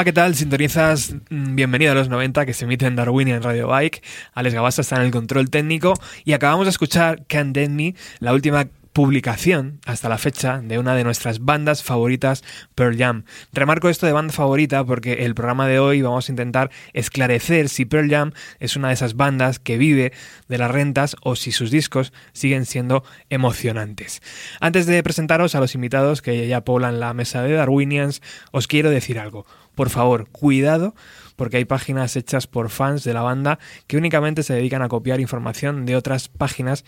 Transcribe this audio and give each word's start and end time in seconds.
Hola, 0.00 0.06
¿qué 0.06 0.12
tal? 0.14 0.34
Sintonizas 0.34 1.14
mm, 1.28 1.56
Bienvenido 1.56 1.92
a 1.92 1.94
los 1.94 2.08
90 2.08 2.46
que 2.46 2.54
se 2.54 2.64
emite 2.64 2.86
en 2.86 2.96
Darwinia 2.96 3.36
en 3.36 3.42
Radio 3.42 3.68
Bike. 3.68 4.02
Alex 4.32 4.54
Gabasa 4.54 4.80
está 4.80 4.96
en 4.96 5.02
el 5.02 5.10
control 5.10 5.50
técnico 5.50 5.92
y 6.24 6.32
acabamos 6.32 6.64
de 6.64 6.70
escuchar 6.70 7.26
Can't 7.26 7.54
Dead 7.54 7.68
Me, 7.68 7.94
la 8.18 8.32
última 8.32 8.66
publicación 8.94 9.78
hasta 9.84 10.08
la 10.08 10.16
fecha 10.16 10.62
de 10.62 10.78
una 10.78 10.94
de 10.94 11.04
nuestras 11.04 11.40
bandas 11.44 11.82
favoritas, 11.82 12.42
Pearl 12.74 12.96
Jam. 12.96 13.24
Remarco 13.52 13.90
esto 13.90 14.06
de 14.06 14.12
banda 14.12 14.32
favorita 14.32 14.84
porque 14.84 15.24
el 15.24 15.34
programa 15.34 15.68
de 15.68 15.78
hoy 15.78 16.00
vamos 16.00 16.28
a 16.28 16.32
intentar 16.32 16.70
esclarecer 16.94 17.68
si 17.68 17.84
Pearl 17.84 18.08
Jam 18.10 18.32
es 18.58 18.76
una 18.76 18.88
de 18.88 18.94
esas 18.94 19.16
bandas 19.16 19.58
que 19.58 19.76
vive 19.76 20.12
de 20.48 20.58
las 20.58 20.70
rentas 20.70 21.14
o 21.22 21.36
si 21.36 21.52
sus 21.52 21.70
discos 21.70 22.14
siguen 22.32 22.64
siendo 22.64 23.04
emocionantes. 23.28 24.22
Antes 24.60 24.86
de 24.86 25.02
presentaros 25.02 25.54
a 25.54 25.60
los 25.60 25.74
invitados 25.74 26.22
que 26.22 26.48
ya 26.48 26.62
poblan 26.64 27.00
la 27.00 27.12
mesa 27.12 27.42
de 27.42 27.52
Darwinians, 27.52 28.22
os 28.50 28.66
quiero 28.66 28.88
decir 28.88 29.18
algo. 29.18 29.44
Por 29.80 29.88
favor, 29.88 30.28
cuidado 30.28 30.94
porque 31.36 31.56
hay 31.56 31.64
páginas 31.64 32.14
hechas 32.14 32.46
por 32.46 32.68
fans 32.68 33.02
de 33.02 33.14
la 33.14 33.22
banda 33.22 33.58
que 33.86 33.96
únicamente 33.96 34.42
se 34.42 34.52
dedican 34.52 34.82
a 34.82 34.90
copiar 34.90 35.20
información 35.20 35.86
de 35.86 35.96
otras 35.96 36.28
páginas 36.28 36.84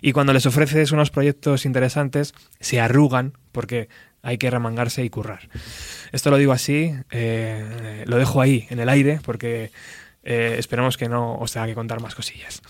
y 0.00 0.12
cuando 0.12 0.32
les 0.32 0.46
ofreces 0.46 0.92
unos 0.92 1.10
proyectos 1.10 1.66
interesantes 1.66 2.34
se 2.60 2.78
arrugan 2.78 3.32
porque 3.50 3.88
hay 4.22 4.38
que 4.38 4.48
remangarse 4.48 5.04
y 5.04 5.10
currar. 5.10 5.48
Esto 6.12 6.30
lo 6.30 6.36
digo 6.36 6.52
así, 6.52 6.94
eh, 7.10 8.04
lo 8.06 8.16
dejo 8.16 8.40
ahí 8.40 8.68
en 8.70 8.78
el 8.78 8.90
aire 8.90 9.18
porque 9.24 9.72
eh, 10.22 10.54
esperemos 10.56 10.96
que 10.96 11.08
no 11.08 11.34
os 11.38 11.50
tenga 11.50 11.66
que 11.66 11.74
contar 11.74 12.00
más 12.00 12.14
cosillas. 12.14 12.62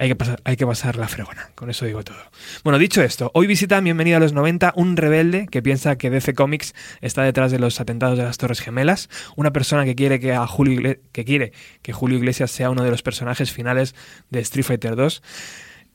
Hay 0.00 0.06
que, 0.06 0.14
pasar, 0.14 0.40
hay 0.44 0.56
que 0.56 0.64
pasar 0.64 0.96
la 0.96 1.08
fregona, 1.08 1.50
con 1.56 1.70
eso 1.70 1.84
digo 1.84 2.04
todo. 2.04 2.16
Bueno, 2.62 2.78
dicho 2.78 3.02
esto, 3.02 3.32
hoy 3.34 3.48
visita 3.48 3.80
Bienvenido 3.80 4.16
a 4.16 4.20
los 4.20 4.32
90 4.32 4.74
un 4.76 4.96
rebelde 4.96 5.48
que 5.50 5.60
piensa 5.60 5.98
que 5.98 6.08
DC 6.08 6.34
Comics 6.34 6.72
está 7.00 7.24
detrás 7.24 7.50
de 7.50 7.58
los 7.58 7.80
atentados 7.80 8.16
de 8.16 8.22
las 8.22 8.38
Torres 8.38 8.60
Gemelas, 8.60 9.10
una 9.34 9.52
persona 9.52 9.84
que 9.84 9.96
quiere 9.96 10.20
que, 10.20 10.36
Julio, 10.46 10.74
Igle 10.74 11.00
que, 11.10 11.24
quiere 11.24 11.52
que 11.82 11.92
Julio 11.92 12.16
Iglesias 12.16 12.52
sea 12.52 12.70
uno 12.70 12.84
de 12.84 12.92
los 12.92 13.02
personajes 13.02 13.50
finales 13.50 13.96
de 14.30 14.38
Street 14.38 14.66
Fighter 14.66 14.94
2 14.94 15.20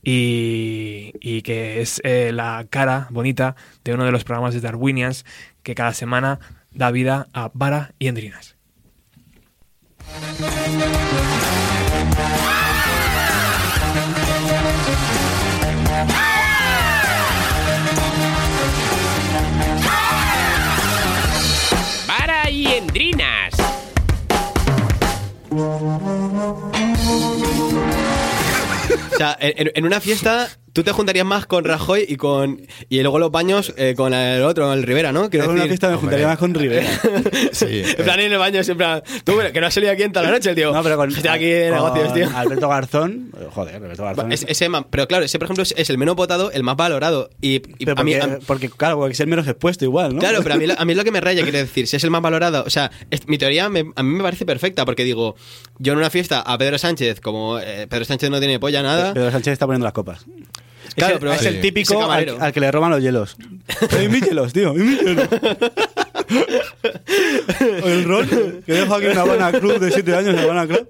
y, 0.02 1.12
y, 1.20 1.40
que 1.40 1.80
es 1.80 2.02
eh, 2.04 2.30
la 2.30 2.66
cara 2.68 3.08
bonita 3.08 3.56
de 3.84 3.94
uno 3.94 4.04
de 4.04 4.12
los 4.12 4.22
programas 4.22 4.52
de 4.52 4.60
Darwinians 4.60 5.24
que 5.62 5.74
cada 5.74 5.94
semana 5.94 6.40
da 6.72 6.90
vida 6.90 7.28
a 7.32 7.50
Vara 7.54 7.94
y 7.98 8.08
Endrinas. 8.08 8.54
O 29.14 29.16
sea, 29.16 29.36
en, 29.40 29.84
una 29.84 30.00
fiesta 30.00 30.48
tú 30.74 30.82
te 30.82 30.92
juntarías 30.92 31.24
más 31.24 31.46
con 31.46 31.64
Rajoy 31.64 32.04
y 32.06 32.16
con 32.16 32.60
y 32.90 33.00
luego 33.00 33.18
los 33.18 33.30
baños 33.30 33.72
eh, 33.78 33.94
con 33.96 34.12
el 34.12 34.42
otro, 34.42 34.70
el 34.74 34.82
Rivera, 34.82 35.12
¿no? 35.12 35.30
Quiero 35.30 35.46
en 35.46 35.52
una 35.52 35.64
fiesta 35.64 35.88
me 35.88 35.96
juntaría 35.96 36.26
más 36.26 36.36
con 36.36 36.52
Rivera. 36.52 36.86
sí. 37.52 37.82
En 37.96 38.04
plan, 38.04 38.20
en 38.20 38.32
el 38.32 38.38
baño 38.38 38.62
siempre. 38.62 38.86
Tú, 39.24 39.38
que 39.52 39.60
no 39.60 39.66
has 39.68 39.72
salido 39.74 39.92
aquí 39.92 40.02
en 40.02 40.12
toda 40.12 40.26
la 40.26 40.32
noche, 40.32 40.54
tío. 40.54 40.72
No, 40.72 40.82
pero 40.82 40.96
con. 40.96 41.10
Estoy 41.10 41.30
aquí 41.30 41.50
en 41.50 41.70
negocios, 41.72 42.12
tío. 42.12 42.28
Alberto 42.36 42.68
Garzón. 42.68 43.30
Joder, 43.54 43.76
Alberto 43.76 44.02
Garzón. 44.04 44.32
Es, 44.32 44.44
ese, 44.48 44.68
pero 44.90 45.06
claro, 45.08 45.24
ese, 45.24 45.38
por 45.38 45.46
ejemplo, 45.46 45.62
es, 45.62 45.88
el 45.90 45.96
menos 45.96 46.16
votado, 46.16 46.50
el 46.50 46.62
más 46.64 46.76
valorado. 46.76 47.30
Y, 47.40 47.54
y 47.78 47.86
pero 47.86 47.94
a 48.00 48.04
mí. 48.04 48.14
porque, 48.14 48.34
a- 48.34 48.38
porque, 48.46 48.68
claro, 48.70 48.96
porque 48.98 49.12
es 49.12 49.20
el 49.20 49.28
menos 49.28 49.46
expuesto 49.46 49.84
igual, 49.84 50.14
¿no? 50.14 50.20
Claro, 50.20 50.40
pero 50.42 50.56
a 50.56 50.58
mí, 50.58 50.66
a 50.76 50.84
mí 50.84 50.92
es 50.92 50.96
lo 50.98 51.04
que 51.04 51.12
me 51.12 51.20
raya, 51.20 51.42
quiero 51.44 51.58
decir, 51.58 51.86
si 51.86 51.96
es 51.96 52.04
el 52.04 52.10
más 52.10 52.20
valorado, 52.20 52.64
o 52.66 52.70
sea, 52.70 52.90
es- 53.10 53.26
mi 53.28 53.38
teoría 53.38 53.68
me- 53.68 53.92
a 53.94 54.02
mí 54.02 54.14
me 54.16 54.22
parece 54.24 54.44
perfecta, 54.44 54.84
porque 54.84 55.04
digo, 55.04 55.36
yo 55.78 55.92
en 55.92 55.98
una 55.98 56.10
fiesta 56.10 56.40
a 56.40 56.58
Pedro 56.58 56.78
Sánchez, 56.78 57.20
como 57.20 57.58
eh, 57.60 57.86
Pedro 57.88 58.04
Sánchez 58.04 58.28
no 58.30 58.40
tiene 58.40 58.58
polla 58.58 58.82
nada, 58.82 59.14
Pedro 59.14 59.30
Sánchez 59.30 59.52
está 59.52 59.66
poniendo 59.66 59.84
las 59.84 59.92
copas. 59.92 60.24
Claro, 60.94 61.14
es 61.14 61.14
el, 61.14 61.20
pero 61.20 61.32
es 61.34 61.46
el 61.46 61.60
típico 61.60 62.10
al, 62.10 62.36
al 62.40 62.52
que 62.52 62.60
le 62.60 62.70
roban 62.70 62.90
los 62.90 63.00
hielos. 63.00 63.36
¡Eh, 63.98 64.08
mis 64.08 64.22
hielos, 64.22 64.52
tío! 64.52 64.74
¡Y 64.74 64.80
mis 64.80 65.00
hielos! 65.00 65.28
O 67.82 67.88
el 67.88 68.04
ron, 68.04 68.26
que 68.66 68.72
dejo 68.72 68.94
aquí 68.94 69.06
una 69.06 69.20
Habana 69.22 69.52
Cruz 69.58 69.80
de 69.80 69.90
7 69.90 70.14
años, 70.14 70.34
una 70.34 70.42
Habana 70.42 70.66
Cruz. 70.66 70.82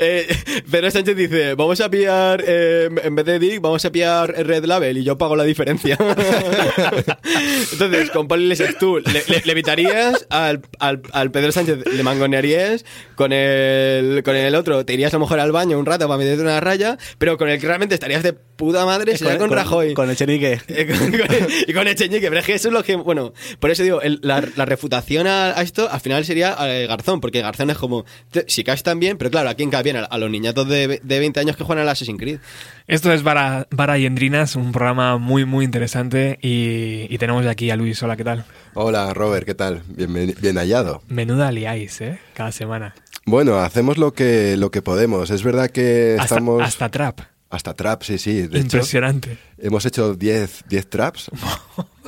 Eh, 0.00 0.26
Pedro 0.70 0.90
Sánchez 0.90 1.16
dice, 1.16 1.54
vamos 1.54 1.80
a 1.80 1.90
pillar, 1.90 2.42
eh, 2.46 2.88
en 3.02 3.14
vez 3.14 3.24
de 3.26 3.38
Dick, 3.38 3.60
vamos 3.60 3.84
a 3.84 3.90
pillar 3.92 4.30
Red 4.46 4.64
Label 4.64 4.98
y 4.98 5.04
yo 5.04 5.16
pago 5.18 5.36
la 5.36 5.44
diferencia. 5.44 5.98
Entonces, 7.72 8.10
con 8.10 8.28
Pablo 8.28 8.44
Iglesias 8.44 8.76
tú 8.78 8.98
le, 8.98 9.22
le- 9.28 9.42
le 9.44 9.52
evitarías, 9.52 10.26
al, 10.30 10.62
al, 10.78 11.02
al 11.12 11.30
Pedro 11.30 11.52
Sánchez 11.52 11.78
le 11.92 12.02
mangonearías, 12.02 12.84
con 13.14 13.32
el, 13.32 14.22
con 14.24 14.36
el 14.36 14.54
otro 14.54 14.84
te 14.84 14.94
irías 14.94 15.12
a 15.12 15.16
lo 15.16 15.20
mejor 15.20 15.40
al 15.40 15.52
baño 15.52 15.78
un 15.78 15.86
rato 15.86 16.06
para 16.08 16.18
meterte 16.18 16.42
una 16.42 16.60
raya, 16.60 16.98
pero 17.18 17.36
con 17.38 17.48
el 17.48 17.60
que 17.60 17.66
realmente 17.66 17.94
estarías 17.94 18.22
de 18.22 18.32
puta 18.32 18.84
madre 18.86 19.16
sería 19.18 19.38
con, 19.38 19.50
Rajoy. 19.50 19.94
Con 19.94 20.08
el 20.10 20.16
chenique. 20.16 20.60
Eh, 20.68 20.86
con- 20.98 21.10
con- 21.10 21.46
y 21.66 21.72
con 21.72 21.86
Echeñique, 21.88 22.28
pero 22.28 22.40
es 22.40 22.46
que 22.46 22.54
eso 22.54 22.68
es 22.68 22.74
lo 22.74 22.82
que, 22.82 22.96
bueno, 22.96 23.32
por 23.60 23.70
eso 23.70 23.82
digo, 23.82 24.00
el- 24.00 24.20
la, 24.22 24.42
la 24.56 24.64
refutación 24.86 25.26
a, 25.26 25.46
a 25.58 25.62
esto 25.62 25.88
al 25.90 26.00
final 26.00 26.24
sería 26.24 26.56
eh, 26.60 26.86
Garzón, 26.86 27.20
porque 27.20 27.40
Garzón 27.42 27.70
es 27.70 27.76
como, 27.78 28.04
te- 28.30 28.44
si 28.48 28.62
caes 28.62 28.82
tan 28.82 29.00
bien, 29.00 29.18
pero 29.18 29.30
claro, 29.30 29.48
¿a 29.50 29.54
quién 29.54 29.70
cae 29.70 29.82
bien? 29.82 29.96
A, 29.96 30.04
a 30.04 30.18
los 30.18 30.30
niñatos 30.30 30.68
de, 30.68 31.00
de 31.02 31.18
20 31.18 31.40
años 31.40 31.56
que 31.56 31.64
juegan 31.64 31.82
al 31.82 31.88
Assassin's 31.88 32.18
Creed. 32.20 32.38
Esto 32.86 33.12
es 33.12 33.22
Vara, 33.24 33.66
Vara 33.70 33.98
y 33.98 34.06
Endrinas, 34.06 34.54
un 34.54 34.70
programa 34.72 35.18
muy, 35.18 35.44
muy 35.44 35.64
interesante 35.64 36.38
y, 36.40 37.06
y 37.12 37.18
tenemos 37.18 37.44
aquí 37.46 37.70
a 37.70 37.76
Luis. 37.76 38.00
Hola, 38.02 38.16
¿qué 38.16 38.24
tal? 38.24 38.44
Hola 38.74 39.12
Robert, 39.12 39.44
¿qué 39.44 39.54
tal? 39.54 39.82
Bien, 39.88 40.34
bien 40.40 40.56
hallado. 40.56 41.02
Menuda 41.08 41.50
liáis, 41.50 42.00
¿eh? 42.00 42.18
Cada 42.34 42.52
semana. 42.52 42.94
Bueno, 43.24 43.58
hacemos 43.58 43.98
lo 43.98 44.12
que, 44.12 44.56
lo 44.56 44.70
que 44.70 44.82
podemos. 44.82 45.30
Es 45.30 45.42
verdad 45.42 45.68
que 45.70 46.12
Hasta, 46.18 46.36
estamos... 46.36 46.62
hasta 46.62 46.88
trap. 46.90 47.20
Hasta 47.48 47.74
trap, 47.74 48.02
sí, 48.02 48.18
sí. 48.18 48.42
De 48.42 48.46
hecho, 48.46 48.58
Impresionante. 48.58 49.38
hemos 49.58 49.86
hecho 49.86 50.14
10 50.14 50.64
10 50.68 50.90
traps. 50.90 51.30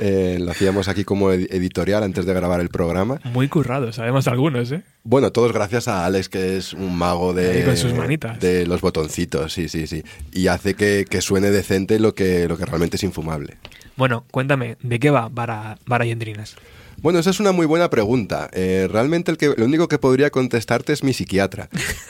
Eh, 0.01 0.37
lo 0.39 0.51
hacíamos 0.51 0.87
aquí 0.87 1.03
como 1.03 1.29
ed- 1.33 1.47
editorial 1.53 2.03
antes 2.03 2.25
de 2.25 2.33
grabar 2.33 2.61
el 2.61 2.69
programa. 2.69 3.19
Muy 3.25 3.49
currado, 3.49 3.91
sabemos 3.91 4.29
algunos, 4.29 4.71
¿eh? 4.71 4.81
Bueno, 5.03 5.33
todos 5.33 5.51
gracias 5.51 5.89
a 5.89 6.05
Alex, 6.05 6.29
que 6.29 6.55
es 6.55 6.71
un 6.71 6.97
mago 6.97 7.33
de, 7.33 7.65
con 7.65 7.75
sus 7.75 7.93
manitas. 7.93 8.39
de 8.39 8.65
los 8.65 8.79
botoncitos, 8.79 9.51
sí, 9.51 9.67
sí, 9.67 9.87
sí. 9.87 10.01
Y 10.31 10.47
hace 10.47 10.73
que, 10.75 11.03
que 11.09 11.19
suene 11.19 11.51
decente 11.51 11.99
lo 11.99 12.15
que, 12.15 12.47
lo 12.47 12.57
que 12.57 12.65
realmente 12.65 12.95
es 12.95 13.03
infumable. 13.03 13.57
Bueno, 13.97 14.23
cuéntame, 14.31 14.77
¿de 14.81 14.99
qué 14.99 15.09
va 15.09 15.27
Vara, 15.27 15.77
Vara 15.85 16.05
y 16.05 16.11
Endrinas? 16.11 16.55
Bueno, 17.01 17.19
esa 17.19 17.29
es 17.29 17.39
una 17.39 17.51
muy 17.53 17.65
buena 17.65 17.89
pregunta. 17.89 18.49
Eh, 18.51 18.87
realmente 18.91 19.31
el, 19.31 19.37
que, 19.37 19.53
lo 19.55 19.65
único 19.65 19.87
que 19.87 19.97
podría 19.97 20.29
contestarte 20.31 20.91
es 20.91 21.03
mi 21.03 21.13
psiquiatra. 21.13 21.69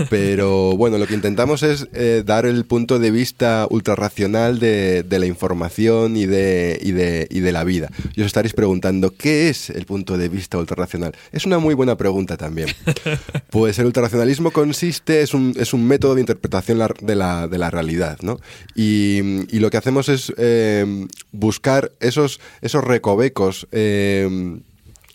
Pero 0.10 0.74
bueno, 0.78 0.98
lo 0.98 1.06
que 1.06 1.14
intentamos 1.14 1.62
es 1.64 1.88
eh, 1.94 2.24
dar 2.26 2.46
el 2.46 2.66
punto 2.66 2.98
de 2.98 3.12
vista 3.12 3.68
ultrarracional 3.70 4.60
de, 4.60 5.04
de 5.04 5.20
la 5.20 5.28
información 5.28 6.18
y 6.18 6.26
de, 6.26 6.80
y, 6.82 6.92
de, 6.92 7.28
y 7.30 7.40
de 7.40 7.52
la 7.52 7.64
vida. 7.64 7.90
Y 8.16 8.22
os 8.22 8.28
estaréis 8.28 8.54
preguntando, 8.54 9.14
¿qué 9.16 9.50
es 9.50 9.70
el 9.70 9.86
punto 9.86 10.18
de 10.18 10.30
vista 10.30 10.58
ultrarracional? 10.58 11.14
Es 11.32 11.46
una 11.46 11.60
muy 11.60 11.76
buena 11.76 11.96
pregunta 11.96 12.38
también. 12.38 12.70
Pues 13.50 13.80
el 13.80 13.88
ultrarracionalismo 13.88 14.52
consiste, 14.52 15.22
es 15.22 15.34
un, 15.34 15.56
es 15.58 15.74
un 15.74 15.88
método 15.88 16.16
de 16.16 16.22
interpretación 16.22 16.80
de 17.02 17.16
la, 17.16 17.48
de 17.48 17.58
la 17.58 17.72
realidad, 17.72 18.20
¿no? 18.22 18.40
Y, 18.76 19.20
y 19.50 19.60
lo 19.60 19.72
que 19.72 19.78
hacemos 19.78 20.08
es 20.08 20.32
eh, 20.38 21.08
buscar 21.32 21.92
esos, 22.00 22.40
esos 22.62 22.84
recovecos. 22.84 23.68
eh, 23.72 24.60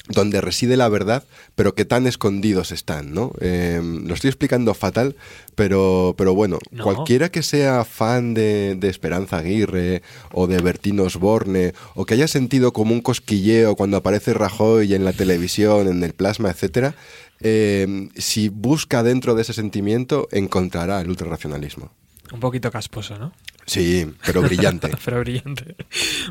donde 0.09 0.41
reside 0.43 0.77
la 0.77 0.89
verdad, 0.91 1.25
pero 1.55 1.75
que 1.75 1.87
tan 1.87 2.07
escondidos 2.07 2.73
están, 2.73 3.15
¿no? 3.15 3.33
Eh, 3.41 3.81
lo 3.83 4.13
estoy 4.13 4.29
explicando 4.29 4.75
fatal, 4.75 5.17
pero, 5.55 6.15
pero 6.19 6.35
bueno, 6.35 6.59
No. 6.71 6.85
cualquiera 6.85 7.31
que 7.31 7.43
sea 7.43 7.85
fan 7.87 8.35
de, 8.35 8.75
de 8.79 8.89
Esperanza 8.91 9.39
Aguirre 9.39 10.03
o 10.33 10.47
de 10.47 10.61
Bertín 10.61 11.01
Osborne, 11.01 11.73
o 11.95 12.05
que 12.05 12.15
haya 12.15 12.29
sentido 12.29 12.73
como 12.75 12.93
un 12.93 13.01
cosquilleo 13.01 13.77
cuando 13.77 13.97
aparece 13.97 14.35
Rajoy 14.35 14.93
en 14.95 15.05
la 15.07 15.15
televisión, 15.15 15.89
en 15.89 16.03
el 16.05 16.13
plasma, 16.13 16.51
etcétera, 16.51 16.95
eh, 17.41 18.09
si 18.17 18.51
busca 18.51 19.03
dentro 19.03 19.35
de 19.35 19.43
ese 19.43 19.53
sentimiento, 19.55 20.29
encontrará 20.33 21.01
el 21.01 21.09
ultrarracionalismo. 21.09 21.91
Un 22.33 22.41
poquito 22.41 22.71
casposo, 22.71 23.19
¿no? 23.19 23.33
Sí, 23.67 24.07
pero 24.25 24.43
brillante. 24.43 24.91
Pero 25.05 25.21
brillante. 25.21 25.77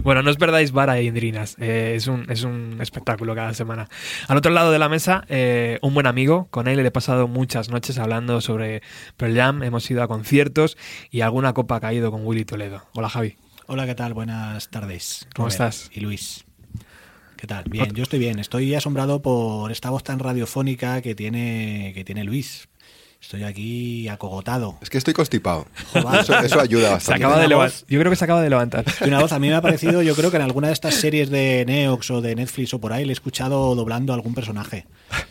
Bueno, 0.04 0.22
no 0.22 0.30
os 0.30 0.38
perdáis 0.38 0.72
Vara 0.72 1.02
y 1.02 1.08
Indrinas. 1.08 1.56
Eh, 1.60 1.94
es, 1.96 2.08
un, 2.08 2.30
es 2.30 2.44
un 2.44 2.78
espectáculo 2.80 3.34
cada 3.34 3.54
semana. 3.54 3.90
Al 4.28 4.38
otro 4.38 4.52
lado 4.52 4.72
de 4.72 4.80
la 4.80 4.88
mesa, 4.88 5.26
eh, 5.30 5.80
un 5.82 5.94
buen 5.94 6.06
amigo. 6.06 6.48
Con 6.52 6.68
él 6.68 6.78
le 6.78 6.88
he 6.88 6.92
pasado 6.92 7.28
muchas 7.28 7.70
noches 7.70 7.98
hablando 7.98 8.40
sobre 8.42 8.84
Pearl 9.18 9.36
Jam. 9.36 9.64
Hemos 9.64 9.90
ido 9.90 10.04
a 10.04 10.08
conciertos 10.08 10.78
y 11.10 11.22
alguna 11.22 11.54
copa 11.54 11.78
ha 11.78 11.80
caído 11.80 12.12
con 12.12 12.26
Willy 12.26 12.46
Toledo. 12.46 12.84
Hola, 12.94 13.10
Javi. 13.10 13.36
Hola, 13.66 13.86
¿qué 13.88 13.96
tal? 13.96 14.14
Buenas 14.14 14.70
tardes. 14.70 15.28
¿Cómo 15.34 15.48
Robert 15.48 15.74
estás? 15.74 15.90
Y 15.94 16.02
Luis. 16.02 16.46
¿Qué 17.38 17.48
tal? 17.48 17.64
Bien, 17.70 17.94
yo 17.94 18.04
estoy 18.04 18.20
bien. 18.20 18.40
Estoy 18.40 18.76
asombrado 18.76 19.22
por 19.22 19.72
esta 19.72 19.90
voz 19.90 20.04
tan 20.04 20.20
radiofónica 20.20 21.02
que 21.02 21.16
tiene, 21.16 21.92
que 21.96 22.04
tiene 22.04 22.24
Luis. 22.24 22.70
Estoy 23.24 23.44
aquí 23.46 24.08
acogotado. 24.10 24.78
Es 24.82 24.90
que 24.90 24.98
estoy 24.98 25.14
constipado. 25.14 25.66
Eso, 25.96 26.38
eso 26.40 26.60
ayuda 26.60 26.88
Se 26.88 26.94
bastante. 26.94 27.24
acaba 27.24 27.40
de 27.42 27.56
voz- 27.56 27.86
Yo 27.88 27.98
creo 28.00 28.12
que 28.12 28.18
se 28.18 28.26
acaba 28.26 28.42
de 28.42 28.50
levantar. 28.50 28.84
Y 29.02 29.06
una 29.08 29.22
voz 29.22 29.32
a 29.32 29.40
mí 29.40 29.48
me 29.48 29.56
ha 29.56 29.62
parecido, 29.62 30.02
yo 30.02 30.14
creo 30.14 30.30
que 30.30 30.36
en 30.36 30.44
alguna 30.44 30.68
de 30.68 30.74
estas 30.74 30.96
series 30.96 31.30
de 31.30 31.64
Neox 31.66 32.12
o 32.12 32.22
de 32.22 32.36
Netflix 32.36 32.74
o 32.74 32.80
por 32.82 32.92
ahí 32.92 33.06
le 33.06 33.12
he 33.12 33.14
escuchado 33.14 33.74
doblando 33.76 34.12
a 34.12 34.16
algún 34.18 34.36
personaje. 34.36 34.86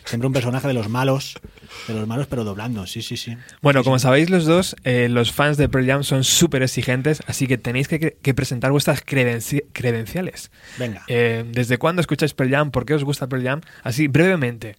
Siempre 0.05 0.25
un 0.27 0.33
personaje 0.33 0.67
de 0.67 0.73
los 0.73 0.89
malos, 0.89 1.35
de 1.87 1.93
los 1.93 2.07
malos 2.07 2.25
pero 2.27 2.43
doblando, 2.43 2.87
sí, 2.87 3.01
sí, 3.03 3.15
sí. 3.15 3.37
Bueno, 3.61 3.83
como 3.83 3.99
sabéis 3.99 4.29
los 4.29 4.45
dos, 4.45 4.75
eh, 4.83 5.07
los 5.09 5.31
fans 5.31 5.57
de 5.57 5.69
Pearl 5.69 5.85
Jam 5.85 6.03
son 6.03 6.23
súper 6.23 6.63
exigentes, 6.63 7.21
así 7.27 7.47
que 7.47 7.57
tenéis 7.59 7.87
que, 7.87 8.17
que 8.21 8.33
presentar 8.33 8.71
vuestras 8.71 9.05
credenci- 9.05 9.63
credenciales. 9.71 10.51
Venga. 10.79 11.03
Eh, 11.07 11.45
¿Desde 11.47 11.77
cuándo 11.77 12.01
escucháis 12.01 12.33
Pearl 12.33 12.49
Jam? 12.51 12.71
¿Por 12.71 12.85
qué 12.85 12.95
os 12.95 13.03
gusta 13.03 13.27
Pearl 13.27 13.43
Jam? 13.43 13.61
Así, 13.83 14.07
brevemente, 14.07 14.77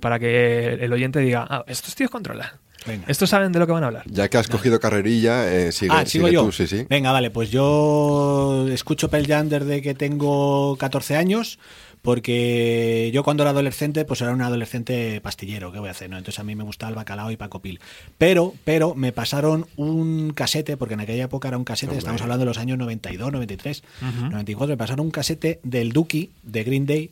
para 0.00 0.18
que 0.18 0.74
el 0.80 0.92
oyente 0.92 1.20
diga, 1.20 1.46
ah, 1.48 1.64
estos 1.68 1.94
tíos 1.94 2.10
controlan. 2.10 2.47
Venga. 2.86 3.04
Estos 3.08 3.30
saben 3.30 3.52
de 3.52 3.58
lo 3.58 3.66
que 3.66 3.72
van 3.72 3.82
a 3.84 3.88
hablar. 3.88 4.04
Ya 4.06 4.28
que 4.28 4.38
has 4.38 4.48
cogido 4.48 4.80
carrerilla, 4.80 5.52
eh, 5.52 5.72
sigue, 5.72 5.92
ah, 5.94 6.06
sigo 6.06 6.26
sigue 6.26 6.34
yo. 6.34 6.44
tú, 6.44 6.52
sí, 6.52 6.66
sí. 6.66 6.86
Venga, 6.88 7.12
vale, 7.12 7.30
pues 7.30 7.50
yo 7.50 8.66
escucho 8.70 9.10
Pearl 9.10 9.26
Jam 9.26 9.48
desde 9.48 9.82
que 9.82 9.94
tengo 9.94 10.76
14 10.78 11.16
años, 11.16 11.58
porque 12.02 13.10
yo 13.12 13.24
cuando 13.24 13.42
era 13.42 13.50
adolescente, 13.50 14.04
pues 14.04 14.20
era 14.20 14.32
un 14.32 14.40
adolescente 14.40 15.20
pastillero, 15.20 15.72
¿qué 15.72 15.78
voy 15.78 15.88
a 15.88 15.90
hacer? 15.92 16.08
No? 16.08 16.16
Entonces 16.16 16.38
a 16.38 16.44
mí 16.44 16.54
me 16.54 16.62
gustaba 16.62 16.90
el 16.90 16.96
bacalao 16.96 17.30
y 17.30 17.36
Paco 17.36 17.60
Pil. 17.60 17.80
Pero, 18.16 18.54
pero 18.64 18.94
me 18.94 19.12
pasaron 19.12 19.66
un 19.76 20.32
casete, 20.32 20.76
porque 20.76 20.94
en 20.94 21.00
aquella 21.00 21.24
época 21.24 21.48
era 21.48 21.58
un 21.58 21.64
casete, 21.64 21.90
Hombre. 21.90 21.98
estamos 21.98 22.22
hablando 22.22 22.44
de 22.44 22.46
los 22.46 22.58
años 22.58 22.78
92, 22.78 23.32
93, 23.32 23.82
94, 24.30 24.72
me 24.72 24.76
pasaron 24.76 25.06
un 25.06 25.10
casete 25.10 25.60
del 25.64 25.92
Dookie 25.92 26.30
de 26.42 26.64
Green 26.64 26.86
Day 26.86 27.10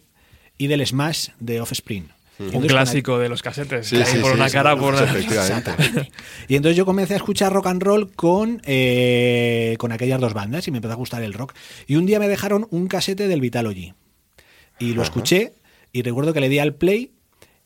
y 0.58 0.68
del 0.68 0.86
Smash 0.86 1.30
de 1.40 1.60
Offspring. 1.60 2.15
Un 2.38 2.66
clásico 2.66 3.18
de 3.18 3.28
los 3.28 3.42
casetes. 3.42 3.86
Sí, 3.86 3.96
sí, 4.04 4.18
por 4.18 4.32
sí, 4.32 4.36
una 4.36 4.48
sí, 4.48 4.54
cara, 4.54 4.74
sí, 4.74 4.80
por 4.80 4.94
una... 4.94 5.18
Exactamente. 5.18 6.10
Y 6.48 6.56
entonces 6.56 6.76
yo 6.76 6.84
comencé 6.84 7.14
a 7.14 7.16
escuchar 7.16 7.52
rock 7.52 7.68
and 7.68 7.82
roll 7.82 8.12
con, 8.12 8.60
eh, 8.64 9.76
con 9.78 9.92
aquellas 9.92 10.20
dos 10.20 10.34
bandas 10.34 10.68
y 10.68 10.70
me 10.70 10.78
empezó 10.78 10.92
a 10.92 10.96
gustar 10.96 11.22
el 11.22 11.32
rock. 11.32 11.54
Y 11.86 11.96
un 11.96 12.04
día 12.04 12.18
me 12.18 12.28
dejaron 12.28 12.66
un 12.70 12.88
casete 12.88 13.28
del 13.28 13.40
Vitalogy. 13.40 13.94
Y 14.78 14.92
lo 14.92 15.02
escuché 15.02 15.54
y 15.92 16.02
recuerdo 16.02 16.34
que 16.34 16.40
le 16.40 16.50
di 16.50 16.58
al 16.58 16.74
play 16.74 17.12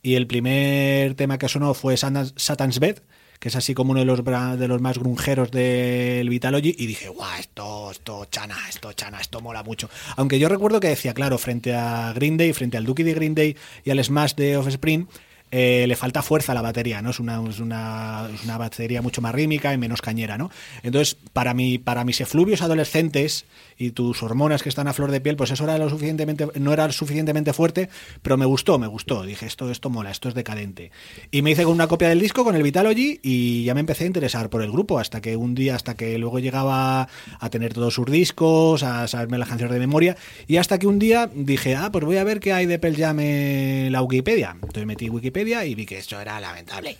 y 0.01 0.15
el 0.15 0.27
primer 0.27 1.15
tema 1.15 1.37
que 1.37 1.49
sonó 1.49 1.73
fue 1.73 1.97
Satan's, 1.97 2.33
Satan's 2.37 2.79
Bed, 2.79 2.99
que 3.41 3.49
es 3.49 3.55
así 3.55 3.73
como 3.73 3.89
uno 3.91 4.01
de 4.01 4.05
los, 4.05 4.23
de 4.23 4.67
los 4.67 4.81
más 4.81 4.99
grunjeros 4.99 5.49
del 5.49 6.29
Vitalogy 6.29 6.75
y 6.77 6.85
dije, 6.85 7.09
guau, 7.09 7.39
esto, 7.39 7.89
esto 7.89 8.25
chana, 8.25 8.55
esto 8.69 8.93
chana, 8.93 9.19
esto 9.19 9.41
mola 9.41 9.63
mucho. 9.63 9.89
Aunque 10.15 10.37
yo 10.37 10.47
recuerdo 10.47 10.79
que 10.79 10.89
decía, 10.89 11.15
claro, 11.15 11.39
frente 11.39 11.73
a 11.73 12.13
Green 12.13 12.37
Day, 12.37 12.53
frente 12.53 12.77
al 12.77 12.85
Dookie 12.85 13.01
de 13.01 13.15
Green 13.15 13.33
Day 13.33 13.57
y 13.83 13.89
al 13.89 14.03
Smash 14.03 14.35
de 14.35 14.57
Offspring, 14.57 15.07
eh, 15.49 15.85
le 15.87 15.95
falta 15.95 16.21
fuerza 16.21 16.51
a 16.51 16.55
la 16.55 16.61
batería, 16.61 17.01
¿no? 17.01 17.09
Es 17.09 17.19
una, 17.19 17.39
una, 17.39 18.29
una 18.43 18.57
batería 18.59 19.01
mucho 19.01 19.21
más 19.21 19.33
rítmica 19.33 19.73
y 19.73 19.77
menos 19.79 20.03
cañera, 20.03 20.37
¿no? 20.37 20.51
Entonces, 20.83 21.17
para, 21.33 21.55
mi, 21.55 21.79
para 21.79 22.05
mis 22.05 22.21
efluvios 22.21 22.61
adolescentes 22.61 23.45
y 23.81 23.91
tus 23.91 24.21
hormonas 24.21 24.61
que 24.61 24.69
están 24.69 24.87
a 24.87 24.93
flor 24.93 25.09
de 25.09 25.21
piel, 25.21 25.35
pues 25.35 25.49
eso 25.49 25.63
era 25.63 25.77
lo 25.79 25.89
suficientemente, 25.89 26.47
no 26.59 26.71
era 26.71 26.91
suficientemente 26.91 27.51
fuerte, 27.51 27.89
pero 28.21 28.37
me 28.37 28.45
gustó, 28.45 28.77
me 28.77 28.85
gustó. 28.85 29.23
Dije, 29.23 29.47
esto, 29.47 29.71
esto 29.71 29.89
mola, 29.89 30.11
esto 30.11 30.29
es 30.29 30.35
decadente. 30.35 30.91
Y 31.31 31.41
me 31.41 31.51
hice 31.51 31.63
con 31.63 31.73
una 31.73 31.87
copia 31.87 32.09
del 32.09 32.19
disco, 32.19 32.43
con 32.43 32.55
el 32.55 32.61
Vitalogy, 32.61 33.19
y 33.23 33.63
ya 33.63 33.73
me 33.73 33.79
empecé 33.79 34.03
a 34.03 34.07
interesar 34.07 34.51
por 34.51 34.61
el 34.61 34.71
grupo, 34.71 34.99
hasta 34.99 35.19
que 35.19 35.35
un 35.35 35.55
día, 35.55 35.75
hasta 35.75 35.95
que 35.95 36.17
luego 36.19 36.37
llegaba 36.37 37.07
a 37.39 37.49
tener 37.49 37.73
todos 37.73 37.95
sus 37.95 38.05
discos, 38.05 38.83
a 38.83 39.07
saberme 39.07 39.39
las 39.39 39.49
canciones 39.49 39.73
de 39.73 39.79
memoria, 39.79 40.15
y 40.45 40.57
hasta 40.57 40.77
que 40.77 40.85
un 40.85 40.99
día 40.99 41.31
dije, 41.33 41.75
ah, 41.75 41.91
pues 41.91 42.05
voy 42.05 42.17
a 42.17 42.23
ver 42.23 42.39
qué 42.39 42.53
hay 42.53 42.67
de 42.67 42.77
Pearl 42.77 42.95
Jam 42.95 43.19
en 43.19 43.91
la 43.91 44.03
Wikipedia. 44.03 44.51
Entonces 44.53 44.85
metí 44.85 45.09
Wikipedia 45.09 45.65
y 45.65 45.73
vi 45.73 45.87
que 45.87 45.97
esto 45.97 46.21
era 46.21 46.39
lamentable. 46.39 46.97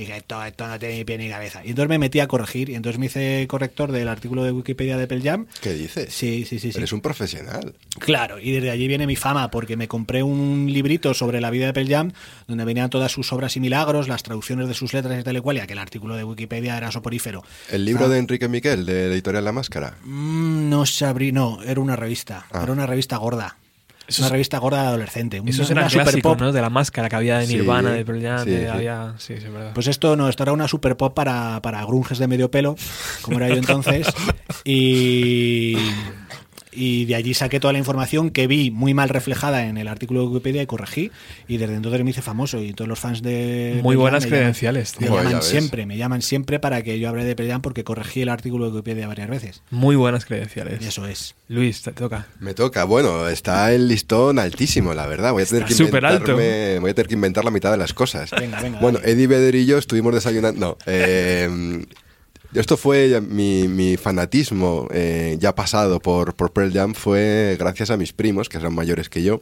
Dije, 0.00 0.16
esto, 0.16 0.42
esto 0.42 0.66
no 0.66 0.78
tiene 0.78 0.96
ni 0.98 1.04
pie 1.04 1.18
ni 1.18 1.28
cabeza. 1.28 1.62
Y 1.64 1.70
entonces 1.70 1.88
me 1.90 1.98
metí 1.98 2.20
a 2.20 2.26
corregir, 2.26 2.70
y 2.70 2.74
entonces 2.74 2.98
me 2.98 3.06
hice 3.06 3.46
corrector 3.48 3.92
del 3.92 4.08
artículo 4.08 4.42
de 4.44 4.50
Wikipedia 4.52 4.96
de 4.96 5.06
Pearl 5.06 5.22
Jam. 5.22 5.46
¿Qué 5.60 5.74
dices? 5.74 6.12
Sí, 6.14 6.44
sí, 6.48 6.58
sí, 6.58 6.72
sí. 6.72 6.78
Eres 6.78 6.92
un 6.92 7.00
profesional. 7.02 7.74
Claro, 7.98 8.38
y 8.38 8.50
desde 8.52 8.70
allí 8.70 8.88
viene 8.88 9.06
mi 9.06 9.16
fama, 9.16 9.50
porque 9.50 9.76
me 9.76 9.88
compré 9.88 10.22
un 10.22 10.68
librito 10.72 11.12
sobre 11.12 11.40
la 11.40 11.50
vida 11.50 11.66
de 11.66 11.72
Pearl 11.74 11.88
Jam, 11.88 12.12
donde 12.48 12.64
venían 12.64 12.88
todas 12.90 13.12
sus 13.12 13.30
obras 13.32 13.56
y 13.56 13.60
milagros, 13.60 14.08
las 14.08 14.22
traducciones 14.22 14.68
de 14.68 14.74
sus 14.74 14.92
letras 14.94 15.20
y 15.20 15.22
tal 15.22 15.36
y 15.36 15.40
cual, 15.40 15.58
y 15.58 15.60
aquel 15.60 15.78
artículo 15.78 16.16
de 16.16 16.24
Wikipedia 16.24 16.76
era 16.78 16.90
soporífero. 16.90 17.44
El 17.70 17.84
libro 17.84 18.06
Ah. 18.06 18.08
de 18.08 18.18
Enrique 18.18 18.48
Miquel, 18.48 18.86
de 18.86 19.08
la 19.08 19.14
editorial 19.14 19.44
La 19.44 19.52
Máscara. 19.52 19.96
Mm, 20.04 20.70
no 20.70 20.86
sabrí, 20.86 21.30
no, 21.32 21.62
era 21.62 21.80
una 21.80 21.96
revista, 21.96 22.46
Ah. 22.52 22.62
era 22.62 22.72
una 22.72 22.86
revista 22.86 23.18
gorda. 23.18 23.56
Eso 24.10 24.20
una 24.22 24.26
es- 24.26 24.32
revista 24.32 24.58
gorda 24.58 24.82
de 24.82 24.88
adolescente. 24.88 25.42
Eso 25.46 25.62
una, 25.62 25.70
era 25.70 25.80
una 25.80 25.88
super 25.90 26.02
clásico, 26.04 26.28
pop. 26.28 26.40
¿no? 26.40 26.52
De 26.52 26.60
la 26.60 26.68
máscara 26.68 27.08
que 27.08 27.16
había 27.16 27.38
de 27.38 27.46
Sí, 27.46 27.54
Nirvana, 27.56 27.92
de 27.92 28.04
Pearl 28.04 28.22
Jam, 28.22 28.44
sí, 28.44 28.50
de- 28.50 28.60
sí. 28.60 28.66
había... 28.66 29.14
Sí, 29.18 29.34
sí, 29.38 29.46
es 29.46 29.52
verdad. 29.52 29.70
Pues 29.72 29.86
esto 29.86 30.16
no, 30.16 30.28
esto 30.28 30.42
era 30.42 30.52
una 30.52 30.68
super 30.68 30.96
pop 30.96 31.14
para, 31.14 31.62
para 31.62 31.82
grunges 31.86 32.18
de 32.18 32.26
medio 32.28 32.50
pelo, 32.50 32.76
como 33.22 33.38
era 33.38 33.48
yo 33.48 33.54
entonces. 33.56 34.06
Y, 34.64 35.76
y 36.72 37.04
de 37.06 37.14
allí 37.14 37.34
saqué 37.34 37.58
toda 37.60 37.72
la 37.72 37.78
información 37.78 38.30
que 38.30 38.46
vi 38.46 38.70
muy 38.70 38.94
mal 38.94 39.08
reflejada 39.08 39.66
en 39.66 39.76
el 39.76 39.88
artículo 39.88 40.20
de 40.20 40.26
Wikipedia 40.28 40.62
y 40.62 40.66
corregí. 40.66 41.10
Y 41.48 41.56
desde 41.56 41.74
entonces 41.74 42.02
me 42.04 42.10
hice 42.10 42.22
famoso. 42.22 42.62
Y 42.62 42.72
todos 42.72 42.88
los 42.88 42.98
fans 42.98 43.22
de. 43.22 43.80
Muy 43.82 43.96
buenas 43.96 44.24
me 44.24 44.30
llaman- 44.30 44.38
credenciales, 44.40 44.92
tío. 44.92 45.10
Me 45.10 45.16
llaman 45.16 45.32
ves. 45.34 45.44
siempre, 45.44 45.86
me 45.86 45.96
llaman 45.96 46.22
siempre 46.22 46.60
para 46.60 46.82
que 46.82 46.98
yo 46.98 47.08
hable 47.08 47.24
de 47.24 47.34
Pearl 47.36 47.50
Jam 47.50 47.62
porque 47.62 47.84
corregí 47.84 48.22
el 48.22 48.28
artículo 48.28 48.66
de 48.66 48.72
Wikipedia 48.72 49.08
varias 49.08 49.28
veces. 49.28 49.62
Muy 49.70 49.96
buenas 49.96 50.24
credenciales. 50.24 50.80
Y 50.80 50.86
eso 50.86 51.06
es. 51.06 51.34
Luis, 51.48 51.82
te 51.82 51.92
toca. 51.92 52.26
Me 52.38 52.54
toca. 52.54 52.84
Bueno, 52.84 53.28
está 53.28 53.72
el 53.72 53.88
listón 53.88 54.38
altísimo, 54.38 54.94
la 54.94 55.06
verdad. 55.06 55.32
Voy 55.32 55.42
a 55.42 55.46
tener 55.46 55.64
que 55.64 55.72
Está 55.72 55.84
inventarme, 55.84 56.78
voy 56.78 56.90
a 56.90 56.94
tener 56.94 57.08
que 57.08 57.14
inventar 57.14 57.44
la 57.44 57.50
mitad 57.50 57.70
de 57.72 57.76
las 57.78 57.92
cosas. 57.92 58.30
Venga, 58.30 58.60
venga, 58.60 58.78
Bueno, 58.80 58.98
dale. 59.00 59.12
Eddie 59.12 59.26
Vedder 59.26 59.54
y 59.56 59.66
yo 59.66 59.78
estuvimos 59.78 60.14
desayunando. 60.14 60.60
No. 60.60 60.78
eh, 60.86 61.84
esto 62.54 62.76
fue 62.76 63.20
mi, 63.20 63.68
mi 63.68 63.96
fanatismo 63.96 64.88
eh, 64.92 65.36
ya 65.40 65.54
pasado 65.54 66.00
por, 66.00 66.34
por 66.34 66.52
Pearl 66.52 66.72
Jam 66.72 66.94
fue 66.94 67.56
gracias 67.58 67.90
a 67.90 67.96
mis 67.96 68.12
primos, 68.12 68.48
que 68.48 68.58
eran 68.58 68.74
mayores 68.74 69.08
que 69.08 69.22
yo. 69.22 69.40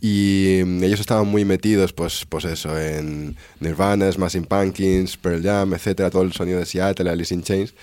Y 0.00 0.60
mm, 0.64 0.82
ellos 0.84 1.00
estaban 1.00 1.26
muy 1.28 1.44
metidos, 1.44 1.92
pues, 1.92 2.26
pues 2.28 2.44
eso, 2.44 2.78
en 2.78 3.36
Nirvana, 3.60 4.10
Smashing 4.10 4.44
Pumpkins, 4.44 5.16
Pearl 5.16 5.42
Jam, 5.42 5.72
etcétera, 5.74 6.10
todo 6.10 6.22
el 6.22 6.32
sonido 6.32 6.58
de 6.58 6.66
Seattle, 6.66 7.08
Alice 7.08 7.32
in 7.32 7.42
Chains. 7.42 7.74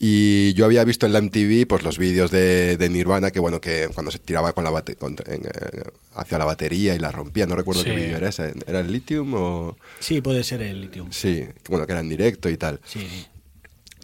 Y 0.00 0.54
yo 0.54 0.64
había 0.64 0.84
visto 0.84 1.06
en 1.06 1.12
la 1.12 1.20
MTV 1.20 1.66
pues, 1.68 1.82
los 1.82 1.98
vídeos 1.98 2.30
de, 2.30 2.76
de 2.76 2.88
Nirvana, 2.88 3.30
que 3.32 3.40
bueno, 3.40 3.60
que 3.60 3.88
cuando 3.94 4.10
se 4.12 4.18
tiraba 4.20 4.52
con 4.52 4.62
la 4.64 4.70
bate- 4.70 4.96
contra- 4.96 5.32
en, 5.34 5.44
eh, 5.44 5.82
hacia 6.14 6.38
la 6.38 6.44
batería 6.44 6.94
y 6.94 6.98
la 7.00 7.10
rompía, 7.12 7.46
no 7.46 7.56
recuerdo 7.56 7.82
Sí. 7.82 7.90
qué 7.90 7.96
vídeo 7.96 8.16
era 8.16 8.28
ese. 8.28 8.54
¿Era 8.66 8.80
el 8.80 8.90
Lithium 8.92 9.34
o...? 9.34 9.76
Sí, 10.00 10.20
puede 10.20 10.44
ser 10.44 10.62
el 10.62 10.80
lithium. 10.82 11.08
Sí, 11.10 11.44
bueno, 11.68 11.84
que 11.86 11.92
era 11.92 12.00
en 12.00 12.08
directo 12.08 12.48
y 12.48 12.56
tal. 12.56 12.80
Sí. 12.84 13.06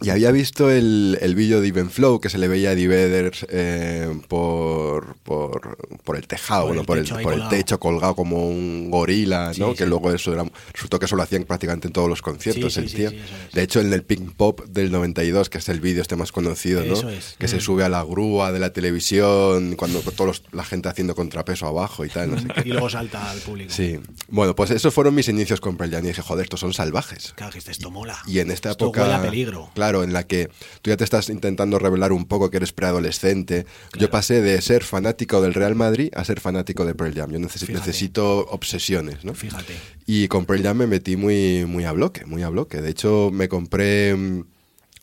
Y 0.01 0.09
había 0.09 0.31
visto 0.31 0.69
el, 0.69 1.17
el 1.21 1.35
vídeo 1.35 1.61
de 1.61 1.69
Even 1.69 1.89
Flow, 1.89 2.19
que 2.19 2.29
se 2.29 2.37
le 2.37 2.47
veía 2.47 2.69
a 2.69 2.71
Eddie 2.73 2.87
Vedder 2.87 3.31
eh, 3.49 4.13
por, 4.27 5.15
por, 5.23 5.77
por 6.03 6.17
el 6.17 6.27
tejado, 6.27 6.63
Por 6.67 6.67
bueno, 6.75 6.81
el 6.81 6.85
por, 6.85 6.97
el, 6.97 7.03
techo 7.05 7.15
ahí 7.17 7.23
por 7.23 7.33
el 7.33 7.39
colgado. 7.39 7.57
techo 7.57 7.79
colgado 7.79 8.15
como 8.15 8.47
un 8.47 8.89
gorila, 8.91 9.53
¿no? 9.57 9.69
Sí, 9.71 9.77
que 9.77 9.83
sí. 9.85 9.89
luego 9.89 10.11
eso 10.11 10.33
era, 10.33 10.43
resultó 10.73 10.99
que 10.99 11.05
eso 11.05 11.15
lo 11.15 11.23
hacían 11.23 11.43
prácticamente 11.45 11.87
en 11.87 11.93
todos 11.93 12.09
los 12.09 12.21
conciertos 12.21 12.75
el 12.77 12.93
tío. 12.93 13.09
es. 13.09 13.15
de 13.53 13.61
hecho, 13.63 13.79
en 13.79 13.93
el 13.93 14.03
Pink 14.03 14.33
Pop 14.35 14.65
del 14.65 14.91
92, 14.91 15.49
que 15.49 15.59
es 15.59 15.69
el 15.69 15.79
vídeo 15.79 16.01
este 16.01 16.15
más 16.15 16.31
conocido, 16.31 16.83
¿no? 16.83 16.93
Eso 16.93 17.09
es. 17.09 17.35
Mm. 17.35 17.39
Que 17.39 17.47
se 17.47 17.59
sube 17.61 17.83
a 17.83 17.89
la 17.89 18.03
grúa 18.03 18.51
de 18.51 18.59
la 18.59 18.71
televisión, 18.73 19.75
cuando 19.75 19.99
todos 20.01 20.43
la 20.51 20.63
gente 20.65 20.89
haciendo 20.89 21.15
contrapeso 21.15 21.67
abajo 21.67 22.03
y 22.05 22.09
tal, 22.09 22.31
no 22.31 22.39
sé. 22.39 22.47
Y 22.65 22.69
luego 22.69 22.89
salta 22.89 23.29
al 23.31 23.39
público. 23.39 23.71
Sí. 23.71 23.99
Bueno, 24.27 24.55
pues 24.55 24.71
esos 24.71 24.93
fueron 24.93 25.13
mis 25.15 25.29
inicios 25.29 25.61
con 25.61 25.77
Pearl 25.77 25.91
Jam 25.91 26.03
y 26.05 26.07
dije, 26.09 26.21
joder, 26.21 26.43
estos 26.43 26.59
son 26.59 26.73
salvajes. 26.73 27.33
Claro, 27.35 27.53
que 27.53 27.59
esto 27.59 27.91
mola. 27.91 28.17
Y 28.27 28.39
en 28.39 28.51
esta 28.51 28.71
Esto 28.71 28.85
época. 28.85 29.03
huele 29.03 29.13
a 29.13 29.21
peligro. 29.21 29.69
Claro, 29.75 29.84
claro, 29.85 30.03
en 30.03 30.13
la 30.13 30.25
que 30.25 30.49
tú 30.81 30.89
ya 30.89 30.97
te 30.97 31.03
estás 31.03 31.29
intentando 31.29 31.77
revelar 31.77 32.11
un 32.11 32.25
poco 32.25 32.49
que 32.49 32.57
eres 32.57 32.71
preadolescente. 32.73 33.65
Yo 33.99 34.09
pasé 34.09 34.41
de 34.41 34.59
ser 34.61 34.83
fanático 34.83 35.41
del 35.41 35.53
Real 35.53 35.75
Madrid 35.75 36.09
a 36.15 36.23
ser 36.25 36.39
fanático 36.39 36.85
de 36.85 36.95
Pearl 36.95 37.13
Jam. 37.13 37.31
Yo 37.31 37.39
necesito 37.39 38.47
obsesiones, 38.49 39.23
¿no? 39.23 39.33
Fíjate. 39.35 39.73
Y 40.07 40.27
con 40.27 40.45
Pearl 40.45 40.63
Jam 40.63 40.77
me 40.77 40.87
metí 40.87 41.15
muy, 41.17 41.65
muy 41.65 41.83
a 41.85 41.91
bloque, 41.91 42.25
muy 42.25 42.41
a 42.43 42.49
bloque. 42.49 42.81
De 42.81 42.89
hecho, 42.89 43.29
me 43.31 43.47
compré 43.47 44.15
mm, 44.15 44.43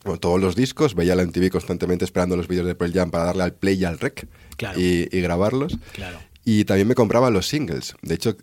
bueno, 0.03 0.19
todos 0.19 0.41
los 0.41 0.55
discos, 0.55 0.95
veía 0.95 1.15
la 1.15 1.23
MTV 1.25 1.49
constantemente 1.49 2.03
esperando 2.03 2.35
los 2.35 2.47
vídeos 2.49 2.65
de 2.67 2.75
Pearl 2.75 2.91
Jam 2.93 3.09
para 3.11 3.23
darle 3.25 3.43
al 3.43 3.53
play 3.53 3.75
y 3.79 3.85
al 3.85 3.99
rec 3.99 4.27
Claro. 4.57 4.79
y, 4.79 5.07
y 5.15 5.21
grabarlos. 5.21 5.77
Claro. 5.93 6.19
Y 6.45 6.65
también 6.65 6.89
me 6.89 6.95
compraba 6.95 7.29
los 7.29 7.47
singles. 7.47 7.95
De 8.01 8.15
hecho, 8.15 8.35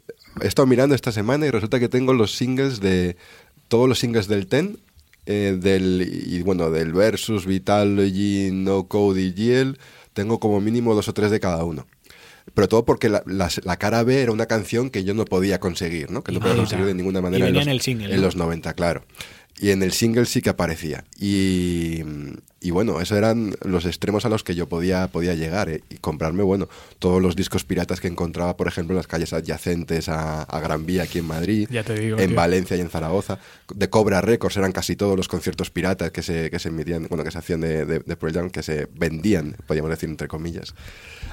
he 0.42 0.47
estado 0.47 0.66
mirando 0.66 0.94
esta 0.94 1.12
semana 1.12 1.47
y 1.47 1.50
resulta 1.50 1.78
que 1.78 1.88
tengo 1.90 2.14
los 2.14 2.35
singles 2.35 2.80
de 2.80 3.16
todos 3.68 3.88
los 3.88 3.99
singles 3.99 4.26
del 4.26 4.47
Ten. 4.47 4.78
Eh, 5.30 5.56
del 5.60 6.10
y 6.26 6.42
bueno 6.42 6.70
del 6.70 6.92
versus 6.92 7.46
Vitalogy 7.46 8.50
No 8.52 8.88
Code 8.88 9.22
y 9.22 9.32
GL 9.32 9.78
tengo 10.12 10.40
como 10.40 10.60
mínimo 10.60 10.94
dos 10.94 11.08
o 11.08 11.14
tres 11.14 11.30
de 11.30 11.38
cada 11.40 11.64
uno 11.64 11.87
pero 12.54 12.66
todo 12.68 12.84
porque 12.84 13.08
la, 13.08 13.22
la- 13.26 13.49
la 13.62 13.76
cara 13.76 14.02
B 14.02 14.20
era 14.22 14.32
una 14.32 14.46
canción 14.46 14.90
que 14.90 15.04
yo 15.04 15.14
no 15.14 15.25
podía 15.25 15.60
conseguir, 15.60 16.10
¿no? 16.10 16.25
Que 16.25 16.32
no 16.32 16.40
podía 16.40 16.56
conseguir 16.56 16.84
de 16.87 16.94
ninguna 16.94 17.20
y 17.20 17.22
manera 17.22 17.44
venía 17.44 17.60
los, 17.60 17.66
en 17.68 17.72
el 17.72 17.80
single, 17.80 18.06
en 18.12 18.16
¿no? 18.16 18.26
los 18.26 18.34
90, 18.34 18.72
claro. 18.75 19.04
Y 19.62 19.73
en 19.73 19.83
el 19.83 19.93
single 19.93 20.25
sí 20.25 20.40
que 20.40 20.49
aparecía. 20.49 21.05
Y, 21.19 22.02
y 22.62 22.71
bueno, 22.71 22.99
esos 23.02 23.19
eran 23.19 23.55
los 23.62 23.85
extremos 23.85 24.25
a 24.25 24.31
los 24.31 24.43
que 24.43 24.55
yo 24.55 24.71
podía, 24.71 25.09
podía 25.09 25.35
llegar 25.35 25.69
¿eh? 25.69 25.83
y 25.90 25.97
comprarme, 25.97 26.43
bueno, 26.43 26.67
todos 26.99 27.21
los 27.21 27.37
discos 27.37 27.64
piratas 27.64 28.00
que 28.00 28.09
encontraba, 28.09 28.57
por 28.57 28.69
ejemplo, 28.69 28.95
en 28.95 28.97
las 28.97 29.07
calles 29.07 29.35
adyacentes 29.35 30.09
a, 30.09 30.45
a 30.45 30.61
Gran 30.61 30.87
Vía 30.87 31.02
aquí 31.02 31.19
en 31.19 31.26
Madrid, 31.26 31.69
Ya 31.71 31.85
te 31.85 31.95
digo, 31.95 32.19
en 32.19 32.29
tío. 32.29 32.37
Valencia 32.37 32.75
y 32.79 32.81
en 32.81 32.88
Zaragoza. 32.88 33.38
De 33.75 33.90
Cobra 33.90 34.23
Records 34.23 34.57
eran 34.57 34.73
casi 34.73 34.97
todos 34.97 35.14
los 35.14 35.29
conciertos 35.29 35.69
piratas 35.71 36.11
que 36.11 36.23
se, 36.23 36.50
que 36.50 36.59
se 36.59 36.69
emitían, 36.71 37.07
bueno, 37.11 37.23
que 37.23 37.31
se 37.31 37.38
hacían 37.38 37.61
de, 37.61 37.85
de, 37.85 37.99
de 37.99 38.17
Pearl 38.17 38.33
Jam, 38.33 38.49
que 38.49 38.62
se 38.62 38.88
vendían, 38.95 39.57
podríamos 39.67 39.90
decir, 39.90 40.09
entre 40.09 40.26
comillas. 40.26 40.75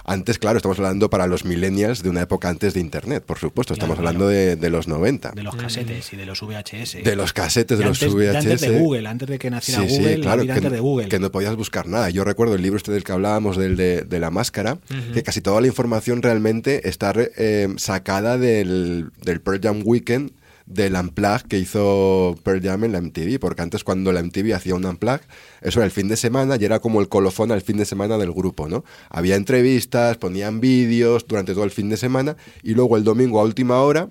Antes, 0.04 0.40
claro, 0.40 0.56
estamos 0.58 0.80
hablando 0.80 1.10
para 1.10 1.28
los 1.28 1.44
millennials 1.44 2.02
de 2.04 2.10
una 2.10 2.22
época 2.22 2.48
antes 2.48 2.74
de 2.74 2.80
Internet, 2.80 3.24
por 3.26 3.40
supuesto. 3.40 3.74
Claro, 3.74 3.92
Estamos 3.94 4.00
hablando 4.00 4.30
de, 4.30 4.56
de 4.56 4.70
los 4.70 4.88
90. 4.88 5.32
De 5.32 5.44
los 5.44 5.56
casetes 5.56 6.14
y 6.14 6.16
de 6.16 6.26
los 6.26 6.42
VHS. 6.42 7.04
De 7.04 7.16
los 7.18 7.34
casetes, 7.34 7.78
de, 7.78 7.84
los 7.84 8.02
antes, 8.02 8.14
de 8.14 8.17
VHS. 8.18 8.36
antes 8.36 8.62
de 8.62 8.80
Google, 8.80 9.08
antes 9.08 9.28
de 9.30 9.40
que 9.40 9.50
naciera 9.50 9.82
Sí, 9.82 9.90
sí, 9.90 9.98
Google, 9.98 10.20
claro, 10.22 10.46
que, 10.46 10.52
antes 10.52 10.72
de 10.72 10.80
Google. 10.80 11.08
que 11.08 11.20
no 11.20 11.32
podías 11.32 11.56
buscar 11.56 11.88
nada. 11.88 12.10
Yo 12.10 12.24
recuerdo 12.24 12.56
el 12.56 12.62
libro 12.62 12.78
este 12.78 12.92
del 12.92 13.04
que 13.04 13.12
hablábamos, 13.12 13.58
del 13.58 13.78
de, 13.78 14.02
de 14.02 14.20
la 14.20 14.30
máscara, 14.30 14.80
que 15.14 15.24
casi 15.24 15.42
toda 15.42 15.62
la 15.62 15.68
información 15.68 16.22
realmente 16.22 16.88
está 16.90 17.14
eh, 17.16 17.68
sacada 17.78 18.38
del, 18.38 19.10
del 19.24 19.42
Pearl 19.42 19.62
Jam 19.62 19.82
Weekend, 19.86 20.32
del 20.68 20.96
Unplug 20.96 21.44
que 21.48 21.58
hizo 21.58 22.36
Pearl 22.44 22.62
Jam 22.62 22.84
en 22.84 22.92
la 22.92 23.02
MTV, 23.02 23.40
porque 23.40 23.62
antes 23.62 23.84
cuando 23.84 24.12
la 24.12 24.22
MTV 24.22 24.54
hacía 24.54 24.76
un 24.76 24.86
Unplug, 24.86 25.22
eso 25.62 25.80
era 25.80 25.86
el 25.86 25.92
fin 25.92 26.10
de 26.10 26.18
semana 26.18 26.58
y 26.60 26.66
era 26.66 26.80
como 26.80 27.00
el 27.00 27.08
colofón 27.08 27.52
al 27.52 27.62
fin 27.62 27.78
de 27.78 27.86
semana 27.86 28.18
del 28.18 28.34
grupo, 28.34 28.68
¿no? 28.68 28.84
Había 29.10 29.36
entrevistas, 29.36 30.18
ponían 30.18 30.60
vídeos 30.60 31.26
durante 31.28 31.54
todo 31.54 31.64
el 31.64 31.72
fin 31.72 31.90
de 31.90 31.98
semana 31.98 32.36
y 32.64 32.74
luego 32.74 32.98
el 32.98 33.04
domingo 33.04 33.40
a 33.40 33.44
última 33.44 33.80
hora 33.82 34.10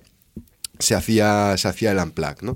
se 0.79 0.95
hacía, 0.95 1.55
se 1.57 1.67
hacía 1.67 1.91
el 1.91 1.97
unplug, 1.97 2.43
¿no? 2.43 2.55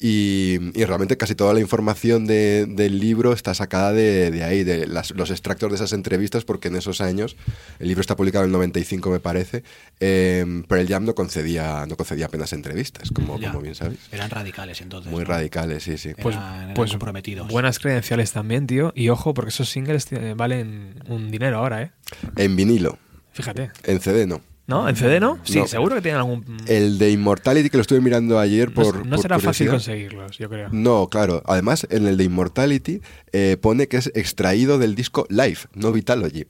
y, 0.00 0.58
y 0.74 0.84
realmente 0.84 1.16
casi 1.16 1.34
toda 1.34 1.52
la 1.54 1.60
información 1.60 2.26
de- 2.26 2.66
del 2.66 3.00
libro 3.00 3.32
está 3.32 3.52
sacada 3.54 3.92
de, 3.92 4.30
de 4.30 4.44
ahí, 4.44 4.62
de 4.64 4.86
las- 4.86 5.10
los 5.10 5.30
extractos 5.30 5.70
de 5.70 5.76
esas 5.76 5.92
entrevistas, 5.92 6.44
porque 6.44 6.68
en 6.68 6.76
esos 6.76 7.00
años, 7.00 7.36
el 7.80 7.88
libro 7.88 8.00
está 8.00 8.14
publicado 8.16 8.44
en 8.44 8.50
el 8.50 8.52
95 8.52 9.10
me 9.10 9.20
parece, 9.20 9.64
eh, 10.00 10.62
Pearl 10.68 10.86
Jam 10.86 11.04
no 11.04 11.14
concedía, 11.14 11.84
no 11.86 11.96
concedía 11.96 12.26
apenas 12.26 12.52
entrevistas, 12.52 13.10
como, 13.10 13.38
Ya. 13.40 13.48
como 13.50 13.62
bien 13.62 13.74
sabéis. 13.74 14.00
Eran 14.12 14.30
radicales 14.30 14.80
entonces. 14.80 15.10
Muy 15.10 15.24
¿no? 15.24 15.28
radicales, 15.30 15.82
sí, 15.82 15.98
sí. 15.98 16.12
Pues, 16.20 16.36
Eran- 16.36 16.62
eran 16.62 16.74
pues 16.74 16.90
comprometidos. 16.90 17.48
buenas 17.48 17.78
credenciales 17.80 18.32
también, 18.32 18.66
tío. 18.66 18.92
Y 18.94 19.08
ojo, 19.08 19.34
porque 19.34 19.48
esos 19.50 19.68
singles 19.68 20.06
eh, 20.12 20.34
valen 20.36 21.02
un 21.08 21.30
dinero 21.30 21.58
ahora, 21.58 21.82
¿eh? 21.82 21.90
En 22.36 22.54
vinilo, 22.56 22.98
Fíjate. 23.32 23.70
en 23.84 24.00
CD 24.00 24.26
no. 24.26 24.40
¿No? 24.68 24.88
¿En 24.88 24.94
CD 24.96 25.18
no? 25.18 25.38
Sí, 25.44 25.58
No. 25.58 25.66
seguro 25.66 25.96
que 25.96 26.02
tienen 26.02 26.18
algún... 26.18 26.44
El 26.66 26.98
de 26.98 27.10
Immortality, 27.10 27.70
que 27.70 27.78
lo 27.78 27.80
estuve 27.80 28.00
mirando 28.02 28.38
ayer 28.38 28.72
por... 28.72 29.04
no 29.06 29.16
por 29.16 29.22
será 29.22 29.38
fácil 29.40 29.68
conseguirlos, 29.70 30.36
yo 30.38 30.48
creo. 30.50 30.68
No, 30.70 31.08
claro. 31.08 31.42
Además, 31.46 31.86
en 31.90 32.06
el 32.06 32.16
de 32.18 32.24
Immortality 32.24 33.00
eh, 33.32 33.56
pone 33.60 33.88
que 33.88 33.96
es 33.96 34.12
extraído 34.14 34.78
del 34.78 34.94
disco 34.94 35.26
Live, 35.30 35.58
no 35.74 35.90
Vitalogy. 35.90 36.44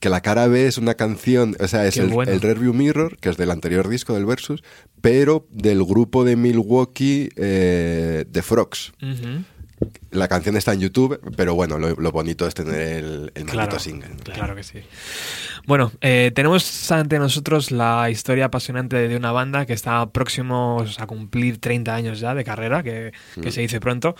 Que 0.00 0.08
la 0.08 0.20
cara 0.22 0.48
B 0.48 0.66
es 0.66 0.76
una 0.78 0.94
canción, 0.94 1.56
o 1.60 1.68
sea, 1.68 1.86
es 1.86 1.96
el, 1.98 2.08
bueno. 2.08 2.32
el 2.32 2.40
Rearview 2.40 2.74
Mirror, 2.74 3.16
que 3.18 3.28
es 3.28 3.36
del 3.36 3.52
anterior 3.52 3.88
disco 3.88 4.14
del 4.14 4.26
Versus, 4.26 4.64
pero 5.00 5.46
del 5.50 5.84
grupo 5.84 6.24
de 6.24 6.34
Milwaukee 6.34 7.28
eh, 7.36 8.24
The 8.32 8.42
Frogs. 8.42 8.92
La 10.10 10.28
canción 10.28 10.56
está 10.56 10.72
en 10.74 10.80
YouTube, 10.80 11.20
pero 11.36 11.54
bueno, 11.54 11.78
lo, 11.78 11.94
lo 11.96 12.12
bonito 12.12 12.46
es 12.46 12.54
tener 12.54 12.80
el, 13.04 13.32
el 13.34 13.46
Claro, 13.46 13.78
single. 13.80 14.10
claro 14.24 14.54
que 14.54 14.62
sí. 14.62 14.78
Bueno, 15.66 15.92
eh, 16.00 16.32
tenemos 16.34 16.90
ante 16.90 17.18
nosotros 17.18 17.70
la 17.70 18.10
historia 18.10 18.46
apasionante 18.46 18.96
de 19.08 19.16
una 19.16 19.30
banda 19.32 19.64
que 19.64 19.72
está 19.72 20.04
próximos 20.10 20.98
a 20.98 21.06
cumplir 21.06 21.58
30 21.60 21.94
años 21.94 22.20
ya 22.20 22.34
de 22.34 22.42
carrera, 22.44 22.82
que, 22.82 23.12
que 23.40 23.48
Mm. 23.48 23.52
se 23.52 23.60
dice 23.60 23.80
pronto, 23.80 24.16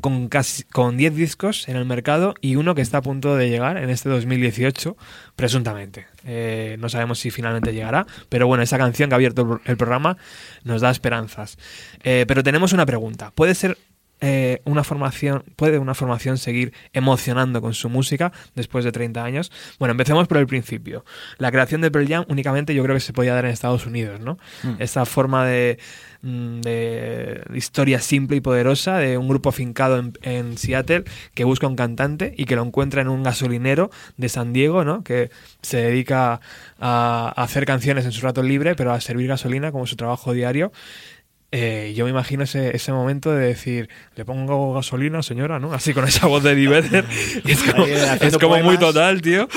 con 0.00 0.28
casi 0.28 0.62
con 0.64 0.96
10 0.96 1.14
discos 1.14 1.68
en 1.68 1.76
el 1.76 1.84
mercado 1.84 2.34
y 2.40 2.56
uno 2.56 2.74
que 2.74 2.80
está 2.82 2.98
a 2.98 3.02
punto 3.02 3.36
de 3.36 3.50
llegar 3.50 3.76
en 3.76 3.90
este 3.90 4.08
2018, 4.08 4.96
presuntamente. 5.36 6.06
Eh, 6.24 6.76
no 6.80 6.88
sabemos 6.88 7.18
si 7.18 7.30
finalmente 7.30 7.72
llegará, 7.72 8.06
pero 8.28 8.46
bueno, 8.46 8.62
esa 8.62 8.78
canción 8.78 9.08
que 9.10 9.14
ha 9.14 9.16
abierto 9.16 9.60
el 9.64 9.76
programa 9.76 10.16
nos 10.64 10.80
da 10.80 10.90
esperanzas. 10.90 11.58
Eh, 12.02 12.24
pero 12.26 12.42
tenemos 12.42 12.72
una 12.72 12.86
pregunta. 12.86 13.32
¿Puede 13.34 13.54
ser 13.54 13.76
eh, 14.20 14.62
una 14.64 14.82
formación, 14.82 15.44
puede 15.56 15.78
una 15.78 15.94
formación 15.94 16.38
seguir 16.38 16.72
emocionando 16.94 17.60
con 17.60 17.74
su 17.74 17.90
música 17.90 18.32
después 18.54 18.84
de 18.84 18.92
30 18.92 19.22
años? 19.22 19.52
Bueno, 19.78 19.92
empecemos 19.92 20.26
por 20.26 20.38
el 20.38 20.46
principio. 20.46 21.04
La 21.38 21.50
creación 21.50 21.82
de 21.82 21.90
Pearl 21.90 22.08
Jam 22.08 22.24
únicamente 22.28 22.74
yo 22.74 22.82
creo 22.82 22.96
que 22.96 23.00
se 23.00 23.12
podía 23.12 23.34
dar 23.34 23.44
en 23.44 23.50
Estados 23.50 23.84
Unidos, 23.86 24.20
¿no? 24.20 24.38
Esta 24.78 25.04
forma 25.04 25.46
de, 25.46 25.78
mm, 26.22 26.60
de 26.60 27.42
historia 27.54 28.00
simple 28.00 28.38
y 28.38 28.40
poderosa 28.40 28.96
de 28.96 29.18
un 29.18 29.28
grupo 29.28 29.52
fincado 29.52 29.98
en, 29.98 30.12
en 30.22 30.56
Seattle 30.56 31.04
que 31.34 31.44
busca 31.44 31.66
un 31.66 31.76
cantante 31.76 32.34
y 32.38 32.46
que 32.46 32.56
lo 32.56 32.62
encuentra 32.62 33.02
en 33.02 33.08
un 33.08 33.22
gasolinero 33.22 33.90
de 34.16 34.28
San 34.30 34.54
Diego, 34.54 34.84
¿no? 34.84 35.04
Que 35.04 35.30
se 35.60 35.76
dedica 35.76 36.40
a, 36.80 37.34
a 37.36 37.42
hacer 37.42 37.66
canciones 37.66 38.06
en 38.06 38.12
su 38.12 38.22
rato 38.22 38.42
libre, 38.42 38.74
pero 38.76 38.92
a 38.92 39.00
servir 39.00 39.28
gasolina 39.28 39.72
como 39.72 39.86
su 39.86 39.96
trabajo 39.96 40.32
diario. 40.32 40.72
Eh, 41.58 41.94
yo 41.96 42.04
me 42.04 42.10
imagino 42.10 42.44
ese, 42.44 42.76
ese 42.76 42.92
momento 42.92 43.32
de 43.32 43.46
decir, 43.46 43.88
le 44.14 44.24
pongo 44.26 44.74
gasolina, 44.74 45.22
señora, 45.22 45.58
¿no? 45.58 45.72
Así 45.72 45.94
con 45.94 46.04
esa 46.04 46.26
voz 46.26 46.42
de 46.42 46.52
Eddie 46.52 46.68
Vedder. 46.68 47.04
Es 47.46 47.62
como, 47.62 47.86
es 47.86 48.36
como 48.38 48.58
muy 48.58 48.76
total, 48.78 49.22
tío. 49.22 49.48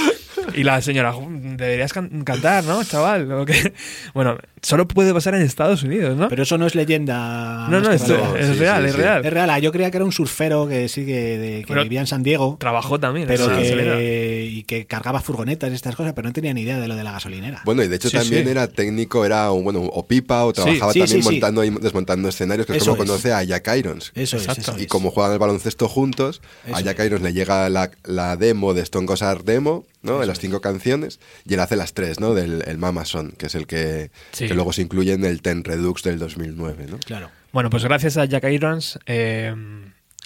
Y 0.56 0.64
la 0.64 0.82
señora, 0.82 1.12
"Jo, 1.12 1.28
deberías 1.30 1.92
can- 1.92 2.24
cantar, 2.24 2.64
¿no, 2.64 2.84
chaval? 2.86 3.30
¿O 3.34 3.46
qué?". 3.46 3.74
Bueno, 4.14 4.38
solo 4.62 4.88
puede 4.88 5.14
pasar 5.14 5.36
en 5.36 5.42
Estados 5.42 5.84
Unidos, 5.84 6.18
¿no? 6.18 6.30
Pero 6.30 6.44
eso 6.44 6.58
no 6.58 6.66
es 6.68 6.76
leyenda. 6.76 7.68
no, 7.70 7.80
no, 7.82 7.92
es, 7.92 8.04
que 8.04 8.14
real. 8.16 8.38
es 8.38 8.48
sí, 8.48 8.54
real, 8.54 8.82
sí, 8.84 8.88
es 8.90 8.96
sí. 8.96 9.02
real. 9.02 9.26
Es 9.26 9.34
real. 9.34 9.62
Yo 9.62 9.72
creía 9.72 9.92
que 9.92 9.98
era 9.98 10.06
un 10.06 10.12
surfero 10.12 10.68
que 10.68 10.88
sigue 10.90 11.38
de, 11.38 11.60
que 11.62 11.66
Pero- 11.68 11.84
vivía 11.84 12.00
en 12.02 12.08
San 12.08 12.24
Diego. 12.24 12.58
Trabajó 12.60 13.00
también. 13.00 13.28
Pero 13.28 13.48
que, 13.56 14.50
y 14.52 14.64
que 14.64 14.86
cargaba 14.86 15.22
furgonetas 15.22 15.72
y 15.72 15.76
estas 15.76 15.96
cosas, 15.96 16.14
pero 16.14 16.28
no 16.28 16.34
tenía 16.34 16.54
ni 16.54 16.62
idea 16.62 16.80
de 16.80 16.88
lo 16.88 16.96
de 16.96 17.04
la 17.04 17.12
gasolinera. 17.12 17.62
Bueno, 17.66 17.84
y 17.84 17.88
de 17.88 17.96
hecho 17.96 18.10
Sí, 18.10 18.18
también 18.18 18.44
sí. 18.46 18.50
era 18.52 18.68
técnico, 18.68 19.26
era 19.26 19.52
un, 19.52 19.64
bueno, 19.64 19.82
o 19.82 20.06
pipa, 20.06 20.46
o 20.46 20.50
Sí, 20.50 20.56
trabajaba 20.62 20.94
sí, 20.94 21.00
también 21.00 21.22
sí, 21.24 21.28
sí. 21.28 21.32
montando 21.32 21.64
y 21.64 21.70
desmontando 21.70 22.30
escenarios, 22.30 22.66
que 22.66 22.74
es 22.74 22.82
Eso 22.84 22.92
como 22.92 23.04
es. 23.04 23.10
conoce 23.10 23.34
a 23.34 23.44
Jack 23.44 23.70
Irons. 23.78 24.12
eso 24.16 24.38
es, 24.38 24.44
Exacto. 24.48 24.72
eso 24.72 24.80
Y 24.80 24.88
como 24.88 25.12
juegan 25.12 25.34
el 25.34 25.40
baloncesto 25.40 25.88
juntos, 25.88 26.42
a 26.72 26.82
Jack 26.82 27.00
es. 27.00 27.06
Irons 27.08 27.22
le 27.24 27.34
llega 27.34 27.70
la, 27.70 27.92
la 28.04 28.36
demo 28.38 28.74
de 28.74 28.82
Stone 28.82 29.06
Gossard 29.06 29.44
Demo, 29.44 29.86
¿no? 30.02 30.20
de 30.20 30.26
las 30.28 30.40
cinco 30.40 30.62
canciones, 30.62 31.20
y 31.48 31.54
él 31.54 31.60
hace 31.60 31.76
las 31.76 31.94
tres, 31.94 32.20
¿no? 32.20 32.34
Del 32.34 32.64
el 32.66 32.78
Mama 32.78 33.06
Son, 33.06 33.32
que 33.32 33.48
es 33.48 33.56
el 33.56 33.68
que, 33.68 34.12
Sí. 34.32 34.48
Que 34.50 34.56
luego 34.56 34.74
se 34.74 34.82
incluye 34.82 35.14
en 35.14 35.24
el 35.24 35.42
Ten 35.42 35.64
Redux 35.64 36.04
del 36.04 36.20
2009, 36.20 36.88
¿no? 36.90 36.98
Claro. 37.00 37.30
Bueno, 37.52 37.70
pues 37.70 37.84
gracias 37.84 38.18
a 38.18 38.26
Jack 38.26 38.44
Irons, 38.46 39.00
eh, 39.06 39.56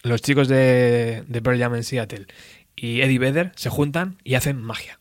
los 0.04 0.22
chicos 0.22 0.48
de, 0.48 1.24
de 1.28 1.42
Pearl 1.42 1.60
Jam 1.60 1.76
en 1.76 1.84
Seattle 1.84 2.28
y 2.76 3.02
Eddie 3.02 3.20
Vedder 3.20 3.52
se 3.56 3.70
juntan 3.70 4.18
y 4.24 4.36
hacen 4.36 4.62
magia. 4.62 5.00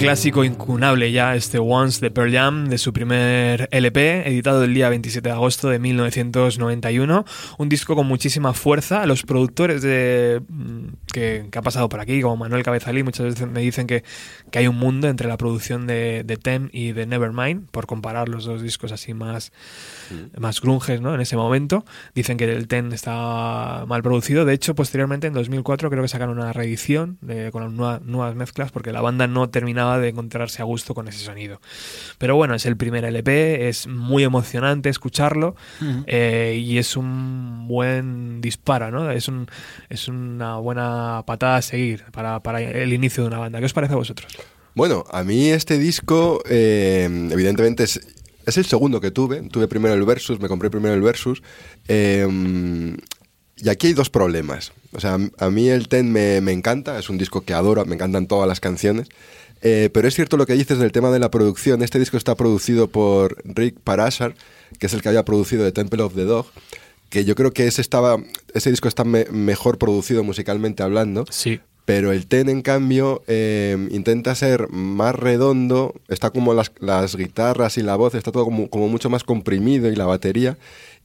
Clásico 0.00 0.44
incunable 0.44 1.12
ya 1.12 1.34
este 1.36 1.58
Once 1.58 2.00
de 2.00 2.10
Pearl 2.10 2.32
Jam, 2.32 2.68
de 2.68 2.78
su 2.78 2.92
primer 2.92 3.68
LP, 3.70 4.26
editado 4.28 4.64
el 4.64 4.72
día 4.72 4.88
27 4.88 5.28
de 5.28 5.34
agosto 5.34 5.68
de 5.68 5.78
1991. 5.78 7.24
Un 7.58 7.68
disco 7.68 7.94
con 7.94 8.06
muchísima 8.06 8.54
fuerza. 8.54 9.04
Los 9.04 9.24
productores 9.24 9.82
de, 9.82 10.40
mm, 10.48 10.84
que, 11.12 11.46
que 11.50 11.58
ha 11.58 11.62
pasado 11.62 11.88
por 11.90 12.00
aquí, 12.00 12.22
como 12.22 12.38
Manuel 12.38 12.62
Cabezalí, 12.62 13.02
muchas 13.02 13.26
veces 13.26 13.46
me 13.46 13.60
dicen 13.60 13.86
que, 13.86 14.02
que 14.50 14.58
hay 14.60 14.68
un 14.68 14.76
mundo 14.76 15.06
entre 15.08 15.28
la 15.28 15.36
producción 15.36 15.86
de, 15.86 16.22
de 16.24 16.36
Tem 16.38 16.70
y 16.72 16.92
de 16.92 17.04
Nevermind, 17.06 17.68
por 17.70 17.86
comparar 17.86 18.30
los 18.30 18.46
dos 18.46 18.62
discos 18.62 18.92
así 18.92 19.12
más, 19.12 19.52
más 20.38 20.62
grunges 20.62 21.02
¿no? 21.02 21.14
en 21.14 21.20
ese 21.20 21.36
momento. 21.36 21.84
Dicen 22.14 22.38
que 22.38 22.44
el 22.44 22.68
Ten 22.68 22.92
está 22.94 23.84
mal 23.86 24.02
producido. 24.02 24.46
De 24.46 24.54
hecho, 24.54 24.74
posteriormente, 24.74 25.26
en 25.26 25.34
2004, 25.34 25.90
creo 25.90 26.02
que 26.02 26.08
sacaron 26.08 26.38
una 26.38 26.54
reedición 26.54 27.18
de- 27.20 27.50
con 27.52 27.76
nuevas, 27.76 28.00
nuevas 28.02 28.34
mezclas 28.34 28.72
porque 28.72 28.92
la 28.92 29.02
banda 29.02 29.26
no 29.26 29.50
terminaba 29.50 29.89
de 29.98 30.08
encontrarse 30.08 30.62
a 30.62 30.64
gusto 30.64 30.94
con 30.94 31.08
ese 31.08 31.18
sonido. 31.24 31.60
Pero 32.18 32.36
bueno, 32.36 32.54
es 32.54 32.66
el 32.66 32.76
primer 32.76 33.04
LP, 33.04 33.68
es 33.68 33.86
muy 33.86 34.24
emocionante 34.24 34.88
escucharlo 34.88 35.56
eh, 36.06 36.60
y 36.62 36.78
es 36.78 36.96
un 36.96 37.66
buen 37.66 38.40
disparo, 38.40 38.90
¿no? 38.90 39.10
Es, 39.10 39.28
un, 39.28 39.48
es 39.88 40.08
una 40.08 40.56
buena 40.56 41.24
patada 41.26 41.56
a 41.56 41.62
seguir 41.62 42.04
para, 42.12 42.40
para 42.40 42.60
el 42.60 42.92
inicio 42.92 43.22
de 43.22 43.28
una 43.28 43.38
banda. 43.38 43.58
¿Qué 43.58 43.66
os 43.66 43.72
parece 43.72 43.94
a 43.94 43.96
vosotros? 43.96 44.30
Bueno, 44.74 45.04
a 45.10 45.24
mí 45.24 45.48
este 45.48 45.78
disco, 45.78 46.42
eh, 46.48 47.08
evidentemente, 47.30 47.84
es, 47.84 48.00
es 48.46 48.56
el 48.56 48.66
segundo 48.66 49.00
que 49.00 49.10
tuve. 49.10 49.42
Tuve 49.48 49.66
primero 49.68 49.94
el 49.94 50.04
Versus, 50.04 50.38
me 50.40 50.48
compré 50.48 50.70
primero 50.70 50.94
el 50.94 51.02
Versus. 51.02 51.42
eh, 51.88 52.26
y 53.62 53.68
aquí 53.68 53.88
hay 53.88 53.92
dos 53.92 54.10
problemas. 54.10 54.72
O 54.92 55.00
sea, 55.00 55.18
a 55.38 55.50
mí 55.50 55.68
el 55.68 55.88
Ten 55.88 56.10
me, 56.10 56.40
me 56.40 56.52
encanta, 56.52 56.98
es 56.98 57.10
un 57.10 57.18
disco 57.18 57.42
que 57.42 57.54
adoro, 57.54 57.84
me 57.84 57.94
encantan 57.94 58.26
todas 58.26 58.48
las 58.48 58.60
canciones. 58.60 59.08
Eh, 59.62 59.90
pero 59.92 60.08
es 60.08 60.14
cierto 60.14 60.36
lo 60.36 60.46
que 60.46 60.54
dices 60.54 60.78
del 60.78 60.92
tema 60.92 61.10
de 61.10 61.18
la 61.18 61.30
producción. 61.30 61.82
Este 61.82 61.98
disco 61.98 62.16
está 62.16 62.34
producido 62.34 62.88
por 62.88 63.36
Rick 63.44 63.78
Parashar, 63.84 64.34
que 64.78 64.86
es 64.86 64.94
el 64.94 65.02
que 65.02 65.08
había 65.08 65.24
producido 65.24 65.64
The 65.64 65.72
Temple 65.72 66.02
of 66.02 66.14
the 66.14 66.24
Dog. 66.24 66.46
Que 67.10 67.24
yo 67.24 67.34
creo 67.34 67.52
que 67.52 67.66
ese, 67.66 67.80
estaba, 67.80 68.16
ese 68.54 68.70
disco 68.70 68.88
está 68.88 69.04
me- 69.04 69.24
mejor 69.26 69.78
producido 69.78 70.22
musicalmente 70.24 70.82
hablando. 70.82 71.24
Sí. 71.30 71.60
Pero 71.84 72.12
el 72.12 72.26
Ten, 72.26 72.48
en 72.48 72.62
cambio, 72.62 73.22
eh, 73.26 73.88
intenta 73.90 74.34
ser 74.36 74.68
más 74.70 75.14
redondo, 75.16 75.94
está 76.08 76.30
como 76.30 76.54
las, 76.54 76.70
las 76.78 77.16
guitarras 77.16 77.78
y 77.78 77.82
la 77.82 77.96
voz, 77.96 78.14
está 78.14 78.30
todo 78.30 78.44
como, 78.44 78.70
como 78.70 78.86
mucho 78.88 79.10
más 79.10 79.24
comprimido 79.24 79.90
y 79.90 79.96
la 79.96 80.06
batería. 80.06 80.56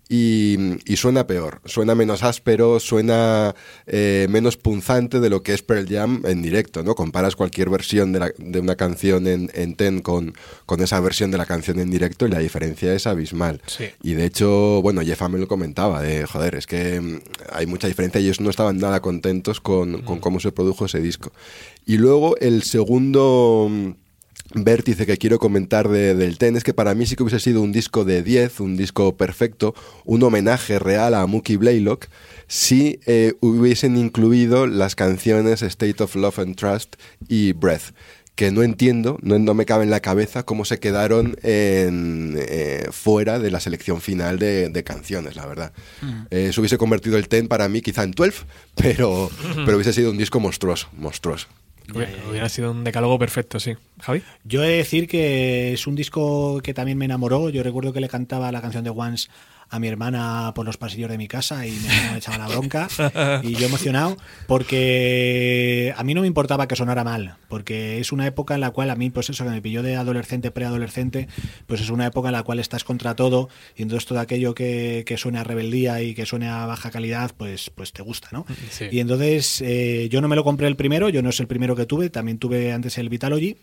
Y, 0.08 0.58
y 0.86 0.98
suena 0.98 1.26
peor, 1.26 1.62
suena 1.66 1.96
menos 1.96 2.22
áspero, 2.22 2.80
suena 2.80 3.56
eh, 3.88 4.28
menos 4.30 4.56
punzante 4.56 5.20
de 5.20 5.32
lo 5.32 5.42
que 5.42 5.56
es 5.56 5.64
Pearl 5.64 5.88
Jam 5.90 6.22
en 6.26 6.44
directo, 6.44 6.84
¿no? 6.84 6.94
Comparas 6.94 7.36
cualquier 7.36 7.72
versión 7.72 8.12
de, 8.14 8.20
la- 8.20 8.32
de 8.38 8.60
una 8.60 8.76
canción 8.76 9.26
en, 9.26 9.50
en 9.56 9.74
Ten 9.76 10.02
con, 10.02 10.36
con 10.68 10.80
esa 10.82 11.00
versión 11.00 11.32
de 11.32 11.40
la 11.40 11.48
canción 11.48 11.80
en 11.80 11.90
directo 11.90 12.28
y 12.28 12.30
la 12.30 12.38
diferencia 12.38 12.94
es 12.94 13.08
abismal. 13.08 13.62
Sí. 13.66 13.86
Y 14.04 14.14
de 14.14 14.26
hecho, 14.26 14.80
bueno, 14.84 15.02
Jeff 15.02 15.24
me 15.28 15.40
lo 15.40 15.48
comentaba, 15.48 16.04
de 16.04 16.28
joder, 16.28 16.54
es 16.54 16.68
que 16.68 17.02
mm, 17.02 17.20
hay 17.54 17.66
mucha 17.66 17.88
diferencia 17.88 18.22
y 18.22 18.26
ellos 18.26 18.42
no 18.42 18.52
estaban 18.52 18.78
nada 18.78 19.02
contentos 19.02 19.60
con, 19.60 20.04
con 20.04 20.20
cómo 20.20 20.40
se 20.40 20.52
produjo 20.52 20.86
ese 20.86 21.00
disco. 21.02 21.32
Y 21.88 21.98
luego 21.98 22.38
el 22.38 22.62
segundo 22.62 23.68
mm, 23.72 23.90
vértice 24.54 25.06
que 25.06 25.18
quiero 25.18 25.40
comentar 25.40 25.90
de- 25.90 26.16
del 26.16 26.38
Ten 26.38 26.56
es 26.56 26.64
que 26.64 26.74
para 26.74 26.94
mí 26.96 27.06
sí 27.06 27.16
que 27.16 27.24
hubiese 27.24 27.40
sido 27.40 27.62
un 27.62 27.72
disco 27.72 28.06
de 28.06 28.22
10, 28.24 28.60
un 28.60 28.78
disco 28.78 29.18
perfecto, 29.18 29.74
un 30.06 30.22
homenaje 30.24 30.80
real 30.80 31.14
a 31.16 31.26
Mookie 31.26 31.58
Blaylock, 31.58 32.08
si 32.48 33.00
eh, 33.06 33.34
hubiesen 33.42 33.98
incluido 33.98 34.68
las 34.68 34.96
canciones 34.96 35.62
State 35.62 36.02
of 36.04 36.16
Love 36.16 36.40
and 36.40 36.56
Trust 36.56 36.96
y 37.28 37.54
Breath 37.54 37.94
que 38.36 38.52
no 38.52 38.64
entiendo, 38.64 39.18
no, 39.22 39.40
no 39.40 39.54
me 39.54 39.66
cabe 39.66 39.86
en 39.86 39.90
la 39.90 40.02
cabeza 40.02 40.44
cómo 40.44 40.66
se 40.66 40.78
quedaron 40.78 41.38
en, 41.42 42.36
eh, 42.38 42.86
fuera 42.92 43.40
de 43.40 43.50
la 43.50 43.62
selección 43.62 44.02
final 44.02 44.40
de, 44.40 44.68
de 44.68 44.84
canciones, 44.84 45.38
la 45.38 45.46
verdad. 45.46 45.72
Eh, 46.32 46.52
se 46.54 46.60
hubiese 46.60 46.78
convertido 46.78 47.18
el 47.18 47.30
Ten 47.30 47.48
para 47.48 47.70
mí 47.70 47.82
quizá 47.82 48.04
en 48.04 48.12
12, 48.12 48.44
pero, 48.76 49.32
pero 49.66 49.78
hubiese 49.78 49.94
sido 49.94 50.12
un 50.12 50.18
disco 50.18 50.42
monstruoso, 50.42 50.90
monstruoso. 50.98 51.48
Hubiera, 51.94 52.12
hubiera 52.30 52.50
sido 52.50 52.72
un 52.72 52.84
decálogo 52.84 53.20
perfecto, 53.20 53.60
sí. 53.60 53.76
Javi. 54.02 54.22
Yo 54.44 54.64
he 54.64 54.70
de 54.70 54.78
decir 54.78 55.08
que 55.08 55.74
es 55.74 55.88
un 55.88 55.96
disco 55.96 56.62
que 56.62 56.74
también 56.74 56.98
me 56.98 57.06
enamoró. 57.06 57.50
Yo 57.50 57.64
recuerdo 57.64 57.94
que 57.94 58.00
le 58.00 58.10
cantaba 58.10 58.52
la 58.52 58.62
canción 58.62 58.84
de 58.84 58.90
Once 58.90 59.30
a 59.70 59.80
mi 59.80 59.88
hermana 59.88 60.54
por 60.56 60.66
los 60.66 60.78
pasillos 60.78 61.10
de 61.10 61.18
mi 61.18 61.28
casa 61.28 61.66
y 61.66 61.72
mi 61.72 61.88
hermana 61.88 62.12
me 62.12 62.18
echaba 62.18 62.38
la 62.38 62.48
bronca 62.48 62.88
y 63.44 63.56
yo 63.56 63.66
emocionado 63.68 64.18
porque 64.48 65.94
a 65.98 66.04
mí 66.04 66.14
no 66.14 66.22
me 66.22 66.28
importaba 66.28 66.68
que 66.68 66.76
sonara 66.76 67.04
mal 67.04 67.38
porque 67.48 68.00
es 68.00 68.12
una 68.12 68.28
época 68.28 68.56
en 68.56 68.62
la 68.62 68.72
cual 68.72 68.90
a 68.90 68.96
mí 68.96 69.10
pues 69.10 69.30
eso 69.30 69.44
que 69.44 69.50
me 69.50 69.62
pilló 69.62 69.84
de 69.84 69.96
adolescente 69.96 70.52
preadolescente 70.52 71.28
pues 71.68 71.82
es 71.82 71.90
una 71.90 72.08
época 72.08 72.30
en 72.30 72.34
la 72.34 72.44
cual 72.44 72.60
estás 72.60 72.84
contra 72.84 73.16
todo 73.16 73.50
y 73.76 73.84
entonces 73.84 74.06
todo 74.08 74.20
aquello 74.20 74.54
que, 74.56 75.04
que 75.06 75.18
suene 75.18 75.40
a 75.40 75.44
rebeldía 75.44 76.02
y 76.02 76.14
que 76.14 76.26
suene 76.26 76.48
a 76.48 76.66
baja 76.66 76.92
calidad 76.92 77.32
pues 77.36 77.70
pues 77.70 77.94
te 77.94 78.02
gusta 78.02 78.30
¿no? 78.32 78.46
Sí. 78.70 78.86
y 78.92 79.00
entonces 79.00 79.62
eh, 79.62 80.08
yo 80.10 80.22
no 80.22 80.28
me 80.28 80.36
lo 80.36 80.44
compré 80.44 80.68
el 80.68 80.76
primero 80.76 81.10
yo 81.10 81.22
no 81.22 81.30
es 81.30 81.40
el 81.40 81.48
primero 81.48 81.76
que 81.76 81.86
tuve 81.86 82.10
también 82.10 82.38
tuve 82.38 82.72
antes 82.72 82.98
el 82.98 83.10
Vitalogy 83.10 83.58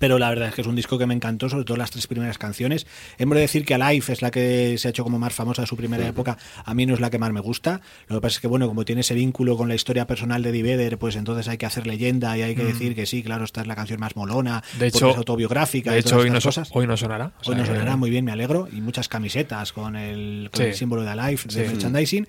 pero 0.00 0.18
la 0.18 0.30
verdad 0.30 0.48
es 0.48 0.54
que 0.54 0.62
es 0.62 0.66
un 0.66 0.74
disco 0.74 0.98
que 0.98 1.06
me 1.06 1.14
encantó, 1.14 1.48
sobre 1.50 1.64
todo 1.64 1.76
las 1.76 1.90
tres 1.92 2.06
primeras 2.06 2.38
canciones. 2.38 2.86
Hemos 3.18 3.34
de 3.36 3.42
decir 3.42 3.64
que 3.66 3.74
Alive 3.74 4.04
es 4.12 4.22
la 4.22 4.30
que 4.30 4.76
se 4.78 4.88
ha 4.88 4.90
hecho 4.90 5.04
como 5.04 5.18
más 5.18 5.32
famosa 5.34 5.60
de 5.62 5.66
su 5.68 5.76
primera 5.76 6.04
época. 6.08 6.38
A 6.64 6.72
mí 6.74 6.86
no 6.86 6.94
es 6.94 7.00
la 7.00 7.10
que 7.10 7.18
más 7.18 7.30
me 7.32 7.40
gusta. 7.40 7.82
Lo 8.08 8.16
que 8.16 8.22
pasa 8.22 8.36
es 8.36 8.40
que, 8.40 8.46
bueno, 8.48 8.66
como 8.66 8.84
tiene 8.86 9.02
ese 9.02 9.14
vínculo 9.14 9.56
con 9.58 9.68
la 9.68 9.74
historia 9.74 10.06
personal 10.06 10.42
de 10.42 10.48
Eddie 10.50 10.62
Vedder, 10.62 10.98
pues 10.98 11.16
entonces 11.16 11.46
hay 11.48 11.58
que 11.58 11.66
hacer 11.66 11.86
leyenda 11.86 12.36
y 12.38 12.42
hay 12.42 12.54
que 12.56 12.64
decir 12.64 12.94
que 12.94 13.04
sí, 13.04 13.22
claro, 13.22 13.44
esta 13.44 13.60
es 13.60 13.66
la 13.66 13.76
canción 13.76 14.00
más 14.00 14.16
molona, 14.16 14.64
De 14.78 14.86
hecho- 14.86 15.10
es 15.10 15.16
autobiográfica. 15.18 15.90
De 15.90 15.98
y 15.98 16.00
hecho, 16.00 16.10
todas 16.10 16.24
hoy 16.24 16.30
no, 16.30 16.40
cosas. 16.40 16.70
hoy 16.72 16.86
no 16.86 16.96
sonará. 16.96 17.26
O 17.26 17.50
Hoy 17.50 17.54
sea 17.56 17.64
que- 17.64 17.66
sonará 17.70 17.96
muy 17.96 18.08
bien, 18.10 18.24
me 18.24 18.32
alegro. 18.32 18.68
Y 18.72 18.80
muchas 18.80 19.06
camisetas 19.08 19.72
con 19.74 19.96
el, 19.96 20.48
con 20.50 20.62
Sí. 20.62 20.68
el 20.70 20.74
símbolo 20.74 21.02
de 21.02 21.10
Alive, 21.10 21.42
de 21.44 21.50
Sí. 21.52 21.58
merchandising. 21.72 22.26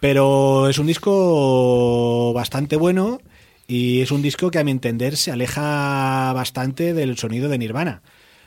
Pero 0.00 0.68
es 0.68 0.78
un 0.78 0.86
disco 0.86 2.32
bastante 2.34 2.76
bueno 2.76 3.18
y 3.68 4.00
es 4.00 4.10
un 4.10 4.22
disco 4.22 4.50
que 4.50 4.58
a 4.58 4.64
mi 4.64 4.70
entender 4.70 5.16
se 5.16 5.30
aleja 5.32 6.32
bastante 6.32 6.94
del 6.94 7.16
sonido 7.18 7.48
de 7.48 7.58
Nirvana. 7.58 8.02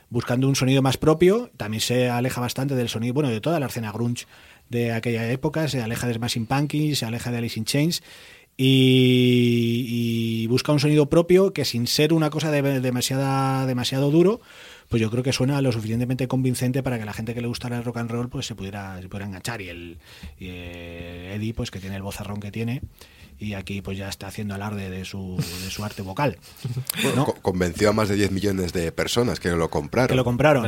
Buscando 0.10 0.48
un 0.48 0.56
sonido 0.56 0.82
más 0.82 0.98
propio, 0.98 1.52
también 1.58 1.82
se 1.82 2.10
aleja 2.10 2.42
bastante 2.42 2.76
del 2.76 2.90
sonido, 2.90 3.14
bueno, 3.14 3.30
de 3.30 3.42
toda 3.42 3.60
la 3.60 3.68
escena 3.68 3.92
grunge 3.92 4.26
de 4.70 4.92
aquella 4.92 5.30
época, 5.32 5.68
se 5.68 5.82
aleja 5.82 6.08
de 6.08 6.16
Smashing 6.16 6.46
Pumpkins, 6.46 7.00
se 7.00 7.06
aleja 7.06 7.32
de 7.32 7.38
Alice 7.38 7.60
in 7.60 7.66
Chains 7.66 8.02
y, 8.62 10.48
busca 10.48 10.72
un 10.72 10.80
sonido 10.80 11.10
propio 11.10 11.54
que 11.54 11.64
sin 11.64 11.88
ser 11.88 12.12
una 12.12 12.30
cosa 12.30 12.52
de- 12.52 12.82
demasiada, 12.82 13.66
demasiado 13.66 14.12
duro, 14.12 14.42
pues 14.90 15.02
yo 15.02 15.12
creo 15.12 15.24
que 15.24 15.32
suena 15.32 15.62
lo 15.62 15.72
suficientemente 15.72 16.28
convincente 16.28 16.82
para 16.84 16.98
que 17.00 17.06
la 17.06 17.14
gente 17.14 17.34
que 17.34 17.42
le 17.42 17.48
gustara 17.48 17.78
el 17.78 17.84
rock 17.86 17.98
and 17.98 18.12
roll 18.12 18.30
pues 18.30 18.48
se 18.48 18.56
pudiera, 18.56 19.00
se 19.02 19.08
pudiera 19.08 19.28
enganchar 19.28 19.62
y 19.62 19.70
el 19.70 19.98
eh, 20.40 21.34
Eddie 21.36 21.54
pues 21.54 21.72
que 21.72 21.80
tiene 21.80 21.96
el 21.96 22.02
vozarrón 22.02 22.40
que 22.40 22.52
tiene 22.52 22.82
y 23.40 23.54
aquí 23.54 23.82
pues 23.82 23.98
ya 23.98 24.10
está 24.10 24.28
haciendo 24.28 24.54
alarde 24.56 24.90
de 24.90 25.06
su, 25.06 25.38
de 25.64 25.70
su 25.70 25.84
arte 25.86 26.02
vocal 26.02 26.38
¿no? 27.16 27.26
Co- 27.26 27.36
convenció 27.42 27.90
a 27.90 27.94
más 27.94 28.10
de 28.10 28.16
10 28.16 28.32
millones 28.32 28.74
de 28.74 28.92
personas 28.92 29.40
que 29.40 29.50
lo 29.50 29.70
compraron. 29.70 30.10
que 30.10 30.16
lo 30.16 30.24
compraron 30.26 30.68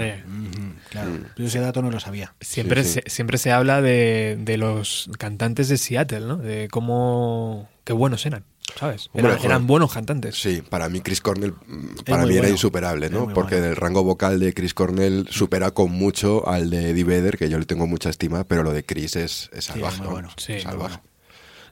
claro 0.90 1.12
Yo 1.38 1.46
ese 1.46 1.60
dato 1.60 1.82
no 1.82 1.92
lo 1.92 2.00
sabía 2.00 2.34
Siempre, 2.42 2.84
Sí, 2.84 2.90
sí. 2.94 3.00
Se, 3.06 3.10
siempre 3.10 3.38
se 3.38 3.52
habla 3.52 3.82
de, 3.82 4.38
de 4.40 4.58
los 4.58 5.10
cantantes 5.18 5.68
de 5.70 5.78
Seattle, 5.78 6.22
¿no? 6.22 6.38
De 6.38 6.68
cómo... 6.72 7.70
Qué 7.84 7.94
buenos 7.94 8.26
eran, 8.28 8.44
¿sabes? 8.80 9.10
Eran, 9.14 9.66
buenos 9.68 9.92
cantantes. 9.92 10.36
Sí, 10.40 10.62
para 10.62 10.88
mí 10.88 11.02
Chris 11.02 11.20
Cornell, 11.20 11.54
mm, 11.66 12.04
para 12.06 12.26
mí 12.28 12.36
era 12.38 12.48
insuperable, 12.48 13.10
¿no? 13.10 13.28
Porque 13.34 13.56
bueno. 13.56 13.72
el 13.72 13.76
rango 13.76 14.04
vocal 14.04 14.40
de 14.40 14.54
Chris 14.54 14.74
Cornell 14.76 15.28
supera 15.32 15.72
con 15.72 15.92
mucho 15.92 16.48
al 16.48 16.70
de 16.70 16.92
Eddie 16.92 17.04
Vedder, 17.04 17.38
que 17.40 17.50
yo 17.50 17.58
le 17.58 17.66
tengo 17.66 17.88
mucha 17.88 18.10
estima, 18.12 18.44
pero 18.44 18.62
lo 18.64 18.72
de 18.72 18.86
Chris 18.86 19.16
es, 19.16 19.50
es 19.52 19.66
salvaje. 19.66 19.98
muy 19.98 20.06
¿no? 20.06 20.12
bueno. 20.14 20.30
Sí, 20.38 20.54
muy 20.54 20.62
salvaje. 20.62 21.00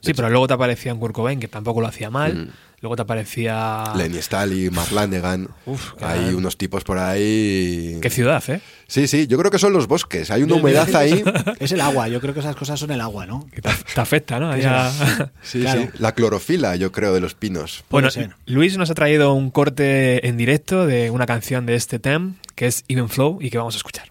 Sí, 0.00 0.14
pero 0.14 0.30
luego 0.30 0.46
te 0.46 0.54
aparecía 0.54 0.92
un 0.94 1.00
Kurt 1.00 1.14
Cobain, 1.14 1.38
que 1.40 1.48
tampoco 1.48 1.80
lo 1.80 1.86
hacía 1.86 2.10
mal. 2.10 2.34
Mm. 2.36 2.48
Luego 2.82 2.96
te 2.96 3.02
aparecía... 3.02 3.92
Lenny 3.94 4.22
Staley, 4.22 4.70
Mark 4.70 4.90
Lanegan, 4.90 5.48
Uf, 5.66 5.92
hay 6.00 6.20
gran- 6.20 6.34
unos 6.34 6.56
tipos 6.56 6.82
por 6.82 6.96
ahí. 6.96 7.98
Qué 8.00 8.08
ciudad, 8.08 8.42
¿eh? 8.48 8.62
Sí, 8.86 9.06
sí, 9.06 9.26
yo 9.26 9.36
creo 9.36 9.50
que 9.50 9.58
son 9.58 9.74
los 9.74 9.86
bosques. 9.86 10.30
Hay 10.30 10.42
una 10.44 10.54
humedad 10.54 10.88
ahí. 10.96 11.22
es 11.60 11.72
el 11.72 11.80
agua 11.82 12.08
yo 12.08 12.22
creo 12.22 12.32
que 12.32 12.40
esas 12.40 12.56
cosas 12.56 12.80
son 12.80 12.90
el 12.90 13.02
agua 13.02 13.26
¿no? 13.26 13.46
Que 13.52 13.60
te, 13.60 13.68
te 13.94 14.00
afecta, 14.00 14.40
¿no? 14.40 14.50
Ahí 14.52 14.62
a- 14.64 15.30
Sí, 15.42 15.60
Claro. 15.60 15.82
sí. 15.82 15.88
La 15.98 16.14
clorofila, 16.14 16.74
yo 16.76 16.90
creo, 16.90 17.12
de 17.12 17.20
los 17.20 17.34
pinos. 17.34 17.84
Bueno. 17.90 18.08
Luis 18.46 18.78
nos 18.78 18.88
ha 18.90 18.94
traído 18.94 19.34
un 19.34 19.50
corte 19.50 20.26
en 20.26 20.38
directo 20.38 20.86
de 20.86 21.10
una 21.10 21.26
canción 21.26 21.66
de 21.66 21.74
este 21.74 21.98
tem, 21.98 22.36
que 22.54 22.66
es 22.66 22.84
Even 22.88 23.10
Flow, 23.10 23.38
y 23.42 23.50
que 23.50 23.58
vamos 23.58 23.74
a 23.74 23.76
escuchar. 23.76 24.10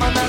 I'm 0.00 0.27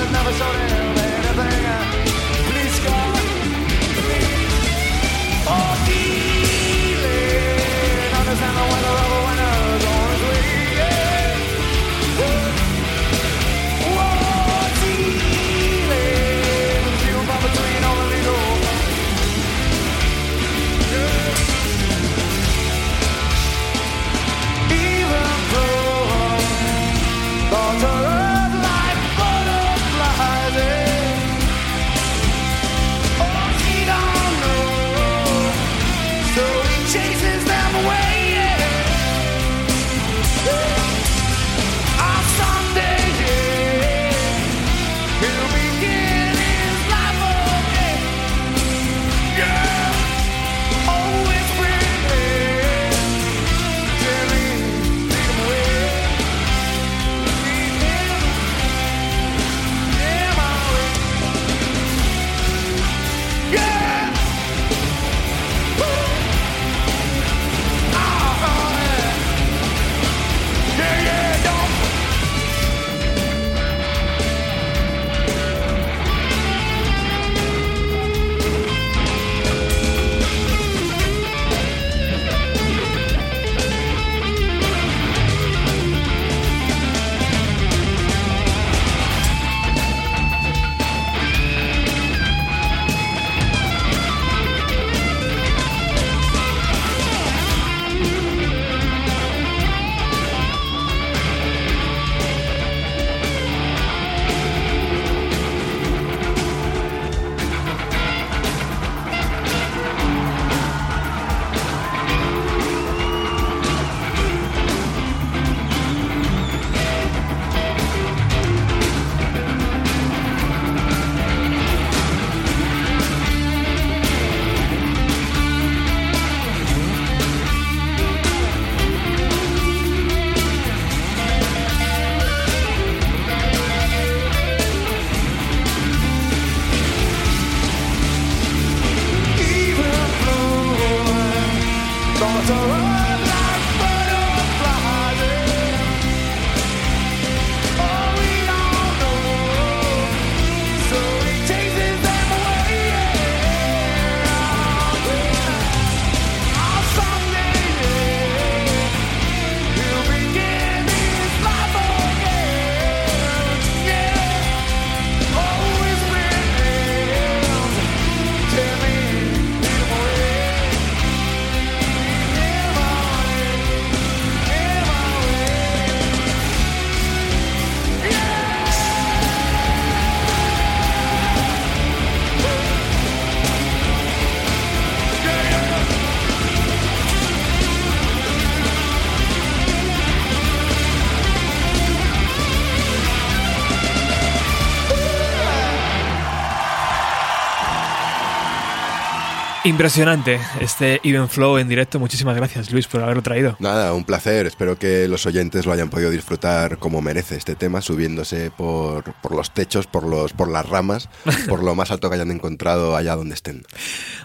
Impresionante 199.69 200.39
este 200.59 200.99
Even 201.03 201.29
Flow 201.29 201.59
en 201.59 201.67
directo. 201.69 201.99
Muchísimas 201.99 202.35
gracias, 202.35 202.71
Luis, 202.71 202.87
por 202.87 203.03
haberlo 203.03 203.21
traído. 203.21 203.55
Nada, 203.59 203.93
un 203.93 204.03
placer. 204.03 204.47
Espero 204.47 204.79
que 204.79 205.07
los 205.07 205.27
oyentes 205.27 205.67
lo 205.67 205.71
hayan 205.71 205.91
podido 205.91 206.09
disfrutar 206.09 206.79
como 206.79 207.03
merece 207.03 207.35
este 207.35 207.53
tema, 207.53 207.79
subiéndose 207.79 208.49
por, 208.49 209.03
por 209.21 209.35
los 209.35 209.53
techos, 209.53 209.85
por, 209.85 210.03
los, 210.07 210.33
por 210.33 210.49
las 210.49 210.67
ramas, 210.67 211.07
por 211.47 211.61
lo 211.61 211.75
más 211.75 211.91
alto 211.91 212.09
que 212.09 212.15
hayan 212.15 212.31
encontrado 212.31 212.95
allá 212.95 213.15
donde 213.15 213.35
estén. 213.35 213.63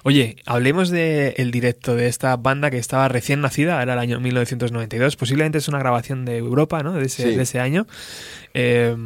Oye, 0.02 0.36
hablemos 0.46 0.88
del 0.88 1.50
directo 1.50 1.94
de 1.94 2.06
esta 2.08 2.36
banda 2.36 2.70
que 2.70 2.78
estaba 2.78 3.06
recién 3.08 3.42
nacida, 3.42 3.82
era 3.82 3.92
el 3.92 3.98
año 3.98 4.20
1992. 4.20 5.16
Posiblemente 5.16 5.58
es 5.58 5.68
una 5.68 5.78
grabación 5.78 6.24
de 6.24 6.38
Europa, 6.38 6.82
¿no? 6.82 6.94
De 6.94 7.04
ese, 7.04 7.22
Sí. 7.24 7.36
de 7.36 7.42
ese 7.42 7.60
año. 7.60 7.86
Eh, 8.54 8.96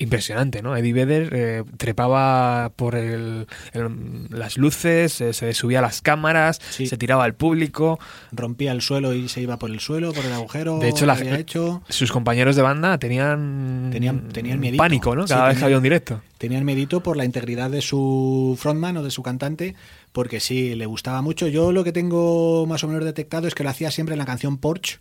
impresionante, 0.00 0.62
¿no? 0.62 0.76
Eddie 0.76 0.92
Vedder 0.92 1.28
eh, 1.32 1.64
trepaba 1.76 2.70
por 2.76 2.94
el- 2.94 3.46
el- 3.72 4.26
las 4.30 4.56
luces, 4.56 5.20
eh, 5.20 5.32
se 5.32 5.52
subía 5.54 5.80
a 5.80 5.82
las 5.82 6.02
cámaras, 6.02 6.60
Sí. 6.70 6.86
se 6.86 6.96
tiraba 6.96 7.24
al 7.24 7.34
público. 7.34 7.98
Rompía 8.30 8.72
el 8.72 8.80
suelo 8.80 9.12
y 9.12 9.28
se 9.28 9.40
iba 9.40 9.58
por 9.58 9.70
el 9.70 9.80
suelo, 9.80 10.12
por 10.12 10.24
el 10.24 10.32
agujero. 10.32 10.78
De 10.78 10.88
hecho, 10.88 11.04
la- 11.04 11.14
había 11.14 11.36
hecho. 11.38 11.82
Sus 11.88 12.12
compañeros 12.12 12.54
de 12.54 12.62
banda 12.62 12.98
tenían, 12.98 13.88
Tenían- 13.90 14.28
tenían 14.28 14.60
miedito. 14.60 14.80
pánico, 14.82 15.16
¿no? 15.16 15.26
Sí, 15.26 15.34
Cada 15.34 15.46
vez 15.48 15.54
que 15.54 15.60
tenían- 15.60 15.64
había 15.66 15.76
un 15.78 15.82
directo. 15.82 16.20
Tenía 16.38 16.58
el 16.58 16.64
mérito 16.64 17.02
por 17.02 17.16
la 17.16 17.24
integridad 17.24 17.68
de 17.70 17.80
su 17.82 18.56
frontman 18.60 18.96
o 18.98 19.02
de 19.02 19.10
su 19.10 19.24
cantante, 19.24 19.74
porque 20.12 20.38
sí, 20.38 20.76
le 20.76 20.86
gustaba 20.86 21.22
mucho. 21.22 21.48
Yo 21.48 21.72
lo 21.72 21.82
que 21.82 21.90
tengo 21.90 22.64
más 22.66 22.84
o 22.84 22.88
menos 22.88 23.04
detectado 23.04 23.48
es 23.48 23.54
que 23.56 23.64
lo 23.64 23.70
hacía 23.70 23.90
siempre 23.90 24.12
en 24.14 24.20
la 24.20 24.26
canción 24.26 24.58
Porch. 24.58 25.00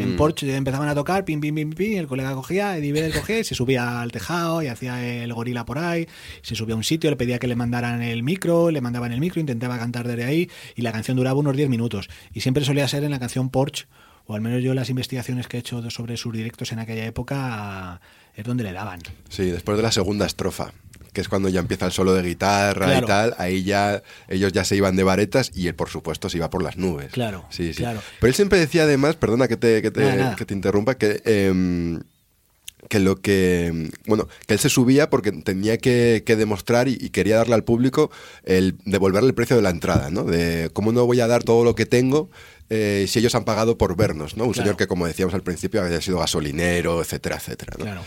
En 0.00 0.16
Porsche 0.16 0.54
empezaban 0.54 0.88
a 0.88 0.94
tocar, 0.94 1.24
pim, 1.24 1.40
pim, 1.40 1.54
pim, 1.54 1.70
pim, 1.70 1.98
el 1.98 2.06
colega 2.06 2.34
cogía, 2.34 2.76
Eddie 2.76 2.92
Vedder 2.92 3.12
cogía 3.12 3.40
y 3.40 3.44
se 3.44 3.54
subía 3.54 4.00
al 4.00 4.12
tejado 4.12 4.62
y 4.62 4.68
hacía 4.68 5.22
el 5.22 5.32
gorila 5.32 5.64
por 5.64 5.78
ahí, 5.78 6.06
se 6.42 6.54
subía 6.54 6.74
a 6.74 6.76
un 6.76 6.84
sitio, 6.84 7.10
le 7.10 7.16
pedía 7.16 7.38
que 7.38 7.46
le 7.46 7.56
mandaran 7.56 8.02
el 8.02 8.22
micro, 8.22 8.70
le 8.70 8.80
mandaban 8.80 9.12
el 9.12 9.20
micro, 9.20 9.40
intentaba 9.40 9.78
cantar 9.78 10.06
desde 10.06 10.24
ahí 10.24 10.50
y 10.76 10.82
la 10.82 10.92
canción 10.92 11.16
duraba 11.16 11.38
unos 11.38 11.56
10 11.56 11.68
minutos. 11.68 12.08
Y 12.32 12.40
siempre 12.40 12.64
solía 12.64 12.86
ser 12.88 13.04
en 13.04 13.10
la 13.10 13.18
canción 13.18 13.50
Porsche, 13.50 13.86
o 14.26 14.34
al 14.34 14.40
menos 14.40 14.62
yo 14.62 14.74
las 14.74 14.90
investigaciones 14.90 15.48
que 15.48 15.56
he 15.56 15.60
hecho 15.60 15.90
sobre 15.90 16.16
sus 16.16 16.32
directos 16.32 16.72
en 16.72 16.78
aquella 16.78 17.06
época 17.06 18.00
es 18.34 18.44
donde 18.44 18.62
le 18.62 18.72
daban. 18.72 19.00
Sí, 19.28 19.46
después 19.46 19.76
de 19.76 19.82
la 19.82 19.90
segunda 19.90 20.26
estrofa, 20.26 20.72
que 21.18 21.22
es 21.22 21.28
cuando 21.28 21.48
ya 21.48 21.58
empieza 21.58 21.84
el 21.86 21.90
solo 21.90 22.14
de 22.14 22.22
guitarra 22.22 22.86
Claro. 22.86 23.04
y 23.04 23.08
tal, 23.08 23.34
ahí 23.38 23.64
ya 23.64 24.04
ellos 24.28 24.52
ya 24.52 24.64
se 24.64 24.76
iban 24.76 24.94
de 24.94 25.02
varetas 25.02 25.50
y 25.52 25.66
él, 25.66 25.74
por 25.74 25.88
supuesto, 25.88 26.30
se 26.30 26.36
iba 26.36 26.48
por 26.48 26.62
las 26.62 26.76
nubes. 26.76 27.10
Claro, 27.10 27.44
sí, 27.50 27.72
sí. 27.74 27.82
claro. 27.82 28.00
Pero 28.20 28.28
él 28.28 28.34
siempre 28.34 28.60
decía 28.60 28.84
además, 28.84 29.16
perdona 29.16 29.48
que 29.48 29.56
te, 29.56 29.82
que 29.82 29.90
te, 29.90 30.00
Nada, 30.02 30.14
nada. 30.14 30.36
que 30.36 30.44
te 30.44 30.54
interrumpa, 30.54 30.94
que 30.96 31.20
em, 31.24 32.00
que 32.88 33.00
lo 33.00 33.16
que 33.20 33.90
bueno 34.06 34.28
que 34.46 34.54
él 34.54 34.60
se 34.60 34.68
subía 34.68 35.10
porque 35.10 35.32
tenía 35.32 35.76
que, 35.78 36.22
que 36.24 36.36
demostrar 36.36 36.86
y, 36.86 36.96
y 37.00 37.10
quería 37.10 37.36
darle 37.36 37.54
al 37.54 37.64
público 37.64 38.10
el 38.44 38.76
devolverle 38.84 39.28
el 39.28 39.34
precio 39.34 39.56
de 39.56 39.62
la 39.62 39.70
entrada 39.70 40.10
no 40.10 40.22
de 40.22 40.70
cómo 40.72 40.92
no 40.92 41.04
voy 41.04 41.20
a 41.20 41.26
dar 41.26 41.42
todo 41.42 41.64
lo 41.64 41.74
que 41.74 41.86
tengo 41.86 42.30
eh, 42.70 43.06
si 43.08 43.18
ellos 43.18 43.34
han 43.34 43.44
pagado 43.44 43.76
por 43.76 43.96
vernos 43.96 44.36
no 44.36 44.44
un 44.44 44.52
Claro. 44.52 44.64
señor 44.64 44.76
que 44.76 44.86
como 44.86 45.08
decíamos 45.08 45.34
al 45.34 45.42
principio 45.42 45.82
había 45.82 46.00
sido 46.00 46.20
gasolinero 46.20 47.02
etcétera 47.02 47.36
etcétera 47.36 47.74
¿no? 47.78 47.84
Claro. 47.84 48.00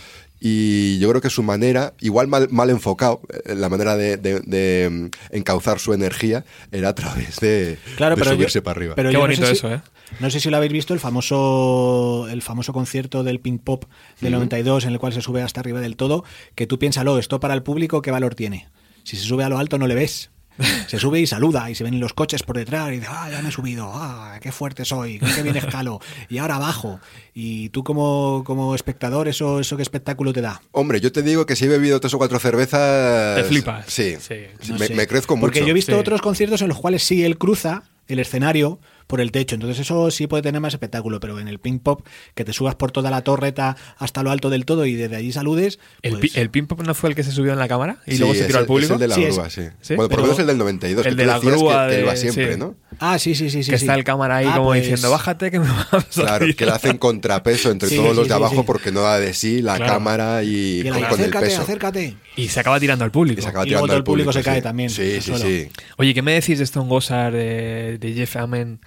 Y 0.44 0.98
yo 0.98 1.08
creo 1.10 1.22
que 1.22 1.30
su 1.30 1.44
manera, 1.44 1.94
igual 2.00 2.28
mal, 2.28 2.48
mal 2.50 2.72
enfocado, 2.72 3.22
eh, 3.46 3.54
la 3.54 3.70
manera 3.70 3.96
de, 3.96 4.18
de- 4.18 4.40
de, 4.40 4.90
mm, 4.90 5.36
encauzar 5.36 5.78
su 5.80 5.94
energía 5.94 6.44
era 6.72 6.90
a 6.90 6.96
través 6.96 7.40
de, 7.40 7.78
Claro, 7.96 8.16
de 8.16 8.22
pero 8.24 8.36
subirse 8.36 8.56
yo- 8.60 8.64
para 8.64 8.78
arriba. 8.80 8.96
pero 8.96 9.10
Qué 9.10 9.14
yo 9.14 9.20
no 9.20 9.26
bonito 9.26 9.42
sé 9.44 9.48
si- 9.50 9.54
eso, 9.54 9.72
¿eh? 9.72 9.82
No 10.20 10.30
sé 10.32 10.40
si 10.40 10.50
lo 10.50 10.58
habéis 10.58 10.74
visto, 10.74 10.94
el 10.96 11.00
famoso, 11.00 12.28
el 12.30 12.42
famoso 12.42 12.74
concierto 12.74 13.24
del 13.24 13.40
Pink 13.40 13.62
Pop 13.64 13.86
del 14.20 14.34
92, 14.34 14.84
en 14.86 14.92
el 14.94 15.00
cual 15.00 15.14
se 15.14 15.22
sube 15.22 15.42
hasta 15.42 15.60
arriba 15.62 15.80
del 15.80 15.96
todo, 15.96 16.26
que 16.56 16.68
tú 16.68 16.78
piénsalo, 16.80 17.18
esto 17.20 17.40
para 17.40 17.54
el 17.54 17.64
público, 17.64 18.02
¿qué 18.02 18.12
valor 18.12 18.36
tiene? 18.36 18.68
Si 19.04 19.16
se 19.18 19.24
sube 19.24 19.44
a 19.44 19.50
lo 19.50 19.58
alto 19.58 19.78
no 19.78 19.88
le 19.88 19.96
ves. 19.96 20.32
Se 20.88 21.00
sube 21.00 21.19
y 21.19 21.28
saluda 21.28 21.69
y 21.69 21.76
se 21.76 21.84
ven 21.84 22.00
los 22.00 22.13
coches 22.13 22.43
por 22.43 22.58
detrás 22.58 22.89
y 22.89 22.95
dice, 22.95 23.08
ah, 23.10 23.30
ya 23.32 23.41
me 23.41 23.50
he 23.50 23.52
subido, 23.52 23.91
ah, 23.93 24.38
qué 24.41 24.52
fuerte 24.52 24.86
soy, 24.86 25.19
qué 25.19 25.43
bien 25.43 25.56
escalo, 25.58 26.00
y 26.30 26.38
ahora 26.39 26.58
bajo. 26.58 27.00
Y 27.34 27.69
tú 27.69 27.84
como, 27.84 28.43
como 28.45 28.76
espectador, 28.76 29.28
eso, 29.28 29.60
eso 29.60 29.76
qué 29.78 29.84
espectáculo 29.84 30.34
te 30.34 30.41
da. 30.41 30.62
Hombre, 30.71 31.00
yo 31.02 31.12
te 31.12 31.21
digo 31.21 31.45
que 31.45 31.56
si 31.56 31.65
he 31.65 31.67
bebido 31.67 32.00
tres 32.00 32.13
o 32.13 32.17
cuatro 32.17 32.39
cervezas... 32.39 33.38
Te 33.38 33.43
flipas. 33.43 33.86
Sí, 33.88 34.15
Sí. 34.19 34.36
sí, 34.62 34.71
No 34.74 34.78
me, 34.95 35.08
crezco 35.08 35.36
mucho. 35.36 35.47
Porque 35.47 35.62
yo 35.62 35.67
he 35.67 35.74
visto 35.74 35.93
Sí. 35.93 35.97
otros 35.97 36.21
conciertos 36.21 36.62
en 36.62 36.67
los 36.69 36.78
cuales 36.80 37.04
sí 37.04 37.24
él 37.24 37.38
cruza 37.38 37.84
el 38.08 38.19
escenario 38.19 38.80
por 39.12 39.19
el 39.21 39.32
techo, 39.32 39.56
entonces 39.56 39.78
eso 39.80 40.10
sí 40.10 40.26
puede 40.26 40.41
tener 40.41 40.62
más 40.62 40.74
espectáculo, 40.74 41.19
pero 41.19 41.38
en 41.39 41.50
el 41.50 41.60
ping 41.60 41.80
pop 41.80 42.08
que 42.34 42.45
te 42.45 42.54
subas 42.54 42.76
por 42.76 42.91
toda 42.93 43.12
la 43.12 43.21
torreta 43.24 43.76
hasta 43.97 44.24
lo 44.24 44.32
alto 44.32 44.50
del 44.50 44.63
todo 44.65 44.86
y 44.86 44.95
desde 44.95 45.17
allí 45.17 45.34
saludes, 45.34 45.80
¿El, 46.02 46.17
pues- 46.17 46.32
pi- 46.32 46.39
el 46.39 46.50
ping 46.50 46.63
pong 46.63 46.84
no 46.88 46.93
fue 46.93 47.10
el 47.10 47.15
que 47.15 47.24
se 47.24 47.32
subió 47.32 47.52
en 47.52 47.60
la 47.60 47.67
cámara 47.67 47.97
y 48.08 48.13
Sí, 48.13 48.17
luego 48.19 48.34
se 48.34 48.45
tiró 48.45 48.60
al 48.60 48.65
público? 48.65 48.93
Es 48.93 48.95
el 48.95 49.00
de 49.02 49.08
la 49.10 49.15
Sí, 49.15 49.24
es- 49.26 49.36
grúa, 49.36 49.50
sí. 49.50 49.63
sí, 49.82 49.95
Bueno, 49.95 50.08
por 50.10 50.19
lo 50.19 50.24
menos 50.28 50.39
el 50.39 50.47
del 50.47 50.58
92, 50.58 51.06
el 51.06 51.15
que 51.15 51.21
de 51.21 51.28
la 51.28 51.39
grúa 51.39 51.88
que, 51.88 51.93
que 51.93 52.00
él 52.00 52.08
va 52.08 52.12
de- 52.12 52.17
siempre, 52.17 52.54
sí. 52.54 52.60
¿no? 52.60 52.76
Ah, 53.00 53.19
sí, 53.19 53.36
sí, 53.36 53.50
sí, 53.50 53.63
sí. 53.63 53.69
que 53.71 53.78
sí. 53.78 53.84
está 53.84 53.95
el 53.95 54.04
cámara 54.06 54.38
ahí 54.38 54.45
Ah, 54.50 54.54
como 54.56 54.67
pues- 54.69 54.82
diciendo, 54.82 55.12
bájate 55.12 55.52
que 55.52 55.60
me 55.60 55.67
vamos 55.67 55.91
a 56.17 56.21
Claro, 56.21 56.47
ir". 56.47 56.56
que 56.56 56.65
le 56.65 56.71
hacen 56.71 56.97
contrapeso 56.97 57.69
entre 57.69 57.89
Sí, 57.89 57.97
todos 57.97 58.12
sí, 58.12 58.15
los 58.15 58.28
de 58.30 58.34
sí, 58.34 58.38
abajo 58.39 58.56
sí. 58.56 58.63
porque 58.65 58.91
no 58.93 59.02
da 59.02 59.19
de 59.19 59.34
sí 59.34 59.62
la 59.62 59.76
Claro. 59.76 59.93
cámara 59.93 60.43
y, 60.43 60.80
Y 60.80 60.84
con, 60.84 60.91
con 60.93 61.00
el 61.04 61.06
acércate, 61.13 61.45
peso. 61.47 61.62
acércate. 61.63 62.15
Y 62.38 62.47
se 62.47 62.60
acaba 62.62 62.80
tirando 62.80 63.04
al 63.04 63.12
público. 63.12 63.39
Y 63.39 63.43
se 63.43 63.50
acaba 63.50 63.65
Y 63.65 63.71
luego 63.71 63.86
tirando 63.86 63.88
todo 63.88 63.95
al 63.95 64.00
el 64.00 64.04
público 64.06 64.32
se 64.32 64.39
sí. 64.39 64.45
cae 64.45 64.62
también, 64.62 64.89
Sí, 64.89 65.19
sí, 65.19 65.34
sí. 65.38 65.69
Oye, 65.97 66.13
¿qué 66.13 66.21
me 66.21 66.32
decís 66.34 66.58
de 66.60 66.63
Stone 66.63 66.88
Gossard, 66.88 67.34
de, 67.34 67.97
de 68.00 68.13
Jeff 68.13 68.38
Amen? 68.38 68.80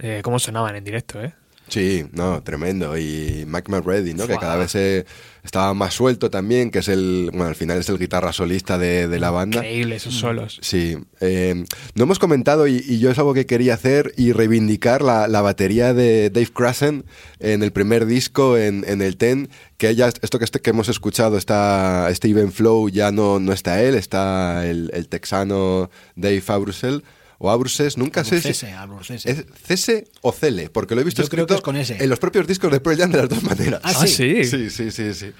Eh, 0.00 0.20
¿Cómo 0.24 0.38
sonaban 0.38 0.74
en 0.76 0.84
directo, 0.84 1.22
eh? 1.22 1.34
Sí, 1.68 2.04
no, 2.10 2.42
tremendo. 2.42 2.98
Y 2.98 3.44
Mike 3.46 3.70
McReady, 3.70 4.12
¿no? 4.14 4.26
Que 4.26 4.36
cada 4.38 4.56
vez 4.56 4.74
eh, 4.74 5.06
estaba 5.44 5.72
más 5.72 5.94
suelto 5.94 6.28
también, 6.28 6.72
que 6.72 6.80
es 6.80 6.88
el, 6.88 7.28
bueno, 7.30 7.46
al 7.46 7.54
final 7.54 7.78
es 7.78 7.88
el 7.88 7.96
guitarra 7.96 8.32
solista 8.32 8.76
de, 8.76 9.06
de 9.06 9.20
la 9.20 9.30
banda. 9.30 9.58
Increíble 9.58 9.94
esos 9.94 10.14
solos. 10.14 10.58
Sí, 10.62 10.98
eh, 11.20 11.64
no 11.94 12.02
hemos 12.02 12.18
comentado 12.18 12.66
y, 12.66 12.84
y 12.84 12.98
yo 12.98 13.12
es 13.12 13.18
algo 13.20 13.34
que 13.34 13.46
quería 13.46 13.74
hacer 13.74 14.12
y 14.16 14.32
reivindicar 14.32 15.02
la, 15.02 15.28
la 15.28 15.42
batería 15.42 15.94
de 15.94 16.30
Dave 16.30 16.50
Krasen 16.52 17.04
en 17.38 17.62
el 17.62 17.70
primer 17.70 18.04
disco, 18.04 18.58
en, 18.58 18.84
en 18.88 19.00
el 19.00 19.16
Ten, 19.16 19.48
que 19.76 19.94
ya 19.94 20.08
esto 20.08 20.40
que, 20.40 20.46
este, 20.46 20.60
que 20.60 20.70
hemos 20.70 20.88
escuchado, 20.88 21.38
está 21.38 22.08
Steven 22.12 22.50
Flow, 22.50 22.88
ya 22.88 23.12
no, 23.12 23.38
no 23.38 23.52
está 23.52 23.80
él, 23.80 23.94
está 23.94 24.66
el, 24.66 24.90
el 24.92 25.06
texano 25.06 25.88
Dave 26.16 26.42
Abrusel. 26.48 27.04
O 27.42 27.50
Abruses, 27.50 27.96
nunca 27.96 28.22
sé 28.22 28.36
Abrucese. 28.76 29.30
es 29.30 29.44
Cese 29.66 30.08
o 30.20 30.30
Cele, 30.30 30.68
porque 30.68 30.94
lo 30.94 31.00
he 31.00 31.04
visto 31.04 31.22
Yo 31.22 31.28
creo 31.30 31.46
que 31.46 31.54
escrito 31.54 31.60
es 31.60 31.64
con 31.64 31.76
ese. 31.76 31.96
en 32.04 32.10
los 32.10 32.18
propios 32.18 32.46
discos 32.46 32.70
de 32.70 32.80
Pearl 32.80 32.98
Jam 32.98 33.10
de 33.12 33.16
las 33.18 33.28
dos 33.30 33.42
maneras. 33.42 33.80
Ah, 33.82 33.92
Ah, 33.96 34.06
sí. 34.06 34.44
sí. 34.44 34.44
Sí, 34.44 34.68
sí, 34.70 34.90
sí, 34.90 35.14
sí. 35.14 35.32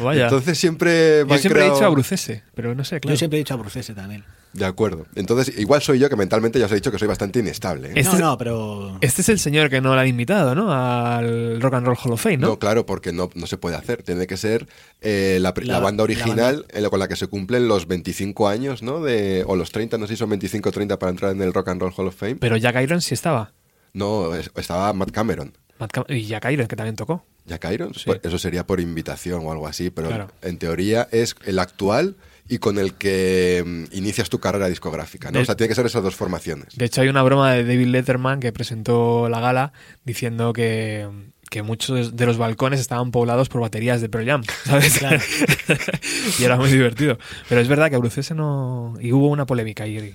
Vaya. 0.00 0.24
Entonces 0.24 0.56
siempre 0.56 1.24
Yo 1.28 1.38
siempre 1.38 1.66
he 1.66 1.70
dicho 1.70 1.84
Abrucese, 1.84 2.44
pero 2.54 2.76
no 2.76 2.84
sé, 2.84 3.00
claro. 3.00 3.14
Yo 3.14 3.18
siempre 3.18 3.38
he 3.38 3.40
dicho 3.40 3.54
Abrucese 3.54 3.92
también. 3.92 4.24
De 4.54 4.64
acuerdo. 4.64 5.06
Entonces, 5.14 5.56
igual 5.58 5.82
soy 5.82 5.98
yo 5.98 6.08
que 6.08 6.16
mentalmente 6.16 6.58
ya 6.58 6.64
os 6.66 6.72
he 6.72 6.76
dicho 6.76 6.90
que 6.90 6.98
soy 6.98 7.06
bastante 7.06 7.38
inestable. 7.40 7.88
¿eh? 7.90 7.92
Este- 7.96 8.16
no, 8.18 8.30
no, 8.30 8.38
pero... 8.38 8.98
Este 9.02 9.20
es 9.22 9.28
el 9.28 9.38
señor 9.38 9.68
que 9.70 9.80
no 9.80 9.94
lo 9.94 10.00
han 10.00 10.08
invitado, 10.08 10.54
¿no? 10.54 10.72
Al 10.72 11.60
Rock 11.60 11.74
and 11.74 11.86
Roll 11.86 11.96
Hall 12.02 12.12
of 12.12 12.20
Fame, 12.22 12.38
¿no? 12.38 12.46
¿no? 12.48 12.58
claro, 12.58 12.86
porque 12.86 13.12
no, 13.12 13.30
no 13.34 13.46
se 13.46 13.58
puede 13.58 13.76
hacer. 13.76 14.02
Tiene 14.02 14.26
que 14.26 14.36
ser 14.36 14.66
eh, 15.00 15.38
la, 15.40 15.52
la 15.56 15.74
La- 15.74 15.80
banda 15.80 16.00
la 16.00 16.04
original 16.04 16.66
en 16.70 16.82
lo- 16.82 16.90
con 16.90 16.98
la 16.98 17.08
que 17.08 17.16
se 17.16 17.26
cumplen 17.26 17.68
los 17.68 17.86
25 17.86 18.48
años, 18.48 18.82
¿no? 18.82 19.00
De, 19.02 19.44
o 19.46 19.54
los 19.54 19.70
30, 19.70 19.98
no 19.98 20.06
sé 20.06 20.14
si 20.14 20.18
son 20.18 20.30
25 20.30 20.68
o 20.68 20.72
30 20.72 20.98
para 20.98 21.10
entrar 21.10 21.32
en 21.32 21.42
el 21.42 21.52
Rock 21.52 21.68
and 21.68 21.80
Roll 21.82 21.92
Hall 21.96 22.06
of 22.08 22.16
Fame. 22.16 22.36
Pero 22.36 22.56
Jack 22.56 22.82
Irons 22.82 23.04
sí 23.04 23.14
estaba. 23.14 23.52
No, 23.92 24.34
es- 24.34 24.50
estaba 24.56 24.92
Matt 24.92 25.10
Cameron. 25.10 25.56
Matt 25.78 25.92
Cam- 25.92 26.06
Y 26.08 26.24
Jack 26.26 26.50
Irons, 26.50 26.68
que 26.68 26.74
también 26.76 26.96
tocó. 26.96 27.24
Jack 27.46 27.66
Irons, 27.72 27.98
Sí. 27.98 28.02
Pues 28.06 28.20
eso 28.24 28.38
sería 28.38 28.66
por 28.66 28.80
invitación 28.80 29.40
o 29.46 29.52
algo 29.52 29.66
así, 29.66 29.90
pero 29.90 30.08
Claro. 30.08 30.28
en 30.42 30.58
teoría 30.58 31.08
es 31.12 31.36
el 31.46 31.58
actual 31.58 32.16
y 32.48 32.58
con 32.58 32.78
el 32.78 32.94
que 32.94 33.62
mm, 33.66 33.84
inicias 33.96 34.28
tu 34.30 34.38
carrera 34.40 34.68
discográfica, 34.68 35.30
¿no? 35.30 35.38
De- 35.38 35.42
O 35.42 35.46
sea, 35.46 35.56
tiene 35.56 35.68
que 35.68 35.74
ser 35.74 35.86
esas 35.86 36.02
dos 36.02 36.14
formaciones. 36.16 36.76
De 36.76 36.86
hecho, 36.86 37.00
hay 37.02 37.08
una 37.08 37.22
broma 37.22 37.52
de 37.52 37.64
David 37.64 37.86
Letterman 37.88 38.40
que 38.40 38.52
presentó 38.52 39.28
la 39.28 39.40
gala 39.40 39.72
diciendo 40.04 40.52
que, 40.52 41.08
que 41.50 41.62
muchos 41.62 42.16
de 42.16 42.26
los 42.26 42.38
balcones 42.38 42.80
estaban 42.80 43.10
poblados 43.10 43.48
por 43.48 43.60
baterías 43.60 44.00
de 44.00 44.08
Pearl 44.08 44.26
Jam, 44.26 44.42
¿sabes? 44.64 45.00
y 46.38 46.44
era 46.44 46.56
muy 46.56 46.70
divertido. 46.70 47.18
Pero 47.48 47.60
es 47.60 47.68
verdad 47.68 47.88
que 47.90 47.96
Abrucese 47.96 48.34
no... 48.34 48.94
Y 49.00 49.12
hubo 49.12 49.28
una 49.28 49.46
polémica 49.46 49.84
ahí. 49.84 50.14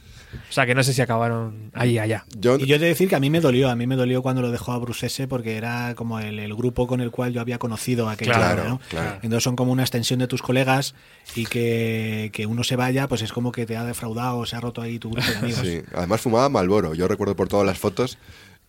O 0.50 0.52
sea, 0.54 0.66
que 0.66 0.76
no 0.76 0.84
sé 0.84 0.94
si 0.94 1.02
acabaron 1.02 1.72
ahí 1.74 1.98
allá. 2.00 2.26
Yo, 2.38 2.58
Y 2.58 2.66
yo 2.66 2.76
he 2.76 2.80
de 2.80 2.88
decir 2.88 3.10
que 3.10 3.16
a 3.16 3.20
mí 3.20 3.30
me 3.30 3.40
dolió, 3.42 3.70
a 3.70 3.76
mí 3.76 3.88
me 3.88 3.96
dolió 3.96 4.22
cuando 4.22 4.42
lo 4.42 4.52
dejó 4.52 4.72
a 4.72 4.78
Brucese 4.78 5.28
porque 5.28 5.56
era 5.58 5.96
como 5.96 6.20
el, 6.20 6.40
el 6.40 6.54
grupo 6.56 6.88
con 6.88 7.02
el 7.02 7.12
cual 7.12 7.34
yo 7.34 7.42
había 7.42 7.58
conocido 7.60 8.10
a 8.10 8.14
aquel 8.14 8.28
Claro, 8.30 8.56
chaval, 8.64 8.70
¿no? 8.70 8.80
claro. 8.90 9.16
Entonces 9.24 9.44
son 9.44 9.56
como 9.56 9.72
una 9.72 9.84
extensión 9.84 10.20
de 10.20 10.28
tus 10.28 10.42
colegas 10.42 10.96
y 11.36 11.46
que, 11.46 12.30
que 12.34 12.46
uno 12.46 12.64
se 12.64 12.76
vaya, 12.76 13.08
pues 13.08 13.22
es 13.22 13.32
como 13.32 13.52
que 13.52 13.66
te 13.66 13.78
ha 13.78 13.84
defraudado, 13.84 14.46
se 14.46 14.56
ha 14.56 14.60
roto 14.62 14.82
ahí 14.82 15.00
tu 15.00 15.10
grupo 15.12 15.28
de 15.30 15.38
amigos. 15.38 15.62
sí. 15.66 15.82
Además 15.96 16.22
fumaba 16.22 16.50
Malboro. 16.50 16.94
Yo 16.94 17.08
recuerdo 17.08 17.36
por 17.36 17.48
todas 17.48 17.66
las 17.66 17.78
fotos 17.78 18.18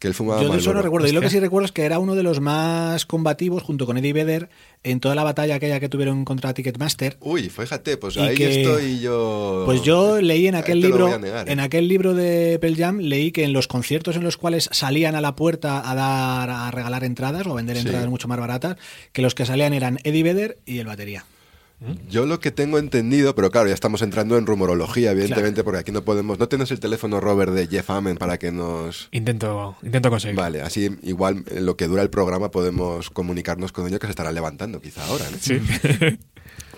que 0.05 0.09
él 0.09 0.15
fumaba 0.15 0.43
Yo 0.43 0.51
de 0.51 0.59
eso 0.59 0.75
no 0.75 0.83
recuerdo. 0.83 1.09
Y 1.09 1.13
lo 1.13 1.23
que 1.23 1.31
sí 1.31 1.41
recuerdo 1.41 1.65
es 1.65 1.73
que 1.73 1.85
era 1.85 1.99
uno 1.99 2.15
de 2.15 2.23
los 2.23 2.39
más 2.41 3.07
combativos 3.07 3.63
junto 3.63 3.87
con 3.87 3.97
Eddie 3.97 4.13
Vedder 4.13 4.51
en 4.83 5.01
toda 5.01 5.15
la 5.15 5.25
batalla 5.25 5.55
aquella 5.55 5.81
que 5.81 5.89
tuvieron 5.89 6.27
contra 6.27 6.53
Ticketmaster. 6.53 7.17
Uy, 7.21 7.49
fíjate, 7.49 7.97
pues 7.97 8.17
Y 8.17 8.21
ahí 8.21 8.37
que- 8.37 8.61
estoy 8.63 9.01
yo. 9.01 9.63
Pues 9.65 9.81
yo 9.83 10.21
leí 10.21 10.47
en 10.47 10.57
aquel 10.57 10.81
libro, 10.83 11.19
negar, 11.19 11.49
¿eh? 11.49 11.53
en 11.53 11.61
aquel 11.61 11.89
libro 11.89 12.13
de 12.13 12.59
Pearl 12.61 12.77
Jam, 12.77 12.99
leí 12.99 13.33
que 13.33 13.45
en 13.45 13.55
los 13.55 13.67
conciertos 13.67 14.17
en 14.17 14.25
los 14.25 14.37
cuales 14.37 14.69
salían 14.73 15.15
a 15.15 15.23
la 15.23 15.35
puerta 15.37 15.91
a 15.91 15.95
dar, 15.95 16.51
a 16.51 16.71
regalar 16.71 17.03
entradas 17.03 17.47
o 17.47 17.53
a 17.53 17.55
vender 17.55 17.77
Sí. 17.79 17.87
entradas 17.87 18.07
mucho 18.11 18.29
más 18.29 18.39
baratas, 18.39 18.77
que 19.13 19.23
los 19.23 19.35
que 19.35 19.47
salían 19.47 19.73
eran 19.73 20.01
Eddie 20.05 20.23
Vedder 20.23 20.59
y 20.67 20.81
el 20.81 20.87
batería. 20.87 21.25
Yo 22.09 22.27
lo 22.27 22.41
que 22.41 22.51
tengo 22.51 22.79
entendido, 22.79 23.35
pero 23.35 23.51
claro, 23.51 23.69
ya 23.69 23.75
estamos 23.75 24.03
entrando 24.03 24.37
en 24.37 24.47
rumorología, 24.47 25.13
evidentemente, 25.13 25.65
porque 25.65 25.81
aquí 25.81 25.93
no 25.93 26.05
podemos. 26.05 26.39
No 26.39 26.49
tienes 26.49 26.71
el 26.71 26.81
teléfono, 26.81 27.21
Robert, 27.21 27.53
de 27.53 27.67
Jeff 27.67 27.91
Amen 27.91 28.17
para 28.17 28.39
que 28.39 28.53
nos. 28.53 29.09
Intento, 29.13 29.77
intento 29.83 30.11
conseguirlo. 30.11 30.43
Vale, 30.43 30.63
así 30.63 30.91
igual 31.03 31.45
en 31.51 31.67
lo 31.67 31.77
que 31.77 31.87
dura 31.87 32.03
el 32.03 32.11
programa 32.11 32.51
podemos 32.51 33.11
comunicarnos 33.11 33.73
con 33.73 33.87
ellos 33.87 34.01
que 34.01 34.07
se 34.07 34.13
estará 34.13 34.33
levantando 34.33 34.81
quizá 34.81 35.05
ahora. 35.07 35.25
¿no? 35.31 35.37
Sí. 35.41 35.61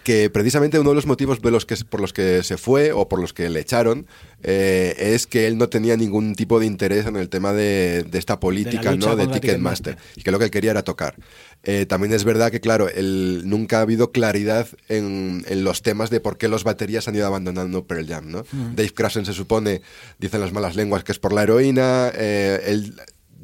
que 0.06 0.30
precisamente 0.30 0.78
uno 0.78 0.90
de 0.90 0.94
los 0.94 1.06
motivos 1.06 1.42
de 1.42 1.50
los 1.50 1.66
que, 1.66 1.74
por 1.84 2.00
los 2.00 2.12
que 2.12 2.44
se 2.44 2.56
fue 2.58 2.92
o 2.92 3.08
por 3.08 3.20
los 3.20 3.32
que 3.32 3.50
le 3.50 3.58
echaron 3.58 4.06
eh, 4.40 4.94
es 4.96 5.26
que 5.26 5.48
él 5.48 5.58
no 5.58 5.68
tenía 5.68 5.96
ningún 5.96 6.36
tipo 6.36 6.60
de 6.60 6.66
interés 6.66 7.06
en 7.06 7.16
el 7.16 7.28
tema 7.28 7.52
de, 7.52 8.04
de 8.04 8.16
esta 8.16 8.38
política 8.38 8.92
lucha 8.92 9.08
¿no? 9.08 9.16
de 9.16 9.26
Ticketmaster 9.26 9.98
y 10.14 10.22
que 10.22 10.30
lo 10.30 10.38
que 10.38 10.44
él 10.44 10.52
quería 10.52 10.70
era 10.70 10.84
tocar. 10.84 11.16
Eh, 11.64 11.86
también 11.86 12.12
es 12.12 12.22
verdad 12.22 12.52
que, 12.52 12.60
claro, 12.60 12.88
él, 12.88 13.42
nunca 13.46 13.78
ha 13.78 13.80
habido 13.80 14.12
claridad 14.12 14.68
en, 14.88 15.44
en 15.48 15.64
los 15.64 15.82
temas 15.82 16.08
de 16.08 16.20
por 16.20 16.38
qué 16.38 16.46
los 16.46 16.62
baterías 16.62 17.08
han 17.08 17.16
ido 17.16 17.26
abandonando 17.26 17.84
Pearl 17.88 18.06
Jam. 18.06 18.30
¿no? 18.30 18.44
Dave 18.76 18.90
Krasen 18.90 19.26
se 19.26 19.32
supone, 19.32 19.82
dicen 20.20 20.40
las 20.40 20.52
malas 20.52 20.76
lenguas, 20.76 21.02
que 21.02 21.10
es 21.10 21.18
por 21.18 21.32
la 21.32 21.42
heroína. 21.42 22.12
eh, 22.14 22.60
él 22.66 22.94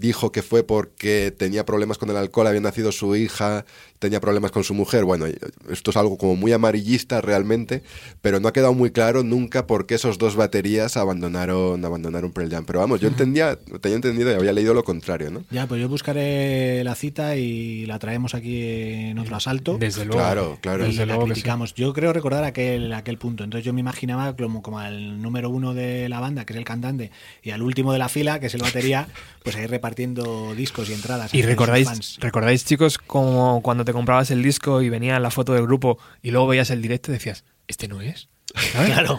dijo 0.03 0.33
que 0.33 0.43
fue 0.43 0.65
porque 0.65 1.33
tenía 1.37 1.65
problemas 1.65 1.97
con 1.97 2.11
el 2.11 2.17
alcohol, 2.17 2.49
había 2.49 2.61
nacido 2.61 2.93
su 2.93 3.15
hija, 3.17 3.65
tenía 4.03 4.21
problemas 4.21 4.51
con 4.51 4.65
su 4.65 4.75
mujer. 4.75 5.05
Bueno, 5.05 5.27
esto 5.71 5.91
es 5.93 5.97
algo 5.97 6.19
como 6.19 6.35
muy 6.35 6.53
amarillista 6.53 7.21
realmente, 7.21 7.85
pero 8.21 8.41
no 8.41 8.49
ha 8.49 8.53
quedado 8.53 8.75
muy 8.75 8.91
claro 8.91 9.23
nunca 9.23 9.69
por 9.69 9.87
qué 9.87 9.95
esos 9.95 10.19
dos 10.19 10.35
baterías 10.35 10.97
abandonaron, 10.97 11.83
abandonaron 11.85 12.33
Pearl 12.33 12.51
Jam. 12.51 12.65
Pero 12.67 12.81
vamos, 12.81 13.01
yo 13.01 13.07
entendía, 13.07 13.57
tenía 13.81 13.97
entendido 13.97 14.33
y 14.33 14.35
había 14.35 14.53
leído 14.53 14.75
lo 14.75 14.83
contrario, 14.83 15.31
¿no? 15.31 15.45
Ya, 15.51 15.69
pues 15.69 15.81
yo 15.81 15.89
buscaré 15.89 16.83
la 16.83 16.97
cita 16.97 17.37
y 17.37 17.87
la 17.87 18.01
traemos 18.01 18.35
aquí 18.35 18.61
en 18.63 19.19
otro 19.21 19.37
asalto. 19.37 19.79
Desde 19.79 20.05
luego. 20.05 20.21
Claro, 20.21 20.59
claro. 20.61 20.85
y 20.85 20.89
Desde 20.89 21.07
la 21.07 21.15
luego 21.15 21.27
sí. 21.27 21.33
criticamos. 21.35 21.75
Yo 21.75 21.93
creo 21.93 22.13
recordar 22.13 22.43
aquel, 22.43 22.93
aquel 22.93 23.19
punto. 23.19 23.45
Entonces 23.45 23.65
yo 23.65 23.73
me 23.73 23.81
imaginaba 23.81 24.35
como, 24.35 24.63
como 24.63 24.81
al 24.81 25.23
número 25.23 25.49
uno 25.49 25.75
de 25.75 26.09
la 26.09 26.19
banda, 26.19 26.45
que 26.45 26.55
es 26.55 26.59
el 26.59 26.65
cantante, 26.65 27.13
y 27.45 27.51
al 27.51 27.63
último 27.63 27.93
de 27.93 28.01
la 28.01 28.09
fila, 28.09 28.41
que 28.41 28.47
es 28.47 28.55
el 28.55 28.63
batería, 28.63 29.07
pues 29.45 29.55
ahí 29.55 29.67
repartiendo 29.67 30.55
discos 30.57 30.91
y 30.91 30.93
entradas. 30.93 31.33
¿Y 31.33 31.43
recordáis, 31.43 31.87
fans. 31.87 32.19
recordáis, 32.21 32.65
chicos, 32.65 32.99
como 32.99 33.61
cuando 33.63 33.85
te 33.85 33.92
comprabas 33.93 34.31
el 34.31 34.43
disco 34.43 34.83
y 34.83 34.89
venía 34.89 35.19
la 35.21 35.31
foto 35.31 35.53
del 35.55 35.63
grupo 35.65 35.99
y 36.23 36.31
luego 36.31 36.47
veías 36.49 36.71
el 36.71 36.83
directo 36.83 37.11
y 37.11 37.15
decías, 37.15 37.45
este 37.69 37.89
no 37.89 38.01
es? 38.01 38.29
¿Sabes? 38.73 38.91
Claro. 38.93 39.19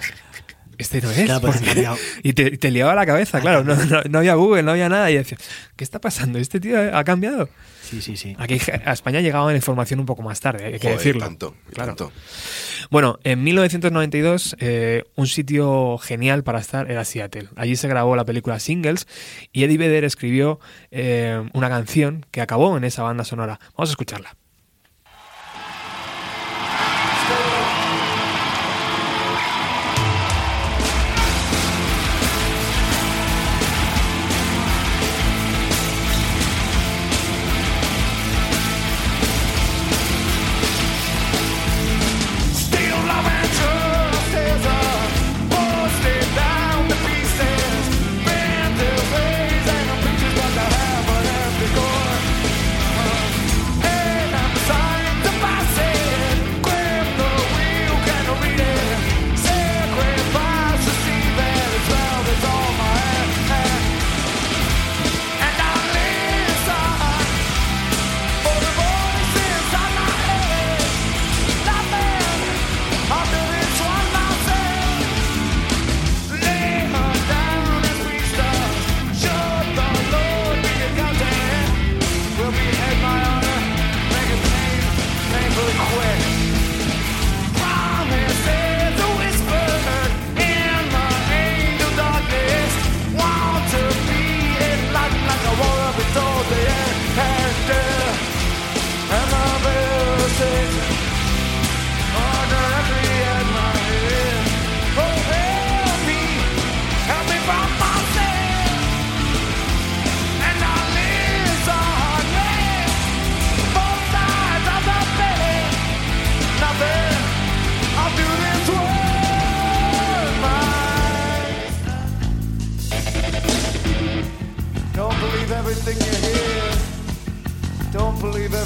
este 0.78 1.02
no 1.02 1.12
es. 1.12 1.24
Claro, 1.26 1.42
pues 1.42 1.62
y 2.24 2.34
te, 2.34 2.58
te 2.58 2.72
liaba 2.72 2.94
la 2.96 3.06
cabeza, 3.06 3.40
claro. 3.42 3.64
No, 3.64 3.76
no- 3.76 4.02
no 4.10 4.20
había 4.20 4.34
Google, 4.36 4.64
no 4.64 4.72
había 4.72 4.90
nada. 4.90 5.10
Y 5.12 5.16
decía, 5.16 5.38
¿qué 5.76 5.84
está 5.84 6.00
pasando? 6.00 6.40
¿Este 6.40 6.60
tío 6.60 6.96
ha 6.96 7.04
cambiado? 7.04 7.50
Sí, 7.82 8.02
sí, 8.02 8.18
sí. 8.18 8.36
Aquí 8.40 8.60
a 8.86 8.94
España 8.94 9.20
llegaba 9.22 9.52
la 9.52 9.56
información 9.58 10.00
un 10.00 10.06
poco 10.06 10.22
más 10.24 10.40
tarde, 10.40 10.66
hay 10.66 10.72
que 10.74 10.80
Joder, 10.80 10.98
decirlo. 10.98 11.22
tanto, 11.26 11.56
y 11.70 11.74
Claro. 11.74 11.96
tanto. 11.96 12.12
Bueno, 12.90 13.20
en 13.24 13.44
1992 13.44 14.56
eh, 14.60 15.04
un 15.16 15.28
sitio 15.28 15.98
genial 16.00 16.44
para 16.44 16.60
estar 16.60 16.90
era 16.90 17.06
Seattle. 17.06 17.50
Allí 17.56 17.76
se 17.76 17.88
grabó 17.88 18.16
la 18.16 18.26
película 18.26 18.60
Singles 18.60 19.08
y 19.52 19.64
Eddie 19.64 19.78
Vedder 19.78 20.04
escribió 20.06 20.60
eh, 20.92 21.44
una 21.54 21.70
canción 21.70 22.26
que 22.32 22.42
acabó 22.42 22.76
en 22.78 22.84
esa 22.84 23.04
banda 23.04 23.24
sonora. 23.26 23.60
Vamos 23.78 23.90
a 23.90 23.94
escucharla. 23.94 24.36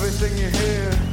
Everything 0.08 0.38
you 0.38 0.50
hear. 0.50 1.07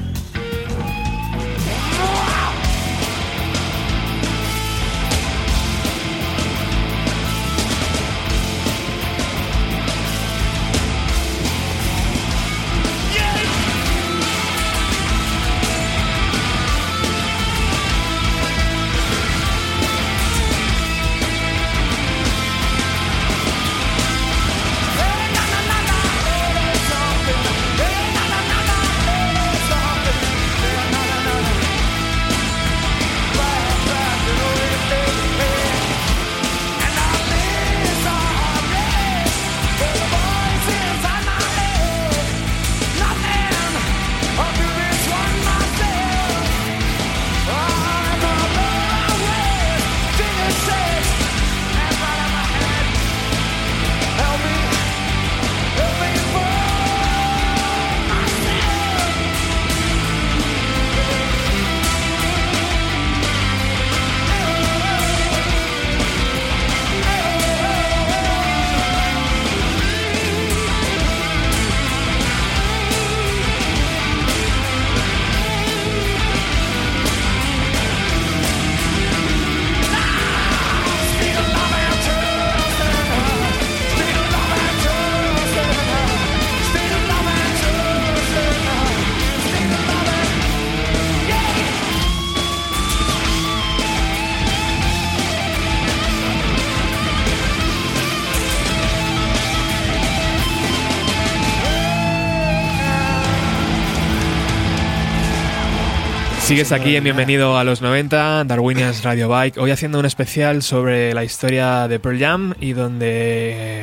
Sigues 106.55 106.71
aquí 106.71 106.95
en 106.95 107.03
Bienvenido 107.03 107.59
a 107.59 107.65
los 107.65 107.83
90, 107.83 108.45
Darwinians 108.45 109.03
Radio 109.03 109.29
Bike. 109.29 109.59
Hoy 109.59 109.73
haciendo 109.73 109.99
un 109.99 110.07
especial 110.07 110.63
sobre 110.63 111.13
la 111.13 111.25
historia 111.25 111.89
de 111.89 111.99
Pearl 111.99 112.21
Jam 112.21 112.55
y 112.61 112.75
donde 112.75 113.07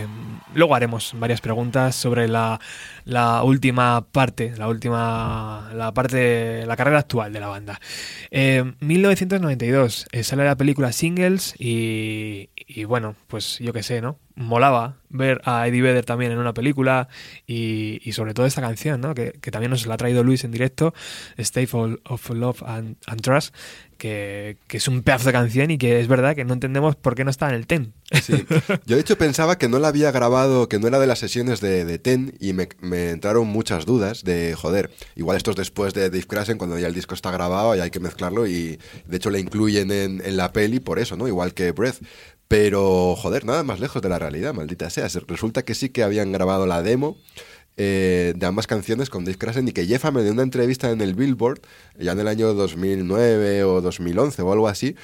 eh, 0.04 0.08
luego 0.54 0.74
haremos 0.74 1.14
varias 1.18 1.42
preguntas 1.42 1.98
sobre 1.98 2.30
la, 2.30 2.62
la 3.06 3.44
última 3.44 4.06
parte, 4.12 4.54
la 4.58 4.68
última, 4.68 5.70
la 5.74 5.94
parte, 5.94 6.66
la 6.66 6.76
carrera 6.76 7.00
actual 7.00 7.34
de 7.34 7.40
la 7.40 7.48
banda. 7.48 7.80
Eh, 8.30 8.74
1992 8.80 10.08
eh, 10.12 10.24
sale 10.24 10.46
la 10.46 10.56
película 10.56 10.92
Singles 10.92 11.56
y, 11.58 12.50
bueno, 12.86 13.16
pues 13.28 13.60
yo 13.60 13.74
qué 13.74 13.84
sé, 13.84 14.02
¿no? 14.02 14.20
Molaba 14.36 14.98
ver 15.10 15.42
a 15.44 15.68
Eddie 15.68 15.82
Vedder 15.82 16.06
también 16.06 16.32
en 16.32 16.38
una 16.38 16.54
película 16.54 17.10
y, 17.46 18.00
sobre 18.14 18.34
todo 18.34 18.46
esta 18.46 18.62
canción, 18.62 19.02
¿no? 19.02 19.14
Que, 19.14 19.34
que 19.42 19.52
también 19.52 19.72
nos 19.72 19.86
la 19.86 19.96
ha 19.96 19.98
traído 19.98 20.24
Luis 20.24 20.44
en 20.44 20.52
directo, 20.52 20.94
State 21.38 21.70
of, 21.74 22.30
Love 22.30 22.64
and, 22.64 22.96
Trust, 23.22 23.54
que, 23.98 24.58
que 24.68 24.78
es 24.78 24.88
un 24.88 25.04
pedazo 25.04 25.28
de 25.28 25.34
canción 25.34 25.70
y 25.70 25.78
que 25.78 26.00
es 26.00 26.08
verdad 26.08 26.36
que 26.36 26.46
no 26.46 26.54
entendemos 26.54 26.96
por 26.96 27.16
qué 27.16 27.24
no 27.24 27.30
está 27.30 27.50
en 27.50 27.56
el 27.56 27.68
TEN. 27.68 27.94
Yo 28.86 28.96
de 28.96 29.02
hecho 29.02 29.18
pensaba 29.18 29.58
que 29.58 29.70
no 29.70 29.80
la 29.80 29.88
había 29.88 30.12
grabado, 30.12 30.68
que 30.68 30.80
no 30.80 30.88
era 30.88 31.00
de 31.00 31.08
las 31.08 31.20
sesiones 31.20 31.62
de, 31.62 31.86
de 31.86 32.00
Ten 32.00 32.34
y 32.40 32.54
me, 32.54 32.68
me 32.92 33.12
entraron 33.12 33.48
muchas 33.48 33.86
dudas 33.86 34.26
de, 34.26 34.54
joder, 34.54 34.92
igual 35.16 35.38
esto 35.38 35.52
es 35.52 35.58
después 35.58 35.94
de 35.94 36.10
Dave 36.10 36.26
Krasen 36.28 36.58
cuando 36.58 36.78
ya 36.78 36.88
el 36.88 36.94
disco 36.94 37.16
está 37.16 37.32
grabado 37.32 37.74
y 37.74 37.80
hay 37.80 37.90
que 37.90 38.02
mezclarlo 38.02 38.46
y 38.48 38.80
de 39.06 39.18
hecho 39.18 39.30
le 39.30 39.40
incluyen 39.40 39.92
en, 39.92 40.38
la 40.38 40.52
peli 40.52 40.82
por 40.82 41.00
eso, 41.00 41.16
¿no? 41.16 41.28
Igual 41.28 41.54
que 41.54 41.72
Breath. 41.72 42.02
Pero, 42.50 43.16
joder, 43.16 43.46
nada 43.46 43.64
más 43.64 43.80
lejos 43.80 44.02
de 44.02 44.10
la 44.10 44.20
realidad, 44.20 44.54
maldita 44.54 44.90
sea. 44.90 45.08
Resulta 45.26 45.64
que 45.64 45.74
sí 45.74 45.88
que 45.88 46.04
habían 46.04 46.34
grabado 46.34 46.68
la 46.68 46.84
demo 46.84 47.18
eh, 47.78 48.34
de 48.36 48.46
ambas 48.46 48.68
canciones 48.68 49.10
con 49.10 49.24
Dave 49.24 49.38
Krasen 49.38 49.70
y 49.70 49.72
que 49.72 49.86
Jeff 49.86 50.04
Hammond 50.04 50.28
en 50.28 50.34
una 50.34 50.44
entrevista 50.44 50.92
en 50.92 51.00
el 51.00 51.16
Billboard, 51.16 51.62
ya 51.98 52.12
en 52.12 52.20
el 52.20 52.28
año 52.28 52.54
2009 52.54 53.64
o 53.64 53.80
2011 53.80 54.42
o 54.42 54.52
algo 54.52 54.68
así, 54.68 54.98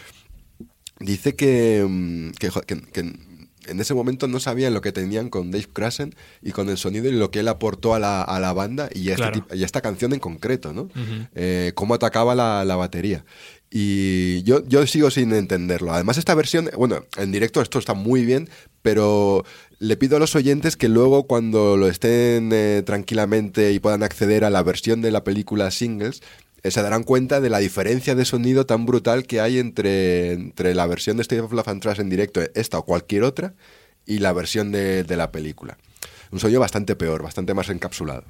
dice 0.99 1.37
que, 1.37 1.85
mm, 1.87 2.31
que 2.31 3.26
en 3.67 3.79
ese 3.79 3.93
momento 3.93 4.27
no 4.27 4.39
sabían 4.39 4.73
lo 4.73 4.81
que 4.81 4.91
tenían 4.91 5.29
con 5.29 5.51
Dave 5.51 5.67
Krasen 5.71 6.15
y 6.41 6.51
con 6.51 6.69
el 6.69 6.77
sonido 6.77 7.07
y 7.07 7.11
lo 7.11 7.31
que 7.31 7.39
él 7.39 7.47
aportó 7.47 7.93
a 7.93 7.99
la, 7.99 8.21
a 8.21 8.39
la 8.39 8.53
banda 8.53 8.89
y 8.93 9.09
a, 9.09 9.15
este 9.15 9.43
y 9.55 9.63
a 9.63 9.65
esta 9.65 9.81
canción 9.81 10.13
en 10.13 10.19
concreto, 10.19 10.73
¿no? 10.73 10.89
Eh, 11.35 11.71
cómo 11.75 11.93
atacaba 11.93 12.35
la, 12.35 12.65
la 12.65 12.75
batería. 12.75 13.25
Y 13.69 14.43
yo, 14.43 14.65
yo 14.65 14.87
sigo 14.87 15.11
sin 15.11 15.33
entenderlo. 15.33 15.93
Además, 15.93 16.17
esta 16.17 16.33
versión, 16.35 16.69
bueno, 16.77 17.05
en 17.17 17.31
directo 17.33 17.61
esto 17.61 17.79
está 17.79 17.93
muy 17.93 18.23
bien, 18.23 18.49
pero 18.81 19.43
le 19.79 19.97
pido 19.97 20.15
a 20.15 20.19
los 20.19 20.35
oyentes 20.35 20.77
que 20.77 20.87
luego 20.87 21.27
cuando 21.27 21.75
lo 21.75 21.87
estén 21.87 22.51
eh, 22.53 22.81
tranquilamente 22.85 23.73
y 23.73 23.79
puedan 23.79 24.03
acceder 24.03 24.45
a 24.45 24.49
la 24.49 24.63
versión 24.63 25.01
de 25.01 25.11
la 25.11 25.23
película 25.23 25.69
singles, 25.69 26.21
se 26.63 26.81
darán 26.81 27.03
cuenta 27.03 27.39
de 27.41 27.49
la 27.49 27.59
diferencia 27.59 28.15
de 28.15 28.25
sonido 28.25 28.65
tan 28.65 28.85
brutal 28.85 29.25
que 29.25 29.39
hay 29.41 29.59
entre, 29.59 30.33
entre 30.33 30.75
la 30.75 30.85
versión 30.87 31.17
de 31.17 31.21
State 31.21 31.41
of 31.41 31.53
Love 31.53 31.67
and 31.69 31.81
Trust 31.81 31.99
en 31.99 32.09
directo, 32.09 32.41
esta 32.55 32.77
o 32.79 32.83
cualquier 32.85 33.23
otra, 33.23 33.53
y 34.05 34.19
la 34.19 34.33
versión 34.33 34.71
de, 34.71 35.03
de 35.03 35.17
la 35.17 35.31
película. 35.31 35.77
Un 36.31 36.39
sonido 36.39 36.59
bastante 36.59 36.95
peor, 36.95 37.23
bastante 37.23 37.53
más 37.53 37.69
encapsulado. 37.69 38.25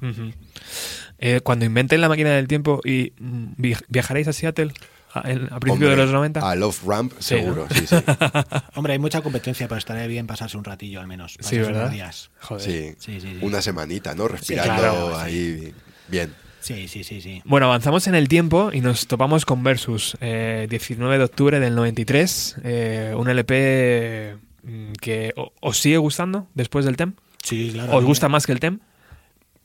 Eh, 1.18 1.40
cuando 1.42 1.64
inventen 1.64 2.00
la 2.00 2.08
máquina 2.08 2.30
del 2.30 2.46
tiempo 2.46 2.80
y 2.84 3.12
mm, 3.18 3.46
vi- 3.56 3.74
viajaréis 3.88 4.28
a 4.28 4.32
Seattle 4.32 4.72
a, 5.12 5.22
principios 5.58 5.90
de 5.90 5.96
los 5.96 6.12
90. 6.12 6.48
A 6.48 6.54
Love 6.54 6.80
Ramp, 6.86 7.12
Sí, 7.18 7.34
¿no? 7.34 7.40
seguro, 7.40 7.66
sí, 7.74 7.86
sí. 7.88 7.96
Hombre, 8.76 8.92
hay 8.92 8.98
mucha 9.00 9.20
competencia, 9.22 9.66
pero 9.66 9.78
estaría 9.78 10.06
bien 10.06 10.26
pasarse 10.28 10.56
un 10.56 10.62
ratillo 10.64 11.00
al 11.00 11.06
menos. 11.08 11.36
Sí, 11.40 11.58
¿verdad? 11.58 11.82
unos 11.82 11.92
días. 11.92 12.30
Joder. 12.40 12.62
Sí. 12.62 12.94
Sí, 12.98 13.20
sí, 13.20 13.28
sí. 13.32 13.38
Una 13.40 13.60
semanita, 13.62 14.14
¿no? 14.14 14.28
Respirando 14.28 14.74
claro, 14.74 15.08
sí. 15.16 15.20
ahí 15.20 15.72
bien. 16.08 16.32
Sí, 16.68 16.86
sí, 16.88 17.02
sí, 17.04 17.20
sí. 17.20 17.42
Bueno, 17.44 17.66
avanzamos 17.66 18.06
en 18.08 18.14
el 18.14 18.28
tiempo 18.28 18.70
y 18.72 18.80
nos 18.80 19.06
topamos 19.06 19.44
con 19.46 19.62
Versus, 19.62 20.16
eh, 20.20 20.66
19 20.68 21.18
de 21.18 21.24
octubre 21.24 21.60
del 21.60 21.74
93, 21.74 22.56
eh, 22.62 23.14
un 23.16 23.28
LP 23.28 24.36
mm, 24.62 24.92
que 25.00 25.32
os 25.60 25.78
sigue 25.78 25.96
gustando 25.96 26.46
después 26.54 26.84
del 26.84 26.96
TEM. 26.96 27.14
Sí, 27.42 27.70
claro. 27.72 27.96
¿Os 27.96 28.04
gusta 28.04 28.28
más 28.28 28.44
que 28.46 28.52
el 28.52 28.60
TEM? 28.60 28.80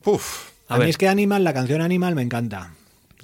Uf, 0.05 0.49
A, 0.69 0.75
A 0.75 0.77
mí 0.77 0.81
ver. 0.81 0.89
es 0.89 0.97
que 0.97 1.07
Animal, 1.09 1.43
la 1.43 1.53
canción 1.53 1.81
Animal 1.81 2.15
me 2.15 2.21
encanta. 2.21 2.73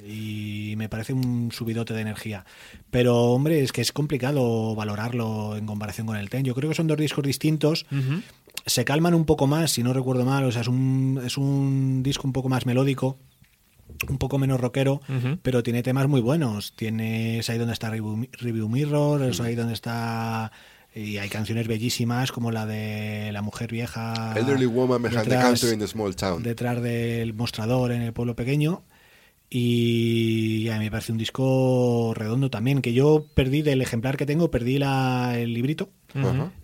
Y 0.05 0.75
me 0.77 0.87
parece 0.89 1.11
un 1.13 1.51
subidote 1.51 1.93
de 1.93 2.01
energía. 2.01 2.45
Pero, 2.89 3.17
hombre, 3.31 3.61
es 3.61 3.71
que 3.73 3.81
es 3.81 3.91
complicado 3.91 4.73
valorarlo 4.75 5.57
en 5.57 5.65
comparación 5.65 6.07
con 6.07 6.15
el 6.15 6.29
TEN. 6.29 6.45
Yo 6.45 6.55
creo 6.55 6.69
que 6.69 6.75
son 6.75 6.87
dos 6.87 6.97
discos 6.97 7.23
distintos. 7.25 7.85
Se 8.65 8.85
calman 8.85 9.13
un 9.13 9.25
poco 9.25 9.45
más, 9.45 9.71
si 9.71 9.83
no 9.83 9.93
recuerdo 9.93 10.23
mal. 10.25 10.45
O 10.45 10.51
sea, 10.51 10.61
es 10.61 10.67
un, 10.69 11.21
es 11.25 11.37
un 11.37 12.01
disco 12.01 12.25
un 12.27 12.33
poco 12.33 12.47
más 12.49 12.65
melódico. 12.65 13.17
Un 14.07 14.17
poco 14.17 14.37
menos 14.37 14.59
rockero, 14.59 15.01
pero 15.41 15.63
tiene 15.63 15.83
temas 15.83 16.07
muy 16.07 16.21
buenos. 16.21 16.73
Tiene 16.75 17.39
es 17.39 17.49
ahí 17.49 17.57
donde 17.57 17.73
está 17.73 17.89
Review, 17.89 18.27
Review 18.33 18.69
Mirror, 18.69 19.23
es 19.23 19.39
ahí 19.41 19.55
donde 19.55 19.73
está. 19.73 20.51
Y 20.95 21.17
hay 21.17 21.29
canciones 21.29 21.67
bellísimas 21.67 22.31
como 22.31 22.51
la 22.51 22.65
de 22.65 23.31
La 23.31 23.41
Mujer 23.41 23.71
Vieja. 23.71 24.33
Elderly 24.35 24.65
Woman 24.65 25.01
Behind 25.03 25.23
the 25.27 25.35
Counter 25.35 25.73
in 25.73 25.83
a 25.83 25.87
Small 25.87 26.15
Town. 26.15 26.41
detrás 26.41 26.81
del 26.81 27.33
mostrador 27.33 27.91
en 27.91 28.01
el 28.01 28.13
pueblo 28.13 28.35
pequeño. 28.35 28.83
Y 29.51 30.69
a 30.69 30.77
mí 30.77 30.85
me 30.85 30.91
parece 30.91 31.11
un 31.11 31.17
disco 31.17 32.13
redondo 32.15 32.51
también, 32.51 32.81
que 32.81 32.93
yo 32.93 33.25
perdí 33.33 33.63
del 33.63 33.81
ejemplar 33.81 34.15
que 34.15 34.27
tengo, 34.27 34.51
perdí 34.51 34.77
la, 34.77 35.39
el 35.39 35.53
librito. 35.53 35.89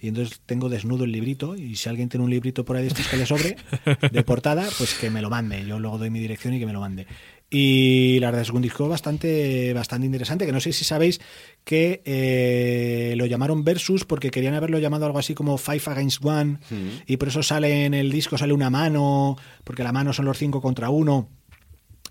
Y 0.02 0.08
entonces 0.08 0.42
tengo 0.46 0.70
desnudo 0.70 1.04
el 1.04 1.12
librito. 1.12 1.56
Y 1.56 1.76
si 1.78 1.90
alguien 1.90 2.10
tiene 2.10 2.24
un 2.24 2.30
librito 2.30 2.64
por 2.64 2.76
ahí 2.76 2.84
de 2.84 2.90
estos 2.90 3.08
que 3.08 3.18
le 3.18 3.26
sobre, 3.26 3.58
de 4.12 4.24
portada, 4.24 4.68
pues 4.78 4.94
que 4.94 5.10
me 5.10 5.22
lo 5.22 5.32
mande. 5.32 5.66
Yo 5.66 5.80
luego 5.80 5.98
doy 5.98 6.12
mi 6.12 6.20
dirección 6.20 6.54
y 6.54 6.60
que 6.60 6.68
me 6.68 6.74
lo 6.74 6.80
mande. 6.80 7.08
Y 7.50 8.20
la 8.20 8.28
verdad 8.28 8.42
es 8.42 8.50
un 8.50 8.62
disco 8.62 8.88
bastante, 8.88 9.72
bastante 9.74 10.06
interesante, 10.06 10.46
que 10.46 10.52
no 10.52 10.60
sé 10.60 10.74
si 10.74 10.84
sabéis 10.84 11.22
que 11.64 12.02
eh, 12.06 13.14
lo 13.18 13.26
llamaron 13.28 13.64
Versus 13.64 14.04
porque 14.04 14.32
querían 14.32 14.56
haberlo 14.56 14.80
llamado 14.80 15.06
algo 15.06 15.20
así 15.20 15.36
como 15.36 15.58
Five 15.58 15.84
Against 15.86 16.26
One, 16.26 16.58
y 17.06 17.18
por 17.18 17.28
eso 17.28 17.44
sale 17.44 17.86
en 17.86 17.94
el 17.94 18.12
disco, 18.12 18.38
sale 18.38 18.52
una 18.52 18.72
mano, 18.72 19.38
porque 19.64 19.84
la 19.84 19.92
mano 19.92 20.12
son 20.12 20.26
los 20.26 20.38
cinco 20.38 20.60
contra 20.60 20.90
uno, 20.90 21.30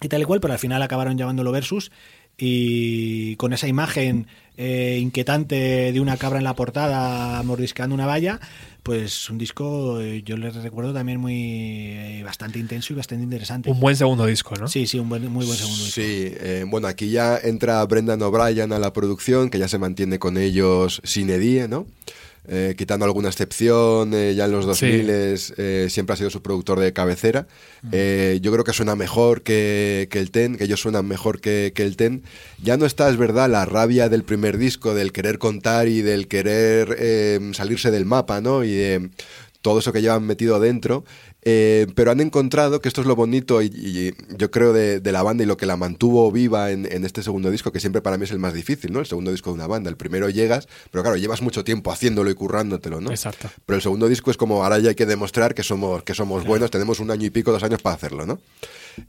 y 0.05 0.09
tal 0.09 0.23
y 0.23 0.25
cual, 0.27 0.41
pero 0.41 0.53
al 0.53 0.59
final 0.59 0.83
acabaron 0.83 1.17
llamándolo 1.17 1.51
Versus, 1.51 1.91
y 2.37 3.37
con 3.37 3.53
esa 3.53 3.69
imagen 3.69 4.27
eh, 4.57 4.99
inquietante 5.01 5.93
de 5.93 6.01
una 6.01 6.17
cabra 6.17 6.39
en 6.39 6.45
la 6.45 6.55
portada 6.55 7.43
mordiscando 7.43 7.95
una 7.95 8.07
valla, 8.07 8.39
pues 8.83 9.31
un 9.31 9.39
disco, 9.39 10.01
eh, 10.03 10.23
yo 10.23 10.37
les 10.37 10.55
recuerdo 10.57 10.93
también 10.93 11.19
muy 11.19 11.37
eh, 11.37 12.23
bastante 12.23 12.59
intenso 12.59 12.93
y 12.93 12.97
bastante 12.97 13.25
interesante. 13.25 13.71
Un 13.71 13.81
buen 13.81 13.97
segundo 13.97 14.27
disco, 14.27 14.55
¿no? 14.57 14.69
Sí, 14.69 14.87
sí, 14.87 14.99
un 14.99 15.09
buen, 15.09 15.27
muy 15.33 15.47
buen 15.47 15.57
segundo 15.57 15.85
disco. 15.85 16.03
Sí, 16.03 16.35
eh, 16.39 16.65
bueno, 16.69 16.87
aquí 16.87 17.09
ya 17.09 17.39
entra 17.39 17.83
Brendan 17.87 18.21
O'Brien 18.21 18.73
a 18.73 18.79
la 18.79 18.93
producción, 18.93 19.49
que 19.49 19.59
ya 19.59 19.69
se 19.69 19.79
mantiene 19.79 20.19
con 20.19 20.37
ellos 20.37 21.01
sin 21.03 21.31
edie, 21.31 21.67
¿no? 21.67 21.87
Eh, 22.47 22.75
quitando 22.77 23.07
alguna 23.07 23.29
excepción, 23.29 24.13
eh, 24.13 24.35
ya 24.35 24.45
en 24.45 24.53
los 24.53 24.67
2000 24.67 25.07
eh, 25.09 25.87
siempre 25.89 26.13
ha 26.13 26.17
sido 26.17 26.29
su 26.29 26.43
productor 26.43 26.79
de 26.79 26.93
cabecera. 26.93 27.47
Eh, 27.91 28.39
yo 28.43 28.53
creo 28.53 28.65
que 28.65 28.73
suena 28.73 28.97
mejor 28.97 29.43
que, 29.43 30.09
que 30.11 30.19
el 30.19 30.31
Ten, 30.31 30.57
que 30.57 30.65
ellos 30.65 30.81
suenan 30.81 31.07
mejor 31.07 31.41
que, 31.41 31.73
que 31.75 31.83
el 31.85 31.97
Ten. 31.97 32.23
Ya 32.63 32.77
no 32.77 32.85
está, 32.85 33.09
es 33.09 33.17
verdad, 33.17 33.49
la 33.49 33.65
rabia 33.65 34.09
del 34.09 34.25
primer 34.25 34.59
disco, 34.59 34.95
del 34.95 35.13
querer 35.13 35.39
contar 35.39 35.89
y 35.89 36.03
del 36.03 36.29
querer 36.29 37.55
salirse 37.55 37.91
del 37.91 38.05
mapa, 38.05 38.41
¿no? 38.41 38.63
Y 38.63 38.73
de 38.73 39.11
todo 39.63 39.79
eso 39.79 39.95
que 39.95 40.03
llevan 40.03 40.27
metido 40.27 40.61
dentro. 40.61 41.05
Eh, 41.45 41.87
pero 41.95 42.11
han 42.11 42.21
encontrado 42.21 42.81
que 42.81 42.89
esto 42.89 43.03
es 43.03 43.07
lo 43.07 43.17
bonito 43.17 43.61
y, 43.61 43.67
y 43.67 44.15
yo 44.39 44.51
creo 44.51 44.73
de, 44.73 45.01
de 45.01 45.13
la 45.13 45.23
banda 45.23 45.45
y 45.45 45.47
lo 45.47 45.57
que 45.57 45.67
la 45.67 45.77
mantuvo 45.77 46.33
viva 46.33 46.71
en, 46.71 46.91
en 46.91 47.05
este 47.05 47.23
segundo 47.23 47.51
disco, 47.51 47.71
que 47.71 47.81
siempre 47.81 48.01
para 48.01 48.17
mí 48.17 48.25
es 48.25 48.31
el 48.31 48.39
más 48.39 48.55
difícil, 48.55 48.93
¿no? 48.93 49.01
El 49.01 49.07
segundo 49.07 49.31
disco 49.31 49.51
de 49.51 49.55
una 49.55 49.67
banda. 49.67 49.91
El 49.91 49.97
primero 49.97 50.31
llegas, 50.31 50.69
pero 50.91 51.03
claro, 51.03 51.19
llevas 51.19 51.43
mucho 51.43 51.63
tiempo 51.63 51.93
haciéndolo 51.93 52.31
y 52.31 52.35
currándotelo, 52.35 53.01
¿no? 53.01 53.11
Exacto. 53.11 53.51
Pero 53.67 53.77
el 53.77 53.83
segundo 53.83 54.09
disco 54.09 54.31
es 54.31 54.37
como 54.37 54.65
ahora 54.65 54.79
ya 54.79 54.89
hay 54.91 54.95
que 54.95 55.07
demostrar 55.07 55.55
que 55.55 55.63
somos, 55.63 56.03
que 56.03 56.15
somos 56.15 56.45
buenos, 56.45 56.71
tenemos 56.71 56.99
un 57.01 57.11
año 57.11 57.27
y 57.27 57.31
pico, 57.31 57.53
dos 57.53 57.63
años 57.63 57.83
para 57.83 57.97
hacerlo, 57.97 58.25
¿no? 58.25 58.41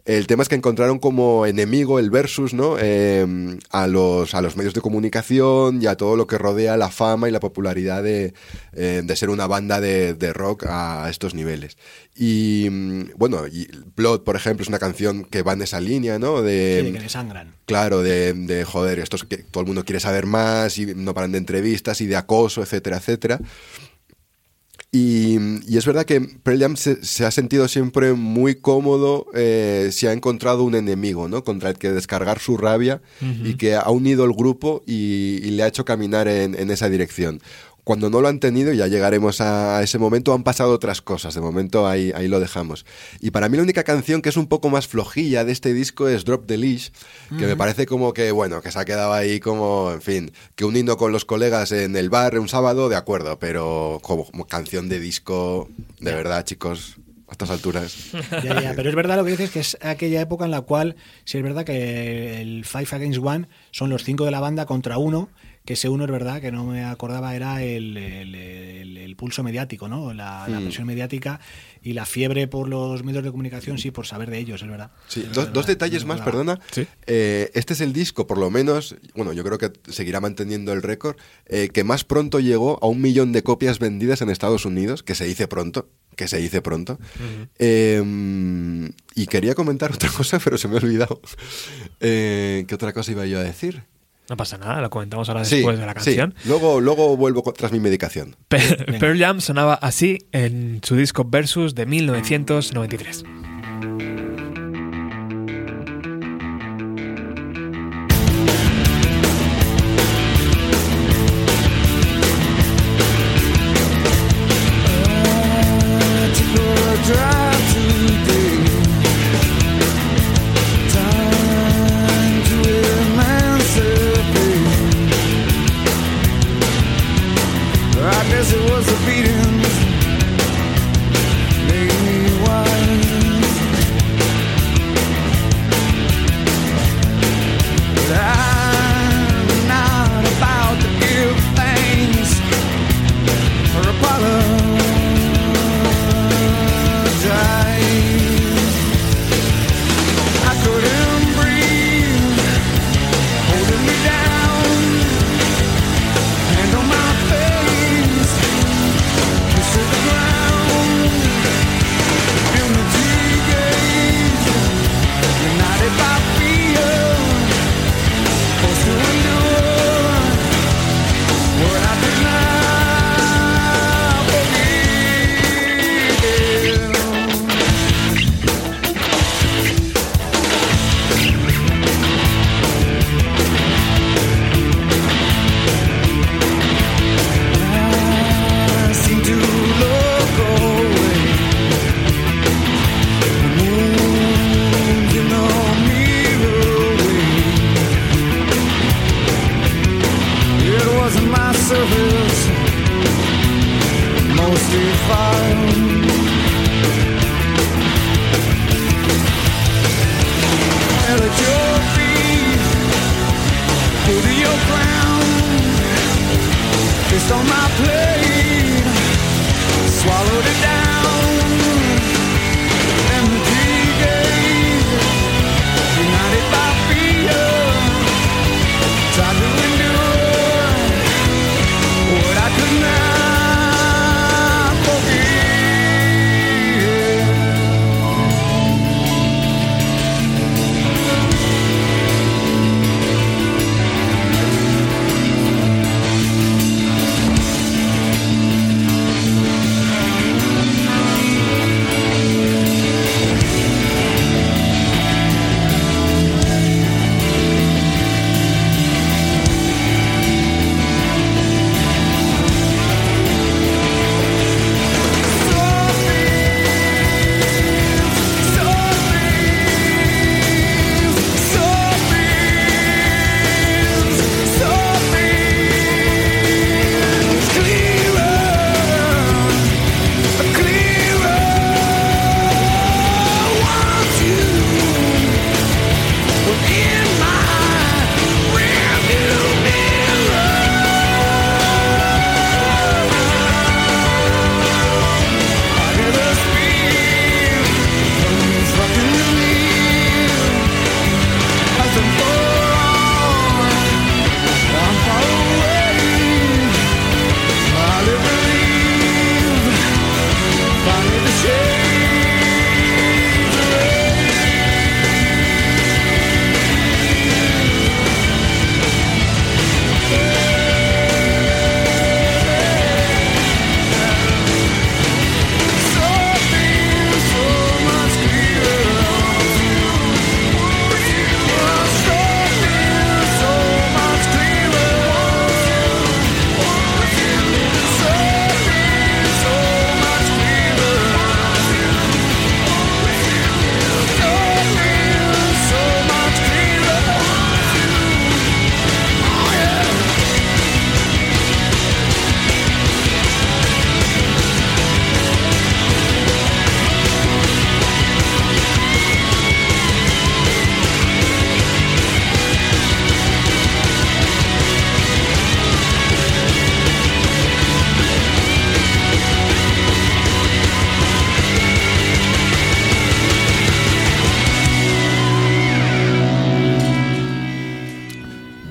El 0.04 0.26
tema 0.26 0.42
es 0.42 0.50
que 0.50 0.56
encontraron 0.56 0.98
como 0.98 1.46
enemigo 1.46 2.00
el 2.00 2.10
versus, 2.10 2.56
¿no? 2.56 2.76
Eh, 2.80 3.26
a, 3.70 3.88
los, 3.88 4.34
a 4.34 4.42
los 4.42 4.58
medios 4.58 4.74
de 4.74 4.82
comunicación 4.82 5.80
y 5.82 5.86
a 5.86 5.96
todo 5.96 6.16
lo 6.16 6.26
que 6.26 6.40
rodea 6.40 6.76
la 6.76 6.90
fama 6.90 7.30
y 7.30 7.32
la 7.32 7.40
popularidad 7.40 8.02
de, 8.02 8.34
eh, 8.74 9.04
de 9.06 9.16
ser 9.16 9.30
una 9.30 9.46
banda 9.46 9.80
de, 9.80 10.16
de 10.16 10.34
rock 10.34 10.66
a 10.68 11.08
estos 11.12 11.36
niveles. 11.36 11.78
Y 12.16 12.25
mm, 12.70 13.18
bueno, 13.18 13.48
y 13.48 13.68
Blood, 13.96 14.22
por 14.22 14.36
ejemplo, 14.36 14.64
es 14.64 14.70
una 14.70 14.80
canción 14.80 15.26
que 15.26 15.44
va 15.44 15.54
en 15.54 15.62
esa 15.62 15.80
línea, 15.82 16.20
¿no? 16.20 16.42
De, 16.42 16.80
Sí, 16.80 16.86
de 16.88 16.94
que 16.94 17.04
le 17.04 17.10
sangran. 17.10 17.56
Claro, 17.66 18.02
de, 18.02 18.34
de, 18.34 18.64
joder, 18.64 19.00
esto 19.00 19.16
es 19.16 19.24
que 19.24 19.38
todo 19.38 19.62
el 19.62 19.68
mundo 19.68 19.84
quiere 19.84 20.00
saber 20.00 20.26
más 20.26 20.78
y 20.78 20.88
no 20.96 21.14
paran 21.14 21.32
de 21.32 21.38
entrevistas 21.40 22.02
y 22.02 22.06
de 22.06 22.16
acoso, 22.16 22.62
etcétera, 22.62 22.98
etcétera. 22.98 23.40
Y, 24.92 25.38
y 25.68 25.78
es 25.78 25.86
verdad 25.86 26.06
que 26.06 26.22
Pearl 26.22 26.58
Jam 26.58 26.78
se, 26.78 27.04
se 27.04 27.26
ha 27.26 27.32
sentido 27.32 27.68
siempre 27.68 28.14
muy 28.14 28.56
cómodo 28.56 29.26
eh, 29.34 29.90
si 29.92 30.08
ha 30.08 30.14
encontrado 30.14 30.64
un 30.64 30.74
enemigo, 30.74 31.28
¿no? 31.28 31.44
Contra 31.44 31.70
el 31.70 31.78
que 31.78 31.92
descargar 31.92 32.40
su 32.40 32.56
rabia 32.56 33.02
y 33.44 33.56
que 33.56 33.76
ha 33.76 33.90
unido 33.90 34.24
el 34.24 34.32
grupo 34.32 34.84
y, 34.88 35.42
y 35.44 35.50
le 35.52 35.64
ha 35.64 35.68
hecho 35.68 35.84
caminar 35.84 36.30
en, 36.30 36.58
en 36.58 36.72
esa 36.72 36.88
dirección. 36.88 37.42
Cuando 37.86 38.10
no 38.10 38.20
lo 38.20 38.28
han 38.28 38.40
tenido, 38.40 38.74
y 38.74 38.78
ya 38.78 38.88
llegaremos 38.88 39.42
a, 39.42 39.82
ese 39.84 40.00
momento, 40.00 40.34
han 40.34 40.44
pasado 40.44 40.74
otras 40.74 41.02
cosas. 41.02 41.36
De 41.36 41.40
momento 41.40 41.88
ahí, 41.88 42.12
ahí 42.16 42.28
lo 42.28 42.40
dejamos. 42.40 42.84
Y 43.22 43.30
para 43.30 43.48
mí 43.48 43.58
la 43.58 43.64
única 43.64 43.84
canción 43.84 44.24
que 44.24 44.30
es 44.30 44.38
un 44.38 44.48
poco 44.48 44.70
más 44.70 44.88
flojilla 44.88 45.46
de 45.46 45.52
este 45.52 45.72
disco 45.72 46.08
es 46.08 46.26
Drop 46.26 46.48
the 46.48 46.58
Leash, 46.58 46.90
que 47.38 47.46
me 47.46 47.56
parece 47.56 47.86
como 47.86 48.12
que, 48.14 48.32
bueno, 48.32 48.62
que 48.62 48.72
se 48.72 48.80
ha 48.80 48.86
quedado 48.86 49.14
ahí 49.14 49.40
como, 49.40 49.92
en 49.94 50.02
fin, 50.02 50.32
que 50.56 50.66
un 50.66 50.76
himno 50.76 50.98
con 50.98 51.12
los 51.12 51.26
colegas 51.26 51.72
en 51.72 51.96
el 51.96 52.10
bar 52.10 52.40
un 52.40 52.50
sábado, 52.50 52.90
de 52.90 52.96
acuerdo, 52.96 53.38
pero 53.38 54.00
como, 54.02 54.26
como 54.26 54.48
canción 54.48 54.90
de 54.90 55.00
disco, 55.00 55.70
de 56.00 56.14
verdad, 56.16 56.44
chicos, 56.44 56.98
a 57.28 57.34
estas 57.34 57.50
alturas. 57.52 58.12
Ya, 58.44 58.62
ya, 58.62 58.74
pero 58.76 58.90
es 58.90 58.96
verdad 58.96 59.18
lo 59.18 59.26
que 59.26 59.32
dices, 59.32 59.52
que 59.52 59.60
es 59.60 59.78
aquella 59.82 60.22
época 60.22 60.46
en 60.46 60.52
la 60.52 60.62
cual, 60.62 60.96
sí 61.24 61.38
es 61.38 61.44
verdad 61.44 61.66
que 61.66 62.42
el 62.42 62.66
Five 62.66 62.88
Against 62.92 63.20
One 63.24 63.48
son 63.72 63.90
los 63.90 64.04
cinco 64.04 64.26
de 64.26 64.32
la 64.32 64.40
banda 64.40 64.66
contra 64.66 64.98
uno, 64.98 65.30
que 65.66 65.74
ese 65.74 65.90
uno 65.90 66.06
es 66.06 66.12
verdad 66.12 66.42
que 66.42 66.52
no 66.52 66.64
me 66.66 66.84
acordaba, 66.84 67.36
era 67.36 67.64
el, 67.64 67.98
el- 67.98 68.36
el- 68.36 68.98
el 68.98 69.16
pulso 69.16 69.44
mediático, 69.44 69.88
¿no? 69.88 70.14
La, 70.14 70.48
la 70.48 70.60
presión 70.60 70.86
mediática 70.88 71.40
y 71.82 71.94
la 71.94 72.06
fiebre 72.06 72.48
por 72.48 72.68
los 72.68 73.04
medios 73.04 73.24
de 73.24 73.32
comunicación, 73.32 73.78
sí, 73.78 73.92
por 73.92 74.06
saber 74.08 74.30
de 74.30 74.40
ellos, 74.40 74.62
es 74.62 74.68
verdad. 74.68 74.92
Sí, 75.08 75.22
Es 75.22 75.28
dos, 75.28 75.36
verdad, 75.38 75.52
dos 75.54 75.68
detalles 75.68 76.02
no 76.04 76.08
más, 76.10 76.22
perdona. 76.22 76.60
Sí. 76.72 76.86
Eh, 77.08 77.50
este 77.54 77.74
es 77.74 77.82
el 77.82 77.94
disco, 77.94 78.28
por 78.28 78.38
lo 78.38 78.50
menos, 78.52 78.96
bueno, 79.16 79.32
yo 79.34 79.44
creo 79.44 79.58
que 79.58 79.72
seguirá 79.92 80.20
manteniendo 80.22 80.74
el 80.74 80.82
récord, 80.82 81.16
eh, 81.48 81.70
que 81.74 81.84
más 81.84 82.04
pronto 82.04 82.40
llegó 82.40 82.78
a 82.84 82.88
un 82.88 83.02
millón 83.02 83.32
de 83.32 83.44
copias 83.44 83.80
vendidas 83.80 84.22
en 84.22 84.30
Estados 84.30 84.66
Unidos, 84.66 85.02
que 85.04 85.16
se 85.16 85.26
dice 85.26 85.48
pronto, 85.48 85.88
que 86.16 86.28
se 86.28 86.38
dice 86.38 86.62
pronto. 86.62 87.00
Eh, 87.60 88.92
y 89.16 89.28
quería 89.28 89.56
comentar 89.56 89.92
otra 89.94 90.10
cosa, 90.18 90.40
pero 90.40 90.58
se 90.58 90.68
me 90.68 90.76
ha 90.76 90.80
olvidado. 90.80 91.22
Eh, 92.00 92.66
¿Qué 92.68 92.76
otra 92.76 92.94
cosa 92.94 93.12
iba 93.12 93.26
yo 93.26 93.40
a 93.40 93.44
decir? 93.44 93.84
No 94.30 94.38
pasa 94.38 94.58
nada, 94.58 94.82
lo 94.82 94.90
comentamos 94.90 95.30
ahora 95.30 95.46
Sí, 95.46 95.58
después 95.58 95.78
de 95.80 95.86
la 95.86 95.92
sí. 95.94 95.96
canción. 96.16 96.34
Luego, 96.46 96.82
luego 96.82 97.16
vuelvo 97.16 97.44
tras 97.54 97.72
mi 97.72 97.80
medicación. 97.80 98.36
Pe- 98.48 98.60
Pearl 99.00 99.20
Jam 99.20 99.40
sonaba 99.42 99.76
así 99.76 100.18
en 100.32 100.80
su 100.84 100.96
disco 100.96 101.26
Versus 101.26 101.76
de 101.76 101.86
1993. 101.86 103.24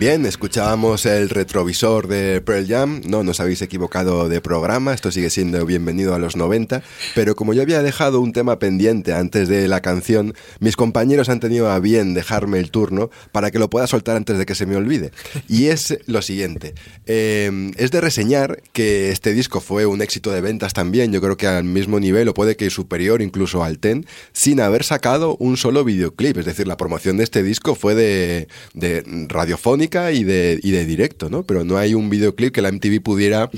Bien, 0.05 0.27
escuchábamos 0.27 1.07
el 1.07 1.31
retrovisor 1.31 2.09
de 2.09 2.43
Pearl 2.43 2.67
Jam. 2.69 3.01
No 3.07 3.23
nos 3.23 3.41
habéis 3.41 3.63
equivocado 3.63 4.29
de 4.29 4.43
programa, 4.43 4.93
esto 4.93 5.11
sigue 5.11 5.31
siendo 5.31 5.65
bienvenido 5.65 6.15
a 6.15 6.19
los 6.19 6.37
90. 6.37 6.83
Pero 7.15 7.35
como 7.35 7.55
yo 7.55 7.63
había 7.63 7.83
dejado 7.83 8.21
un 8.21 8.35
tema 8.35 8.59
pendiente 8.59 9.15
antes 9.15 9.49
de 9.49 9.67
la 9.67 9.81
canción, 9.81 10.35
mis 10.61 10.77
compañeros 10.77 11.31
han 11.31 11.41
tenido 11.41 11.71
a 11.71 11.79
bien 11.79 12.13
dejarme 12.13 12.59
el 12.59 12.71
turno 12.71 13.09
para 13.33 13.51
que 13.51 13.59
lo 13.59 13.71
pueda 13.71 13.87
soltar 13.87 14.17
antes 14.17 14.37
de 14.37 14.45
que 14.45 14.55
se 14.55 14.67
me 14.67 14.77
olvide. 14.77 15.11
Y 15.49 15.69
es 15.69 15.97
lo 16.05 16.21
siguiente: 16.21 16.75
eh, 17.07 17.73
es 17.79 17.91
de 17.91 18.03
reseñar 18.03 18.61
que 18.75 19.11
este 19.11 19.33
disco 19.33 19.63
fue 19.63 19.87
un 19.87 20.03
éxito 20.03 20.33
de 20.33 20.43
ventas 20.43 20.75
también, 20.75 21.13
yo 21.13 21.23
creo 21.23 21.39
que 21.39 21.47
al 21.47 21.65
mismo 21.65 21.99
nivel 21.99 22.29
o 22.29 22.35
puede 22.35 22.59
que 22.59 22.69
superior 22.69 23.23
incluso 23.23 23.65
al 23.65 23.79
Ten, 23.79 24.05
sin 24.35 24.61
haber 24.61 24.85
sacado 24.85 25.39
un 25.39 25.57
solo 25.57 25.83
videoclip. 25.83 26.37
Es 26.37 26.45
decir, 26.45 26.69
la 26.69 26.77
promoción 26.77 27.17
de 27.17 27.25
este 27.25 27.43
disco 27.43 27.75
fue 27.75 27.95
de, 27.95 28.49
de 28.75 29.03
radiofónica 29.31 29.94
y 29.95 30.25
de, 30.25 30.61
y 30.63 30.71
de 30.71 30.85
directo, 30.85 31.31
¿no? 31.31 31.45
Pero 31.45 31.65
no 31.65 31.77
hay 31.77 31.95
un 31.95 32.11
videoclip 32.11 32.53
que 32.53 32.63
la 32.63 32.73
MTV 32.73 33.03
pudiera 33.03 33.51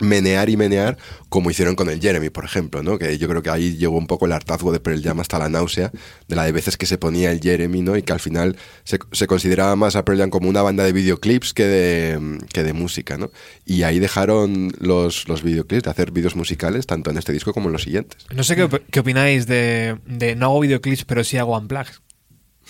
menear 0.00 0.48
y 0.48 0.56
menear 0.56 0.96
como 1.28 1.50
hicieron 1.50 1.74
con 1.74 1.90
el 1.90 2.00
Jeremy, 2.00 2.30
por 2.30 2.44
ejemplo, 2.44 2.82
¿no? 2.82 2.98
Que 2.98 3.18
yo 3.18 3.28
creo 3.28 3.42
que 3.42 3.50
ahí 3.50 3.76
llegó 3.76 3.98
un 3.98 4.06
poco 4.06 4.26
el 4.26 4.32
hartazgo 4.32 4.72
de 4.72 4.80
Pearl 4.80 5.02
Jam 5.02 5.20
hasta 5.20 5.38
la 5.38 5.48
náusea 5.48 5.90
de 6.26 6.36
la 6.36 6.44
de 6.44 6.52
veces 6.52 6.76
que 6.76 6.86
se 6.86 6.98
ponía 6.98 7.30
el 7.30 7.40
Jeremy, 7.40 7.82
¿no? 7.82 7.96
Y 7.96 8.02
que 8.02 8.12
al 8.12 8.20
final 8.20 8.56
se, 8.84 8.98
se 9.12 9.26
consideraba 9.26 9.76
más 9.76 9.96
a 9.96 10.04
Pearl 10.04 10.18
Jam 10.18 10.30
como 10.30 10.48
una 10.48 10.62
banda 10.62 10.84
de 10.84 10.92
videoclips 10.92 11.52
que 11.52 11.64
de, 11.64 12.38
que 12.52 12.62
de 12.62 12.72
música, 12.72 13.18
¿no? 13.18 13.30
Y 13.66 13.82
ahí 13.82 13.98
dejaron 13.98 14.72
los, 14.78 15.28
los 15.28 15.42
videoclips 15.42 15.84
de 15.84 15.90
hacer 15.90 16.10
vídeos 16.12 16.36
musicales 16.36 16.86
tanto 16.86 17.10
en 17.10 17.18
este 17.18 17.32
disco 17.32 17.52
como 17.52 17.68
en 17.68 17.72
los 17.72 17.82
siguientes. 17.82 18.26
No 18.34 18.44
sé 18.44 18.56
qué, 18.56 18.68
qué 18.90 19.00
opináis 19.00 19.46
de, 19.46 19.98
de 20.06 20.36
no 20.36 20.46
hago 20.46 20.60
videoclips, 20.60 21.04
pero 21.04 21.24
sí 21.24 21.36
hago 21.36 21.56
unplugs. 21.58 22.00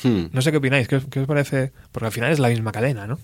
Hmm. 0.02 0.26
No 0.32 0.42
sé 0.42 0.50
qué 0.50 0.58
opináis, 0.58 0.88
¿qué, 0.88 1.00
qué 1.10 1.20
os 1.20 1.26
parece? 1.26 1.72
Porque 1.92 2.06
al 2.06 2.12
final 2.12 2.32
es 2.32 2.38
la 2.38 2.48
misma 2.48 2.72
cadena, 2.72 3.06
¿no? 3.06 3.18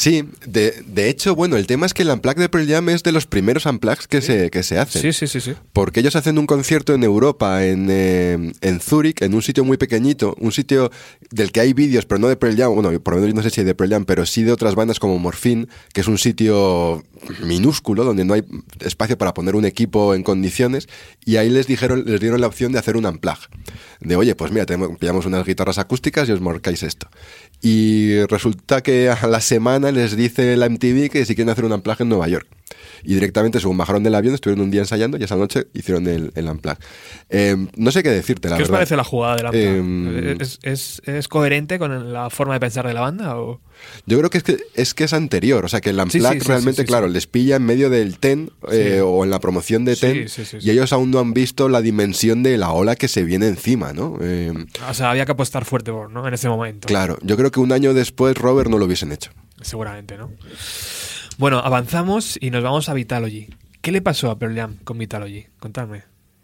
Sí, 0.00 0.24
de, 0.46 0.82
de 0.86 1.10
hecho, 1.10 1.34
bueno, 1.34 1.58
el 1.58 1.66
tema 1.66 1.84
es 1.84 1.92
que 1.92 2.04
el 2.04 2.08
Unplugged 2.08 2.40
de 2.40 2.48
Pearl 2.48 2.66
Jam 2.66 2.88
es 2.88 3.02
de 3.02 3.12
los 3.12 3.26
primeros 3.26 3.66
Unplugs 3.66 4.08
que, 4.08 4.22
se, 4.22 4.48
que 4.48 4.62
se 4.62 4.78
hacen. 4.78 5.02
Sí, 5.02 5.12
sí, 5.12 5.26
sí, 5.26 5.42
sí. 5.42 5.52
Porque 5.74 6.00
ellos 6.00 6.16
hacen 6.16 6.38
un 6.38 6.46
concierto 6.46 6.94
en 6.94 7.04
Europa, 7.04 7.66
en, 7.66 7.88
eh, 7.90 8.50
en 8.62 8.80
Zúrich, 8.80 9.20
en 9.20 9.34
un 9.34 9.42
sitio 9.42 9.62
muy 9.62 9.76
pequeñito, 9.76 10.34
un 10.40 10.52
sitio 10.52 10.90
del 11.30 11.52
que 11.52 11.60
hay 11.60 11.74
vídeos, 11.74 12.06
pero 12.06 12.18
no 12.18 12.28
de 12.28 12.36
Pearl 12.36 12.56
Jam, 12.56 12.74
bueno, 12.74 12.98
por 12.98 13.14
lo 13.14 13.20
menos 13.20 13.34
no 13.34 13.42
sé 13.42 13.50
si 13.50 13.60
hay 13.60 13.66
de 13.66 13.74
Pearl 13.74 13.90
Jam, 13.90 14.04
pero 14.06 14.24
sí 14.24 14.42
de 14.42 14.52
otras 14.52 14.74
bandas 14.74 14.98
como 14.98 15.18
Morphine, 15.18 15.66
que 15.92 16.00
es 16.00 16.08
un 16.08 16.16
sitio 16.16 17.04
minúsculo, 17.44 18.02
donde 18.02 18.24
no 18.24 18.32
hay 18.32 18.42
espacio 18.78 19.18
para 19.18 19.34
poner 19.34 19.54
un 19.54 19.66
equipo 19.66 20.14
en 20.14 20.22
condiciones, 20.22 20.88
y 21.26 21.36
ahí 21.36 21.50
les 21.50 21.66
dijeron, 21.66 22.04
les 22.06 22.20
dieron 22.20 22.40
la 22.40 22.46
opción 22.46 22.72
de 22.72 22.78
hacer 22.78 22.96
un 22.96 23.04
unplug. 23.04 23.36
De, 24.00 24.16
oye, 24.16 24.34
pues 24.34 24.50
mira, 24.50 24.64
tenemos, 24.64 24.96
pillamos 24.98 25.26
unas 25.26 25.44
guitarras 25.44 25.76
acústicas 25.76 26.26
y 26.26 26.32
os 26.32 26.40
marcáis 26.40 26.82
esto. 26.82 27.10
Y 27.62 28.24
resulta 28.26 28.82
que 28.82 29.10
a 29.10 29.26
la 29.26 29.40
semana 29.40 29.92
les 29.92 30.16
dice 30.16 30.56
la 30.56 30.68
MTV 30.68 31.10
que 31.10 31.24
si 31.24 31.34
quieren 31.34 31.50
hacer 31.50 31.64
un 31.64 31.72
unplug 31.72 32.00
en 32.00 32.08
Nueva 32.08 32.28
York. 32.28 32.46
Y 33.02 33.14
directamente, 33.14 33.60
según 33.60 33.78
bajaron 33.78 34.02
del 34.02 34.14
avión, 34.14 34.34
estuvieron 34.34 34.64
un 34.64 34.70
día 34.70 34.80
ensayando 34.82 35.16
y 35.18 35.24
esa 35.24 35.36
noche 35.36 35.66
hicieron 35.72 36.06
el, 36.06 36.32
el 36.34 36.48
unplug. 36.48 36.76
Eh, 37.30 37.56
no 37.76 37.90
sé 37.90 38.02
qué 38.02 38.10
decirte, 38.10 38.48
la 38.48 38.56
¿Qué 38.56 38.62
os 38.62 38.68
verdad. 38.68 38.78
parece 38.80 38.96
la 38.96 39.04
jugada 39.04 39.36
de 39.36 39.42
la 39.42 39.50
Eh, 39.52 40.36
¿Es, 40.40 40.58
es, 40.62 41.02
es 41.06 41.28
coherente 41.28 41.78
con 41.78 42.12
la 42.12 42.30
forma 42.30 42.54
de 42.54 42.60
pensar 42.60 42.86
de 42.86 42.94
la 42.94 43.00
banda? 43.00 43.38
O... 43.38 43.60
Yo 44.06 44.18
creo 44.18 44.30
que 44.30 44.38
es 44.38 44.44
que 44.44 44.58
es 44.74 44.94
que 44.94 45.04
es 45.04 45.12
anterior, 45.12 45.64
o 45.64 45.68
sea 45.68 45.80
que 45.80 45.90
el 45.90 45.98
Unplugged 45.98 46.32
Sí, 46.32 46.38
sí, 46.38 46.42
sí, 46.42 46.48
realmente, 46.48 46.84
claro, 46.84 47.08
les 47.08 47.26
pilla 47.26 47.56
en 47.56 47.64
medio 47.64 47.88
del 47.90 48.18
TEN 48.18 48.50
eh, 48.70 49.00
o 49.02 49.24
en 49.24 49.30
la 49.30 49.40
promoción 49.40 49.84
de 49.84 49.96
TEN 49.96 50.26
y 50.60 50.70
ellos 50.70 50.92
aún 50.92 51.10
no 51.10 51.18
han 51.18 51.32
visto 51.32 51.68
la 51.68 51.80
dimensión 51.80 52.42
de 52.42 52.58
la 52.58 52.72
ola 52.72 52.96
que 52.96 53.08
se 53.08 53.22
viene 53.22 53.46
encima, 53.46 53.92
¿no? 53.92 54.18
Eh, 54.20 54.52
o 54.88 54.94
sea, 54.94 55.10
había 55.10 55.24
que 55.24 55.32
apostar 55.32 55.64
fuerte 55.64 55.90
por, 55.92 56.10
¿no? 56.10 56.26
En 56.28 56.34
ese 56.34 56.48
momento. 56.48 56.86
claro, 56.86 57.16
yo 57.22 57.36
creo 57.36 57.50
que 57.50 57.60
un 57.60 57.72
año 57.72 57.94
después 57.94 58.36
Robert 58.36 58.68
no 58.70 58.78
lo 58.78 58.84
hubiesen 58.84 59.12
hecho. 59.12 59.30
Seguramente, 59.62 60.16
¿no? 60.16 60.30
Bueno, 61.40 61.60
avanzamos 61.60 62.36
y 62.38 62.50
nos 62.50 62.62
vamos 62.62 62.90
a 62.90 62.92
Vitalogy. 62.92 63.48
¿Qué 63.80 63.92
le 63.92 64.02
pasó 64.02 64.30
a 64.30 64.38
Pearl 64.38 64.54
Jam 64.54 64.76
con 64.84 64.98
Vitalogy? 64.98 65.46
Contadme. 65.58 66.02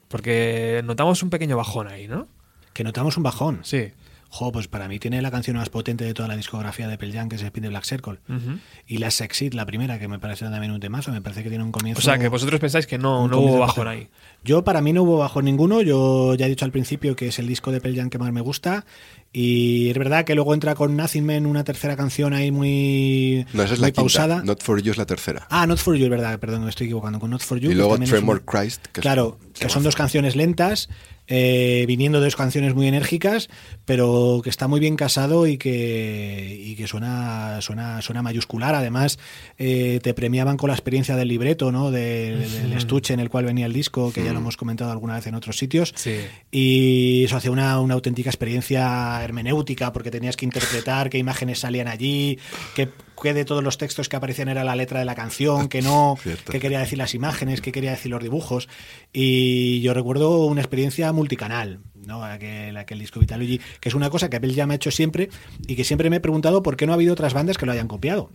Porque 0.08 0.80
notamos 0.86 1.22
un 1.22 1.28
pequeño 1.28 1.54
bajón 1.54 1.86
ahí, 1.86 2.08
¿no? 2.08 2.28
Que 2.72 2.82
notamos 2.82 3.18
un 3.18 3.22
bajón. 3.22 3.60
Sí. 3.62 3.92
Jo, 4.36 4.52
pues 4.52 4.68
para 4.68 4.86
mí 4.86 4.98
tiene 4.98 5.22
la 5.22 5.30
canción 5.30 5.56
más 5.56 5.70
potente 5.70 6.04
de 6.04 6.12
toda 6.12 6.28
la 6.28 6.36
discografía 6.36 6.86
de 6.88 6.98
Pearl 6.98 7.12
Jam, 7.14 7.28
que 7.30 7.36
es 7.36 7.42
Spin 7.42 7.62
the 7.62 7.68
Black 7.70 7.84
Circle. 7.84 8.18
Ujú. 8.28 8.58
Y 8.86 8.98
la 8.98 9.10
Sexit, 9.10 9.54
la 9.54 9.64
primera, 9.64 9.98
que 9.98 10.08
me 10.08 10.18
parece 10.18 10.44
también 10.44 10.72
un 10.72 10.80
temazo, 10.80 11.10
me 11.10 11.22
parece 11.22 11.42
que 11.42 11.48
tiene 11.48 11.64
un 11.64 11.72
comienzo. 11.72 12.00
O 12.00 12.02
sea, 12.02 12.18
que 12.18 12.28
vosotros 12.28 12.60
pensáis 12.60 12.86
que 12.86 12.98
no, 12.98 13.28
no 13.28 13.38
hubo 13.40 13.58
bajón 13.60 13.84
potente. 13.86 14.02
ahí. 14.04 14.08
Yo, 14.44 14.62
para 14.62 14.82
mí, 14.82 14.92
no 14.92 15.04
hubo 15.04 15.16
bajón 15.18 15.46
ninguno. 15.46 15.80
Yo 15.80 16.34
ya 16.34 16.46
he 16.46 16.48
dicho 16.50 16.64
al 16.66 16.70
principio 16.70 17.16
que 17.16 17.28
es 17.28 17.38
el 17.38 17.46
disco 17.48 17.72
de 17.72 17.80
Pearl 17.80 17.96
Jam 17.96 18.10
que 18.10 18.18
más 18.18 18.30
me 18.32 18.42
gusta. 18.42 18.84
Y 19.32 19.90
es 19.90 19.98
verdad 19.98 20.24
que 20.24 20.34
luego 20.34 20.54
entra 20.54 20.74
con 20.74 20.96
Nothing 20.96 21.24
Man, 21.26 21.46
una 21.46 21.64
tercera 21.64 21.96
canción 21.96 22.32
ahí 22.32 22.50
muy, 22.50 23.44
No, 23.52 23.62
esa 23.64 23.74
es 23.74 23.80
muy 23.80 23.86
la 23.86 23.90
quinta. 23.90 24.00
pausada. 24.02 24.42
Not 24.42 24.62
for 24.62 24.80
You 24.82 24.92
es 24.92 24.98
la 24.98 25.06
tercera. 25.06 25.46
Ah, 25.50 25.66
Not 25.66 25.78
For 25.78 25.94
You, 25.96 26.04
es 26.04 26.10
verdad, 26.10 26.38
perdón, 26.38 26.64
me 26.64 26.70
estoy 26.70 26.86
equivocando. 26.86 27.18
Con 27.20 27.30
Not 27.30 27.42
For 27.42 27.58
You. 27.58 27.70
y 27.70 27.74
luego 27.74 27.96
es 27.96 28.08
Tremor 28.08 28.38
un- 28.38 28.44
Christ. 28.44 28.86
Que 28.92 29.00
es- 29.00 29.02
claro, 29.02 29.38
se 29.54 29.64
que 29.64 29.68
son 29.70 29.82
dos 29.82 29.94
canciones 29.96 30.36
lentas, 30.36 30.88
eh, 31.26 31.84
viniendo 31.88 32.20
de 32.20 32.26
dos 32.26 32.36
canciones 32.36 32.74
muy 32.74 32.86
enérgicas, 32.86 33.48
pero 33.86 34.40
que 34.44 34.50
está 34.50 34.68
muy 34.68 34.80
bien 34.80 34.96
casado 34.96 35.46
y 35.46 35.56
que, 35.56 36.60
y 36.60 36.74
que 36.76 36.86
suena, 36.86 37.60
suena, 37.62 38.02
suena 38.02 38.20
mayuscular. 38.20 38.74
Además, 38.74 39.18
eh, 39.56 40.00
te 40.02 40.12
premiaban 40.12 40.56
con 40.58 40.68
la 40.68 40.74
experiencia 40.74 41.16
del 41.16 41.28
libreto, 41.28 41.72
¿no? 41.72 41.90
De- 41.90 42.36
del 42.36 42.72
estuche 42.74 43.14
en 43.14 43.20
el 43.20 43.30
cual 43.30 43.44
venía 43.46 43.64
el 43.66 43.72
disco, 43.72 44.12
que 44.12 44.22
ya 44.24 44.32
lo 44.32 44.40
hemos 44.40 44.56
comentado 44.58 44.90
alguna 44.90 45.14
vez 45.14 45.26
en 45.28 45.34
otros 45.36 45.56
sitios. 45.56 45.94
Sí. 45.96 46.16
Y 46.50 47.24
eso 47.24 47.36
hacía 47.36 47.50
una, 47.50 47.80
una 47.80 47.94
auténtica 47.94 48.28
experiencia 48.28 49.22
hermenéutica, 49.22 49.92
porque 49.92 50.10
tenías 50.10 50.36
que 50.36 50.44
interpretar 50.44 51.08
qué 51.08 51.18
imágenes 51.18 51.60
salían 51.60 51.86
allí, 51.88 52.38
qué, 52.74 52.88
qué 53.22 53.34
de 53.34 53.44
todos 53.44 53.62
los 53.62 53.78
textos 53.78 54.08
que 54.08 54.16
aparecían 54.16 54.48
era 54.48 54.64
la 54.64 54.74
letra 54.74 54.98
de 54.98 55.04
la 55.04 55.14
canción, 55.14 55.68
que 55.68 55.80
no, 55.80 56.18
Cierto. 56.22 56.50
qué 56.50 56.58
quería 56.58 56.80
decir 56.80 56.98
las 56.98 57.14
imágenes, 57.14 57.60
qué 57.60 57.70
quería 57.70 57.92
decir 57.92 58.10
los 58.10 58.22
dibujos. 58.22 58.68
Y 59.12 59.80
yo 59.80 59.94
recuerdo 59.94 60.44
una 60.46 60.60
experiencia 60.60 61.12
multicanal, 61.12 61.78
¿no? 62.06 62.24
Aquel, 62.24 62.76
aquel 62.76 62.98
disco 63.00 63.20
que 63.20 63.88
es 63.88 63.94
una 63.94 64.08
cosa 64.10 64.30
que 64.30 64.40
Pearl 64.40 64.54
Jam 64.54 64.70
ha 64.70 64.74
hecho 64.76 64.90
siempre 64.90 65.28
y 65.66 65.76
que 65.76 65.84
siempre 65.84 66.08
me 66.10 66.16
he 66.16 66.20
preguntado 66.20 66.62
por 66.62 66.76
qué 66.76 66.86
no 66.86 66.92
ha 66.92 66.94
habido 66.94 67.12
otras 67.12 67.34
bandas 67.34 67.58
que 67.58 67.66
lo 67.66 67.72
hayan 67.72 67.88
copiado. 67.88 68.30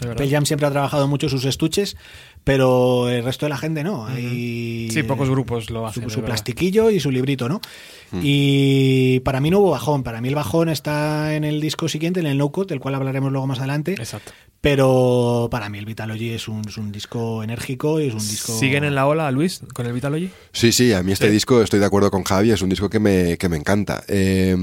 Pearl 0.00 0.30
Jam 0.30 0.46
siempre 0.46 0.66
ha 0.66 0.70
trabajado 0.70 1.06
mucho 1.08 1.28
sus 1.28 1.44
estuches, 1.44 1.96
pero 2.42 3.08
el 3.08 3.24
resto 3.24 3.46
de 3.46 3.50
la 3.50 3.56
gente 3.56 3.84
no. 3.84 4.06
Hay- 4.06 4.88
Sí, 4.90 5.02
pocos 5.02 5.30
grupos 5.30 5.70
lo 5.70 5.86
hacen. 5.86 6.10
su, 6.10 6.20
plastiquillo 6.22 6.90
y 6.90 7.00
su 7.00 7.10
librito, 7.10 7.48
¿no? 7.48 7.60
Y 8.22 9.20
para 9.20 9.40
mí 9.40 9.50
no 9.50 9.60
hubo 9.60 9.70
bajón. 9.70 10.02
Para 10.02 10.20
mí 10.20 10.28
el 10.28 10.34
bajón 10.34 10.68
está 10.68 11.34
en 11.34 11.44
el 11.44 11.60
disco 11.60 11.88
siguiente, 11.88 12.20
en 12.20 12.26
el 12.26 12.38
No 12.38 12.50
Cut, 12.50 12.68
del 12.68 12.80
cual 12.80 12.94
hablaremos 12.94 13.30
luego 13.32 13.46
más 13.46 13.58
adelante. 13.58 13.92
Exacto. 13.92 14.32
Pero 14.60 15.48
para 15.50 15.68
mí 15.68 15.76
el 15.78 15.84
Vitalogy 15.84 16.30
es 16.30 16.48
un, 16.48 16.62
es 16.66 16.78
un 16.78 16.90
disco 16.90 17.42
enérgico 17.42 18.00
y 18.00 18.06
es 18.08 18.14
un 18.14 18.20
disco. 18.20 18.52
¿Siguen 18.58 18.84
en 18.84 18.94
la 18.94 19.06
ola, 19.06 19.30
Luis, 19.30 19.60
con 19.74 19.84
el 19.86 19.92
Vitalogy? 19.92 20.30
Sí, 20.52 20.72
sí, 20.72 20.92
a 20.94 21.02
mí 21.02 21.12
este 21.12 21.26
Sí. 21.26 21.32
disco 21.32 21.60
estoy 21.62 21.80
de 21.80 21.86
acuerdo 21.86 22.10
con 22.10 22.24
Javi, 22.24 22.50
es 22.50 22.62
un 22.62 22.70
disco 22.70 22.88
que 22.88 22.98
me, 22.98 23.36
que 23.36 23.48
me 23.50 23.58
encanta. 23.58 24.02
Eh, 24.08 24.56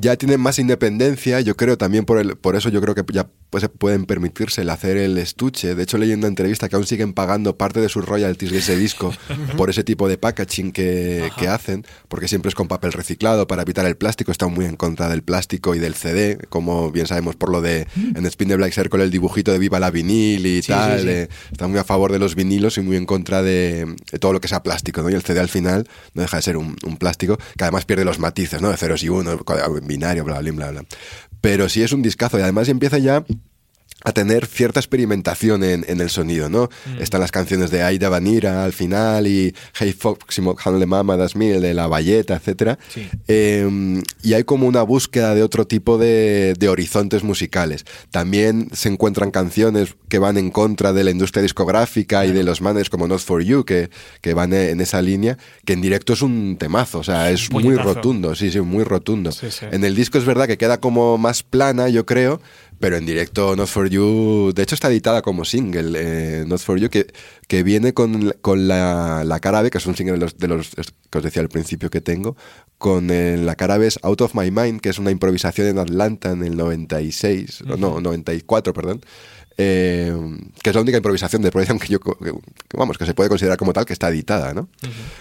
ya 0.00 0.16
tienen 0.16 0.40
más 0.40 0.58
independencia, 0.58 1.40
yo 1.40 1.56
creo 1.56 1.76
también 1.78 2.04
por, 2.04 2.18
el, 2.18 2.36
por 2.36 2.56
eso 2.56 2.68
yo 2.68 2.80
creo 2.80 2.94
que 2.94 3.02
ya 3.12 3.28
pues, 3.50 3.68
pueden 3.78 4.04
permitirse 4.06 4.62
el 4.62 4.70
hacer 4.70 4.96
el 4.96 5.16
estuche. 5.18 5.74
De 5.74 5.82
hecho, 5.82 5.98
leí 5.98 6.12
en 6.12 6.18
una 6.18 6.28
entrevista 6.28 6.68
que 6.68 6.76
aún 6.76 6.86
siguen 6.86 7.12
pagando 7.12 7.56
parte 7.56 7.80
de 7.80 7.88
sus 7.88 8.04
royalties 8.04 8.50
de 8.52 8.58
ese 8.58 8.76
disco 8.76 9.12
por 9.56 9.70
ese 9.70 9.84
tipo 9.84 10.08
de 10.08 10.18
packaging 10.18 10.72
que, 10.72 11.30
que 11.38 11.48
hacen, 11.48 11.84
porque 12.08 12.28
siempre 12.28 12.48
es 12.50 12.54
con 12.54 12.68
papel 12.68 12.92
reciclado 12.92 13.46
para 13.46 13.62
evitar 13.62 13.86
el 13.86 13.96
plástico. 13.96 14.32
Están 14.32 14.52
muy 14.52 14.66
en 14.66 14.76
contra 14.76 15.08
del 15.08 15.22
plástico 15.22 15.74
y 15.74 15.78
del 15.78 15.94
CD, 15.94 16.38
como 16.48 16.90
bien 16.90 17.06
sabemos 17.06 17.36
por 17.36 17.50
lo 17.50 17.60
de 17.62 17.86
en 17.96 18.26
Spin 18.26 18.48
the 18.48 18.56
Black 18.56 18.72
Circle 18.72 19.02
el 19.02 19.10
dibujito 19.10 19.52
de 19.52 19.58
Viva 19.58 19.80
la 19.80 19.90
vinil 19.90 20.44
y 20.46 20.62
Sí, 20.62 20.68
tal. 20.72 20.98
sí, 21.00 21.04
sí. 21.04 21.10
eh, 21.10 21.28
está 21.52 21.66
muy 21.68 21.78
a 21.78 21.84
favor 21.84 22.12
de 22.12 22.18
los 22.18 22.34
vinilos 22.34 22.76
y 22.78 22.80
muy 22.82 22.96
en 22.96 23.06
contra 23.06 23.42
de, 23.42 23.86
de 24.12 24.18
todo 24.18 24.32
lo 24.32 24.40
que 24.40 24.48
sea 24.48 24.62
plástico, 24.62 25.02
¿no? 25.02 25.10
Y 25.10 25.14
el 25.14 25.22
CD 25.22 25.40
al 25.40 25.48
final 25.48 25.88
no 26.14 26.22
deja 26.22 26.36
de 26.36 26.42
ser 26.42 26.56
un, 26.56 26.76
un 26.84 26.96
plástico 26.96 27.38
que 27.56 27.64
además 27.64 27.84
pierde 27.84 28.04
los 28.04 28.18
matices, 28.18 28.60
¿no? 28.60 28.70
De 28.70 28.76
ceros 28.76 29.02
y 29.02 29.08
uno, 29.08 29.38
binario, 29.86 30.24
bla, 30.24 30.40
bla, 30.40 30.52
bla, 30.52 30.70
bla. 30.70 30.84
Pero 31.40 31.68
sí 31.68 31.82
es 31.82 31.92
un 31.92 32.02
discazo 32.02 32.38
y 32.38 32.42
además 32.42 32.68
empieza 32.68 32.98
ya 32.98 33.24
a 34.06 34.12
tener 34.12 34.46
cierta 34.46 34.78
experimentación 34.78 35.64
en, 35.64 35.84
en 35.88 36.00
el 36.00 36.10
sonido, 36.10 36.48
¿no? 36.48 36.68
Están 37.00 37.20
las 37.20 37.32
canciones 37.32 37.72
de 37.72 37.82
Aida 37.82 38.08
Vanira 38.08 38.64
al 38.64 38.72
final 38.72 39.26
y 39.26 39.52
Hey 39.78 39.92
Fox, 39.92 40.40
Handle 40.64 40.86
Mama, 40.86 41.16
Das 41.16 41.34
Mil, 41.34 41.60
de 41.60 41.74
La 41.74 41.88
Valleta. 41.88 42.40
Sí. 42.88 43.08
Eh, 43.26 44.02
y 44.22 44.34
hay 44.34 44.44
como 44.44 44.68
una 44.68 44.82
búsqueda 44.82 45.34
de 45.34 45.42
otro 45.42 45.66
tipo 45.66 45.98
de, 45.98 46.54
de 46.56 46.68
horizontes 46.68 47.24
musicales. 47.24 47.84
También 48.12 48.68
se 48.72 48.88
encuentran 48.88 49.32
canciones 49.32 49.96
que 50.08 50.20
van 50.20 50.36
en 50.36 50.52
contra 50.52 50.92
de 50.92 51.02
la 51.02 51.10
industria 51.10 51.42
discográfica 51.42 52.24
y 52.24 52.32
de 52.32 52.44
los 52.44 52.60
managers 52.60 52.90
como 52.90 53.08
Not 53.08 53.20
For 53.20 53.42
You, 53.42 53.64
que, 53.64 53.90
que 54.20 54.34
van 54.34 54.52
en 54.52 54.80
esa 54.80 55.02
línea, 55.02 55.36
que 55.64 55.72
en 55.72 55.80
directo 55.80 56.12
es 56.12 56.22
un 56.22 56.56
temazo, 56.58 57.00
o 57.00 57.04
sea, 57.04 57.30
es 57.32 57.50
muy 57.50 57.74
rotundo, 57.74 58.36
sí, 58.36 58.52
sí, 58.52 58.60
muy 58.60 58.84
rotundo. 58.84 59.32
Sí, 59.32 59.50
sí. 59.50 59.66
En 59.72 59.82
el 59.82 59.96
disco 59.96 60.18
es 60.18 60.24
verdad 60.24 60.46
que 60.46 60.58
queda 60.58 60.78
como 60.78 61.18
más 61.18 61.42
plana, 61.42 61.88
yo 61.88 62.06
creo, 62.06 62.40
pero 62.78 62.96
en 62.96 63.06
directo 63.06 63.56
Not 63.56 63.68
For 63.68 63.88
You, 63.88 64.52
de 64.54 64.62
hecho 64.62 64.74
está 64.74 64.88
editada 64.88 65.22
como 65.22 65.44
single, 65.44 65.98
eh, 65.98 66.44
Not 66.46 66.60
For 66.60 66.78
You, 66.78 66.90
que, 66.90 67.06
que 67.48 67.62
viene 67.62 67.94
con, 67.94 68.34
con 68.42 68.68
la, 68.68 69.24
la 69.24 69.40
cara 69.40 69.62
B, 69.62 69.70
que 69.70 69.78
es 69.78 69.86
un 69.86 69.96
single 69.96 70.14
de 70.14 70.20
los, 70.20 70.36
de 70.38 70.48
los 70.48 70.70
que 71.10 71.18
os 71.18 71.24
decía 71.24 71.42
al 71.42 71.48
principio 71.48 71.90
que 71.90 72.00
tengo, 72.00 72.36
con 72.78 73.10
eh, 73.10 73.36
la 73.38 73.54
cara 73.54 73.78
B 73.78 73.86
es 73.86 73.98
Out 74.02 74.20
of 74.20 74.34
My 74.34 74.50
Mind, 74.50 74.80
que 74.80 74.90
es 74.90 74.98
una 74.98 75.10
improvisación 75.10 75.68
en 75.68 75.78
Atlanta 75.78 76.30
en 76.32 76.42
el 76.44 76.56
96, 76.56 77.62
o 77.62 77.76
no, 77.76 78.00
94, 78.00 78.72
perdón. 78.74 79.00
Eh, 79.58 80.14
que 80.62 80.70
es 80.70 80.76
la 80.76 80.82
única 80.82 80.96
improvisación 80.98 81.42
de 81.42 81.50
Jam 81.50 81.78
que 81.78 81.88
yo 81.88 82.00
co- 82.00 82.18
que, 82.18 82.32
que, 82.32 82.76
vamos 82.76 82.98
que 82.98 83.06
se 83.06 83.14
puede 83.14 83.28
considerar 83.28 83.56
como 83.58 83.72
tal 83.72 83.84
que 83.86 83.92
está 83.92 84.08
editada 84.08 84.52
no 84.54 84.68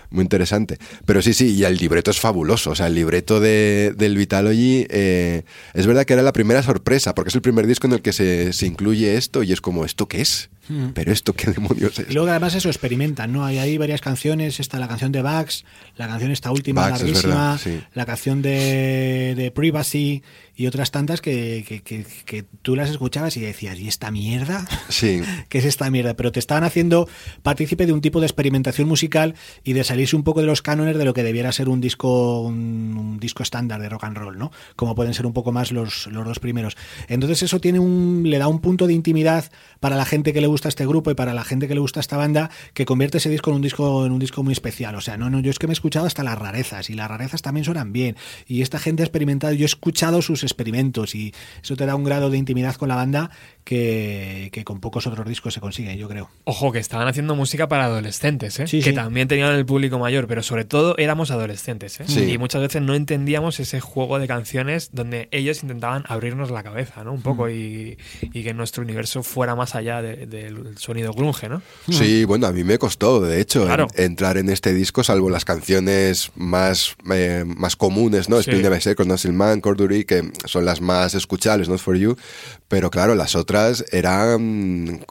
muy 0.10 0.24
interesante. 0.24 0.78
Pero 1.06 1.22
sí 1.22 1.34
sí 1.34 1.56
y 1.56 1.64
el 1.64 1.78
libreto 1.78 2.12
es 2.12 2.20
fabuloso. 2.20 2.72
O 2.72 2.76
sea 2.76 2.88
el 2.88 2.96
libreto 2.96 3.40
de, 3.40 3.94
del 3.98 4.18
Vitalogy 4.18 4.86
eh, 4.90 5.44
es 5.74 5.88
verdad 5.88 6.06
que 6.06 6.14
era 6.14 6.22
la 6.24 6.34
primera 6.34 6.62
sorpresa 6.64 7.16
porque 7.16 7.30
es 7.30 7.36
el 7.36 7.42
primer 7.42 7.66
disco 7.68 7.88
en 7.88 7.94
el 7.94 8.02
que 8.02 8.14
se, 8.14 8.52
se 8.54 8.66
incluye 8.68 9.16
esto 9.16 9.44
y 9.44 9.52
es 9.54 9.62
como 9.62 9.86
esto 9.86 10.08
qué 10.08 10.22
es 10.22 10.50
pero 10.96 11.12
esto 11.12 11.34
qué 11.34 11.52
demonios 11.52 12.00
es 12.00 12.10
Y 12.10 12.14
luego 12.14 12.28
además 12.32 12.56
eso 12.56 12.70
experimentan, 12.70 13.32
¿no? 13.32 13.46
Hay, 13.46 13.60
hay 13.60 13.78
varias 13.78 14.02
canciones, 14.02 14.60
está 14.60 14.80
la 14.80 14.88
canción 14.88 15.12
de 15.12 15.22
Bugs, 15.22 15.64
la 15.96 16.08
canción 16.08 16.32
esta 16.32 16.50
última 16.52 16.86
es 16.86 16.90
larguísima, 17.02 17.30
verdad, 17.36 17.60
sí. 17.64 17.80
la 17.94 18.06
canción 18.08 18.42
de, 18.42 19.36
de 19.38 19.52
Privacy 19.52 20.24
y 20.56 20.68
otras 20.68 20.92
tantas 20.92 21.22
que, 21.22 21.64
que- 21.68 21.82
que- 21.82 22.06
que 22.26 22.44
tú 22.62 22.76
las 22.76 22.90
escuchabas 22.90 23.36
y 23.38 23.42
decías, 23.42 23.80
¿y 23.80 23.88
esta 23.88 24.12
mierda? 24.12 24.66
Sí. 24.90 25.22
¿Qué 25.50 25.58
es 25.60 25.66
esta 25.66 25.90
mierda? 25.90 26.16
Pero 26.16 26.32
te 26.32 26.40
estaban 26.40 26.64
haciendo 26.64 27.08
partícipe 27.44 27.86
de 27.86 27.94
un 27.94 28.02
tipo 28.02 28.20
de 28.20 28.26
experimentación 28.28 28.88
musical 28.88 29.36
y 29.64 29.74
de 29.74 29.84
salirse 29.84 30.16
un 30.16 30.24
poco 30.24 30.42
de 30.42 30.48
los 30.48 30.62
cánones 30.62 30.98
de 30.98 31.06
lo 31.06 31.14
que 31.14 31.24
debiera 31.24 31.52
ser 31.52 31.70
un 31.70 31.82
disco 31.82 32.42
un, 32.42 32.96
un 32.98 33.20
disco 33.20 33.44
estándar 33.44 33.82
de 33.82 33.90
rock 33.90 34.06
and 34.06 34.18
roll, 34.18 34.38
¿no? 34.38 34.52
Como 34.76 34.96
pueden 34.96 35.14
ser 35.14 35.26
un 35.26 35.34
poco 35.34 35.52
más 35.52 35.72
los, 35.72 36.08
los 36.08 36.26
dos 36.26 36.40
primeros. 36.40 36.78
Entonces 37.08 37.44
eso 37.44 37.60
tiene 37.60 37.80
un 37.80 38.24
le 38.26 38.38
da 38.38 38.48
un 38.48 38.60
punto 38.62 38.88
de 38.88 38.94
intimidad 38.94 39.52
para 39.80 39.96
la 39.96 40.06
gente 40.06 40.32
que 40.34 40.42
le 40.42 40.48
gusta 40.48 40.70
este 40.70 40.86
grupo 40.86 41.12
y 41.12 41.16
para 41.16 41.34
la 41.34 41.44
gente 41.44 41.68
que 41.68 41.74
le 41.74 41.80
gusta 41.80 42.00
esta 42.00 42.18
banda 42.18 42.50
que 42.74 42.86
convierte 42.86 43.18
ese 43.18 43.30
disco 43.30 43.50
en 43.50 43.58
un 43.58 43.62
disco 43.62 44.06
en 44.06 44.12
un 44.12 44.20
disco 44.20 44.44
muy 44.44 44.54
especial. 44.54 44.96
O 44.96 45.02
sea, 45.02 45.18
no, 45.18 45.30
no, 45.30 45.40
yo 45.42 45.52
es 45.52 45.60
que 45.60 45.68
me 45.68 45.72
he 45.72 45.76
escuchado 45.76 46.06
hasta 46.06 46.24
las 46.24 46.38
rarezas 46.40 46.90
y 46.90 46.94
las 46.94 47.10
rarezas 47.10 47.42
también 47.42 47.66
suenan 47.66 47.92
bien 47.92 48.16
y 48.48 48.62
esta 48.62 48.80
gente 48.80 49.04
ha 49.04 49.06
experimentado, 49.06 49.54
yo 49.54 49.64
he 49.64 49.66
escuchado 49.66 50.22
sus 50.22 50.44
experimentos 50.46 51.16
y 51.16 51.34
eso 51.62 51.76
te 51.76 51.86
da 51.86 51.96
un 51.96 52.04
grado 52.04 52.30
de 52.30 52.38
intimidad 52.38 52.76
con 52.76 52.90
la 52.90 52.96
banda 52.96 53.30
que, 53.64 54.50
que 54.52 54.64
con 54.64 54.80
pocos 54.80 55.08
otros 55.08 55.28
discos 55.28 55.54
se 55.54 55.60
consigue, 55.60 55.98
yo 55.98 56.08
creo. 56.08 56.30
Ojo, 56.44 56.72
que 56.72 56.80
estaban 56.80 57.08
haciendo 57.08 57.36
música 57.36 57.68
para 57.68 57.86
adolescentes, 57.86 58.60
¿eh? 58.60 58.68
Sí, 58.68 58.80
que 58.82 58.92
sí. 58.92 58.96
también 58.96 59.28
tenían 59.28 59.54
el 59.54 59.66
público 59.66 59.98
mayor, 60.00 60.28
pero 60.28 60.44
sobre 60.44 60.66
todo 60.66 60.96
éramos 60.98 61.32
adolescentes. 61.32 62.00
¿eh? 62.00 62.06
Sí. 62.08 62.22
Y 62.32 62.38
muchas 62.38 62.62
veces 62.62 62.82
no 62.82 62.94
entendíamos 62.96 63.60
ese 63.60 63.80
juego 63.82 64.20
de 64.20 64.28
canciones 64.28 64.90
donde 64.94 65.28
ellos 65.32 65.64
intentaban 65.64 66.04
abrirnos 66.08 66.52
la 66.52 66.64
cabeza, 66.64 67.04
¿no? 67.04 67.14
Un 67.14 67.20
Mm. 67.20 67.24
poco 67.24 67.50
y, 67.50 67.98
y 68.22 68.44
que 68.44 68.54
nuestro 68.54 68.84
universo 68.84 69.24
fuera 69.24 69.56
más 69.56 69.74
allá 69.76 70.02
de- 70.02 70.28
del 70.28 70.78
sonido 70.78 71.12
grunge, 71.14 71.50
¿no? 71.50 71.62
Sí, 71.90 72.24
bueno, 72.26 72.46
a 72.48 72.52
mí 72.52 72.64
me 72.64 72.78
costó, 72.78 73.20
de 73.20 73.42
hecho, 73.42 73.68
en- 73.74 73.88
entrar 73.96 74.38
en 74.38 74.50
este 74.50 74.74
disco, 74.74 75.04
salvo 75.04 75.30
las 75.30 75.44
canciones 75.46 76.32
más, 76.36 76.96
eh, 77.12 77.44
más 77.46 77.76
comunes, 77.76 78.30
¿no? 78.30 78.42
Sí. 78.44 78.52
Spin 78.52 78.62
the 78.70 78.82
Second, 78.82 79.10
No 79.10 79.34
Man, 79.34 79.60
Cordury, 79.62 80.06
que 80.06 80.32
son 80.46 80.66
las 80.66 80.82
más 80.82 81.16
escuchables, 81.16 81.70
Not 81.70 81.80
For 81.80 81.96
You, 81.96 82.18
pero 82.68 82.90
claro, 82.90 83.16
las 83.16 83.36
otras 83.36 83.86
eran 83.92 85.06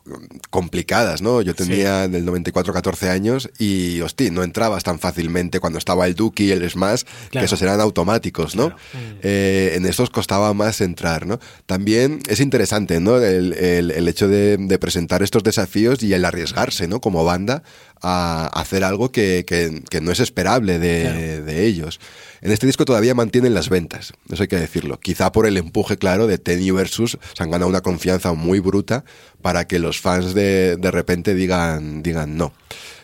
complicadas, 0.50 1.22
¿no? 1.22 1.40
Yo 1.42 1.54
tenía 1.54 2.08
del 2.08 2.24
94 2.24 2.72
14 2.72 3.10
años 3.10 3.50
y, 3.58 4.00
hostia, 4.00 4.30
no 4.30 4.42
entrabas 4.42 4.82
tan 4.84 4.98
fácilmente 4.98 5.60
cuando 5.60 5.78
estaba 5.78 6.06
el 6.06 6.14
Duki 6.14 6.46
y 6.46 6.50
el 6.52 6.68
Smash, 6.68 7.02
que 7.30 7.40
esos 7.40 7.60
eran 7.62 7.80
automáticos, 7.80 8.56
¿no? 8.56 8.74
Eh, 9.22 9.72
en 9.76 9.86
estos 9.86 10.10
costaba 10.10 10.52
más 10.54 10.80
entrar, 10.80 11.26
¿no? 11.26 11.38
También 11.66 12.20
es 12.28 12.40
interesante, 12.40 13.00
¿no? 13.00 13.18
El, 13.18 13.52
el- 13.54 13.90
el 13.90 14.08
hecho 14.08 14.28
de, 14.28 14.56
de 14.58 14.78
presentar 14.78 15.22
estos 15.22 15.42
desafíos 15.42 16.02
y 16.02 16.12
el 16.12 16.24
arriesgarse, 16.24 16.88
¿no? 16.88 17.00
Como 17.00 17.24
banda 17.24 17.62
a 18.02 18.46
hacer 18.52 18.84
algo 18.84 19.10
que, 19.12 19.44
que- 19.46 19.82
que 19.88 20.00
no 20.00 20.10
es 20.12 20.20
esperable 20.20 20.78
de, 20.78 21.02
Claro. 21.02 21.44
de 21.44 21.66
ellos. 21.66 22.00
En 22.42 22.50
este 22.52 22.66
disco 22.66 22.84
todavía 22.84 23.14
mantienen 23.14 23.54
las 23.54 23.70
ventas, 23.70 24.12
eso 24.30 24.42
hay 24.42 24.48
que 24.48 24.56
decirlo. 24.56 25.00
Quizá 25.00 25.32
por 25.32 25.46
el 25.46 25.56
empuje, 25.56 25.96
claro, 25.96 26.26
de 26.26 26.36
Tenny 26.36 26.70
Versus, 26.72 27.16
han 27.44 27.50
ganado 27.50 27.68
una 27.68 27.80
confianza 27.82 28.32
muy 28.32 28.58
bruta 28.60 29.04
para 29.40 29.66
que 29.66 29.78
los 29.78 30.00
fans 30.00 30.34
de, 30.34 30.76
de 30.76 30.90
repente 30.90 31.34
digan, 31.34 32.02
digan 32.02 32.36
no. 32.36 32.52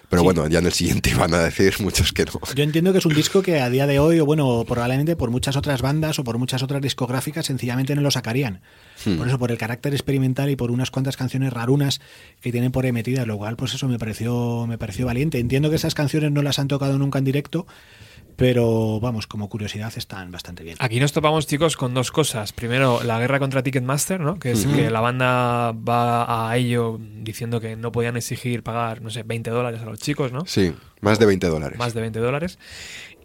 Pero 0.08 0.22
Sí. 0.22 0.24
bueno, 0.24 0.48
ya 0.48 0.58
en 0.58 0.66
el 0.66 0.72
siguiente 0.72 1.10
iban 1.14 1.32
a 1.34 1.38
decir 1.38 1.74
muchos 1.78 2.12
que 2.12 2.24
no. 2.24 2.32
Yo 2.56 2.64
entiendo 2.64 2.90
que 2.90 2.98
es 2.98 3.06
un 3.06 3.14
disco 3.14 3.42
que 3.42 3.60
a 3.60 3.70
día 3.70 3.86
de 3.86 4.00
hoy, 4.00 4.18
o 4.18 4.26
bueno, 4.26 4.64
probablemente 4.66 5.14
por 5.14 5.30
muchas 5.30 5.54
otras 5.54 5.82
bandas 5.82 6.18
o 6.18 6.24
por 6.24 6.36
muchas 6.36 6.64
otras 6.64 6.82
discográficas, 6.82 7.46
sencillamente 7.46 7.94
no 7.94 8.00
lo 8.02 8.10
sacarían. 8.10 8.60
Por 9.16 9.28
eso, 9.28 9.38
por 9.38 9.52
el 9.52 9.56
carácter 9.56 9.94
experimental 9.94 10.50
y 10.50 10.56
por 10.56 10.72
unas 10.72 10.90
cuantas 10.90 11.16
canciones 11.16 11.52
rarunas 11.52 12.00
que 12.40 12.50
tienen 12.50 12.72
por 12.72 12.84
ahí 12.84 12.90
metidas, 12.92 13.24
lo 13.26 13.38
cual, 13.38 13.54
pues 13.56 13.72
eso 13.72 13.86
me 13.86 13.98
pareció, 14.00 14.66
me 14.66 14.78
pareció 14.78 15.06
valiente. 15.06 15.38
Entiendo 15.38 15.70
que 15.70 15.76
esas 15.76 15.94
canciones 15.94 16.32
no 16.32 16.42
las 16.42 16.58
han 16.58 16.66
tocado 16.66 16.98
nunca 16.98 17.20
en 17.20 17.24
directo, 17.24 17.66
pero 18.40 19.00
vamos, 19.00 19.26
como 19.26 19.50
curiosidad 19.50 19.92
están 19.96 20.32
bastante 20.32 20.64
bien. 20.64 20.78
Aquí 20.78 20.98
nos 20.98 21.12
topamos, 21.12 21.46
chicos, 21.46 21.76
con 21.76 21.92
dos 21.92 22.10
cosas. 22.10 22.54
Primero, 22.54 23.02
la 23.04 23.18
guerra 23.18 23.38
contra 23.38 23.62
Ticketmaster, 23.62 24.18
¿no? 24.18 24.38
Que 24.38 24.52
es 24.52 24.64
que 24.64 24.88
la 24.88 25.02
banda 25.02 25.72
va 25.72 26.48
a 26.48 26.56
ello 26.56 26.98
diciendo 26.98 27.60
que 27.60 27.76
no 27.76 27.92
podían 27.92 28.16
exigir 28.16 28.62
pagar, 28.62 29.02
no 29.02 29.10
sé, 29.10 29.24
20 29.24 29.50
dólares 29.50 29.82
a 29.82 29.84
los 29.84 29.98
chicos, 29.98 30.32
¿no? 30.32 30.46
Sí, 30.46 30.72
más 31.02 31.18
de 31.18 31.26
20 31.26 31.48
dólares. 31.48 31.78
Más 31.78 31.92
de 31.92 32.00
20 32.00 32.18
dólares. 32.18 32.58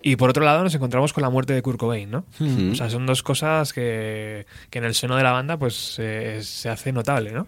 Y 0.04 0.18
por 0.18 0.30
otro 0.30 0.44
lado 0.44 0.66
nos 0.66 0.76
encontramos 0.76 1.14
con 1.14 1.22
la 1.22 1.30
muerte 1.30 1.54
de 1.54 1.62
Kurt 1.62 1.80
Cobain, 1.80 2.12
¿no? 2.12 2.26
O 2.72 2.76
sea, 2.76 2.90
son 2.90 3.06
dos 3.06 3.24
cosas 3.24 3.72
que, 3.72 4.46
que 4.70 4.80
en 4.80 4.84
el 4.84 4.96
seno 4.96 5.16
de 5.16 5.24
la 5.24 5.32
banda 5.32 5.56
pues 5.56 5.96
eh, 5.98 6.42
se 6.44 6.68
hace 6.68 6.92
notable, 6.92 7.32
¿no? 7.32 7.48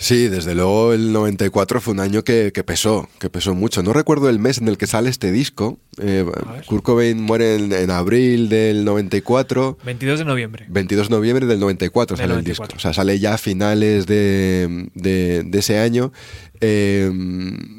Sí, 0.00 0.28
desde 0.28 0.54
luego 0.54 0.92
el 0.92 1.12
94 1.12 1.80
fue 1.80 1.92
un 1.92 1.98
año 2.00 2.22
que, 2.22 2.52
que 2.54 2.62
pesó, 2.62 3.08
que 3.18 3.28
pesó 3.30 3.54
mucho. 3.54 3.82
No 3.82 3.92
recuerdo 3.92 4.28
el 4.28 4.38
mes 4.38 4.58
en 4.58 4.68
el 4.68 4.78
que 4.78 4.86
sale 4.86 5.10
este 5.10 5.32
disco. 5.32 5.78
Eh. 6.00 6.24
Kurt 6.66 6.84
Cobain 6.84 7.20
muere 7.20 7.56
en, 7.56 7.72
en 7.72 7.90
abril 7.90 8.48
del 8.48 8.84
94. 8.84 9.76
22 9.84 10.20
de 10.20 10.24
noviembre. 10.24 10.66
22 10.68 11.08
de 11.08 11.16
noviembre 11.16 11.46
del 11.46 11.58
94 11.58 12.16
Del 12.16 12.22
sale 12.22 12.32
el 12.32 12.36
94. 12.44 12.66
disco. 12.66 12.76
O 12.78 12.80
sea, 12.80 12.92
sale 12.92 13.18
ya 13.18 13.34
a 13.34 13.38
finales 13.38 14.06
de, 14.06 14.88
de- 14.94 15.42
de 15.44 15.58
ese 15.58 15.78
año. 15.80 16.12
Eh, 16.60 17.10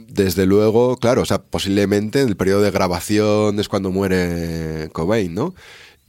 desde 0.10 0.46
luego, 0.46 0.98
claro, 0.98 1.22
o 1.22 1.26
sea, 1.26 1.42
posiblemente 1.42 2.22
en 2.22 2.28
el 2.28 2.36
periodo 2.36 2.62
de 2.62 2.72
grabación 2.72 3.60
es 3.60 3.70
cuando 3.70 3.92
muere 3.92 4.90
Cobain, 4.92 5.34
¿no? 5.34 5.56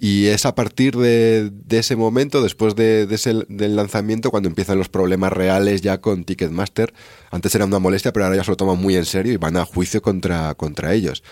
Y 0.03 0.29
es 0.29 0.47
a 0.47 0.55
partir 0.55 0.97
de, 0.97 1.51
de 1.53 1.79
ese 1.79 1.95
momento, 1.95 2.43
después 2.43 2.75
de, 2.75 3.07
de 3.07 3.15
ese, 3.17 3.45
del 3.49 3.77
lanzamiento, 3.77 4.31
cuando 4.31 4.49
empiezan 4.49 4.79
los 4.79 4.89
problemas 4.89 5.31
reales 5.33 5.83
ya 5.83 6.01
con 6.01 6.25
Ticketmaster. 6.25 6.95
Antes 7.31 7.55
era 7.55 7.67
una 7.67 7.79
molestia, 7.79 8.11
pero 8.13 8.25
ahora 8.25 8.37
ya 8.39 8.45
se 8.45 8.51
lo 8.51 8.57
toman 8.57 8.79
muy 8.79 8.97
en 8.97 9.05
serio 9.05 9.33
y 9.33 9.37
van 9.37 9.59
a 9.59 9.65
juicio 9.67 10.01
contra, 10.01 10.55
contra 10.55 10.95
ellos. 10.95 11.23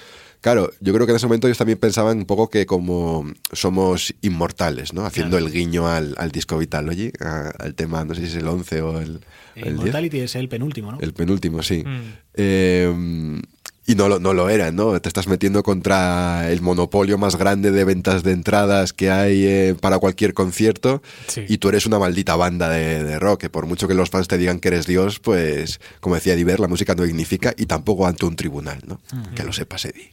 Claro, 0.43 0.71
yo 0.81 0.93
creo 0.95 1.05
que 1.07 1.13
en 1.13 1.17
ese 1.17 1.27
momento 1.27 1.49
ellos 1.49 1.59
también 1.59 1.79
pensaban 1.79 2.19
un 2.19 2.25
poco 2.27 2.49
que 2.51 2.65
como 2.67 3.27
somos 3.53 4.15
inmortales, 4.21 4.93
¿no? 4.93 5.05
Haciendo 5.05 5.37
el 5.39 5.51
guiño 5.51 5.89
al, 5.89 6.15
al 6.17 6.31
disco 6.31 6.57
Vitalogy, 6.59 7.11
a- 7.21 7.51
al 7.59 7.75
tema, 7.75 8.05
no 8.05 8.15
sé 8.15 8.21
si 8.21 8.27
es 8.29 8.35
el 8.37 8.47
11 8.47 8.83
o 8.83 9.01
el, 9.01 9.21
el 9.57 9.63
10. 9.65 9.67
Immortality 9.67 10.21
es 10.21 10.37
el 10.37 10.49
penúltimo, 10.49 10.93
¿no? 10.93 11.01
El 11.01 11.13
penúltimo, 11.13 11.63
sí. 11.65 11.83
Mm. 11.85 12.13
Eh, 12.35 13.41
y 13.89 13.95
no 13.95 14.07
lo, 14.09 14.21
no 14.21 14.35
lo 14.35 14.51
era, 14.51 14.71
¿no? 14.71 15.01
Te 15.01 15.09
estás 15.09 15.27
metiendo 15.27 15.63
contra 15.65 16.49
el 16.53 16.61
monopolio 16.61 17.17
más 17.19 17.37
grande 17.37 17.71
de 17.73 17.85
ventas 17.85 18.23
de 18.23 18.33
entradas 18.33 18.93
que 18.93 19.11
hay 19.11 19.45
eh, 19.47 19.75
para 19.81 19.99
cualquier 19.99 20.35
concierto 20.35 21.03
Sí. 21.27 21.45
y 21.49 21.57
tú 21.59 21.71
eres 21.71 21.87
una 21.87 21.99
maldita 21.99 22.37
banda 22.37 22.69
de, 22.69 23.03
de 23.03 23.19
rock, 23.19 23.41
que 23.41 23.51
por 23.51 23.65
mucho 23.67 23.89
que 23.89 23.95
los 23.95 24.11
fans 24.11 24.29
te 24.29 24.37
digan 24.39 24.61
que 24.61 24.69
eres 24.69 24.87
Dios, 24.87 25.19
pues, 25.21 25.81
como 26.01 26.15
decía 26.17 26.37
Diver, 26.37 26.61
la 26.61 26.69
música 26.69 26.95
no 26.95 27.03
dignifica 27.05 27.55
y 27.57 27.65
tampoco 27.67 28.07
ante 28.07 28.27
un 28.27 28.37
tribunal, 28.37 28.79
¿no? 28.87 29.01
Que 29.35 29.43
lo 29.43 29.53
sepas, 29.55 29.85
Eddie. 29.87 30.11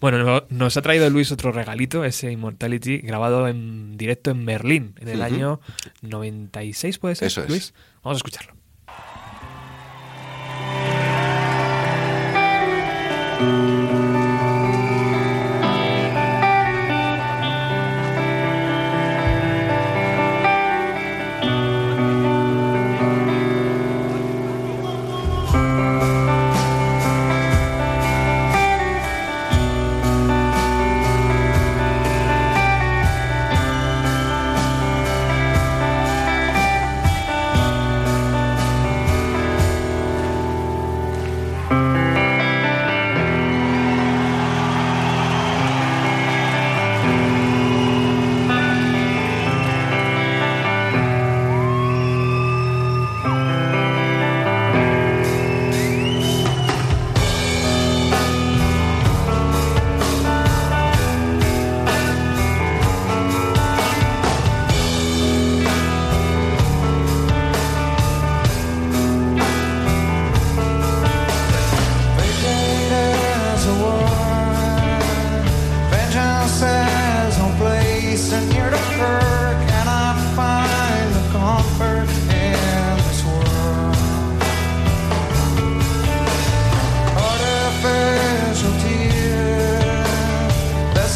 Bueno, 0.00 0.18
no- 0.24 0.44
nos 0.50 0.76
ha 0.76 0.82
traído 0.82 1.08
Luis 1.10 1.30
otro 1.32 1.52
regalito, 1.52 2.04
ese 2.04 2.30
Immortality, 2.32 2.98
grabado 2.98 3.46
en 3.48 3.96
directo 3.96 4.30
en 4.30 4.44
Berlín, 4.46 4.94
en 5.00 5.08
el 5.08 5.16
Ujú. 5.20 5.24
año 5.24 5.60
96, 6.02 6.98
¿puede 6.98 7.14
ser, 7.14 7.26
Eso 7.28 7.42
es. 7.42 7.48
Luis? 7.48 7.74
Vamos 8.02 8.16
a 8.16 8.18
escucharlo. 8.18 8.54
Música 13.40 14.07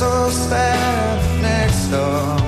so 0.02 0.30
sad 0.30 1.42
next 1.42 1.86
door. 1.92 2.41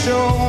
Show 0.00 0.39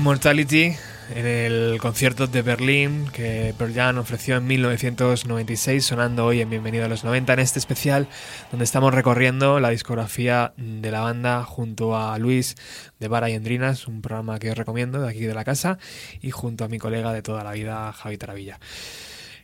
Immortality 0.00 0.72
en 1.14 1.26
el 1.26 1.78
concierto 1.78 2.26
de 2.26 2.40
Berlín 2.40 3.06
que 3.12 3.54
Pearl 3.58 3.74
Jam 3.74 3.98
ofreció 3.98 4.38
en 4.38 4.46
1996, 4.46 5.84
sonando 5.84 6.24
hoy 6.24 6.40
en 6.40 6.48
Bienvenido 6.48 6.86
a 6.86 6.88
los 6.88 7.04
90 7.04 7.34
en 7.34 7.38
este 7.38 7.58
especial 7.58 8.08
donde 8.50 8.64
estamos 8.64 8.94
recorriendo 8.94 9.60
la 9.60 9.68
discografía 9.68 10.54
de 10.56 10.90
la 10.90 11.00
banda 11.00 11.44
junto 11.44 11.98
a 11.98 12.16
Luis 12.18 12.56
de 12.98 13.08
Vara 13.08 13.28
y 13.28 13.34
Endrinas, 13.34 13.88
un 13.88 14.00
programa 14.00 14.38
que 14.38 14.50
os 14.50 14.56
recomiendo 14.56 15.02
de 15.02 15.10
aquí 15.10 15.20
de 15.20 15.34
la 15.34 15.44
casa, 15.44 15.76
y 16.22 16.30
junto 16.30 16.64
a 16.64 16.68
mi 16.68 16.78
colega 16.78 17.12
de 17.12 17.20
toda 17.20 17.44
la 17.44 17.52
vida, 17.52 17.92
Javi 17.92 18.16
Taravilla. 18.16 18.58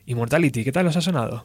Immortality, 0.07 0.65
¿qué 0.65 0.73
tal 0.73 0.87
os 0.87 0.97
ha 0.97 1.03
sonado? 1.03 1.45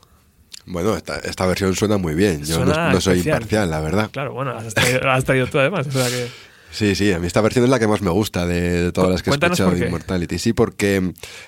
Bueno, 0.66 0.96
esta, 0.96 1.18
esta 1.18 1.46
versión 1.48 1.76
suena 1.76 1.98
muy 1.98 2.16
bien. 2.16 2.46
Yo 2.46 2.64
no, 2.64 2.92
no 2.94 3.02
soy 3.02 3.20
imparcial, 3.20 3.70
la 3.70 3.82
verdad. 3.82 4.10
Claro, 4.10 4.32
bueno, 4.32 4.52
has 4.52 4.74
traído, 4.74 5.12
has 5.12 5.26
traído 5.26 5.48
tú 5.48 5.60
además, 5.60 5.86
o 5.88 5.92
sea 5.92 6.08
que... 6.08 6.51
Sí, 6.72 6.96
sí, 6.96 7.12
a 7.12 7.20
mí 7.20 7.28
esta 7.28 7.42
versión 7.42 7.66
es 7.66 7.70
la 7.70 7.80
que 7.80 7.88
más 7.88 8.02
me 8.02 8.10
gusta 8.12 8.46
de, 8.46 8.84
de 8.84 8.92
todas 8.94 9.12
las 9.12 9.22
que 9.24 9.30
he 9.30 9.34
escuchado 9.34 9.72
de. 9.72 9.88
Immortality. 9.88 10.40
Sí, 10.40 10.54
porque 10.54 10.96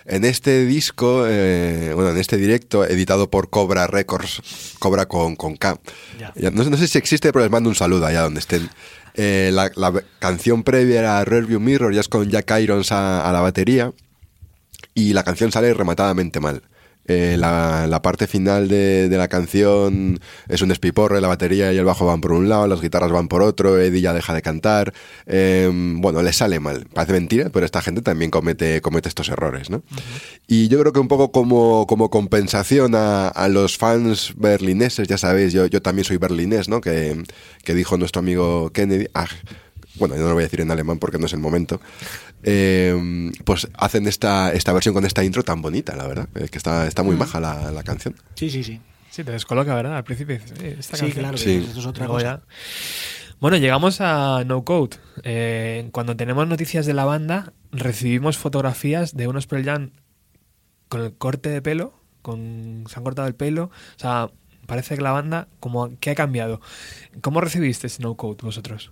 en 0.06 0.26
este 0.26 0.66
disco, 0.66 1.26
eh, 1.28 1.92
bueno, 1.96 2.10
en 2.12 2.18
este 2.18 2.36
directo, 2.38 2.84
editado 2.86 3.30
por 3.30 3.50
Cobra 3.50 3.88
Records, 3.88 4.42
Cobra 4.80 5.06
con, 5.08 5.36
con 5.38 5.56
K, 5.56 5.80
Ya. 6.20 6.34
ya, 6.36 6.52
no, 6.52 6.64
sé- 6.64 6.70
no 6.70 6.78
sé 6.78 6.88
si 6.88 6.98
existe, 6.98 7.32
pero 7.32 7.44
les 7.46 7.52
mando 7.52 7.70
un 7.70 7.76
saludo 7.76 8.06
allá 8.06 8.22
donde 8.22 8.42
estén. 8.42 8.70
Eh, 9.16 9.52
la, 9.54 9.72
la 9.76 9.94
canción 10.20 10.64
previa 10.64 11.00
era 11.00 11.24
Rearview 11.24 11.60
Mirror, 11.60 11.94
ya 11.94 12.02
es 12.02 12.10
con 12.10 12.30
Jack 12.30 12.52
Irons 12.60 12.92
a, 12.92 13.28
a 13.28 13.32
la 13.32 13.40
batería, 13.42 13.94
y 14.94 15.14
la 15.14 15.24
canción 15.24 15.52
sale 15.52 15.74
rematadamente 15.74 16.40
mal. 16.40 16.64
Eh, 17.06 17.36
la, 17.38 17.86
la 17.88 18.02
parte 18.02 18.28
final 18.28 18.68
de, 18.68 19.10
de 19.10 19.18
la 19.18 19.28
canción 19.28 20.20
es 20.48 20.62
un 20.62 20.70
despiporre, 20.70 21.20
la 21.20 21.28
batería 21.28 21.74
y 21.74 21.78
el 21.78 21.86
bajo 21.86 22.06
van 22.06 22.22
por 22.22 22.32
un 22.32 22.48
lado, 22.48 22.68
las 22.68 22.82
guitarras 22.82 23.12
van 23.12 23.28
por 23.28 23.42
otro, 23.42 23.80
Eddie 23.80 24.02
ya 24.02 24.14
deja 24.14 24.34
de 24.34 24.42
cantar. 24.42 24.94
Eh, 25.26 25.70
bueno, 25.74 26.22
le 26.22 26.32
sale 26.34 26.60
mal. 26.60 26.88
Parece 26.94 27.14
mentira, 27.14 27.50
pero 27.50 27.66
esta 27.66 27.82
gente 27.82 28.02
también 28.02 28.32
comete, 28.32 28.82
comete 28.82 29.10
estos 29.10 29.30
errores, 29.30 29.70
¿no? 29.70 29.84
Y 30.48 30.68
yo 30.68 30.80
creo 30.80 30.94
que 30.94 31.00
un 31.00 31.08
poco 31.08 31.32
como, 31.32 31.88
como 31.88 32.10
compensación 32.10 32.96
a, 32.96 33.28
a 33.28 33.50
los 33.50 33.78
fans 33.78 34.34
berlineses, 34.38 35.08
ya 35.08 35.18
sabéis, 35.18 35.54
yo, 35.54 35.66
yo 35.66 35.82
también 35.82 36.06
soy 36.06 36.18
berlinés, 36.18 36.70
¿no? 36.70 36.82
Que, 36.82 37.22
que 37.64 37.74
dijo 37.74 37.98
nuestro 37.98 38.20
amigo 38.20 38.72
Kennedy. 38.72 39.08
Ah, 39.14 39.28
bueno, 39.96 40.16
yo 40.16 40.22
no 40.22 40.30
lo 40.30 40.34
voy 40.36 40.44
a 40.44 40.46
decir 40.46 40.62
en 40.62 40.72
alemán 40.72 41.00
porque 41.00 41.18
no 41.18 41.26
es 41.28 41.34
el 41.34 41.40
momento, 41.40 41.80
eh, 42.44 43.32
pues 43.46 43.68
hacen 43.76 44.08
esta, 44.08 44.52
esta 44.54 44.74
versión 44.74 44.94
con 44.94 45.06
esta 45.06 45.24
intro 45.24 45.44
tan 45.44 45.62
bonita, 45.62 45.96
la 45.96 46.08
verdad, 46.08 46.28
eh, 46.36 46.48
que 46.50 46.58
está, 46.58 46.88
está 46.88 47.04
muy 47.04 47.16
maja 47.16 47.40
la, 47.40 47.72
la 47.72 47.84
canción. 47.84 48.16
Sí, 48.36 48.50
sí, 48.50 48.64
sí. 48.64 48.82
Sí, 49.10 49.24
te 49.24 49.32
descoloca, 49.32 49.76
¿verdad? 49.76 49.98
Al 49.98 50.04
principio 50.04 50.36
"Eh, 50.38 50.78
esta 50.80 50.98
Sí, 50.98 51.02
canción". 51.04 51.12
claro, 51.24 51.38
Sí. 51.38 51.64
esto 51.68 51.80
es 51.80 51.86
otra 51.86 52.06
Luego 52.06 52.16
cosa. 52.16 52.42
ya. 52.42 53.36
Bueno, 53.40 53.58
llegamos 53.58 54.02
a 54.02 54.44
No 54.46 54.64
Code. 54.64 54.98
Eh, 55.24 55.90
cuando 55.92 56.16
tenemos 56.16 56.48
noticias 56.48 56.86
de 56.86 56.94
la 56.94 57.06
banda, 57.06 57.54
recibimos 57.72 58.38
fotografías 58.38 59.16
de 59.16 59.28
unos 59.28 59.46
Pearl 59.48 59.66
Jam 59.66 59.92
con 60.88 61.02
el 61.02 61.14
corte 61.14 61.50
de 61.50 61.62
pelo, 61.62 61.94
con 62.22 62.86
se 62.90 62.96
han 62.98 63.04
cortado 63.04 63.28
el 63.28 63.36
pelo. 63.36 63.66
O 63.66 64.00
sea, 64.00 64.32
parece 64.66 64.96
que 64.96 65.02
la 65.02 65.12
banda 65.12 65.48
como 65.60 65.92
que 66.00 66.12
ha 66.12 66.16
cambiado. 66.16 66.62
¿Cómo 67.22 67.40
recibiste 67.42 67.88
No 68.00 68.16
Code 68.16 68.38
vosotros? 68.42 68.90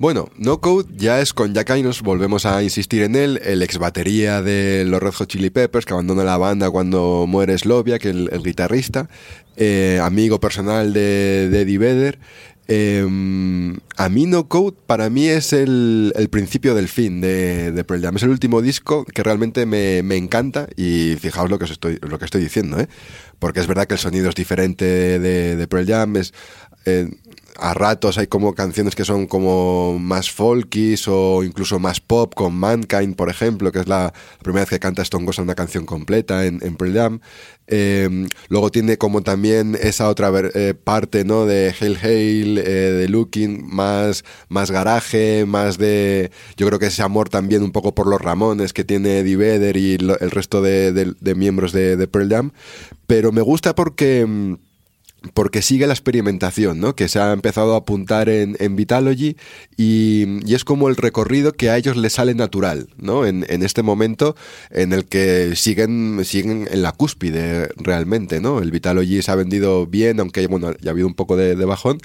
Bueno, 0.00 0.30
No 0.38 0.62
Code 0.62 0.88
ya 0.96 1.20
es 1.20 1.34
con 1.34 1.52
Jack 1.52 1.76
Inos, 1.76 2.00
volvemos 2.00 2.46
a 2.46 2.62
insistir 2.62 3.02
en 3.02 3.14
él, 3.14 3.38
el 3.44 3.62
ex 3.62 3.76
batería 3.76 4.40
de 4.40 4.86
los 4.86 5.02
Red 5.02 5.12
Hot 5.12 5.28
Chili 5.28 5.50
Peppers, 5.50 5.84
que 5.84 5.92
abandona 5.92 6.24
la 6.24 6.38
banda 6.38 6.70
cuando 6.70 7.26
muere 7.28 7.58
Slovia, 7.58 7.98
que 7.98 8.08
el, 8.08 8.42
guitarrista, 8.42 9.10
eh, 9.58 10.00
amigo 10.02 10.40
personal 10.40 10.94
de, 10.94 11.50
de 11.50 11.60
Eddie 11.60 11.76
Vedder. 11.76 12.18
Eh, 12.66 13.06
a 13.98 14.08
mí 14.08 14.24
No 14.24 14.48
Code 14.48 14.78
para 14.86 15.10
mí 15.10 15.26
es 15.26 15.52
el, 15.52 16.14
principio 16.30 16.74
del 16.74 16.88
fin 16.88 17.20
de, 17.20 17.84
Pearl 17.86 18.00
Jam. 18.00 18.16
Es 18.16 18.22
el 18.22 18.30
último 18.30 18.62
disco 18.62 19.04
que 19.04 19.22
realmente 19.22 19.66
me, 19.66 19.98
encanta 20.16 20.66
y 20.78 21.16
fijaos 21.20 21.50
lo 21.50 21.58
que 21.58 21.66
os 21.66 21.72
estoy, 21.72 21.98
lo 22.00 22.18
que 22.18 22.24
estoy 22.24 22.40
diciendo, 22.40 22.80
¿eh? 22.80 22.88
porque 23.38 23.60
es 23.60 23.66
verdad 23.66 23.86
que 23.86 23.94
el 23.94 24.00
sonido 24.00 24.30
es 24.30 24.34
diferente 24.34 24.86
de, 25.18 25.56
de 25.56 25.68
Pearl 25.68 25.86
Jam, 25.86 26.16
es, 26.16 26.32
eh, 26.86 27.10
a 27.60 27.74
ratos 27.74 28.18
hay 28.18 28.26
como 28.26 28.54
canciones 28.54 28.94
que 28.94 29.04
son 29.04 29.26
como 29.26 29.98
más 29.98 30.30
folkies 30.30 31.06
o 31.08 31.44
incluso 31.44 31.78
más 31.78 32.00
pop, 32.00 32.34
con 32.34 32.54
Mankind, 32.54 33.14
por 33.14 33.28
ejemplo, 33.28 33.70
que 33.70 33.80
es 33.80 33.88
la 33.88 34.12
primera 34.42 34.62
vez 34.62 34.70
que 34.70 34.78
canta 34.78 35.02
Stone 35.02 35.24
Gossard 35.26 35.44
una 35.44 35.54
canción 35.54 35.86
completa 35.86 36.46
en, 36.46 36.60
en 36.62 36.76
Pearl 36.76 36.94
Jam. 36.94 37.20
Eh, 37.72 38.26
luego 38.48 38.70
tiene 38.70 38.98
como 38.98 39.22
también 39.22 39.78
esa 39.80 40.08
otra 40.08 40.32
eh, 40.54 40.74
parte, 40.74 41.24
¿no? 41.24 41.46
De 41.46 41.72
Hail 41.78 41.98
Hail, 42.02 42.58
eh, 42.58 42.62
de 42.62 43.08
Looking, 43.08 43.64
más, 43.72 44.24
más 44.48 44.70
garaje, 44.70 45.44
más 45.46 45.78
de... 45.78 46.32
Yo 46.56 46.66
creo 46.66 46.80
que 46.80 46.86
ese 46.86 47.02
amor 47.02 47.28
también 47.28 47.62
un 47.62 47.70
poco 47.70 47.94
por 47.94 48.08
los 48.08 48.20
Ramones 48.20 48.72
que 48.72 48.84
tiene 48.84 49.20
Eddie 49.20 49.36
Vedder 49.36 49.76
y 49.76 49.94
el 49.94 50.30
resto 50.30 50.62
de, 50.62 51.14
miembros 51.36 51.72
de, 51.72 51.96
de 51.96 52.08
Pearl 52.08 52.28
Jam. 52.28 52.52
Pero 53.06 53.30
me 53.32 53.42
gusta 53.42 53.74
porque... 53.74 54.58
porque 55.34 55.62
sigue 55.62 55.86
la 55.86 55.92
experimentación, 55.92 56.80
¿no? 56.80 56.94
Que 56.94 57.08
se 57.08 57.18
ha 57.18 57.32
empezado 57.32 57.74
a 57.74 57.78
apuntar 57.78 58.28
en, 58.28 58.56
en 58.58 58.76
Vitalogy 58.76 59.36
y, 59.76 60.40
y 60.46 60.54
es 60.54 60.64
como 60.64 60.88
el 60.88 60.96
recorrido 60.96 61.52
que 61.52 61.70
a 61.70 61.76
ellos 61.76 61.96
les 61.96 62.14
sale 62.14 62.34
natural, 62.34 62.88
¿no? 62.96 63.26
En, 63.26 63.44
en 63.48 63.62
este 63.62 63.82
momento 63.82 64.36
en 64.70 64.92
el 64.92 65.04
que 65.04 65.54
siguen, 65.56 66.24
siguen 66.24 66.68
en 66.70 66.82
la 66.82 66.92
cúspide 66.92 67.68
realmente, 67.76 68.40
¿no? 68.40 68.60
El 68.60 68.70
Vitalogy 68.70 69.22
se 69.22 69.30
ha 69.30 69.34
vendido 69.34 69.86
bien, 69.86 70.20
aunque 70.20 70.46
bueno, 70.46 70.74
ya 70.80 70.90
ha 70.90 70.92
habido 70.92 71.06
un 71.06 71.14
poco 71.14 71.36
de, 71.36 71.54
de 71.54 71.64
bajón, 71.64 71.98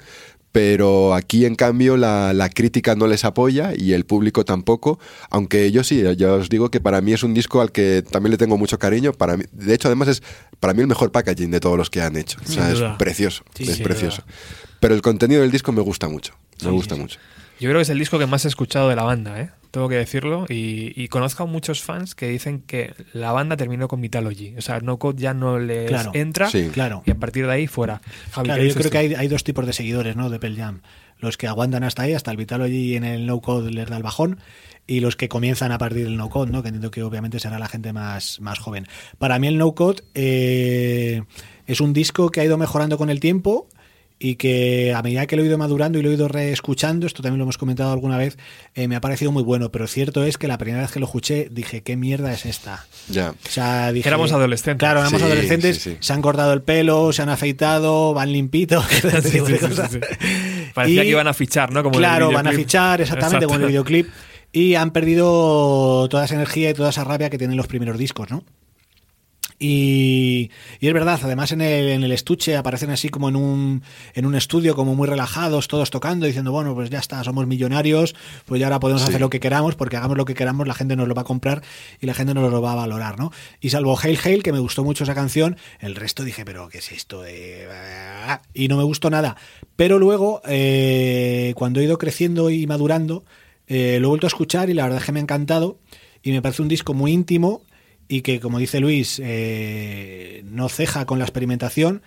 pero 0.56 1.12
aquí 1.12 1.44
en 1.44 1.54
cambio 1.54 1.98
la, 1.98 2.32
la 2.32 2.48
crítica 2.48 2.94
no 2.94 3.06
les 3.06 3.26
apoya 3.26 3.74
y 3.76 3.92
el 3.92 4.06
público 4.06 4.46
tampoco, 4.46 4.98
aunque 5.28 5.70
yo 5.70 5.84
sí, 5.84 6.02
ya 6.16 6.32
os 6.32 6.48
digo 6.48 6.70
que 6.70 6.80
para 6.80 7.02
mí 7.02 7.12
es 7.12 7.22
un 7.22 7.34
disco 7.34 7.60
al 7.60 7.72
que 7.72 8.02
también 8.10 8.30
le 8.30 8.38
tengo 8.38 8.56
mucho 8.56 8.78
cariño, 8.78 9.12
para 9.12 9.36
mí, 9.36 9.44
de 9.52 9.74
hecho 9.74 9.88
además 9.88 10.08
es 10.08 10.22
para 10.58 10.72
mí 10.72 10.80
el 10.80 10.86
mejor 10.86 11.12
packaging 11.12 11.50
de 11.50 11.60
todos 11.60 11.76
los 11.76 11.90
que 11.90 12.00
han 12.00 12.16
hecho, 12.16 12.38
o 12.42 12.50
sea, 12.50 12.72
es 12.72 12.80
precioso, 12.96 13.44
Sí, 13.54 13.70
es 13.70 13.80
precioso. 13.80 14.22
Pero 14.80 14.94
el 14.94 15.02
contenido 15.02 15.42
del 15.42 15.50
disco 15.50 15.72
me 15.72 15.82
gusta 15.82 16.08
mucho, 16.08 16.32
me 16.64 16.70
gusta 16.70 16.96
mucho. 16.96 17.18
Yo 17.60 17.68
creo 17.68 17.76
que 17.76 17.82
es 17.82 17.90
el 17.90 17.98
disco 17.98 18.18
que 18.18 18.26
más 18.26 18.46
he 18.46 18.48
escuchado 18.48 18.88
de 18.88 18.96
la 18.96 19.02
banda, 19.02 19.38
¿eh? 19.38 19.50
Tengo 19.76 19.90
que 19.90 19.96
decirlo. 19.96 20.46
Y, 20.48 20.90
y 20.98 21.08
conozco 21.08 21.42
a 21.42 21.46
muchos 21.46 21.82
fans 21.82 22.14
que 22.14 22.28
dicen 22.28 22.62
que 22.62 22.94
la 23.12 23.30
banda 23.32 23.58
terminó 23.58 23.88
con 23.88 24.00
Vitalogy. 24.00 24.54
O 24.56 24.62
sea, 24.62 24.80
No 24.80 24.98
Code 24.98 25.20
ya 25.20 25.34
no 25.34 25.58
les 25.58 25.88
Claro. 25.88 26.12
entra 26.14 26.48
Sí. 26.48 26.70
Claro. 26.72 27.02
y 27.04 27.10
a 27.10 27.14
partir 27.16 27.44
de 27.46 27.52
ahí 27.52 27.66
fuera. 27.66 28.00
Javi, 28.30 28.46
Claro, 28.46 28.62
¿qué 28.62 28.68
yo 28.68 28.74
creo 28.74 28.84
tú? 28.84 28.90
que 28.90 28.98
hay, 28.98 29.14
hay 29.14 29.28
dos 29.28 29.44
tipos 29.44 29.66
de 29.66 29.74
seguidores, 29.74 30.16
¿no? 30.16 30.30
De 30.30 30.38
Pearl 30.38 30.56
Jam. 30.56 30.80
Los 31.18 31.36
que 31.36 31.46
aguantan 31.46 31.84
hasta 31.84 32.04
ahí, 32.04 32.14
hasta 32.14 32.30
el 32.30 32.38
Vitalogy 32.38 32.96
en 32.96 33.04
el 33.04 33.26
no 33.26 33.42
code 33.42 33.70
les 33.70 33.86
da 33.90 33.98
el 33.98 34.02
bajón, 34.02 34.38
y 34.86 35.00
los 35.00 35.14
que 35.14 35.28
comienzan 35.28 35.72
a 35.72 35.76
partir 35.78 36.04
del 36.04 36.16
no 36.16 36.30
code, 36.30 36.50
¿no? 36.50 36.62
Que 36.62 36.68
entiendo 36.68 36.90
que 36.90 37.02
obviamente 37.02 37.38
será 37.38 37.58
la 37.58 37.68
gente 37.68 37.92
más, 37.92 38.40
más 38.40 38.58
joven. 38.58 38.86
Para 39.18 39.38
mí 39.38 39.46
el 39.48 39.58
no 39.58 39.74
code 39.74 40.02
eh, 40.14 41.22
es 41.66 41.80
un 41.82 41.92
disco 41.92 42.30
que 42.30 42.40
ha 42.40 42.44
ido 42.44 42.56
mejorando 42.56 42.96
con 42.96 43.10
el 43.10 43.20
tiempo 43.20 43.68
y 44.18 44.36
que 44.36 44.94
a 44.94 45.02
medida 45.02 45.26
que 45.26 45.36
lo 45.36 45.42
he 45.42 45.46
ido 45.46 45.58
madurando 45.58 45.98
y 45.98 46.02
lo 46.02 46.10
he 46.10 46.14
ido 46.14 46.26
reescuchando, 46.26 47.06
esto 47.06 47.22
también 47.22 47.38
lo 47.38 47.44
hemos 47.44 47.58
comentado 47.58 47.92
alguna 47.92 48.16
vez, 48.16 48.38
eh, 48.74 48.88
me 48.88 48.96
ha 48.96 49.00
parecido 49.02 49.30
muy 49.30 49.42
bueno, 49.42 49.70
pero 49.70 49.86
cierto 49.86 50.24
es 50.24 50.38
que 50.38 50.48
la 50.48 50.56
primera 50.56 50.80
vez 50.82 50.90
que 50.90 51.00
lo 51.00 51.06
escuché 51.06 51.48
dije, 51.50 51.82
¿qué 51.82 51.96
mierda 51.96 52.32
es 52.32 52.46
esta? 52.46 52.86
Ya. 53.10 53.30
O 53.32 53.50
sea, 53.50 53.92
dije, 53.92 54.08
éramos 54.08 54.32
adolescentes. 54.32 54.78
Claro, 54.78 55.00
éramos 55.00 55.20
Sí, 55.20 55.26
adolescentes, 55.26 55.76
sí, 55.82 55.90
sí. 55.92 55.96
se 56.00 56.12
han 56.14 56.22
cortado 56.22 56.52
el 56.54 56.62
pelo, 56.62 57.12
se 57.12 57.20
han 57.22 57.28
afeitado, 57.28 58.14
van 58.14 58.32
limpitos. 58.32 58.84
Parecía 60.74 61.02
Y- 61.02 61.04
que 61.06 61.10
iban 61.10 61.28
a 61.28 61.34
fichar, 61.34 61.72
¿no? 61.72 61.82
Como 61.82 61.96
en 61.98 62.04
el 62.04 62.08
claro, 62.10 62.32
van 62.32 62.46
a 62.46 62.52
fichar 62.52 63.00
exactamente 63.00 63.46
como 63.46 63.56
en 63.58 63.64
el 63.64 63.70
Exacto. 63.70 63.88
videoclip. 63.92 64.14
Y 64.52 64.74
han 64.76 64.90
perdido 64.92 66.08
toda 66.08 66.24
esa 66.24 66.34
energía 66.34 66.70
y 66.70 66.74
toda 66.74 66.90
esa 66.90 67.04
rabia 67.04 67.28
que 67.30 67.36
tienen 67.38 67.56
los 67.56 67.66
primeros 67.66 67.98
discos, 67.98 68.30
¿no? 68.30 68.42
Y, 69.58 70.50
y 70.80 70.86
es 70.88 70.92
verdad, 70.92 71.18
además 71.22 71.50
en 71.52 71.60
el, 71.62 71.88
en 71.88 72.02
el 72.04 72.12
estuche 72.12 72.56
aparecen 72.56 72.90
así 72.90 73.08
como 73.08 73.28
en 73.28 73.36
un, 73.36 73.82
en 74.14 74.26
un 74.26 74.34
estudio, 74.34 74.74
como 74.76 74.94
muy 74.94 75.08
relajados, 75.08 75.66
todos 75.68 75.90
tocando, 75.90 76.26
diciendo, 76.26 76.52
bueno, 76.52 76.74
pues 76.74 76.90
ya 76.90 76.98
está, 76.98 77.24
somos 77.24 77.46
millonarios, 77.46 78.14
pues 78.44 78.60
ya 78.60 78.66
ahora 78.66 78.80
podemos 78.80 79.02
Sí. 79.02 79.08
hacer 79.08 79.20
lo 79.20 79.30
que 79.30 79.40
queramos, 79.40 79.74
porque 79.74 79.96
hagamos 79.96 80.16
lo 80.16 80.24
que 80.26 80.34
queramos, 80.34 80.66
la 80.66 80.74
gente 80.74 80.94
nos 80.96 81.08
lo 81.08 81.14
va 81.14 81.22
a 81.22 81.24
comprar 81.24 81.62
y 82.00 82.06
la 82.06 82.14
gente 82.14 82.34
nos 82.34 82.50
lo 82.50 82.60
va 82.60 82.72
a 82.72 82.76
valorar, 82.76 83.18
¿no? 83.18 83.32
Y 83.60 83.70
salvo 83.70 83.98
Hail 83.98 84.18
Hail, 84.22 84.42
que 84.42 84.52
me 84.52 84.58
gustó 84.58 84.84
mucho 84.84 85.04
esa 85.04 85.14
canción, 85.14 85.56
el 85.80 85.94
resto 85.94 86.22
dije, 86.24 86.44
pero 86.44 86.68
¿qué 86.68 86.78
es 86.78 86.92
esto? 86.92 87.22
de 87.22 87.66
Y 88.54 88.68
no 88.68 88.76
me 88.76 88.84
gustó 88.84 89.08
nada. 89.10 89.36
Pero 89.76 89.98
luego, 89.98 90.42
eh, 90.46 91.52
cuando 91.56 91.80
he 91.80 91.84
ido 91.84 91.98
creciendo 91.98 92.50
y 92.50 92.66
madurando, 92.66 93.24
eh, 93.68 93.98
lo 94.00 94.08
he 94.08 94.10
vuelto 94.10 94.26
a 94.26 94.28
escuchar 94.28 94.70
y 94.70 94.74
la 94.74 94.84
verdad 94.84 94.98
es 95.00 95.04
que 95.06 95.12
me 95.12 95.20
ha 95.20 95.22
encantado 95.22 95.78
y 96.22 96.32
me 96.32 96.42
parece 96.42 96.62
un 96.62 96.68
disco 96.68 96.94
muy 96.94 97.12
íntimo 97.12 97.62
y 98.08 98.22
que, 98.22 98.40
como 98.40 98.58
dice 98.58 98.80
Luis, 98.80 99.20
eh, 99.22 100.42
no 100.46 100.68
ceja 100.68 101.06
con 101.06 101.18
la 101.18 101.24
experimentación 101.24 102.02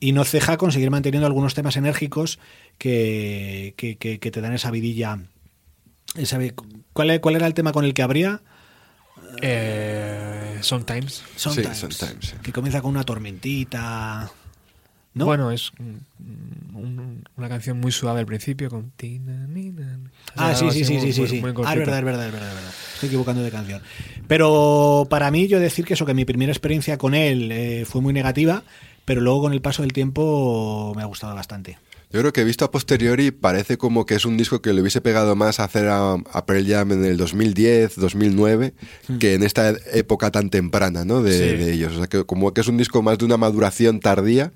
y 0.00 0.12
no 0.12 0.24
ceja 0.24 0.56
con 0.58 0.72
seguir 0.72 0.90
manteniendo 0.90 1.26
algunos 1.26 1.54
temas 1.54 1.76
enérgicos 1.76 2.38
que, 2.78 3.74
que, 3.76 3.96
que- 3.96 4.18
que 4.18 4.30
te 4.30 4.40
dan 4.40 4.52
esa 4.52 4.70
vidilla. 4.70 5.18
Esa 6.14 6.38
¿Cuál, 6.92 7.20
¿Cuál 7.20 7.36
era 7.36 7.46
el 7.46 7.54
tema 7.54 7.72
con 7.72 7.84
el 7.84 7.94
que 7.94 8.02
abría? 8.02 8.40
Eh, 9.42 10.58
sometimes. 10.60 11.22
Sometimes, 11.36 11.78
Sometimes, 11.78 12.26
sí. 12.30 12.36
Que 12.42 12.52
comienza 12.52 12.80
con 12.80 12.90
una 12.90 13.04
tormentita. 13.04 14.30
¿No? 15.18 15.24
Bueno, 15.26 15.50
es 15.50 15.70
un- 15.78 17.24
una 17.36 17.48
canción 17.48 17.78
muy 17.80 17.92
suave 17.92 18.20
al 18.20 18.26
principio 18.26 18.70
con 18.70 18.90
tina, 18.96 19.46
nina. 19.46 19.98
Ah, 20.36 20.54
sí, 20.54 20.70
sí, 20.70 20.84
sí, 20.84 20.94
muy- 20.94 21.02
sí, 21.02 21.12
sí, 21.12 21.26
sí. 21.28 21.42
Ah, 21.64 21.72
es 21.72 21.78
verdad, 21.78 21.98
es 21.98 22.04
verdad, 22.04 22.26
es 22.26 22.32
verdad, 22.32 22.48
es 22.48 22.54
verdad. 22.54 22.72
Estoy 22.94 23.06
equivocando 23.08 23.42
de 23.42 23.50
canción. 23.50 23.82
Pero 24.26 25.06
para 25.10 25.30
mí, 25.30 25.46
yo 25.48 25.60
decir 25.60 25.84
que 25.84 25.94
eso, 25.94 26.06
que 26.06 26.14
mi 26.14 26.24
primera 26.24 26.52
experiencia 26.52 26.98
con 26.98 27.14
él 27.14 27.50
eh, 27.52 27.84
fue 27.86 28.00
muy 28.00 28.12
negativa, 28.12 28.62
pero 29.04 29.20
luego 29.20 29.42
con 29.42 29.52
el 29.52 29.60
paso 29.60 29.82
del 29.82 29.92
tiempo 29.92 30.92
me 30.96 31.02
ha 31.02 31.06
gustado 31.06 31.34
bastante. 31.34 31.78
Yo 32.10 32.20
creo 32.20 32.32
que 32.32 32.42
visto 32.42 32.64
a 32.64 32.70
posteriori 32.70 33.32
parece 33.32 33.76
como 33.76 34.06
que 34.06 34.14
es 34.14 34.24
un 34.24 34.38
disco 34.38 34.62
que 34.62 34.72
le 34.72 34.80
hubiese 34.80 35.02
pegado 35.02 35.36
más 35.36 35.60
a 35.60 35.64
hacer 35.64 35.88
a, 35.88 36.14
a 36.14 36.46
Pearl 36.46 36.66
Jam 36.66 36.92
en 36.92 37.04
el 37.04 37.18
2010, 37.18 37.96
2009, 37.96 38.72
que 39.20 39.34
en 39.34 39.42
esta 39.42 39.74
época 39.92 40.30
tan 40.30 40.48
temprana 40.48 41.04
¿no? 41.04 41.22
de, 41.22 41.32
Sí. 41.32 41.38
de 41.64 41.72
ellos. 41.74 41.92
O 41.92 41.98
sea, 41.98 42.06
que 42.06 42.24
como 42.24 42.54
que 42.54 42.62
es 42.62 42.68
un 42.68 42.78
disco 42.78 43.02
más 43.02 43.18
de 43.18 43.26
una 43.26 43.36
maduración 43.36 44.00
tardía. 44.00 44.52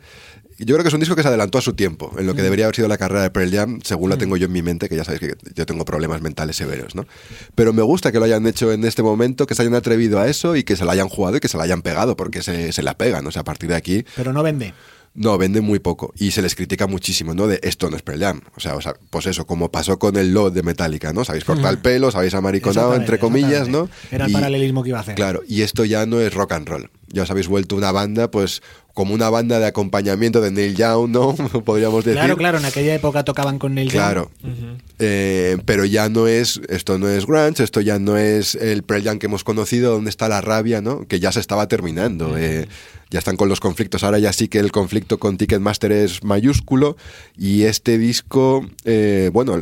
Yo 0.65 0.75
creo 0.75 0.83
que 0.85 0.89
es 0.89 0.95
un 0.95 1.01
disco 1.01 1.15
que 1.17 1.23
se 1.23 1.29
adelantó 1.29 1.59
a 1.59 1.63
su 1.63 1.73
tiempo, 1.75 2.13
en 2.19 2.27
lo 2.27 2.35
que 2.35 2.43
debería 2.43 2.67
haber 2.67 2.77
sido 2.77 2.89
la 2.89 2.99
carrera 2.99 3.23
de 3.23 3.31
Pearl 3.31 3.51
Jam, 3.51 3.81
según 3.83 4.11
la 4.11 4.17
tengo 4.17 4.37
yo 4.37 4.47
en 4.47 4.53
mi 4.53 4.63
mente, 4.63 4.89
que 4.89 4.97
ya 4.97 5.05
sabéis 5.05 5.21
que 5.21 5.35
yo 5.55 5.67
tengo 5.67 5.85
problemas 5.85 6.23
mentales 6.23 6.57
severos, 6.57 6.95
¿no? 6.95 7.07
Pero 7.55 7.73
me 7.73 7.83
gusta 7.83 8.13
que 8.13 8.19
lo 8.19 8.25
hayan 8.25 8.47
hecho 8.47 8.73
en 8.73 8.85
este 8.85 9.03
momento, 9.03 9.47
que 9.47 9.55
se 9.55 9.63
hayan 9.63 9.75
atrevido 9.75 10.21
a 10.21 10.29
eso 10.29 10.57
y 10.57 10.63
que 10.65 10.77
se 10.77 10.85
la 10.85 10.93
hayan 10.93 11.09
jugado 11.09 11.37
y 11.37 11.41
que 11.41 11.49
se 11.49 11.57
la 11.59 11.65
hayan 11.65 11.83
pegado, 11.83 12.17
porque 12.17 12.43
se, 12.43 12.73
se 12.73 12.83
la 12.83 12.97
pegan. 12.97 13.27
O 13.27 13.31
sea, 13.31 13.43
a 13.43 13.45
partir 13.45 13.69
de 13.69 13.77
aquí 13.77 14.05
Pero 14.17 14.33
no 14.33 14.43
vende. 14.43 14.73
no, 15.15 15.37
vende 15.37 15.61
muy 15.61 15.79
poco 15.79 16.13
y 16.17 16.31
se 16.31 16.41
les 16.43 16.55
critica 16.55 16.87
muchísimo, 16.87 17.35
¿no? 17.35 17.47
De 17.47 17.59
esto 17.63 17.91
no 17.91 17.97
es 17.97 18.03
Pearl 18.03 18.21
Jam. 18.21 18.41
O 18.57 18.61
sea, 18.61 18.77
o 18.77 18.81
sea, 18.81 18.95
pues 19.11 19.27
eso, 19.27 19.47
como 19.47 19.71
pasó 19.71 19.99
con 19.99 20.17
el 20.17 20.33
Lot 20.33 20.55
de 20.55 20.63
Metallica, 20.63 21.13
¿no? 21.13 21.25
Sabéis 21.25 21.45
cortar 21.45 21.73
el 21.73 21.79
pelo, 21.79 22.11
sabéis 22.11 22.35
amariconado, 22.35 22.95
entre 22.95 23.19
comillas, 23.19 23.69
¿no? 23.69 23.89
Era 24.11 24.25
el 24.27 24.31
Y- 24.31 24.35
paralelismo 24.35 24.83
que 24.83 24.91
iba 24.91 24.99
a 24.99 25.03
hacer. 25.03 25.15
Claro, 25.17 25.43
y 25.47 25.63
esto 25.63 25.85
ya 25.85 26.07
no 26.07 26.21
es 26.21 26.33
rock 26.33 26.53
and 26.53 26.69
roll. 26.69 26.91
Ya 27.15 27.25
os 27.25 27.31
habéis 27.31 27.47
vuelto 27.49 27.77
una 27.77 27.93
banda, 27.93 28.31
pues, 28.31 28.63
como 28.95 29.15
una 29.15 29.31
banda 29.31 29.59
de 29.59 29.67
acompañamiento 29.67 30.41
de 30.41 30.51
Neil 30.51 30.77
Young, 30.77 31.11
¿no? 31.11 31.35
Podríamos 31.65 32.05
decir. 32.05 32.19
Claro, 32.19 32.37
claro, 32.37 32.59
en 32.59 32.65
aquella 32.67 32.95
época 32.95 33.25
tocaban 33.25 33.59
con 33.59 33.75
Neil 33.75 33.89
Young. 33.89 33.95
Claro. 33.97 34.31
Eh, 34.99 35.57
pero 35.65 35.85
ya 35.85 36.09
no 36.09 36.27
es, 36.27 36.61
esto 36.69 36.99
no 36.99 37.09
es 37.09 37.27
grunge, 37.27 37.63
esto 37.63 37.81
ya 37.81 37.99
no 37.99 38.17
es 38.17 38.55
el 38.55 38.83
Pearl 38.83 39.03
Jam 39.05 39.19
que 39.19 39.27
hemos 39.27 39.45
conocido, 39.45 39.93
donde 39.93 40.11
está 40.11 40.29
la 40.29 40.41
rabia, 40.41 40.81
¿no? 40.81 41.07
Que 41.09 41.21
ya 41.21 41.33
se 41.33 41.41
estaba 41.41 41.69
terminando. 41.69 42.37
eh, 42.37 42.69
ya 43.11 43.19
están 43.19 43.37
con 43.37 43.49
los 43.51 43.61
conflictos. 43.61 44.05
Ahora 44.05 44.19
ya 44.19 44.33
sí 44.33 44.49
que 44.49 44.59
el 44.59 44.73
conflicto 44.73 45.19
con 45.19 45.37
Ticketmaster 45.37 45.93
es 45.93 46.25
mayúsculo. 46.25 46.97
Y 47.37 47.65
este 47.65 47.99
disco, 47.99 48.67
eh, 48.85 49.29
bueno, 49.33 49.59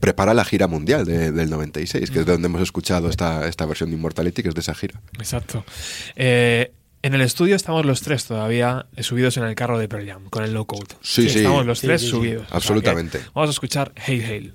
prepara 0.00 0.32
la 0.32 0.44
gira 0.44 0.66
mundial 0.68 1.04
de- 1.04 1.32
del 1.32 1.50
96, 1.50 2.10
que 2.10 2.20
es 2.20 2.26
de 2.26 2.32
donde 2.32 2.46
hemos 2.46 2.62
escuchado 2.62 3.08
esta, 3.10 3.46
esta 3.48 3.66
versión 3.66 3.90
de 3.90 3.96
Immortality, 3.96 4.42
que 4.42 4.48
es 4.50 4.54
de 4.54 4.60
esa 4.60 4.74
gira. 4.74 5.00
Exacto. 5.18 5.64
Eh, 6.16 6.72
en 7.02 7.14
el 7.14 7.20
estudio 7.20 7.56
estamos 7.56 7.84
los 7.84 8.00
tres 8.02 8.24
todavía 8.26 8.86
eh, 8.96 9.02
subidos 9.02 9.36
en 9.36 9.44
el 9.44 9.54
carro 9.54 9.78
de 9.78 9.88
Pearl 9.88 10.06
Jam, 10.06 10.30
con 10.30 10.44
el 10.44 10.54
low 10.54 10.66
code. 10.66 10.86
Sí, 11.00 11.28
sí. 11.28 11.38
Estamos 11.38 11.66
los 11.66 11.80
Sí, 11.80 11.86
tres 11.86 12.00
sí, 12.00 12.06
sí. 12.06 12.10
subidos. 12.12 12.44
O 12.44 12.48
sea 12.48 12.56
Absolutamente. 12.56 13.20
vamos 13.34 13.48
a 13.48 13.52
escuchar 13.52 13.92
Hail 14.06 14.24
Hail. 14.24 14.54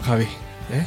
Canción, 0.00 0.02
Javi. 0.02 0.24
¿eh? 0.72 0.86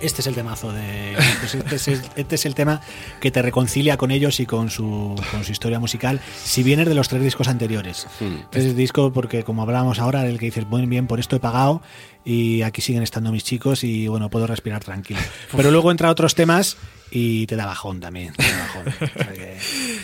Este 0.00 0.22
es 0.22 0.26
el 0.26 0.34
temazo 0.34 0.72
de. 0.72 1.14
pues 1.40 1.54
Este 1.54 1.76
es, 1.76 1.88
el, 1.88 2.00
este 2.16 2.34
es 2.36 2.46
el 2.46 2.54
tema 2.54 2.80
que 3.20 3.30
te 3.30 3.42
reconcilia 3.42 3.98
con 3.98 4.10
ellos 4.10 4.40
y 4.40 4.46
con 4.46 4.70
su, 4.70 5.14
con 5.30 5.44
su 5.44 5.52
historia 5.52 5.78
musical, 5.78 6.20
si 6.42 6.62
vienes 6.62 6.88
de 6.88 6.94
los 6.94 7.08
tres 7.08 7.22
discos 7.22 7.48
anteriores. 7.48 8.06
Tres 8.48 8.74
discos, 8.74 9.12
porque 9.12 9.42
como 9.44 9.62
hablábamos 9.62 9.98
ahora, 9.98 10.26
el 10.26 10.38
que 10.38 10.46
dices, 10.46 10.66
muy 10.66 10.86
bien, 10.86 11.06
por 11.06 11.20
esto 11.20 11.36
he 11.36 11.40
pagado 11.40 11.82
y 12.24 12.62
aquí 12.62 12.80
siguen 12.80 13.02
estando 13.02 13.30
mis 13.30 13.44
chicos 13.44 13.84
y 13.84 14.08
bueno, 14.08 14.30
puedo 14.30 14.46
respirar 14.46 14.82
tranquilo. 14.82 15.20
Pero 15.54 15.70
luego 15.70 15.90
entra 15.90 16.10
otros 16.10 16.34
temas 16.34 16.78
y 17.10 17.46
te 17.46 17.56
da 17.56 17.66
bajón 17.66 18.00
también. 18.00 18.32
te 18.34 18.42
da 18.44 18.58
bajón. 18.58 18.84
O 19.20 19.22
sea 19.22 19.32
que, 19.32 19.56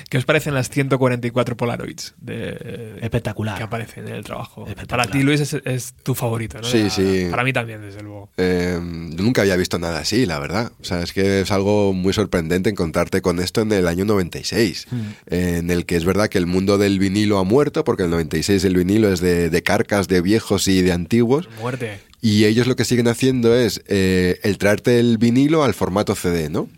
¿Qué 0.08 0.18
os 0.18 0.24
parecen 0.24 0.54
las 0.54 0.68
144 0.70 1.56
Polaroids 1.56 2.14
de, 2.20 2.98
espectacular. 3.00 3.56
que 3.58 3.64
aparecen 3.64 4.08
en 4.08 4.14
el 4.14 4.24
trabajo? 4.24 4.66
Para 4.88 5.06
ti, 5.06 5.22
Luis, 5.22 5.40
es, 5.40 5.54
es 5.64 5.94
tu 6.02 6.14
favorito, 6.14 6.58
¿no? 6.60 6.64
Sí, 6.66 6.84
La- 6.84 6.90
sí. 6.90 7.26
Para 7.30 7.44
mí 7.44 7.52
también, 7.52 7.80
desde 7.80 8.02
luego. 8.02 8.30
Eh, 8.36 8.78
yo 8.80 9.22
nunca 9.24 9.42
había 9.42 9.56
visto 9.56 9.78
nada 9.78 9.98
así, 10.00 10.26
la 10.26 10.38
verdad. 10.38 10.72
O 10.80 10.84
sea, 10.84 11.02
es 11.02 11.12
que 11.12 11.40
es 11.40 11.50
algo 11.50 11.92
muy 11.92 12.12
sorprendente 12.12 12.70
encontrarte 12.70 13.20
con 13.22 13.40
esto 13.40 13.60
en 13.62 13.72
el 13.72 13.86
año 13.88 14.04
96, 14.04 14.86
eh, 15.26 15.56
en 15.58 15.70
el 15.70 15.86
que 15.86 15.96
es 15.96 16.04
verdad 16.04 16.28
que 16.28 16.38
el 16.38 16.46
mundo 16.46 16.78
del 16.78 16.98
vinilo 16.98 17.38
ha 17.38 17.44
muerto, 17.44 17.84
porque 17.84 18.04
el 18.04 18.10
96 18.10 18.64
el 18.64 18.76
vinilo 18.76 19.12
es 19.12 19.20
de, 19.20 19.50
de 19.50 19.62
carcas 19.62 20.08
de 20.08 20.20
viejos 20.20 20.68
y 20.68 20.82
de 20.82 20.92
antiguos, 20.92 21.48
Muerte. 21.60 22.00
Y 22.26 22.44
ellos 22.44 22.66
lo 22.66 22.74
que 22.74 22.84
siguen 22.84 23.06
haciendo 23.06 23.54
es 23.54 23.84
eh, 23.86 24.40
el 24.42 24.58
traerte 24.58 24.98
el 24.98 25.16
vinilo 25.16 25.62
al 25.62 25.74
formato 25.74 26.16
CD, 26.16 26.50
¿no? 26.50 26.68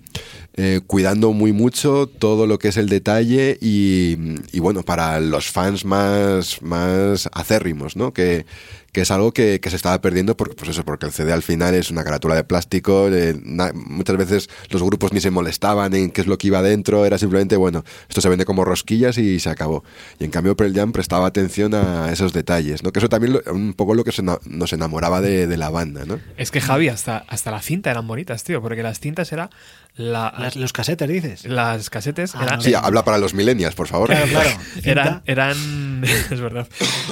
Eh, 0.60 0.80
cuidando 0.84 1.32
muy 1.32 1.52
mucho 1.52 2.08
todo 2.08 2.48
lo 2.48 2.58
que 2.58 2.66
es 2.68 2.76
el 2.76 2.88
detalle 2.88 3.58
y, 3.60 4.16
bueno, 4.58 4.82
para 4.82 5.20
los 5.20 5.52
fans 5.52 5.84
más, 5.84 6.60
más 6.62 7.28
acérrimos, 7.32 7.94
¿no? 7.94 8.12
Que, 8.12 8.44
que 8.90 9.02
es 9.02 9.10
algo 9.12 9.30
que, 9.32 9.60
que 9.60 9.70
se 9.70 9.76
estaba 9.76 10.00
perdiendo 10.00 10.36
porque, 10.36 10.56
pues 10.56 10.70
eso, 10.70 10.84
porque 10.84 11.06
el 11.06 11.12
CD 11.12 11.32
al 11.32 11.44
final 11.44 11.74
es 11.76 11.92
una 11.92 12.02
carátula 12.02 12.34
de 12.34 12.42
plástico, 12.42 13.08
eh, 13.08 13.36
muchas 13.74 14.16
veces 14.16 14.50
los 14.70 14.82
grupos 14.82 15.12
ni 15.12 15.20
se 15.20 15.30
molestaban 15.30 15.94
en 15.94 16.10
qué 16.10 16.22
es 16.22 16.26
lo 16.26 16.38
que 16.38 16.48
iba 16.48 16.60
dentro, 16.60 17.04
era 17.06 17.18
simplemente, 17.18 17.54
bueno, 17.56 17.84
esto 18.08 18.20
se 18.20 18.28
vende 18.28 18.44
como 18.44 18.64
rosquillas 18.64 19.16
y 19.16 19.38
se 19.38 19.50
acabó. 19.50 19.84
Y 20.18 20.24
en 20.24 20.32
cambio 20.32 20.56
Pearl 20.56 20.74
Jam 20.74 20.90
prestaba 20.90 21.26
atención 21.28 21.72
a 21.74 22.10
esos 22.12 22.32
detalles, 22.32 22.82
¿no? 22.82 22.90
Que 22.90 22.98
eso 22.98 23.08
también 23.08 23.34
lo- 23.34 23.42
un 23.52 23.74
poco 23.74 23.94
lo 23.94 24.02
que 24.02 24.10
nos 24.46 24.72
enamoraba 24.72 25.20
de, 25.20 25.46
de 25.46 25.56
la 25.56 25.70
banda, 25.70 26.04
¿no? 26.04 26.18
Es 26.36 26.50
que 26.50 26.60
Javi, 26.60 26.88
hasta, 26.88 27.18
hasta 27.28 27.52
la 27.52 27.62
cinta 27.62 27.92
eran 27.92 28.08
bonitas, 28.08 28.42
tío, 28.42 28.60
porque 28.60 28.82
las 28.82 28.98
cintas 28.98 29.30
era 29.30 29.50
La- 29.98 30.32
Las- 30.38 30.54
los 30.56 30.72
casetes, 30.72 31.08
dices. 31.08 31.44
las 31.44 31.90
casetes 31.90 32.34
Ah, 32.36 32.44
eran, 32.44 32.56
no, 32.58 32.62
Sí, 32.62 32.72
habla 32.72 33.04
para 33.04 33.18
los 33.18 33.34
millennials, 33.34 33.74
por 33.74 33.88
favor. 33.88 34.08
Claro, 34.08 34.26
claro. 34.28 34.50
eran, 34.84 35.22
eran 35.26 36.04
es 36.30 36.40
verdad, 36.40 36.66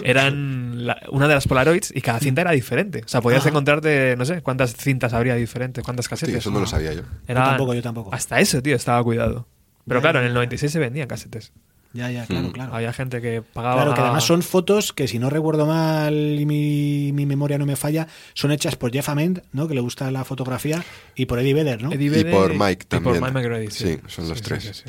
eran 0.04 0.86
la- 0.86 1.00
una 1.10 1.26
de 1.28 1.34
las 1.34 1.46
Polaroids 1.48 1.92
y 1.94 2.00
cada 2.00 2.20
cinta 2.20 2.42
era 2.42 2.52
diferente. 2.52 3.02
O 3.04 3.08
sea, 3.08 3.20
podías 3.20 3.40
Ajá. 3.40 3.48
encontrarte, 3.50 4.14
no 4.16 4.24
sé, 4.24 4.40
cuántas 4.42 4.74
cintas 4.76 5.12
habría 5.12 5.34
diferentes, 5.34 5.82
cuántas 5.84 6.06
Sí, 6.06 6.10
casetes. 6.10 6.36
eso 6.36 6.50
no 6.50 6.60
lo 6.60 6.66
sabía 6.66 6.92
yo. 6.92 7.02
Era- 7.26 7.40
Yo 7.42 7.48
tampoco, 7.50 7.74
yo 7.74 7.82
tampoco. 7.82 8.14
Hasta 8.14 8.40
eso, 8.40 8.62
tío, 8.62 8.76
estaba 8.76 9.02
cuidado. 9.02 9.46
Pero 9.88 10.00
claro, 10.00 10.18
en 10.20 10.26
el 10.26 10.30
ya. 10.32 10.34
96 10.34 10.72
se 10.72 10.78
vendían 10.78 11.06
casetes. 11.08 11.52
Ya, 11.96 12.10
ya, 12.10 12.26
claro, 12.26 12.48
Mm. 12.48 12.52
claro. 12.52 12.74
Había 12.74 12.92
gente 12.92 13.20
que 13.22 13.40
pagaba. 13.42 13.76
Claro, 13.76 13.94
que 13.94 14.00
además 14.02 14.24
son 14.24 14.42
fotos 14.42 14.92
que, 14.92 15.08
si 15.08 15.18
no 15.18 15.30
recuerdo 15.30 15.66
mal 15.66 16.14
y 16.38 16.44
mi, 16.44 17.10
mi 17.12 17.24
memoria 17.26 17.56
no 17.58 17.64
me 17.66 17.74
falla, 17.76 18.06
son 18.34 18.52
hechas 18.52 18.76
por 18.76 18.92
Jeff 18.92 19.08
Ament, 19.08 19.38
¿no? 19.52 19.66
que 19.66 19.74
le 19.74 19.80
gusta 19.80 20.10
la 20.10 20.24
fotografía, 20.24 20.84
y 21.14 21.24
por 21.26 21.38
Eddie 21.38 21.54
Vedder, 21.54 21.82
¿no? 21.82 21.90
Eddie 21.92 22.06
Y 22.06 22.08
Vedder 22.10 22.30
por 22.32 22.50
Mike 22.52 22.72
y 22.72 22.76
por 22.76 22.88
también. 22.88 23.20
Mike 23.22 23.32
McGrady, 23.32 23.70
sí. 23.70 23.84
Sí, 23.94 23.98
son 24.08 24.28
los 24.28 24.42
tres. 24.42 24.84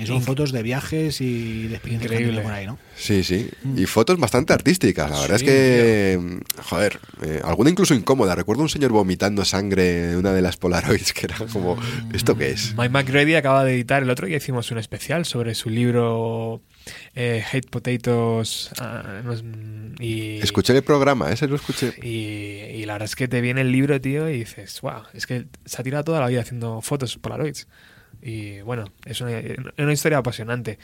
Y 0.00 0.06
son 0.06 0.20
Inc- 0.20 0.24
fotos 0.24 0.52
de 0.52 0.62
viajes 0.62 1.20
y 1.20 1.66
de 1.66 1.74
experiencias 1.74 2.12
Increíble. 2.12 2.40
por 2.42 2.52
ahí, 2.52 2.66
¿no? 2.66 2.78
Sí, 2.96 3.24
sí. 3.24 3.48
Y 3.76 3.86
fotos 3.86 4.18
bastante 4.18 4.52
artísticas. 4.52 5.10
La 5.10 5.20
verdad 5.20 5.38
Sí, 5.38 5.44
es 5.46 5.50
que, 5.50 6.40
joder, 6.62 7.00
eh, 7.22 7.40
alguna 7.44 7.70
incluso 7.70 7.94
incómoda. 7.94 8.34
Recuerdo 8.34 8.62
un 8.62 8.68
señor 8.68 8.92
vomitando 8.92 9.44
sangre 9.44 10.12
en 10.12 10.16
una 10.18 10.32
de 10.32 10.42
las 10.42 10.56
Polaroids 10.56 11.12
que 11.14 11.26
era 11.26 11.36
como, 11.52 11.76
¿esto 12.12 12.36
qué 12.36 12.50
es? 12.50 12.74
Mike 12.76 12.90
McGrady 12.90 13.34
acaba 13.34 13.64
de 13.64 13.74
editar 13.74 14.02
el 14.02 14.10
otro 14.10 14.26
día 14.26 14.36
hicimos 14.36 14.70
un 14.70 14.78
especial 14.78 15.24
sobre 15.24 15.54
su 15.54 15.68
libro 15.70 16.60
eh, 17.14 17.44
Hate 17.52 17.68
Potatoes 17.68 18.70
ah, 18.80 19.22
y, 19.98 20.38
Escuché 20.38 20.74
el 20.76 20.82
programa, 20.82 21.30
ese 21.32 21.46
lo 21.48 21.56
escuché. 21.56 21.92
y, 22.02 22.08
y 22.80 22.84
la 22.86 22.94
verdad 22.94 23.06
es 23.06 23.16
que 23.16 23.26
te 23.28 23.40
viene 23.40 23.62
el 23.62 23.72
libro, 23.72 24.00
tío, 24.00 24.28
y 24.30 24.38
dices, 24.38 24.80
wow, 24.80 25.02
es 25.12 25.26
que 25.26 25.46
se 25.64 25.80
ha 25.80 25.84
tirado 25.84 26.04
toda 26.04 26.20
la 26.20 26.28
vida 26.28 26.40
haciendo 26.40 26.80
fotos 26.82 27.16
Polaroids. 27.18 27.66
Y 28.22 28.60
bueno, 28.62 28.84
es 29.04 29.20
una, 29.20 29.40
una 29.78 29.92
historia 29.92 30.18
apasionante. 30.18 30.78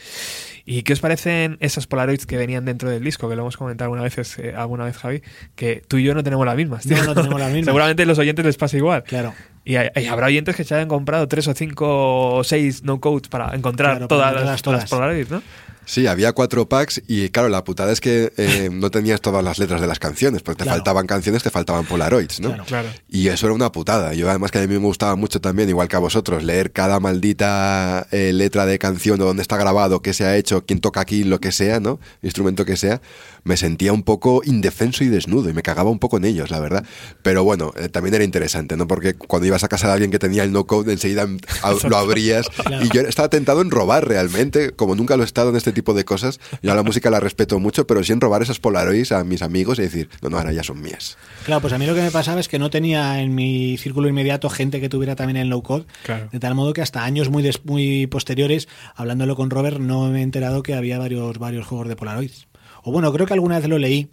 ¿Y 0.64 0.82
qué 0.82 0.92
os 0.92 1.00
parecen 1.00 1.56
esas 1.60 1.86
Polaroids 1.86 2.26
que 2.26 2.36
venían 2.36 2.64
dentro 2.64 2.88
del 2.88 3.02
disco? 3.02 3.28
Que 3.28 3.34
lo 3.36 3.42
hemos 3.42 3.56
comentado 3.56 3.86
alguna 3.92 4.02
vez, 4.02 4.38
eh, 4.38 4.54
alguna 4.56 4.84
vez 4.84 4.96
Javi, 4.96 5.22
que 5.56 5.82
tú 5.86 5.96
y 5.98 6.04
yo 6.04 6.14
no 6.14 6.22
tenemos 6.22 6.46
las 6.46 6.56
mismas. 6.56 6.84
tío. 6.84 6.96
No, 6.96 7.04
no 7.06 7.14
tenemos 7.14 7.40
las 7.40 7.50
mismas. 7.50 7.64
Seguramente 7.72 8.02
a 8.04 8.06
los 8.06 8.18
oyentes 8.18 8.44
les 8.44 8.56
pasa 8.56 8.76
igual. 8.76 9.02
Claro. 9.04 9.34
Y, 9.64 9.76
hay- 9.76 9.88
y 9.96 10.06
habrá 10.06 10.26
oyentes 10.26 10.54
que 10.54 10.62
se 10.64 10.74
hayan 10.74 10.88
comprado 10.88 11.26
tres 11.26 11.48
o 11.48 11.54
cinco 11.54 12.36
o 12.36 12.44
seis 12.44 12.82
no 12.84 13.00
codes 13.00 13.28
para 13.28 13.54
encontrar 13.54 13.92
Claro, 13.92 14.08
todas, 14.08 14.34
las, 14.44 14.62
todas. 14.62 14.80
las 14.82 14.90
Polaroids, 14.90 15.30
¿no? 15.30 15.42
Sí, 15.86 16.06
había 16.06 16.32
cuatro 16.32 16.68
packs 16.68 17.02
y 17.06 17.28
claro, 17.30 17.48
la 17.48 17.64
putada 17.64 17.92
es 17.92 18.00
que 18.00 18.32
eh, 18.36 18.68
no 18.72 18.90
tenías 18.90 19.20
todas 19.20 19.42
las 19.44 19.58
letras 19.58 19.80
de 19.80 19.86
las 19.86 19.98
canciones, 19.98 20.42
porque 20.42 20.58
te 20.58 20.64
Claro. 20.64 20.78
faltaban 20.78 21.06
canciones, 21.06 21.42
te 21.42 21.50
faltaban 21.50 21.84
Polaroids, 21.86 22.40
¿no? 22.40 22.48
Claro. 22.50 22.64
Claro. 22.64 22.88
Y 23.08 23.28
eso 23.28 23.46
era 23.46 23.54
una 23.54 23.70
putada. 23.72 24.14
Yo 24.14 24.28
además 24.30 24.50
que 24.50 24.58
a 24.58 24.62
mí 24.62 24.68
me 24.68 24.78
gustaba 24.78 25.14
mucho 25.16 25.40
también, 25.40 25.68
igual 25.68 25.88
que 25.88 25.96
a 25.96 26.00
vosotros, 26.00 26.42
leer 26.42 26.72
cada 26.72 27.00
maldita 27.00 28.06
eh, 28.10 28.32
letra 28.32 28.66
de 28.66 28.78
canción 28.78 29.20
o 29.20 29.24
dónde 29.24 29.42
está 29.42 29.56
grabado, 29.56 30.00
qué 30.02 30.12
se 30.12 30.24
ha 30.24 30.36
hecho, 30.36 30.64
quién 30.66 30.80
toca 30.80 31.00
aquí, 31.00 31.24
lo 31.24 31.40
que 31.40 31.52
sea, 31.52 31.80
¿no? 31.80 32.00
Instrumento 32.22 32.64
que 32.64 32.76
sea. 32.76 33.00
Me 33.44 33.56
sentía 33.58 33.92
un 33.92 34.02
poco 34.04 34.40
indefenso 34.44 35.04
y 35.04 35.08
desnudo 35.08 35.50
y 35.50 35.52
me 35.52 35.62
cagaba 35.62 35.90
un 35.90 35.98
poco 35.98 36.16
en 36.16 36.24
ellos, 36.24 36.50
la 36.50 36.60
verdad. 36.60 36.84
Pero 37.22 37.44
bueno, 37.44 37.72
eh, 37.76 37.88
también 37.90 38.14
era 38.14 38.24
interesante, 38.24 38.76
¿no? 38.76 38.86
Porque 38.88 39.14
cuando 39.14 39.46
ibas 39.46 39.64
a 39.64 39.68
casa 39.68 39.86
de 39.88 39.92
alguien 39.94 40.10
que 40.10 40.18
tenía 40.18 40.44
el 40.44 40.52
no 40.52 40.66
code, 40.66 40.92
enseguida 40.92 41.26
lo 41.88 41.96
abrías. 41.98 42.46
Y 42.82 42.88
yo 42.94 43.02
estaba 43.02 43.28
tentado 43.28 43.60
en 43.60 43.70
robar 43.70 44.08
realmente, 44.08 44.70
como 44.70 44.94
nunca 44.94 45.16
lo 45.16 45.22
he 45.24 45.26
estado 45.26 45.50
en 45.50 45.56
este 45.56 45.73
tipo 45.74 45.92
de 45.94 46.04
cosas. 46.04 46.40
Yo 46.62 46.72
a 46.72 46.74
la 46.74 46.82
música 46.82 47.10
la 47.10 47.20
respeto 47.20 47.58
mucho, 47.60 47.86
pero 47.86 48.02
sí 48.02 48.12
en 48.12 48.20
robar 48.20 48.42
esas 48.42 48.58
Polaroids 48.60 49.12
a 49.12 49.24
mis 49.24 49.42
amigos 49.42 49.78
y 49.78 49.82
decir, 49.82 50.08
no, 50.22 50.30
no, 50.30 50.38
ahora 50.38 50.52
ya 50.52 50.62
son 50.62 50.80
mías. 50.80 51.18
Claro, 51.44 51.60
pues 51.60 51.72
a 51.72 51.78
mí 51.78 51.86
lo 51.86 51.94
que 51.94 52.00
me 52.02 52.10
pasaba 52.10 52.40
es 52.40 52.48
que 52.48 52.58
no 52.58 52.70
tenía 52.70 53.20
en 53.20 53.34
mi 53.34 53.76
círculo 53.76 54.08
inmediato 54.08 54.48
gente 54.48 54.80
que 54.80 54.88
tuviera 54.88 55.16
también 55.16 55.36
el 55.36 55.48
low 55.48 55.62
code, 55.62 55.84
Claro. 56.04 56.28
de 56.32 56.40
tal 56.40 56.54
modo 56.54 56.72
que 56.72 56.80
hasta 56.82 57.04
años 57.04 57.28
muy 57.28 57.42
des- 57.42 57.64
muy 57.64 58.06
posteriores, 58.06 58.68
hablándolo 58.94 59.36
con 59.36 59.50
Robert, 59.50 59.78
no 59.78 60.08
me 60.08 60.20
he 60.20 60.22
enterado 60.22 60.62
que 60.62 60.74
había 60.74 60.98
varios 60.98 61.38
varios 61.38 61.66
juegos 61.66 61.88
de 61.88 61.96
Polaroids. 61.96 62.46
O 62.82 62.92
bueno, 62.92 63.12
creo 63.12 63.26
que 63.26 63.32
alguna 63.34 63.58
vez 63.58 63.68
lo 63.68 63.78
leí 63.78 64.08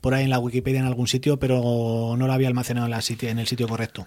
por 0.00 0.14
ahí 0.14 0.24
en 0.24 0.30
la 0.30 0.38
Wikipedia 0.38 0.78
en 0.80 0.86
algún 0.86 1.08
sitio, 1.08 1.38
pero 1.38 2.14
no 2.16 2.26
lo 2.26 2.32
había 2.32 2.48
almacenado 2.48 2.86
en, 2.86 2.90
la 2.92 3.00
sitio- 3.02 3.28
en 3.28 3.38
el 3.38 3.46
sitio 3.46 3.66
correcto. 3.66 4.06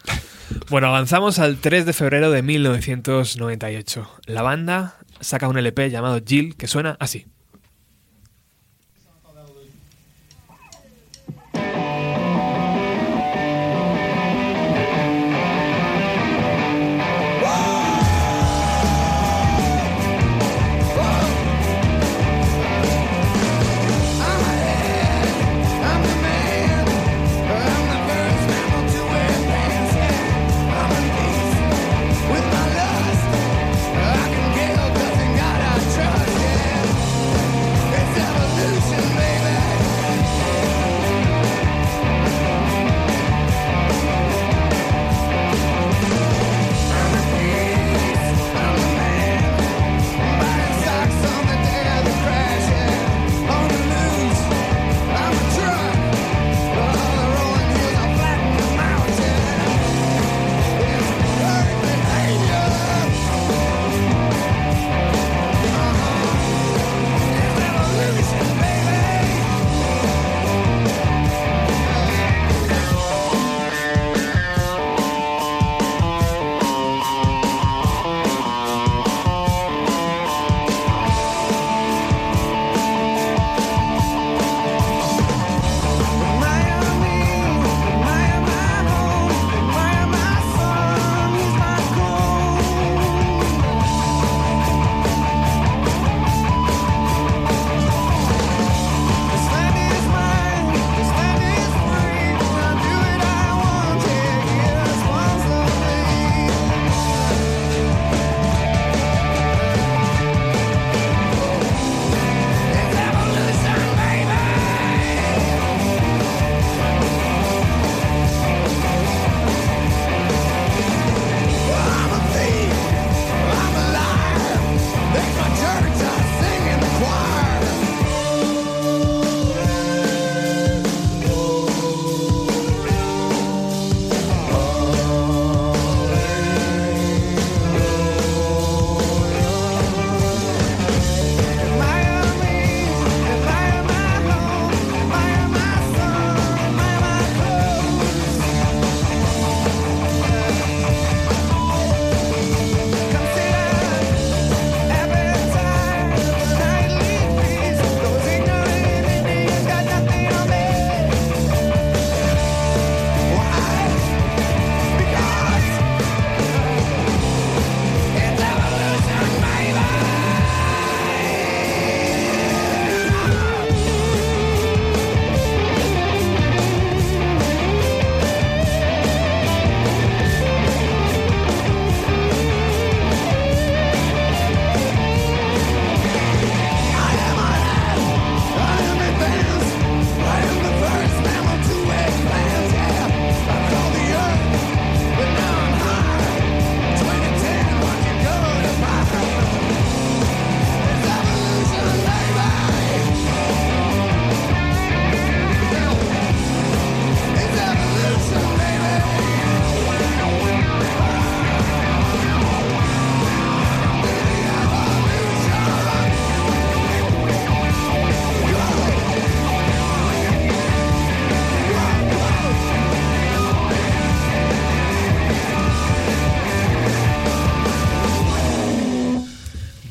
Bueno, 0.69 0.87
avanzamos 0.87 1.39
al 1.39 1.57
3 1.57 1.85
de 1.85 1.93
febrero 1.93 2.31
de 2.31 2.41
1998. 2.41 4.09
La 4.25 4.41
banda 4.41 4.95
saca 5.21 5.47
un 5.47 5.57
LP 5.57 5.89
llamado 5.89 6.19
Jill 6.25 6.55
que 6.55 6.67
suena 6.67 6.97
así. 6.99 7.27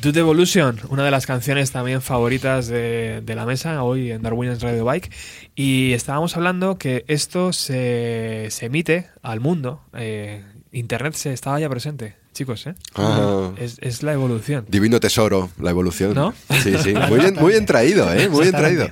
Tooth 0.09 0.17
Evolution, 0.17 0.79
una 0.89 1.03
de 1.03 1.11
las 1.11 1.27
canciones 1.27 1.71
también 1.71 2.01
favoritas 2.01 2.65
de, 2.67 3.21
de 3.23 3.35
la 3.35 3.45
mesa 3.45 3.83
hoy 3.83 4.11
en 4.11 4.23
Darwin's 4.23 4.59
Radio 4.59 4.83
Bike. 4.83 5.11
Y 5.55 5.93
estábamos 5.93 6.35
hablando 6.35 6.79
que 6.79 7.05
esto 7.07 7.53
se, 7.53 8.47
se 8.49 8.65
emite 8.65 9.05
al 9.21 9.39
mundo. 9.39 9.83
eh, 9.93 10.43
Internet 10.71 11.13
se 11.13 11.31
estaba 11.31 11.59
ya 11.59 11.69
presente, 11.69 12.15
chicos, 12.33 12.65
¿eh? 12.65 12.73
Ah. 12.95 13.51
Es, 13.57 13.77
es 13.81 14.01
la 14.01 14.13
evolución. 14.13 14.65
Divino 14.67 14.99
tesoro, 14.99 15.51
la 15.59 15.69
evolución. 15.69 16.15
¿No? 16.15 16.33
Sí, 16.63 16.73
sí. 16.81 16.95
Muy 17.09 17.19
bien, 17.19 17.35
muy 17.35 17.51
bien 17.51 17.67
traído, 17.67 18.11
¿eh? 18.11 18.29
Muy 18.29 18.41
bien 18.45 18.55
traído. 18.55 18.87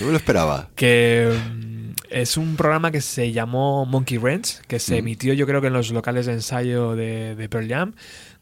No 0.00 0.06
me 0.06 0.10
lo 0.12 0.16
esperaba. 0.16 0.68
que 0.74 1.32
mm, 1.54 1.90
es 2.10 2.36
un 2.36 2.56
programa 2.56 2.90
que 2.90 3.00
se 3.00 3.30
llamó 3.30 3.86
Monkey 3.86 4.18
Ranch, 4.18 4.62
que 4.66 4.80
se 4.80 4.98
emitió 4.98 5.32
yo 5.32 5.46
creo 5.46 5.60
que 5.60 5.68
en 5.68 5.74
los 5.74 5.90
locales 5.92 6.26
de 6.26 6.32
ensayo 6.32 6.96
de, 6.96 7.36
de 7.36 7.48
Pearl 7.48 7.68
Jam, 7.68 7.92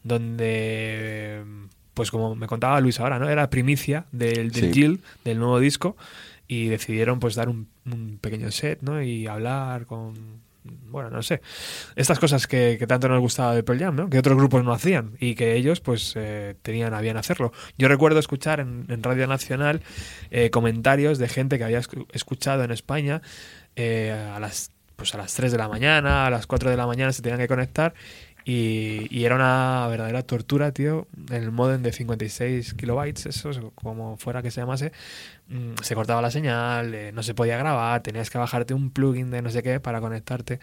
donde, 0.03 1.43
pues 1.95 2.11
como 2.11 2.35
me 2.35 2.45
contaba 2.45 2.79
Luis 2.79 2.99
ahora, 2.99 3.17
¿no? 3.17 3.27
Era 3.27 3.49
primicia 3.49 4.05
del, 4.11 4.51
del 4.51 4.65
Sí. 4.65 4.73
Jill, 4.73 5.01
del 5.23 5.39
nuevo 5.39 5.59
disco, 5.59 5.97
y 6.47 6.67
decidieron 6.67 7.19
pues 7.19 7.33
dar 7.33 7.49
un, 7.49 7.67
un 7.91 8.19
pequeño 8.21 8.51
set, 8.51 8.81
¿no? 8.83 9.01
Y 9.01 9.25
hablar 9.25 9.87
con... 9.87 10.45
Bueno, 10.89 11.11
no 11.11 11.21
sé. 11.21 11.41
Estas 11.95 12.17
cosas 12.19 12.47
que, 12.47 12.77
que 12.79 12.87
tanto 12.87 13.07
nos 13.07 13.19
gustaba 13.19 13.53
de 13.55 13.61
Pearl 13.61 13.79
Jam, 13.79 13.95
¿no? 13.95 14.09
Que 14.09 14.17
otros 14.17 14.35
grupos 14.35 14.63
no 14.63 14.73
hacían 14.73 15.11
y 15.19 15.35
que 15.35 15.55
ellos 15.55 15.79
pues 15.79 16.13
eh, 16.15 16.55
tenían 16.63 16.93
a 16.95 17.01
bien 17.01 17.17
hacerlo. 17.17 17.51
Yo 17.77 17.87
recuerdo 17.87 18.17
escuchar 18.19 18.59
en, 18.59 18.85
en 18.89 19.03
Radio 19.03 19.27
Nacional 19.27 19.81
eh, 20.31 20.49
comentarios 20.49 21.19
de 21.19 21.29
gente 21.29 21.59
que 21.59 21.65
había 21.65 21.79
escu- 21.81 22.07
escuchado 22.13 22.63
en 22.63 22.71
España 22.71 23.21
eh, 23.75 24.11
a 24.35 24.39
las 24.39 24.71
pues 24.95 25.13
a 25.13 25.17
las 25.17 25.33
3 25.35 25.51
de 25.51 25.57
la 25.59 25.67
mañana, 25.67 26.25
a 26.25 26.29
las 26.31 26.47
4 26.47 26.69
de 26.71 26.77
la 26.77 26.87
mañana 26.87 27.11
se 27.11 27.21
tenían 27.21 27.39
que 27.39 27.47
conectar 27.49 27.93
y, 28.47 29.07
y 29.09 29.25
era 29.25 29.35
una 29.35 29.87
verdadera 29.87 30.21
tortura, 30.21 30.71
tío. 30.71 31.07
El 31.31 31.51
modem 31.51 31.81
de 31.81 31.91
56 31.91 32.75
kilobytes, 32.75 33.25
eso, 33.25 33.71
como 33.73 34.17
fuera 34.17 34.43
que 34.43 34.51
se 34.51 34.61
llamase, 34.61 34.91
mm, 35.49 35.81
se 35.81 35.95
cortaba 35.95 36.21
la 36.21 36.29
señal, 36.29 36.93
eh, 36.93 37.11
no 37.11 37.23
se 37.23 37.33
podía 37.33 37.57
grabar, 37.57 38.03
tenías 38.03 38.29
que 38.29 38.37
bajarte 38.37 38.75
un 38.75 38.91
plugin 38.91 39.31
de 39.31 39.41
no 39.41 39.49
sé 39.49 39.63
qué 39.63 39.79
para 39.79 39.99
conectarte. 39.99 40.59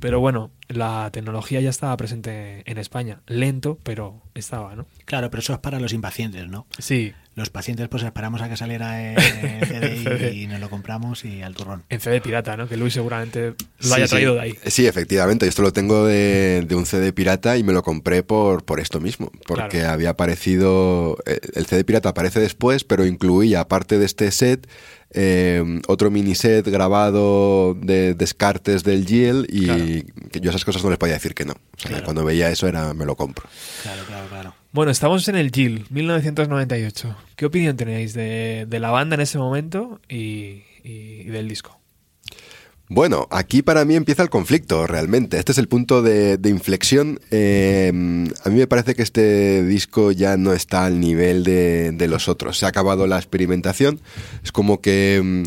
Pero 0.00 0.20
bueno, 0.20 0.50
la 0.68 1.10
tecnología 1.12 1.60
ya 1.60 1.70
estaba 1.70 1.96
presente 1.96 2.62
en 2.70 2.78
España. 2.78 3.20
Lento, 3.26 3.78
pero 3.82 4.22
estaba, 4.34 4.76
¿no? 4.76 4.86
Claro, 5.04 5.30
pero 5.30 5.40
eso 5.40 5.52
es 5.52 5.58
para 5.58 5.80
los 5.80 5.92
impacientes, 5.92 6.46
¿no? 6.48 6.66
Sí, 6.78 7.12
Los 7.34 7.50
pacientes 7.50 7.88
pues 7.88 8.02
esperamos 8.02 8.40
a 8.42 8.48
que 8.48 8.56
saliera 8.56 9.12
en 9.12 9.16
CD 9.66 10.32
y 10.34 10.46
nos 10.46 10.60
lo 10.60 10.68
compramos 10.70 11.24
y 11.24 11.42
al 11.42 11.54
turrón. 11.54 11.82
en 11.88 12.00
CD 12.00 12.20
pirata, 12.20 12.56
¿no? 12.56 12.68
Que 12.68 12.76
Luis 12.76 12.94
seguramente 12.94 13.50
lo 13.50 13.54
Sí, 13.80 13.92
haya 13.94 14.06
sí. 14.06 14.10
traído 14.10 14.34
de 14.34 14.40
ahí. 14.40 14.54
Sí, 14.66 14.86
efectivamente. 14.86 15.46
Esto 15.48 15.62
lo 15.62 15.72
tengo 15.72 16.04
de, 16.06 16.64
de 16.66 16.74
un 16.74 16.84
CD 16.86 17.12
pirata 17.12 17.56
y 17.56 17.62
me 17.64 17.72
lo 17.72 17.82
compré 17.82 18.22
por, 18.22 18.64
por 18.64 18.80
esto 18.80 19.00
mismo. 19.00 19.30
Porque 19.46 19.78
Claro. 19.78 19.90
había 19.94 20.10
aparecido. 20.10 21.18
eh, 21.26 21.40
El 21.54 21.66
CD 21.66 21.84
pirata 21.84 22.08
aparece 22.10 22.40
después, 22.40 22.84
pero 22.84 23.04
incluía, 23.06 23.60
aparte 23.60 23.98
de 23.98 24.06
este 24.06 24.30
set, 24.30 24.68
eh, 25.12 25.80
otro 25.88 26.10
mini 26.10 26.34
set 26.34 26.66
grabado 26.68 27.74
de 27.74 28.14
descartes 28.14 28.84
del 28.84 29.06
Giel 29.06 29.46
y 29.48 29.64
Claro. 29.64 29.84
que 30.30 30.40
yo 30.40 30.50
esas 30.50 30.64
cosas 30.64 30.82
no 30.84 30.90
les 30.90 30.98
podía 30.98 31.14
decir 31.14 31.34
que 31.34 31.44
no. 31.44 31.52
O 31.54 31.80
sea, 31.80 31.96
que 31.96 32.02
cuando 32.02 32.24
veía 32.24 32.50
eso 32.50 32.66
era 32.68 32.92
me 32.94 33.04
lo 33.06 33.16
compro. 33.16 33.46
Claro, 33.82 34.02
claro, 34.06 34.28
claro. 34.28 34.54
Bueno, 34.72 34.90
estamos 34.92 35.26
en 35.28 35.36
el 35.36 35.50
Jill, 35.50 35.86
1998. 35.90 37.16
¿Qué 37.36 37.46
opinión 37.46 37.76
tenéis 37.76 38.12
de, 38.14 38.66
de 38.68 38.80
la 38.80 38.90
banda 38.90 39.14
en 39.14 39.20
ese 39.22 39.38
momento 39.38 40.00
y, 40.08 40.62
y- 40.84 41.22
y 41.22 41.24
del 41.24 41.48
disco? 41.48 41.77
Bueno, 42.90 43.28
aquí 43.30 43.60
para 43.60 43.84
mí 43.84 43.96
empieza 43.96 44.22
el 44.22 44.30
conflicto, 44.30 44.86
realmente. 44.86 45.38
Este 45.38 45.52
es 45.52 45.58
el 45.58 45.68
punto 45.68 46.00
de, 46.00 46.38
inflexión. 46.44 47.20
Eh, 47.30 47.88
a 48.44 48.48
mí 48.48 48.56
me 48.56 48.66
parece 48.66 48.94
que 48.94 49.02
este 49.02 49.62
disco 49.64 50.10
ya 50.10 50.38
no 50.38 50.54
está 50.54 50.86
al 50.86 50.98
nivel 50.98 51.44
de, 51.44 51.92
de 51.92 52.08
los 52.08 52.28
otros. 52.28 52.56
Se 52.58 52.64
ha 52.64 52.70
acabado 52.70 53.06
la 53.06 53.16
experimentación. 53.16 54.00
Es 54.42 54.52
como 54.52 54.80
que 54.80 55.20
mm, 55.22 55.42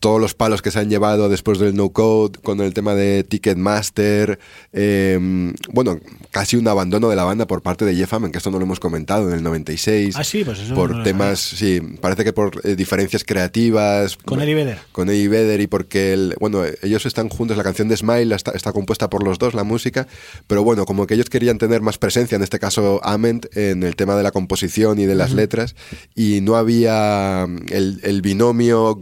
todos 0.00 0.20
los 0.20 0.34
palos 0.34 0.62
que 0.62 0.70
se 0.70 0.78
han 0.78 0.90
llevado 0.90 1.28
después 1.28 1.58
del 1.58 1.74
no 1.74 1.90
code 1.90 2.38
con 2.42 2.60
el 2.60 2.74
tema 2.74 2.94
de 2.94 3.24
Ticketmaster, 3.24 4.38
eh, 4.72 5.52
bueno, 5.72 6.00
casi 6.30 6.56
un 6.56 6.68
abandono 6.68 7.08
de 7.08 7.16
la 7.16 7.24
banda 7.24 7.46
por 7.46 7.62
parte 7.62 7.84
de 7.84 7.94
Jeff 7.94 8.12
Hammond, 8.12 8.32
que 8.32 8.38
esto 8.38 8.50
no 8.50 8.58
lo 8.58 8.64
hemos 8.64 8.80
comentado 8.80 9.28
en 9.28 9.34
el 9.34 9.42
96. 9.42 10.16
Ah, 10.16 10.24
sí, 10.24 10.44
pues 10.44 10.58
eso 10.58 10.74
Por 10.74 10.94
no 10.94 11.02
temas, 11.02 11.40
sí, 11.40 11.80
parece 12.00 12.24
que 12.24 12.32
por 12.32 12.60
eh, 12.64 12.76
diferencias 12.76 13.24
creativas. 13.24 14.16
Con 14.16 14.40
Eddie 14.40 14.54
Vedder. 14.54 14.78
Con 14.92 15.08
Eddie 15.08 15.28
Vedder 15.28 15.60
y 15.60 15.66
porque, 15.66 16.12
el, 16.12 16.34
bueno, 16.40 16.62
ellos 16.82 17.06
están 17.06 17.28
juntos, 17.28 17.56
la 17.56 17.64
canción 17.64 17.88
de 17.88 17.96
Smile 17.96 18.34
está, 18.34 18.52
está 18.52 18.72
compuesta 18.72 19.08
por 19.08 19.24
los 19.24 19.38
dos, 19.38 19.54
la 19.54 19.64
música, 19.64 20.06
pero 20.46 20.62
bueno, 20.62 20.84
como 20.84 21.06
que 21.06 21.14
ellos 21.14 21.30
querían 21.30 21.58
tener 21.58 21.80
más 21.80 21.98
presencia, 21.98 22.36
en 22.36 22.42
este 22.42 22.58
caso 22.58 23.00
Ament, 23.02 23.46
en 23.56 23.82
el 23.82 23.96
tema 23.96 24.16
de 24.16 24.22
la 24.22 24.30
composición 24.30 24.98
y 24.98 25.06
de 25.06 25.14
las 25.14 25.32
letras, 25.32 25.74
y 26.14 26.40
no 26.42 26.56
había 26.56 27.46
el, 27.68 28.00
el 28.02 28.22
binomio 28.22 28.94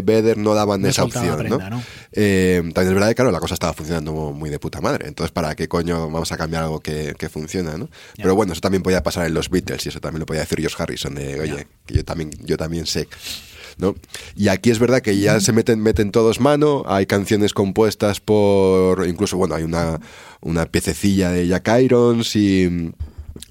Gosar-Vedder, 0.00 0.38
no 0.38 0.54
daban 0.54 0.82
No 0.82 0.88
esa 0.88 1.04
opción, 1.04 1.38
prenda, 1.38 1.58
¿no? 1.58 1.76
¿no? 1.76 1.82
Eh, 2.12 2.60
también 2.74 2.88
es 2.88 2.94
verdad 2.94 3.08
que, 3.08 3.14
claro, 3.14 3.30
la 3.30 3.40
cosa 3.40 3.54
estaba 3.54 3.72
funcionando 3.72 4.12
muy 4.12 4.50
de 4.50 4.58
puta 4.58 4.80
madre. 4.80 5.08
Entonces, 5.08 5.32
¿para 5.32 5.54
qué 5.54 5.68
coño 5.68 6.10
vamos 6.10 6.32
a 6.32 6.36
cambiar 6.36 6.64
algo 6.64 6.80
que, 6.80 7.14
que 7.18 7.28
funciona, 7.28 7.76
no? 7.76 7.88
Pero 8.16 8.34
bueno, 8.34 8.52
eso 8.52 8.60
también 8.60 8.82
podía 8.82 9.02
pasar 9.02 9.26
en 9.26 9.34
los 9.34 9.50
Beatles 9.50 9.86
y 9.86 9.88
eso 9.88 10.00
también 10.00 10.20
lo 10.20 10.26
podía 10.26 10.40
decir 10.40 10.60
George 10.60 10.76
Harrison 10.82 11.14
de, 11.14 11.40
oye, 11.40 11.66
que 11.86 11.94
yo 11.94 12.04
también, 12.04 12.30
yo 12.44 12.56
también 12.56 12.86
sé. 12.86 13.08
¿no? 13.78 13.94
Y 14.36 14.48
aquí 14.48 14.70
es 14.70 14.78
verdad 14.78 15.00
que 15.00 15.18
ya 15.18 15.40
se 15.40 15.52
meten, 15.52 15.80
meten 15.80 16.10
todos 16.10 16.40
mano, 16.40 16.84
hay 16.86 17.06
canciones 17.06 17.54
compuestas 17.54 18.20
por, 18.20 19.06
incluso, 19.06 19.36
bueno, 19.36 19.54
hay 19.54 19.62
una, 19.62 20.00
una 20.40 20.66
piececilla 20.66 21.30
de 21.30 21.46
Jack 21.46 21.68
Irons 21.80 22.36
y... 22.36 22.92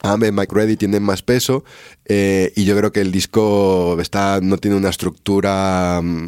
Ame, 0.02 0.32
Mike 0.32 0.54
Reddy 0.54 0.78
tienen 0.78 1.04
más 1.04 1.22
peso 1.22 1.64
eh, 2.06 2.52
y 2.56 2.66
yo 2.66 2.76
creo 2.78 2.92
que 2.92 3.02
el 3.02 3.12
disco 3.12 3.98
está 4.00 4.40
no 4.42 4.58
tiene 4.58 4.78
una 4.78 4.90
estructura 4.90 6.02
mm, 6.04 6.28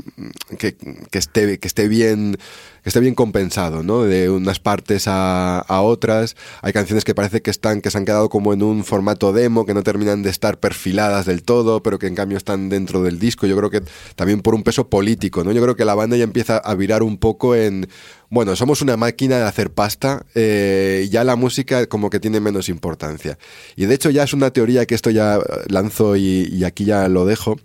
que, 0.57 0.75
que 0.75 1.17
esté 1.17 1.59
que 1.59 1.67
esté 1.67 1.87
bien 1.87 2.37
que 2.83 2.89
esté 2.89 2.99
bien 2.99 3.13
compensado, 3.13 3.83
¿no? 3.83 4.03
De 4.03 4.29
unas 4.29 4.59
partes 4.59 5.07
a, 5.07 5.59
a 5.59 5.81
otras. 5.81 6.35
Hay 6.61 6.73
canciones 6.73 7.03
que 7.03 7.13
parece 7.13 7.41
que 7.41 7.51
están, 7.51 7.81
que 7.81 7.91
se 7.91 7.97
han 7.97 8.05
quedado 8.05 8.29
como 8.29 8.53
en 8.53 8.63
un 8.63 8.83
formato 8.83 9.33
demo, 9.33 9.65
que 9.65 9.73
no 9.73 9.83
terminan 9.83 10.23
de 10.23 10.31
estar 10.31 10.59
perfiladas 10.59 11.25
del 11.27 11.43
todo, 11.43 11.83
pero 11.83 11.99
que 11.99 12.07
en 12.07 12.15
cambio 12.15 12.37
están 12.37 12.69
dentro 12.69 13.03
del 13.03 13.19
disco. 13.19 13.45
Yo 13.45 13.55
creo 13.55 13.69
que 13.69 13.83
también 14.15 14.41
por 14.41 14.55
un 14.55 14.63
peso 14.63 14.89
político, 14.89 15.43
¿no? 15.43 15.51
Yo 15.51 15.61
creo 15.61 15.75
que 15.75 15.85
la 15.85 15.93
banda 15.93 16.17
ya 16.17 16.23
empieza 16.23 16.57
a 16.57 16.73
virar 16.73 17.03
un 17.03 17.17
poco 17.17 17.55
en, 17.55 17.87
bueno, 18.31 18.55
somos 18.55 18.81
una 18.81 18.97
máquina 18.97 19.37
de 19.37 19.43
hacer 19.43 19.71
pasta, 19.71 20.25
eh, 20.33 21.07
ya 21.11 21.23
la 21.23 21.35
música 21.35 21.85
como 21.85 22.09
que 22.09 22.19
tiene 22.19 22.39
menos 22.39 22.69
importancia. 22.69 23.37
Y 23.75 23.85
de 23.85 23.93
hecho 23.93 24.09
ya 24.09 24.23
es 24.23 24.33
una 24.33 24.51
teoría 24.51 24.85
que 24.85 24.95
esto 24.95 25.11
ya 25.11 25.37
lanzo 25.67 26.15
y, 26.15 26.63
aquí 26.63 26.85
ya 26.85 27.07
lo 27.09 27.25
dejo. 27.25 27.57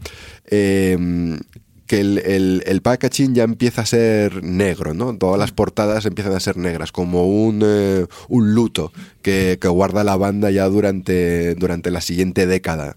eh, 0.47 1.39
que 1.87 2.01
el 2.01 2.81
packaging 2.83 3.35
ya 3.35 3.45
empieza 3.45 3.83
a 3.83 3.87
ser 3.87 4.43
negro, 4.43 4.93
¿no? 4.93 5.17
Todas 5.17 5.39
las 5.39 5.53
portadas 5.53 6.05
empiezan 6.05 6.35
a 6.35 6.41
ser 6.41 6.57
negras, 6.57 6.93
como 6.93 7.27
un, 7.27 7.63
eh, 7.65 8.07
un 8.29 8.55
luto 8.55 8.93
que, 9.23 9.59
que 9.61 9.69
guarda 9.69 10.03
la 10.03 10.17
banda 10.17 10.51
ya 10.51 10.69
durante, 10.69 11.55
durante 11.55 11.91
la 11.91 12.01
siguiente 12.01 12.47
década. 12.47 12.97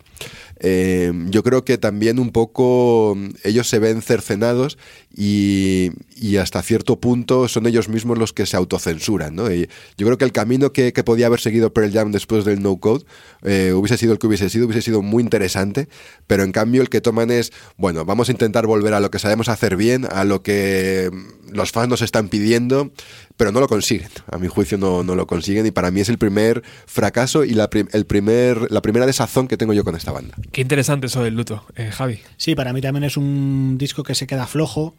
Eh, 0.60 1.12
yo 1.30 1.44
creo 1.44 1.64
que 1.64 1.78
también 1.78 2.20
un 2.20 2.32
poco 2.32 3.16
mm, 3.18 3.30
ellos 3.44 3.68
se 3.68 3.80
ven 3.80 4.02
cercenados 4.02 4.78
y, 5.16 5.92
y 6.16 6.38
hasta 6.38 6.62
cierto 6.62 7.00
punto 7.00 7.48
son 7.48 7.66
ellos 7.66 7.90
mismos 7.90 8.18
los 8.18 8.34
que 8.34 8.46
se 8.46 8.58
autocensuran. 8.58 9.36
¿no? 9.36 9.50
Yo 9.50 9.66
creo 9.98 10.18
que 10.18 10.26
el 10.26 10.32
camino 10.32 10.74
que, 10.74 10.94
que 10.94 11.04
podía 11.04 11.28
haber 11.28 11.40
seguido 11.40 11.74
Pearl 11.74 11.92
Jam 11.92 12.12
después 12.12 12.46
del 12.46 12.62
No 12.62 12.78
Code 12.78 13.06
eh, 13.44 13.74
hubiese 13.74 13.98
sido 13.98 14.14
el 14.14 14.20
que 14.20 14.28
hubiese 14.28 14.50
sido, 14.50 14.66
hubiese 14.66 14.82
sido 14.82 15.02
muy 15.02 15.24
interesante, 15.24 15.88
pero 16.28 16.44
en 16.44 16.52
cambio 16.52 16.82
el 16.82 16.90
que 16.90 17.02
toman 17.02 17.32
es, 17.32 17.52
bueno, 17.78 18.06
vamos 18.06 18.30
a 18.30 18.32
intentar 18.32 18.68
volver 18.68 18.94
a 18.94 19.00
lo 19.00 19.12
que 19.12 19.20
sabemos 19.20 19.50
hacer 19.50 19.76
bien, 19.76 20.06
a 20.12 20.26
lo 20.26 20.44
que 20.44 21.10
mm, 21.12 21.54
los 21.56 21.72
fans 21.72 21.90
nos 21.90 22.02
están 22.02 22.30
pidiendo, 22.30 22.92
pero 23.40 23.54
no 23.54 23.62
lo 23.62 23.70
consiguen. 23.70 24.10
A 24.30 24.38
mi 24.38 24.50
juicio 24.50 24.78
no, 24.78 25.02
no 25.02 25.16
lo 25.16 25.26
consiguen 25.26 25.66
y 25.66 25.72
para 25.72 25.92
mí 25.92 26.02
es 26.02 26.10
el 26.10 26.18
primer 26.18 26.62
fracaso 26.86 27.46
y 27.46 27.52
la, 27.52 27.70
prim- 27.70 27.88
el 27.94 28.06
primer, 28.06 28.70
la 28.70 28.82
primera 28.82 29.06
desazón 29.06 29.48
que 29.48 29.56
tengo 29.56 29.72
yo 29.74 29.86
con 29.86 29.96
esta 29.96 30.12
banda. 30.12 30.36
Qué 30.52 30.60
interesante 30.60 31.08
eso 31.08 31.24
del 31.24 31.36
luto, 31.36 31.66
eh, 31.78 31.90
Javi. 31.90 32.20
Sí, 32.36 32.54
para 32.54 32.74
mí 32.74 32.82
también 32.82 33.06
es 33.06 33.16
un 33.16 33.78
disco 33.78 34.04
que 34.04 34.14
se 34.14 34.28
queda 34.28 34.46
flojo. 34.46 34.96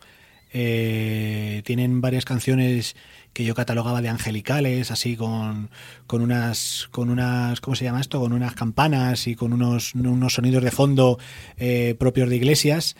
Eh, 0.52 1.62
tienen 1.64 2.00
varias 2.00 2.24
canciones 2.24 2.96
que 3.34 3.44
yo 3.44 3.54
catalogaba 3.54 4.00
de 4.02 4.08
angelicales, 4.08 4.90
así 4.90 5.16
con, 5.16 5.68
con 6.06 6.22
unas, 6.22 6.88
con 6.90 7.10
unas, 7.10 7.60
¿cómo 7.60 7.76
se 7.76 7.84
llama 7.84 8.00
esto? 8.00 8.20
Con 8.20 8.32
unas 8.32 8.54
campanas 8.54 9.26
y 9.26 9.36
con 9.36 9.52
unos, 9.52 9.94
unos 9.94 10.32
sonidos 10.34 10.64
de 10.64 10.70
fondo 10.70 11.18
eh, 11.58 11.94
propios 11.98 12.28
de 12.30 12.36
iglesias. 12.36 12.96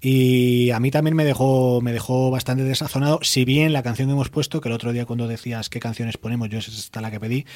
Y 0.00 0.70
a 0.70 0.80
mí 0.80 0.90
también 0.90 1.16
me 1.16 1.24
dejó, 1.24 1.80
me 1.80 1.92
dejó 1.92 2.30
bastante 2.30 2.62
desazonado, 2.64 3.20
si 3.22 3.44
bien 3.44 3.72
la 3.72 3.82
canción 3.82 4.08
que 4.08 4.12
hemos 4.12 4.28
puesto, 4.28 4.60
que 4.60 4.68
el 4.68 4.74
otro 4.74 4.92
día 4.92 5.06
cuando 5.06 5.28
decías 5.28 5.70
qué 5.70 5.80
canciones 5.80 6.18
ponemos, 6.18 6.50
yo 6.50 6.58
esa 6.58 6.70
es 6.70 6.78
esta 6.78 7.00
la 7.00 7.10
que 7.10 7.20
pedí, 7.20 7.46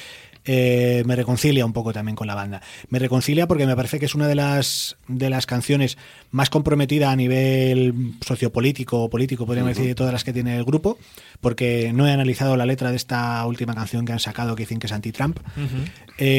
eh, 0.45 1.03
me 1.05 1.15
reconcilia 1.15 1.65
un 1.65 1.73
poco 1.73 1.93
también 1.93 2.15
con 2.15 2.27
la 2.27 2.35
banda. 2.35 2.61
Me 2.89 2.99
reconcilia 2.99 3.47
porque 3.47 3.65
me 3.67 3.75
parece 3.75 3.99
que 3.99 4.05
es 4.05 4.15
una 4.15 4.27
de 4.27 4.35
las, 4.35 4.97
de 5.07 5.29
las 5.29 5.45
canciones 5.45 5.97
más 6.31 6.49
comprometida 6.49 7.11
a 7.11 7.15
nivel 7.15 7.93
sociopolítico 8.25 9.03
o 9.03 9.09
político, 9.09 9.45
podríamos 9.45 9.69
decir, 9.75 9.87
de 9.87 9.95
todas 9.95 10.13
las 10.13 10.23
que 10.23 10.33
tiene 10.33 10.55
el 10.57 10.63
grupo, 10.63 10.97
porque 11.41 11.91
no 11.93 12.07
he 12.07 12.11
analizado 12.11 12.55
la 12.57 12.65
letra 12.65 12.89
de 12.91 12.97
esta 12.97 13.45
última 13.45 13.73
canción 13.75 14.05
que 14.05 14.13
han 14.13 14.19
sacado 14.19 14.55
que 14.55 14.63
dicen 14.63 14.79
que 14.79 14.87
es 14.87 14.93
anti-Trump. 14.93 15.39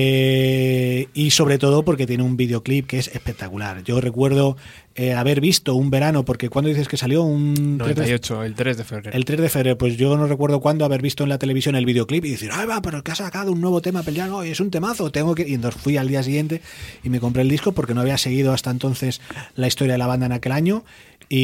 Eh, 0.03 1.09
y 1.15 1.31
sobre 1.31 1.59
todo 1.59 1.85
porque 1.85 2.07
tiene 2.07 2.23
un 2.23 2.37
videoclip 2.37 2.87
que 2.87 2.99
es 2.99 3.09
espectacular. 3.09 3.83
Yo 3.83 4.01
recuerdo 4.01 4.57
eh, 4.95 5.15
haber 5.15 5.41
visto 5.41 5.75
un 5.75 5.91
verano, 5.91 6.25
porque 6.25 6.49
cuando 6.49 6.69
dices 6.69 6.87
que 6.87 6.97
salió 6.97 7.23
un 7.23 7.79
3 7.79 7.89
de- 7.89 7.95
98, 7.95 8.43
el 8.45 8.55
3 8.55 8.77
de 8.77 8.85
febrero. 8.85 9.17
el 9.17 9.25
3 9.25 9.41
de 9.41 9.49
febrero, 9.49 9.79
pues 9.79 9.97
yo 9.97 10.17
no 10.17 10.27
recuerdo 10.27 10.61
cuándo 10.61 10.85
haber 10.85 11.01
visto 11.01 11.23
en 11.23 11.31
la 11.31 11.39
televisión 11.39 11.75
el 11.77 11.87
videoclip 11.87 12.25
y 12.27 12.31
decir, 12.33 12.51
ay 12.53 12.67
va, 12.67 12.83
pero 12.83 13.03
que 13.03 13.13
ha 13.13 13.15
sacado 13.15 13.53
un 13.53 13.61
nuevo 13.61 13.81
tema 13.81 13.90
Jam, 13.93 14.35
hoy 14.35 14.51
es 14.51 14.61
un 14.61 14.71
temazo, 14.71 15.11
tengo 15.11 15.35
que... 15.35 15.49
Y 15.49 15.55
entonces 15.55 15.81
fui 15.81 15.97
al 15.97 16.09
día 16.09 16.23
siguiente 16.23 16.63
y 17.03 17.09
me 17.09 17.21
compré 17.21 17.43
el 17.43 17.49
disco 17.49 17.73
porque 17.73 17.95
no 17.95 18.01
había 18.01 18.19
seguido 18.19 18.53
hasta 18.53 18.71
entonces 18.71 19.21
la 19.55 19.67
historia 19.67 19.95
de 19.95 19.99
la 19.99 20.07
banda 20.07 20.27
en 20.27 20.33
aquel 20.33 20.53
año 20.53 20.85
y, 21.29 21.37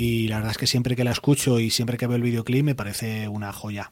y 0.00 0.28
la 0.28 0.36
verdad 0.36 0.52
es 0.52 0.58
que 0.58 0.66
siempre 0.66 0.96
que 0.96 1.04
la 1.04 1.10
escucho 1.12 1.60
y 1.60 1.70
siempre 1.70 1.96
que 1.96 2.06
veo 2.06 2.16
el 2.16 2.22
videoclip 2.22 2.64
me 2.64 2.74
parece 2.74 3.28
una 3.28 3.52
joya 3.52 3.90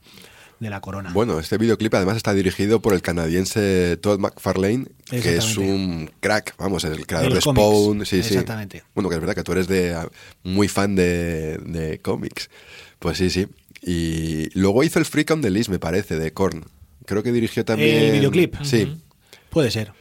de 0.61 0.71
la 0.71 0.81
corona. 0.81 1.11
Bueno, 1.13 1.39
este 1.39 1.57
videoclip 1.57 1.95
además 1.95 2.17
está 2.17 2.35
dirigido 2.35 2.81
por 2.81 2.95
el 2.95 3.03
canadiense 3.03 3.97
Todd 3.99 4.19
McFarlane, 4.19 4.87
que 5.09 5.37
es 5.37 5.57
un 5.57 6.11
crack, 6.21 6.55
vamos, 6.59 6.85
es 6.85 6.99
el 6.99 7.07
creador 7.07 7.35
De. 7.35 7.41
Spawn. 7.41 8.05
Sí, 8.05 8.23
sí. 8.23 8.31
Exactamente. 8.31 8.83
Bueno, 8.95 9.09
que 9.09 9.15
es 9.15 9.21
verdad 9.21 9.35
que 9.35 9.45
tú 9.45 9.53
eres 9.53 9.69
de 9.69 9.97
muy 10.43 10.69
fan 10.69 10.97
de, 10.97 11.59
de 11.59 12.01
cómics. 12.01 12.51
Pues 12.99 13.19
sí, 13.19 13.31
sí. 13.31 13.47
Y 13.83 14.51
luego 14.59 14.83
hizo 14.83 14.99
el 14.99 15.05
Freak 15.05 15.31
on 15.31 15.43
the 15.43 15.51
List, 15.51 15.71
me 15.71 15.79
parece, 15.79 16.19
de 16.19 16.33
Korn. 16.33 16.65
Creo 17.09 17.23
que 17.23 17.33
dirigió 17.33 17.65
también. 17.65 17.97
¿El 17.97 18.13
videoclip? 18.13 18.57
Sí. 18.63 19.01
Puede 19.49 19.71
ser. 19.71 19.93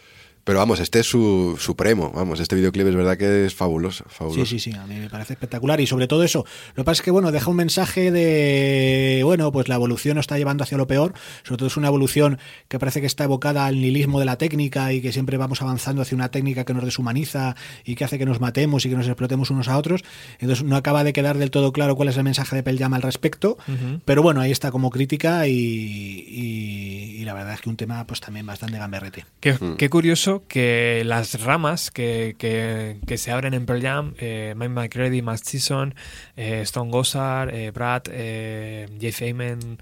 Pero 0.48 0.60
vamos, 0.60 0.80
este 0.80 1.02
es 1.02 1.06
su 1.06 1.58
supremo. 1.60 2.10
Vamos, 2.16 2.40
este 2.40 2.56
videoclip 2.56 2.88
es 2.88 2.96
verdad 2.96 3.18
que 3.18 3.46
es 3.46 3.54
fabuloso. 3.54 4.06
fabuloso. 4.08 4.46
Sí, 4.46 4.60
sí, 4.60 4.72
sí, 4.72 4.78
a 4.78 4.88
mí 4.88 4.96
me 4.96 5.10
parece 5.10 5.34
espectacular 5.34 5.82
y 5.82 5.88
sobre 5.88 6.08
todo 6.08 6.24
eso. 6.24 6.46
Lo 6.70 6.84
que 6.84 6.86
pasa 6.86 7.02
es 7.02 7.04
que, 7.04 7.12
bueno, 7.12 7.34
deja 7.34 7.50
un 7.50 7.58
mensaje 7.58 8.12
de, 8.14 9.24
bueno, 9.26 9.52
pues 9.52 9.68
la 9.68 9.76
evolución 9.76 10.16
nos 10.16 10.24
está 10.24 10.38
llevando 10.38 10.64
hacia 10.64 10.78
lo 10.78 10.88
peor, 10.88 11.14
sobre 11.44 11.58
todo 11.58 11.68
es 11.68 11.76
una 11.76 11.90
evolución 11.90 12.40
que 12.70 12.80
parece 12.80 13.02
que 13.02 13.08
está 13.08 13.26
evocada 13.26 13.66
al 13.66 13.76
nihilismo 13.76 14.22
de 14.22 14.26
la 14.26 14.38
técnica 14.38 14.94
y 14.94 15.02
que 15.02 15.12
siempre 15.12 15.36
vamos 15.36 15.62
avanzando 15.62 16.02
hacia 16.02 16.16
una 16.16 16.30
técnica 16.30 16.64
que 16.64 16.74
nos 16.74 16.86
deshumaniza 16.86 17.58
y 17.84 17.96
que 17.96 18.06
hace 18.06 18.18
que 18.18 18.26
nos 18.26 18.40
matemos 18.40 18.86
y 18.86 18.90
que 18.90 18.96
nos 18.96 19.08
explotemos 19.08 19.50
unos 19.50 19.68
a 19.68 19.78
otros. 19.78 20.06
Entonces 20.40 20.64
no 20.64 20.78
acaba 20.78 21.04
de 21.04 21.12
quedar 21.12 21.38
del 21.38 21.52
todo 21.52 21.74
claro 21.74 21.98
cuál 21.98 22.08
es 22.08 22.16
el 22.16 22.24
mensaje 22.24 22.56
de 22.56 22.64
Pearl 22.64 22.80
Jam 22.80 22.94
al 22.94 23.02
respecto, 23.02 23.58
pero 24.06 24.24
bueno, 24.24 24.40
ahí 24.40 24.52
está 24.52 24.72
como 24.72 24.92
crítica 24.92 25.46
y 25.46 27.07
la 27.28 27.34
verdad 27.36 27.54
es 27.54 27.62
que 27.62 27.70
un 27.70 27.78
tema 27.78 28.06
pues 28.08 28.20
también 28.20 28.46
bastante 28.46 28.78
gamberrete. 28.80 29.26
Qué, 29.40 29.56
qué 29.78 29.90
curioso 29.90 30.44
que 30.48 31.04
las 31.06 31.40
ramas 31.44 31.92
que, 31.92 32.36
que- 32.40 33.00
que 33.06 33.18
se 33.20 33.32
abren 33.32 33.54
en 33.54 33.66
Pearl 33.68 33.82
Jam, 33.84 34.14
eh, 34.18 34.54
Mike 34.58 34.70
McCready, 34.74 35.22
Matt 35.22 35.44
Season, 35.44 35.94
eh, 36.36 36.62
Stone 36.64 36.90
Gossard, 36.92 37.54
eh, 37.54 37.70
Brad, 37.72 38.04
eh, 38.10 38.88
Jay 39.00 39.12
Feynman, 39.12 39.78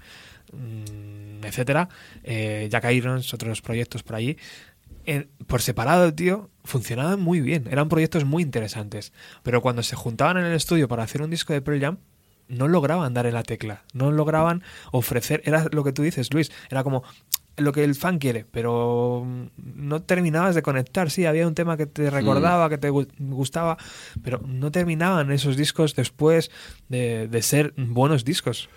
mm, 0.52 1.44
etcétera, 1.44 1.88
eh, 2.24 2.68
Jack 2.70 2.90
Irons, 2.92 3.32
otros 3.34 3.62
proyectos 3.62 4.02
por 4.02 4.16
allí, 4.16 4.36
en- 5.04 5.28
por 5.46 5.62
separado, 5.62 6.12
tío, 6.12 6.50
funcionaban 6.64 7.20
muy 7.20 7.40
bien. 7.40 7.68
Eran 7.70 7.88
proyectos 7.88 8.24
muy 8.24 8.42
interesantes. 8.42 9.12
Pero 9.42 9.62
cuando 9.62 9.82
se 9.82 9.94
juntaban 9.96 10.36
en 10.38 10.44
el 10.44 10.54
estudio 10.54 10.88
para 10.88 11.04
hacer 11.04 11.22
un 11.22 11.30
disco 11.30 11.52
de 11.52 11.62
Pearl 11.62 11.80
Jam, 11.80 11.98
no 12.48 12.68
lograban 12.68 13.14
dar 13.14 13.26
en 13.26 13.34
la 13.34 13.42
tecla. 13.42 13.82
No 13.92 14.10
lograban 14.10 14.62
ofrecer. 14.92 15.42
Era 15.44 15.66
lo 15.72 15.84
que 15.84 15.92
tú 15.92 16.02
dices, 16.02 16.32
Luis. 16.32 16.50
Era 16.70 16.82
como 16.84 17.02
lo 17.58 17.72
que 17.72 17.84
el 17.84 17.94
fan 17.94 18.18
quiere, 18.18 18.44
pero 18.50 19.22
mm, 19.24 19.46
no 19.56 20.02
terminabas 20.02 20.54
de 20.54 20.62
conectar. 20.62 21.10
Sí, 21.10 21.24
había 21.24 21.46
un 21.48 21.54
tema 21.54 21.76
que 21.78 21.86
te 21.86 22.10
recordaba, 22.10 22.68
que 22.68 22.76
te 22.78 22.90
gu- 22.92 23.08
gustaba, 23.18 23.78
pero 24.22 24.40
no 24.46 24.70
terminaban 24.70 25.32
esos 25.32 25.56
discos 25.56 25.94
después 25.94 26.50
de, 26.88 27.28
de 27.28 27.42
ser 27.42 27.72
buenos 27.76 28.24
discos. 28.24 28.68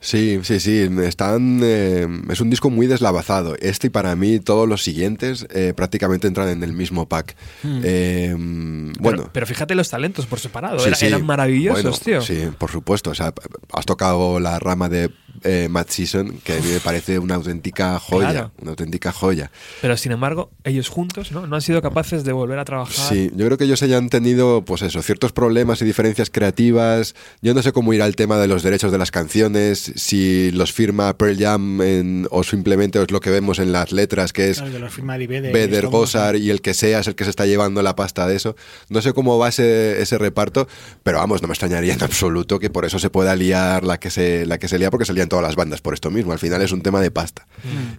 Sí, 0.00 0.38
sí, 0.44 0.60
sí. 0.60 0.88
Están, 1.02 1.60
eh, 1.62 2.06
es 2.30 2.40
un 2.40 2.50
disco 2.50 2.70
muy 2.70 2.86
deslavazado. 2.86 3.56
Este 3.60 3.88
y 3.88 3.90
para 3.90 4.14
mí 4.14 4.38
todos 4.38 4.68
los 4.68 4.82
siguientes 4.84 5.46
eh, 5.50 5.72
prácticamente 5.74 6.28
entran 6.28 6.48
en 6.48 6.62
el 6.62 6.72
mismo 6.72 7.08
pack. 7.08 7.34
Eh, 7.64 8.32
Pero- 8.36 8.92
bueno, 9.00 9.30
pero, 9.32 9.46
fíjate 9.46 9.74
los 9.74 9.90
talentos 9.90 10.26
por 10.26 10.38
separado. 10.38 10.78
Sí, 10.78 10.88
Era- 10.88 10.96
sí. 10.96 11.06
Eran 11.06 11.26
maravillosos, 11.26 11.82
Bueno, 11.82 11.98
tío. 11.98 12.20
Sí, 12.20 12.48
por 12.58 12.70
supuesto. 12.70 13.10
O 13.10 13.14
sea, 13.14 13.34
has 13.72 13.86
tocado 13.86 14.38
la 14.38 14.58
rama 14.60 14.88
de 14.88 15.10
eh, 15.44 15.68
Matt 15.70 15.90
Season, 15.90 16.38
que 16.44 16.54
a 16.54 16.56
mí 16.56 16.68
me 16.72 16.80
parece 16.80 17.18
una 17.18 17.34
auténtica 17.36 17.98
joya. 17.98 18.30
Claro. 18.30 18.52
Una 18.60 18.70
auténtica 18.70 19.12
joya. 19.12 19.50
Pero 19.80 19.96
sin 19.96 20.12
embargo, 20.12 20.50
ellos 20.64 20.88
juntos 20.88 21.32
¿no? 21.32 21.46
no 21.46 21.56
han 21.56 21.62
sido 21.62 21.80
capaces 21.82 22.24
de 22.24 22.32
volver 22.32 22.58
a 22.58 22.64
trabajar. 22.64 22.94
Sí, 23.08 23.30
yo 23.34 23.46
creo 23.46 23.58
que 23.58 23.64
ellos 23.64 23.82
hayan 23.82 24.08
tenido, 24.08 24.64
pues 24.64 24.82
eso, 24.82 25.02
ciertos 25.02 25.32
problemas 25.32 25.80
y 25.82 25.84
diferencias 25.84 26.30
creativas. 26.30 27.14
Yo 27.42 27.54
no 27.54 27.62
sé 27.62 27.72
cómo 27.72 27.92
irá 27.92 28.06
el 28.06 28.16
tema 28.16 28.38
de 28.38 28.48
los 28.48 28.62
derechos 28.62 28.92
de 28.92 28.98
las 28.98 29.10
canciones, 29.10 29.92
si 29.96 30.50
los 30.52 30.72
firma 30.72 31.16
Pearl 31.16 31.36
Jam 31.38 31.80
en- 31.82 32.26
o 32.30 32.42
simplemente 32.42 33.00
es 33.02 33.10
lo 33.10 33.20
que 33.20 33.30
vemos 33.30 33.58
en 33.58 33.72
las 33.72 33.92
letras, 33.92 34.32
que 34.32 34.50
es 34.50 34.58
Claro, 34.58 34.72
que 34.72 34.78
los 34.78 34.92
firma 34.92 35.16
Stone 35.16 35.86
Gossard 35.90 36.36
y 36.36 36.50
el 36.50 36.60
que 36.60 36.74
sea 36.74 37.00
es 37.00 37.06
el 37.06 37.14
que 37.14 37.24
se 37.24 37.30
está 37.30 37.46
llevando 37.46 37.82
la 37.82 37.94
pasta 37.96 38.26
de 38.26 38.36
eso. 38.36 38.56
No 38.88 39.02
sé 39.02 39.12
cómo 39.12 39.38
va 39.38 39.48
ese, 39.48 40.00
ese 40.02 40.18
reparto, 40.18 40.68
pero 41.02 41.18
vamos, 41.18 41.42
no 41.42 41.48
me 41.48 41.52
extrañaría 41.52 41.94
en 41.94 42.02
absoluto 42.02 42.58
que 42.58 42.70
por 42.70 42.84
eso 42.84 42.98
se 42.98 43.10
pueda 43.10 43.34
liar 43.36 43.84
la 43.84 43.98
que 43.98 44.10
se, 44.10 44.46
la 44.46 44.58
que 44.58 44.68
se 44.68 44.78
lía, 44.78 44.90
porque 44.90 45.04
se 45.04 45.12
lían 45.12 45.27
todas 45.28 45.44
las 45.44 45.56
bandas 45.56 45.80
por 45.80 45.94
esto 45.94 46.10
mismo. 46.10 46.32
Al 46.32 46.38
final 46.38 46.62
es 46.62 46.72
un 46.72 46.82
tema 46.82 47.00
de 47.00 47.10
pasta. 47.10 47.46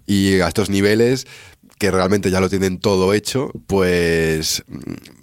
Y 0.06 0.40
a 0.40 0.48
estos 0.48 0.70
niveles, 0.70 1.28
que 1.78 1.92
realmente 1.92 2.30
ya 2.30 2.40
lo 2.40 2.50
tienen 2.50 2.80
todo 2.80 3.14
hecho, 3.14 3.52
pues 3.68 4.64
mm, 4.68 5.19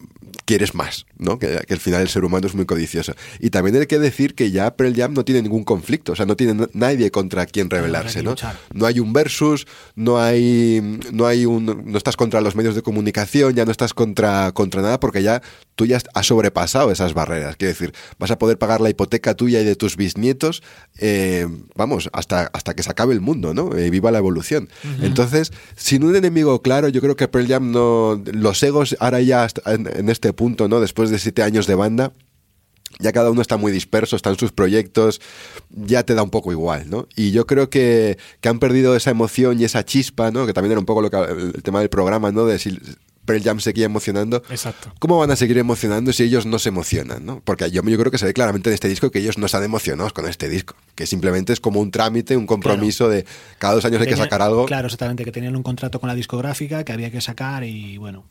quieres 0.46 0.74
más, 0.74 1.04
¿no? 1.18 1.38
Que, 1.38 1.58
que 1.66 1.74
al 1.74 1.80
final 1.80 2.00
el 2.00 2.08
ser 2.08 2.24
humano 2.24 2.46
es 2.46 2.54
muy 2.54 2.64
codicioso. 2.64 3.14
Y 3.40 3.50
también 3.50 3.76
hay 3.76 3.86
que 3.86 3.98
decir 3.98 4.34
que 4.34 4.50
ya 4.50 4.74
Pearl 4.76 4.94
Jam 4.96 5.12
no 5.12 5.24
tiene 5.24 5.42
ningún 5.42 5.64
conflicto, 5.64 6.12
o 6.12 6.16
sea, 6.16 6.24
no 6.24 6.36
tiene 6.36 6.54
na- 6.54 6.68
nadie 6.72 7.10
contra 7.10 7.44
quien 7.46 7.68
rebelarse, 7.68 8.22
¿no? 8.22 8.30
No 8.72 8.86
hay 8.86 9.00
un 9.00 9.12
versus, 9.12 9.66
no 9.96 10.18
hay, 10.18 10.98
no 11.12 11.26
hay 11.26 11.44
un, 11.46 11.82
no 11.84 11.98
estás 11.98 12.16
contra 12.16 12.40
los 12.40 12.54
medios 12.56 12.74
de 12.74 12.82
comunicación, 12.82 13.54
ya 13.54 13.64
no 13.64 13.70
estás 13.72 13.92
contra, 13.92 14.52
contra 14.52 14.80
nada, 14.82 15.00
porque 15.00 15.22
ya 15.22 15.42
tú 15.74 15.84
ya 15.84 15.98
has 16.14 16.26
sobrepasado 16.26 16.90
esas 16.90 17.12
barreras. 17.12 17.56
Quiero 17.56 17.72
decir, 17.72 17.92
vas 18.18 18.30
a 18.30 18.38
poder 18.38 18.56
pagar 18.56 18.80
la 18.80 18.88
hipoteca 18.88 19.34
tuya 19.34 19.60
y 19.60 19.64
de 19.64 19.74
tus 19.76 19.96
bisnietos, 19.96 20.62
eh, 20.98 21.46
vamos, 21.74 22.08
hasta, 22.12 22.46
hasta 22.52 22.74
que 22.74 22.82
se 22.82 22.90
acabe 22.90 23.12
el 23.14 23.20
mundo, 23.20 23.52
¿no? 23.52 23.76
Eh, 23.76 23.90
viva 23.90 24.10
la 24.10 24.18
evolución. 24.18 24.68
Entonces, 25.02 25.52
sin 25.76 26.04
un 26.04 26.14
enemigo 26.16 26.62
claro, 26.62 26.88
yo 26.88 27.00
creo 27.00 27.16
que 27.16 27.26
Pearl 27.28 27.48
Jam 27.48 27.72
no, 27.72 28.22
los 28.32 28.62
egos 28.62 28.96
ahora 29.00 29.20
ya 29.20 29.48
en, 29.66 29.88
en 29.92 30.08
este 30.08 30.32
punto, 30.36 30.68
¿no? 30.68 30.80
Después 30.80 31.10
de 31.10 31.18
siete 31.18 31.42
años 31.42 31.66
de 31.66 31.74
banda, 31.74 32.12
ya 32.98 33.12
cada 33.12 33.30
uno 33.30 33.42
está 33.42 33.56
muy 33.56 33.72
disperso, 33.72 34.14
está 34.16 34.30
en 34.30 34.38
sus 34.38 34.52
proyectos, 34.52 35.20
ya 35.70 36.04
te 36.04 36.14
da 36.14 36.22
un 36.22 36.30
poco 36.30 36.52
igual, 36.52 36.88
¿no? 36.88 37.08
Y 37.16 37.32
yo 37.32 37.46
creo 37.46 37.68
que, 37.68 38.16
que 38.40 38.48
han 38.48 38.58
perdido 38.58 38.94
esa 38.96 39.10
emoción 39.10 39.60
y 39.60 39.64
esa 39.64 39.84
chispa, 39.84 40.30
¿no? 40.30 40.46
Que 40.46 40.52
también 40.52 40.72
era 40.72 40.80
un 40.80 40.86
poco 40.86 41.02
lo 41.02 41.10
que, 41.10 41.16
el 41.18 41.62
tema 41.62 41.80
del 41.80 41.88
programa, 41.90 42.30
¿no? 42.32 42.46
De 42.46 42.58
si 42.58 42.78
Pearl 43.26 43.42
Jam 43.42 43.58
seguía 43.58 43.86
emocionando. 43.86 44.36
Exacto. 44.50 44.92
¿Cómo 45.00 45.18
van 45.18 45.32
a 45.32 45.36
seguir 45.36 45.58
emocionando 45.58 46.12
si 46.12 46.22
ellos 46.22 46.46
no 46.46 46.60
se 46.60 46.68
emocionan, 46.68 47.26
¿no? 47.26 47.42
Porque 47.44 47.68
yo, 47.72 47.82
yo 47.82 47.98
creo 47.98 48.12
que 48.12 48.18
se 48.18 48.24
ve 48.24 48.32
claramente 48.32 48.70
en 48.70 48.74
este 48.74 48.88
disco 48.88 49.10
que 49.10 49.18
ellos 49.18 49.36
no 49.36 49.46
están 49.46 49.64
emocionados 49.64 50.12
con 50.12 50.26
este 50.28 50.48
disco, 50.48 50.76
que 50.94 51.06
simplemente 51.06 51.52
es 51.52 51.58
como 51.60 51.80
un 51.80 51.90
trámite, 51.90 52.36
un 52.36 52.46
compromiso 52.46 53.08
de 53.08 53.26
cada 53.58 53.74
dos 53.74 53.84
años 53.84 54.00
hay 54.00 54.06
que 54.06 54.12
Tenía- 54.12 54.24
sacar 54.24 54.42
algo. 54.42 54.64
Claro, 54.66 54.86
exactamente, 54.86 55.24
que 55.24 55.32
tenían 55.32 55.56
un 55.56 55.64
contrato 55.64 55.98
con 55.98 56.06
la 56.08 56.14
discográfica 56.14 56.84
que 56.84 56.92
había 56.92 57.10
que 57.10 57.20
sacar 57.20 57.64
y 57.64 57.98
bueno, 57.98 58.24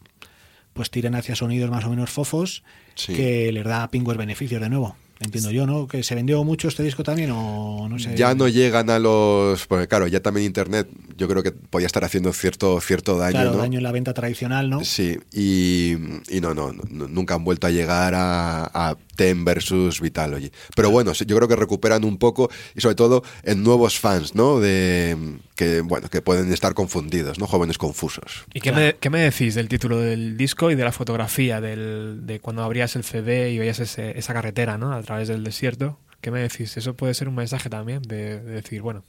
pues 0.75 0.91
tiran 0.91 1.15
hacia 1.15 1.35
sonidos 1.35 1.71
más 1.71 1.85
o 1.85 1.89
menos 1.89 2.09
fofos 2.11 2.61
Sí. 2.95 3.13
que 3.13 3.51
les 3.51 3.63
da 3.63 3.89
pingües 3.89 4.17
beneficios 4.17 4.61
de 4.61 4.69
nuevo. 4.69 4.95
Entiendo 5.21 5.49
yo, 5.49 5.65
¿no? 5.65 5.87
Que 5.87 6.03
se 6.03 6.13
vendió 6.13 6.43
mucho 6.43 6.67
este 6.67 6.83
disco 6.83 7.01
también 7.01 7.31
o 7.31 7.87
no 7.87 7.97
sé. 7.97 8.17
Ya 8.17 8.35
no 8.35 8.49
llegan 8.49 8.89
a 8.89 8.99
los. 8.99 9.65
Porque 9.65 9.87
claro, 9.87 10.07
ya 10.07 10.19
también 10.19 10.45
Internet, 10.45 10.89
yo 11.17 11.29
creo 11.29 11.41
que 11.41 11.53
podía 11.53 11.87
estar 11.87 12.03
haciendo 12.03 12.33
cierto, 12.33 12.81
cierto 12.81 13.17
daño. 13.17 13.31
Claro, 13.31 13.51
¿no? 13.51 13.57
daño 13.59 13.77
en 13.79 13.83
la 13.83 13.93
venta 13.93 14.13
tradicional, 14.13 14.69
¿no? 14.69 14.83
Sí, 14.83 15.17
y, 15.31 15.93
y 16.29 16.41
no, 16.41 16.53
no, 16.53 16.73
no, 16.73 17.07
nunca 17.07 17.35
han 17.35 17.45
vuelto 17.45 17.65
a 17.65 17.69
llegar 17.71 18.13
a, 18.13 18.65
a 18.73 18.97
Ten 19.15 19.45
versus 19.45 20.01
Vitalogy. 20.01 20.51
Pero 20.75 20.91
bueno, 20.91 21.13
yo 21.13 21.35
creo 21.37 21.47
que 21.47 21.55
recuperan 21.55 22.03
un 22.03 22.17
poco 22.17 22.49
y 22.75 22.81
sobre 22.81 22.95
todo 22.95 23.23
en 23.43 23.63
nuevos 23.63 23.97
fans, 23.97 24.35
¿no? 24.35 24.59
De 24.59 25.15
que 25.55 25.81
bueno, 25.81 26.09
que 26.09 26.21
pueden 26.21 26.51
estar 26.51 26.73
confundidos, 26.73 27.39
¿no? 27.39 27.47
Jóvenes 27.47 27.77
confusos. 27.77 28.45
¿Y 28.53 28.59
qué, 28.61 28.71
me, 28.71 28.95
qué 28.99 29.09
me 29.09 29.19
decís 29.21 29.55
del 29.55 29.67
título 29.69 29.99
del 29.99 30.35
disco 30.37 30.69
y 30.71 30.75
de 30.75 30.83
la 30.83 30.91
fotografía 30.91 31.61
del, 31.61 32.21
de 32.25 32.39
cuando 32.39 32.63
abrías 32.63 32.95
el 32.95 33.03
CD 33.03 33.51
y 33.51 33.57
veías 33.59 33.79
ese- 33.79 34.17
esa 34.17 34.33
carretera, 34.33 34.77
¿no? 34.77 34.91
A 34.93 35.01
través 35.01 35.27
del 35.29 35.43
desierto. 35.43 35.97
¿Qué 36.21 36.31
me 36.31 36.39
decís? 36.41 36.75
Eso 36.77 36.95
puede 36.95 37.13
ser 37.13 37.29
un 37.29 37.35
mensaje 37.35 37.69
también 37.69 38.01
de, 38.01 38.39
de 38.41 38.51
decir, 38.53 38.81
bueno, 38.81 39.03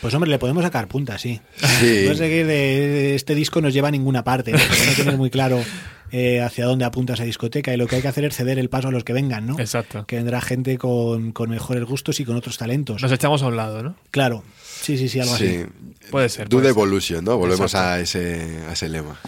Pues 0.00 0.14
hombre, 0.14 0.30
le 0.30 0.38
podemos 0.38 0.62
sacar 0.64 0.88
punta, 0.88 1.18
sí. 1.18 1.40
Sí. 1.80 2.04
No 2.08 2.14
sé 2.14 2.28
que 2.28 2.44
de, 2.44 2.54
de 2.88 3.14
este 3.14 3.34
disco 3.34 3.60
nos 3.60 3.74
lleva 3.74 3.88
a 3.88 3.90
ninguna 3.90 4.24
parte, 4.24 4.52
¿no? 4.52 4.58
Porque 4.58 4.86
no 4.86 4.92
tienes 4.94 5.16
muy 5.18 5.28
claro 5.30 5.62
eh, 6.10 6.40
hacia 6.40 6.64
dónde 6.64 6.84
apunta 6.86 7.12
esa 7.14 7.24
discoteca 7.24 7.74
y 7.74 7.76
lo 7.76 7.86
que 7.86 7.96
hay 7.96 8.02
que 8.02 8.08
hacer 8.08 8.24
es 8.24 8.34
ceder 8.36 8.58
el 8.58 8.70
paso 8.70 8.88
a 8.88 8.90
los 8.90 9.04
que 9.04 9.12
vengan, 9.12 9.46
¿no? 9.46 9.58
Exacto. 9.60 10.06
Que 10.06 10.16
vendrá 10.16 10.40
gente 10.40 10.78
con, 10.78 11.32
con 11.32 11.50
mejores 11.50 11.84
gustos 11.84 12.18
y 12.20 12.24
con 12.24 12.36
otros 12.36 12.56
talentos. 12.56 13.02
Nos 13.02 13.12
echamos 13.12 13.42
a 13.42 13.48
un 13.48 13.56
lado, 13.56 13.82
¿no? 13.82 13.96
Claro, 14.10 14.42
sí, 14.84 14.98
sí, 14.98 15.08
sí, 15.08 15.20
algo 15.20 15.36
Sí. 15.36 15.46
así. 15.46 15.66
Puede 16.10 16.28
ser. 16.28 16.48
Do 16.48 16.56
puede 16.58 16.68
the 16.68 16.74
ser. 16.74 16.78
Evolution, 16.78 17.24
¿no? 17.24 17.36
Volvemos 17.38 17.72
Exacto. 17.72 17.88
a 17.88 18.00
ese, 18.00 18.58
a 18.68 18.72
ese 18.72 18.88
lema. 18.88 19.18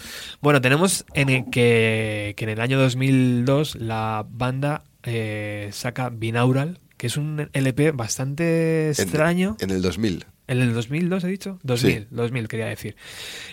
Bueno, 0.40 0.60
tenemos 0.60 1.04
en 1.14 1.30
el 1.30 1.44
que, 1.50 2.34
que 2.36 2.44
en 2.44 2.50
el 2.50 2.60
año 2.60 2.78
2002 2.78 3.76
la 3.76 4.26
banda 4.28 4.84
eh, 5.02 5.70
saca 5.72 6.10
Binaural, 6.10 6.78
que 6.96 7.06
es 7.06 7.16
un 7.16 7.48
LP 7.52 7.92
bastante 7.92 8.86
En- 8.86 8.90
extraño. 8.90 9.56
En, 9.60 9.70
el 9.70 9.82
2000. 9.82 10.26
¿En 10.48 10.58
el 10.60 10.74
2002 10.74 11.24
he 11.24 11.28
dicho? 11.28 11.58
2000, 11.62 11.92
Sí. 12.02 12.06
2000 12.10 12.48
quería 12.48 12.66
decir. 12.66 12.94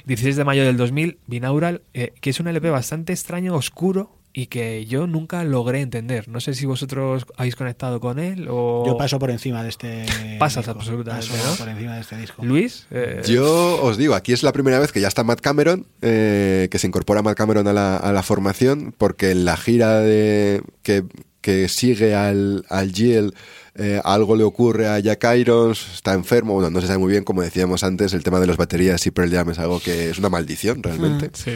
16 0.06 0.36
de 0.36 0.44
mayo 0.44 0.64
del 0.66 0.78
2000, 0.78 1.18
Binaural, 1.28 1.82
eh, 1.94 2.14
que 2.22 2.30
es 2.30 2.40
un 2.40 2.48
LP 2.48 2.70
bastante 2.70 3.14
extraño, 3.14 3.56
oscuro 3.56 4.20
y 4.36 4.48
que 4.48 4.86
yo 4.88 5.06
nunca 5.06 5.44
logré 5.44 5.82
entender. 5.82 6.28
No 6.28 6.40
sé 6.40 6.56
si 6.56 6.66
vosotros 6.66 7.26
habéis 7.38 7.56
conectado 7.56 8.00
con 8.00 8.18
él 8.18 8.48
o... 8.50 8.84
Yo 8.86 8.98
paso 8.98 9.20
por 9.20 9.30
encima 9.30 9.62
de 9.62 9.70
este. 9.70 10.06
Pasas 10.40 10.66
disco. 10.66 10.80
absolutamente, 10.80 11.28
Paso 11.28 11.50
¿no? 11.52 11.56
por 11.56 11.70
encima 11.70 11.96
de 11.96 12.02
este 12.02 12.18
disco. 12.18 12.44
Luis, 12.44 12.88
eh, 12.90 13.22
Yo 13.28 13.80
os 13.84 13.98
digo, 13.98 14.16
aquí 14.16 14.34
es 14.34 14.42
la 14.42 14.52
primera 14.52 14.80
vez 14.80 14.92
que 14.92 15.02
ya 15.02 15.08
está 15.08 15.24
Matt 15.24 15.40
Cameron, 15.40 15.86
eh, 16.02 16.68
que 16.72 16.80
se 16.80 16.88
incorpora 16.88 17.22
Matt 17.22 17.38
Cameron 17.38 17.68
a 17.68 17.74
la, 17.74 17.96
a 17.96 18.12
la 18.12 18.24
formación, 18.24 18.94
porque 18.98 19.30
en 19.30 19.46
la 19.46 19.56
gira 19.56 20.00
de, 20.00 20.64
que, 20.82 21.04
que 21.42 21.70
sigue 21.70 22.16
al, 22.16 22.66
al 22.70 22.92
Giel, 22.92 23.36
eh, 23.76 24.02
algo 24.04 24.36
le 24.36 24.44
ocurre 24.44 24.88
a 24.88 25.00
Jack 25.00 25.26
Irons, 25.36 25.94
está 25.94 26.14
enfermo, 26.14 26.54
bueno, 26.54 26.70
no 26.70 26.82
se 26.82 26.88
sabe 26.88 27.00
muy 27.00 27.12
bien, 27.12 27.24
como 27.24 27.42
decíamos 27.42 27.84
antes, 27.84 28.14
el 28.14 28.24
tema 28.24 28.40
de 28.40 28.48
las 28.48 28.58
baterías 28.58 29.06
y 29.08 29.12
Pearl 29.12 29.32
Jam 29.32 29.50
es 29.50 29.60
algo 29.60 29.80
que 29.80 30.10
es 30.10 30.20
una 30.20 30.30
maldición 30.30 30.84
realmente. 30.84 31.32
sí. 31.34 31.54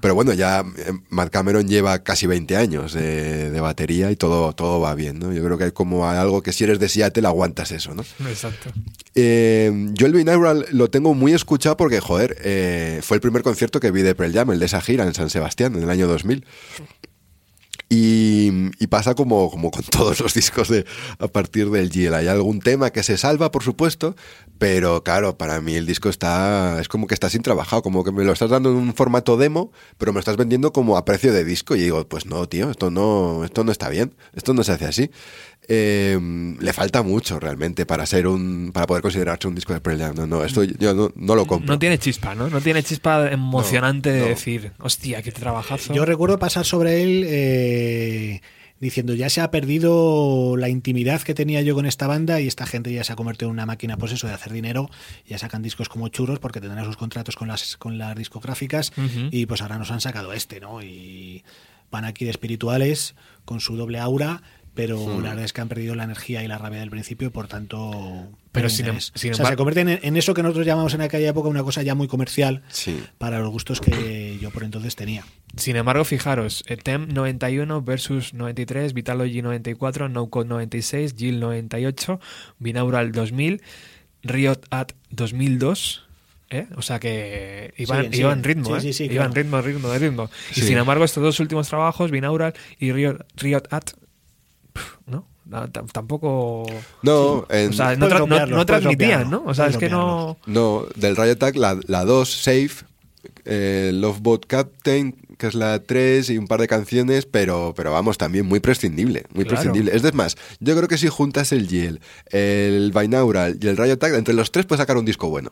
Pero 0.00 0.14
bueno, 0.14 0.32
ya 0.32 0.60
eh, 0.60 0.92
Matt 1.10 1.30
Cameron 1.30 1.68
lleva 1.68 1.98
casi 2.02 2.26
20 2.26 2.56
años 2.56 2.94
de, 2.94 3.50
de 3.50 3.60
batería 3.60 4.10
y 4.10 4.16
todo, 4.16 4.54
todo 4.54 4.80
va 4.80 4.94
bien, 4.94 5.18
¿no? 5.18 5.32
Yo 5.32 5.44
creo 5.44 5.58
que 5.58 5.64
hay 5.64 5.72
como 5.72 6.08
algo 6.08 6.42
que 6.42 6.52
si 6.52 6.64
eres 6.64 6.78
de 6.78 6.88
Seattle 6.88 7.26
aguantas 7.26 7.70
eso, 7.70 7.94
¿no? 7.94 8.02
Exacto. 8.26 8.70
Eh, 9.14 9.88
yo 9.92 10.06
el 10.06 10.14
Binaural 10.14 10.66
lo 10.70 10.88
tengo 10.88 11.12
muy 11.14 11.34
escuchado 11.34 11.76
porque, 11.76 12.00
joder, 12.00 12.36
eh, 12.42 13.00
fue 13.02 13.16
el 13.16 13.20
primer 13.20 13.42
concierto 13.42 13.78
que 13.78 13.90
vi 13.90 14.00
de 14.00 14.14
Pearl 14.14 14.32
Jam, 14.32 14.50
el 14.52 14.58
de 14.58 14.66
esa 14.66 14.80
gira 14.80 15.04
en 15.04 15.12
San 15.12 15.28
Sebastián, 15.28 15.74
en 15.74 15.82
el 15.82 15.90
año 15.90 16.06
2000. 16.06 16.46
Y, 17.92 18.70
y 18.78 18.86
pasa 18.86 19.16
como, 19.16 19.50
como 19.50 19.72
con 19.72 19.82
todos 19.90 20.20
los 20.20 20.32
discos 20.32 20.68
de 20.68 20.86
a 21.18 21.26
partir 21.26 21.70
del 21.70 21.90
GL. 21.90 22.14
Hay 22.14 22.28
algún 22.28 22.60
tema 22.60 22.90
que 22.90 23.02
se 23.02 23.18
salva, 23.18 23.50
por 23.50 23.64
supuesto, 23.64 24.14
pero 24.58 25.02
claro, 25.02 25.36
para 25.36 25.60
mí 25.60 25.74
el 25.74 25.86
disco 25.86 26.08
está. 26.08 26.80
es 26.80 26.88
como 26.88 27.08
que 27.08 27.14
está 27.14 27.28
sin 27.28 27.42
trabajado, 27.42 27.82
como 27.82 28.04
que 28.04 28.12
me 28.12 28.22
lo 28.22 28.32
estás 28.32 28.50
dando 28.50 28.70
en 28.70 28.76
un 28.76 28.94
formato 28.94 29.36
demo, 29.36 29.72
pero 29.98 30.12
me 30.12 30.20
estás 30.20 30.36
vendiendo 30.36 30.72
como 30.72 30.96
a 30.96 31.04
precio 31.04 31.32
de 31.32 31.44
disco. 31.44 31.74
Y 31.74 31.80
digo, 31.80 32.06
pues 32.06 32.26
no, 32.26 32.48
tío, 32.48 32.70
esto 32.70 32.92
no, 32.92 33.44
esto 33.44 33.64
no 33.64 33.72
está 33.72 33.88
bien, 33.88 34.14
esto 34.34 34.54
no 34.54 34.62
se 34.62 34.72
hace 34.72 34.84
así. 34.84 35.10
Eh, 35.72 36.18
le 36.58 36.72
falta 36.72 37.04
mucho 37.04 37.38
realmente 37.38 37.86
para 37.86 38.04
ser 38.04 38.26
un. 38.26 38.72
para 38.72 38.88
poder 38.88 39.02
considerarse 39.02 39.46
un 39.46 39.54
disco 39.54 39.72
de 39.72 39.80
Pearl 39.80 40.00
Jam. 40.00 40.16
No, 40.16 40.26
no, 40.26 40.44
esto 40.44 40.64
yo 40.64 40.94
no, 40.94 41.12
no 41.14 41.36
lo 41.36 41.46
compro. 41.46 41.72
No 41.72 41.78
tiene 41.78 41.96
chispa, 41.96 42.34
¿no? 42.34 42.50
No 42.50 42.60
tiene 42.60 42.82
chispa 42.82 43.30
emocionante 43.30 44.10
de 44.10 44.20
no. 44.20 44.26
decir, 44.26 44.72
hostia, 44.80 45.22
qué 45.22 45.30
trabajazo. 45.30 45.94
Yo 45.94 46.04
recuerdo 46.04 46.40
pasar 46.40 46.66
sobre 46.66 47.04
él 47.04 47.24
eh, 47.24 48.40
diciendo 48.80 49.14
ya 49.14 49.30
se 49.30 49.42
ha 49.42 49.52
perdido 49.52 50.56
la 50.56 50.68
intimidad 50.68 51.22
que 51.22 51.34
tenía 51.34 51.62
yo 51.62 51.76
con 51.76 51.86
esta 51.86 52.08
banda 52.08 52.40
y 52.40 52.48
esta 52.48 52.66
gente 52.66 52.92
ya 52.92 53.04
se 53.04 53.12
ha 53.12 53.16
convertido 53.16 53.48
en 53.48 53.52
una 53.52 53.66
máquina 53.66 53.96
pues 53.96 54.10
eso 54.10 54.26
de 54.26 54.32
hacer 54.32 54.52
dinero 54.52 54.90
ya 55.26 55.38
sacan 55.38 55.62
discos 55.62 55.88
como 55.88 56.08
churros 56.08 56.40
porque 56.40 56.60
tendrán 56.60 56.84
sus 56.86 56.96
contratos 56.96 57.36
con 57.36 57.46
las 57.46 57.76
con 57.76 57.98
las 57.98 58.16
discográficas 58.16 58.90
y 59.30 59.46
pues 59.46 59.62
ahora 59.62 59.78
nos 59.78 59.90
han 59.90 60.00
sacado 60.00 60.32
este 60.32 60.60
no 60.60 60.82
y 60.82 61.44
van 61.90 62.06
aquí 62.06 62.24
de 62.24 62.30
espirituales 62.30 63.14
con 63.44 63.60
su 63.60 63.76
doble 63.76 63.98
aura 63.98 64.42
pero 64.80 64.98
Hmm. 64.98 65.22
la 65.22 65.28
verdad 65.30 65.44
es 65.44 65.52
que 65.52 65.60
han 65.60 65.68
perdido 65.68 65.94
la 65.94 66.04
energía 66.04 66.42
y 66.42 66.48
la 66.48 66.56
rabia 66.56 66.80
del 66.80 66.88
principio 66.88 67.28
y 67.28 67.30
por 67.30 67.48
tanto 67.48 68.28
Pero 68.50 68.68
sin 68.70 68.86
em- 68.86 68.92
interés. 68.92 69.12
sin 69.14 69.32
o 69.32 69.34
sea, 69.34 69.44
se 69.46 69.56
convierten 69.56 69.88
en, 69.90 70.00
en 70.02 70.16
eso 70.16 70.32
que 70.32 70.42
nosotros 70.42 70.64
llamamos 70.66 70.94
en 70.94 71.02
aquella 71.02 71.28
época 71.28 71.48
una 71.50 71.62
cosa 71.62 71.82
ya 71.82 71.94
muy 71.94 72.08
comercial 72.08 72.62
Sí. 72.70 72.98
para 73.18 73.40
los 73.40 73.50
gustos 73.50 73.80
que 73.82 74.38
yo 74.40 74.50
por 74.50 74.64
entonces 74.64 74.96
tenía 74.96 75.24
Sin 75.56 75.76
embargo, 75.76 76.04
fijaros, 76.04 76.64
eh, 76.66 76.76
TEM 76.78 77.08
91 77.12 77.82
versus 77.82 78.32
93, 78.32 78.94
Vitalogy 78.94 79.42
94, 79.42 80.08
No 80.08 80.30
Code 80.30 80.48
96, 80.48 81.14
Jill 81.18 81.40
98, 81.40 82.20
Binaural 82.58 83.12
2000, 83.12 83.60
Riot 84.22 84.60
at 84.70 84.88
2002. 85.10 86.06
¿eh? 86.50 86.66
O 86.76 86.82
sea 86.82 86.98
que 86.98 87.74
iban, 87.76 88.12
siguen. 88.12 88.42
ritmo, 88.42 88.66
Sí, 88.80 88.88
¿eh? 88.88 88.92
sí, 88.92 88.92
sí, 88.92 89.04
iban 89.12 89.30
claro. 89.30 89.32
ritmo, 89.34 89.60
ritmo, 89.62 89.94
ritmo. 89.98 90.30
Y 90.52 90.54
Sí. 90.60 90.66
sin 90.66 90.78
embargo, 90.78 91.04
estos 91.04 91.22
dos 91.22 91.38
últimos 91.40 91.68
trabajos, 91.68 92.10
Binaural 92.10 92.54
y 92.78 92.90
Riot, 92.92 93.18
Riot 93.36 93.62
at, 93.70 93.90
¿no? 95.06 95.26
Tampoco. 95.92 96.64
No, 97.02 97.44
en- 97.50 97.70
O 97.70 97.72
sea, 97.72 97.96
no, 97.96 98.08
tra- 98.08 98.64
transmitían, 98.66 99.30
¿no? 99.30 99.42
O 99.46 99.54
sea, 99.54 99.66
es 99.66 99.76
que 99.76 99.88
no. 99.88 100.36
No, 100.46 100.86
del 100.94 101.16
Riot 101.16 101.32
Attack, 101.32 101.56
la, 101.56 101.78
la 101.88 102.04
2, 102.04 102.32
Safe, 102.32 102.84
eh, 103.44 103.90
Love 103.92 104.20
Boat 104.20 104.46
Captain, 104.46 105.12
que 105.38 105.48
es 105.48 105.54
la 105.54 105.82
3 105.82 106.30
y 106.30 106.38
un 106.38 106.46
par 106.46 106.60
de 106.60 106.68
canciones, 106.68 107.26
pero, 107.26 107.72
pero 107.76 107.90
vamos, 107.92 108.16
también 108.16 108.46
muy 108.46 108.60
prescindible, 108.60 109.24
muy 109.34 109.44
Claro. 109.44 109.56
prescindible. 109.56 109.96
Es 109.96 110.02
de 110.02 110.12
más, 110.12 110.36
yo 110.60 110.76
creo 110.76 110.86
que 110.86 110.98
si 110.98 111.08
juntas 111.08 111.50
el 111.50 111.66
Yel, 111.66 112.00
el 112.26 112.92
Binaural 112.92 113.58
y 113.60 113.66
el 113.66 113.76
Riot 113.76 113.94
Attack, 113.94 114.14
entre 114.14 114.34
los 114.34 114.52
tres 114.52 114.66
puedes 114.66 114.80
sacar 114.80 114.98
un 114.98 115.04
disco 115.04 115.28
bueno. 115.30 115.50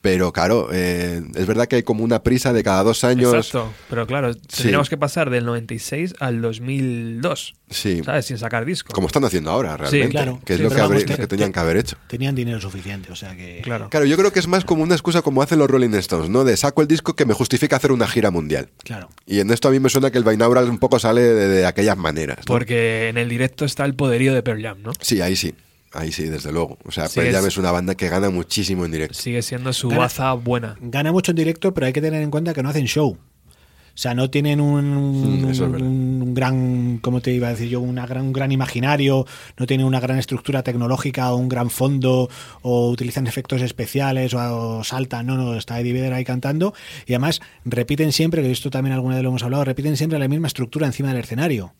Pero 0.00 0.32
claro, 0.32 0.68
eh, 0.72 1.20
es 1.34 1.46
verdad 1.46 1.66
que 1.66 1.76
hay 1.76 1.82
como 1.82 2.04
una 2.04 2.22
prisa 2.22 2.52
de 2.52 2.62
cada 2.62 2.84
dos 2.84 3.02
años. 3.02 3.34
Exacto, 3.34 3.72
pero 3.90 4.06
claro, 4.06 4.32
tendríamos 4.34 4.88
que 4.88 4.96
pasar 4.96 5.28
del 5.28 5.44
96 5.44 6.14
al 6.20 6.40
2002, 6.40 7.54
Sí. 7.70 8.02
¿sabes? 8.04 8.26
Sin 8.26 8.38
sacar 8.38 8.64
disco. 8.64 8.92
Como 8.94 9.08
están 9.08 9.24
haciendo 9.24 9.50
ahora, 9.50 9.76
realmente. 9.76 10.08
claro. 10.10 10.40
Que 10.44 10.52
es 10.54 10.58
Sí, 10.58 10.62
lo, 10.62 10.70
que 10.70 10.76
vamos, 10.80 11.04
lo 11.08 11.16
que 11.16 11.26
tenían 11.26 11.52
que 11.52 11.58
haber 11.60 11.76
hecho. 11.78 11.96
tenían 12.06 12.34
dinero 12.34 12.60
suficiente, 12.60 13.10
o 13.12 13.16
sea 13.16 13.36
que 13.36 13.60
Claro. 13.62 13.88
Claro, 13.90 14.06
yo 14.06 14.16
creo 14.16 14.32
que 14.32 14.38
es 14.38 14.46
más 14.46 14.64
como 14.64 14.82
una 14.84 14.94
excusa 14.94 15.20
como 15.22 15.42
hacen 15.42 15.58
los 15.58 15.68
Rolling 15.68 15.90
Stones, 15.94 16.30
¿no? 16.30 16.44
De 16.44 16.56
saco 16.56 16.80
el 16.82 16.88
disco 16.88 17.14
que 17.14 17.26
me 17.26 17.34
justifica 17.34 17.76
hacer 17.76 17.92
una 17.92 18.06
gira 18.06 18.30
mundial. 18.30 18.68
claro. 18.84 19.08
Y 19.26 19.40
en 19.40 19.50
esto 19.50 19.68
a 19.68 19.70
mí 19.70 19.80
me 19.80 19.90
suena 19.90 20.10
que 20.10 20.18
el 20.18 20.24
Binaural 20.24 20.70
un 20.70 20.78
poco 20.78 20.98
sale 20.98 21.20
de, 21.22 21.48
de 21.48 21.66
aquellas 21.66 21.96
maneras. 21.98 22.38
¿no? 22.38 22.44
Porque 22.46 23.08
en 23.08 23.18
el 23.18 23.28
directo 23.28 23.64
está 23.64 23.84
el 23.84 23.94
poderío 23.94 24.32
de 24.32 24.42
Pearl 24.42 24.62
Jam, 24.62 24.78
¿no? 24.82 24.92
Sí, 25.00 25.20
ahí 25.20 25.36
sí. 25.36 25.54
Ahí 25.92 26.12
sí, 26.12 26.24
desde 26.24 26.52
luego. 26.52 26.78
O 26.84 26.90
sea, 26.92 27.08
Sí, 27.08 27.20
Pearl 27.20 27.32
Jam 27.34 27.42
es- 27.46 27.52
es 27.54 27.56
una 27.58 27.70
banda 27.70 27.94
que 27.94 28.08
gana 28.08 28.28
muchísimo 28.30 28.84
en 28.84 28.92
directo. 28.92 29.14
Sigue 29.18 29.40
siendo 29.42 29.72
su 29.72 29.88
Gana- 29.88 30.00
baza 30.02 30.32
buena. 30.34 30.76
Gana 30.80 31.12
mucho 31.12 31.32
en 31.32 31.36
directo, 31.36 31.72
pero 31.74 31.86
hay 31.86 31.92
que 31.92 32.00
tener 32.02 32.22
en 32.22 32.30
cuenta 32.30 32.52
que 32.54 32.62
no 32.62 32.68
hacen 32.68 32.86
show. 32.86 33.16
O 33.16 34.00
sea, 34.00 34.14
no 34.14 34.30
tienen 34.30 34.60
un, 34.60 34.84
un- 34.96 35.42
Mm, 35.42 35.48
es 35.50 35.58
un 35.58 36.32
gran, 36.32 36.98
¿cómo 36.98 37.20
te 37.20 37.32
iba 37.32 37.48
a 37.48 37.50
decir 37.50 37.68
yo? 37.68 37.80
Una 37.80 38.06
gran, 38.06 38.26
un 38.26 38.32
gran 38.32 38.52
imaginario, 38.52 39.26
no 39.56 39.66
tienen 39.66 39.86
una 39.88 39.98
gran 39.98 40.18
estructura 40.20 40.62
tecnológica 40.62 41.32
o 41.32 41.36
un 41.36 41.48
gran 41.48 41.68
fondo, 41.68 42.28
o 42.62 42.90
utilizan 42.90 43.26
efectos 43.26 43.60
especiales 43.60 44.34
o, 44.34 44.38
o 44.78 44.84
saltan, 44.84 45.26
no, 45.26 45.36
no, 45.36 45.56
está 45.56 45.80
Eddie 45.80 45.94
Vedder 45.94 46.12
ahí 46.12 46.24
cantando. 46.24 46.74
Y 47.06 47.14
además 47.14 47.40
repiten 47.64 48.12
siempre, 48.12 48.40
que 48.42 48.52
esto 48.52 48.70
también 48.70 48.94
alguna 48.94 49.16
vez 49.16 49.24
lo 49.24 49.30
hemos 49.30 49.42
hablado, 49.42 49.64
repiten 49.64 49.96
siempre 49.96 50.18
la 50.20 50.28
misma 50.28 50.46
estructura 50.46 50.86
encima 50.86 51.08
del 51.08 51.18
escenario. 51.24 51.74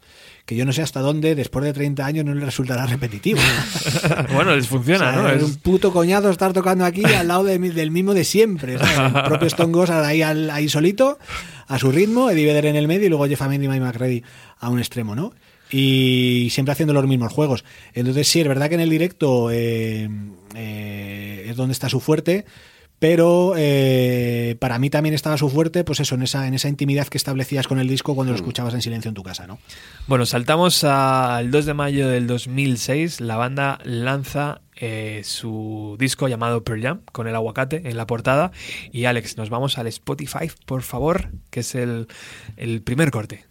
Que 0.49 0.57
yo 0.57 0.65
no 0.65 0.73
sé 0.73 0.81
hasta 0.81 1.01
dónde, 1.01 1.35
después 1.35 1.63
de 1.63 1.75
30 1.75 2.07
años, 2.07 2.25
no 2.25 2.33
les 2.33 2.43
resultará 2.43 2.87
repetitivo. 2.87 3.39
bueno, 4.33 4.57
les 4.57 4.67
funciona, 4.67 5.11
O 5.11 5.13
sea, 5.13 5.23
¿no? 5.23 5.29
Es 5.29 5.43
un 5.43 5.57
puto 5.57 5.93
coñazo 5.93 6.31
estar 6.31 6.55
tocando 6.55 6.87
aquí 6.87 7.05
al 7.05 7.29
lado 7.29 7.45
de 7.45 7.59
del 7.59 7.91
mismo 7.91 8.15
de 8.15 8.25
siempre. 8.25 8.79
¿sabes? 8.79 9.15
El 9.15 9.23
propio 9.25 9.47
Stone 9.47 9.75
Gossard 9.75 10.03
ahí, 10.07 10.23
ahí 10.23 10.71
solito, 10.71 11.19
a 11.67 11.79
su 11.79 11.93
ritmo, 11.93 12.31
Eddie 12.31 12.47
Vedder 12.47 12.65
en 12.65 12.77
el 12.77 12.89
medio 12.89 13.05
y 13.05 13.09
luego 13.11 13.27
Jeff 13.27 13.43
Amendy 13.43 13.67
y 13.67 13.69
Mike 13.69 13.85
McCready 13.85 14.23
a 14.59 14.71
un 14.71 14.79
extremo, 14.79 15.15
¿no? 15.15 15.35
Y 15.71 16.49
siempre 16.51 16.73
haciendo 16.73 16.95
los 16.95 17.07
mismos 17.07 17.31
juegos. 17.31 17.63
Entonces, 17.93 18.27
sí, 18.27 18.41
es 18.41 18.49
verdad 18.49 18.71
que 18.71 18.77
en 18.77 18.81
el 18.81 18.89
directo 18.89 19.51
eh, 19.51 20.09
eh, 20.55 21.45
es 21.47 21.57
donde 21.57 21.75
está 21.75 21.91
su 21.91 22.01
fuerte. 22.01 22.47
Pero 22.99 23.55
eh, 23.57 24.57
para 24.59 24.79
mí 24.79 24.91
también 24.91 25.15
estaba 25.15 25.39
su 25.39 25.49
fuerte, 25.49 25.85
pues 25.85 26.01
eso, 26.01 26.17
en 26.17 26.23
esa, 26.23 26.49
en 26.49 26.55
esa 26.55 26.69
intimidad 26.69 27.07
que 27.07 27.17
establecías 27.17 27.69
con 27.69 27.79
el 27.79 27.87
disco 27.87 28.15
cuando 28.15 28.33
lo 28.33 28.37
escuchabas 28.37 28.75
en 28.75 28.83
silencio 28.83 29.09
en 29.09 29.15
tu 29.15 29.23
casa, 29.23 29.47
¿no? 29.47 29.59
Bueno, 30.09 30.27
saltamos 30.27 30.83
al 30.83 31.51
2 31.51 31.67
de 31.67 31.75
mayo 31.75 32.09
del 32.09 32.27
2006. 32.27 33.21
La 33.21 33.37
banda 33.37 33.79
lanza 33.85 34.63
eh, 34.75 35.23
su 35.25 35.97
disco 35.99 36.27
llamado 36.27 36.65
Pearl 36.65 36.83
Jam 36.83 37.01
con 37.13 37.29
el 37.29 37.37
aguacate 37.37 37.89
en 37.89 37.97
la 37.97 38.07
portada. 38.07 38.51
Y 38.91 39.05
Alex, 39.05 39.37
nos 39.37 39.49
vamos 39.49 39.79
al 39.79 39.87
Spotify, 39.87 40.51
por 40.67 40.83
favor, 40.83 41.31
que 41.51 41.61
es 41.61 41.77
el, 41.77 42.09
el 42.57 42.83
primer 42.83 43.13
corte. 43.13 43.45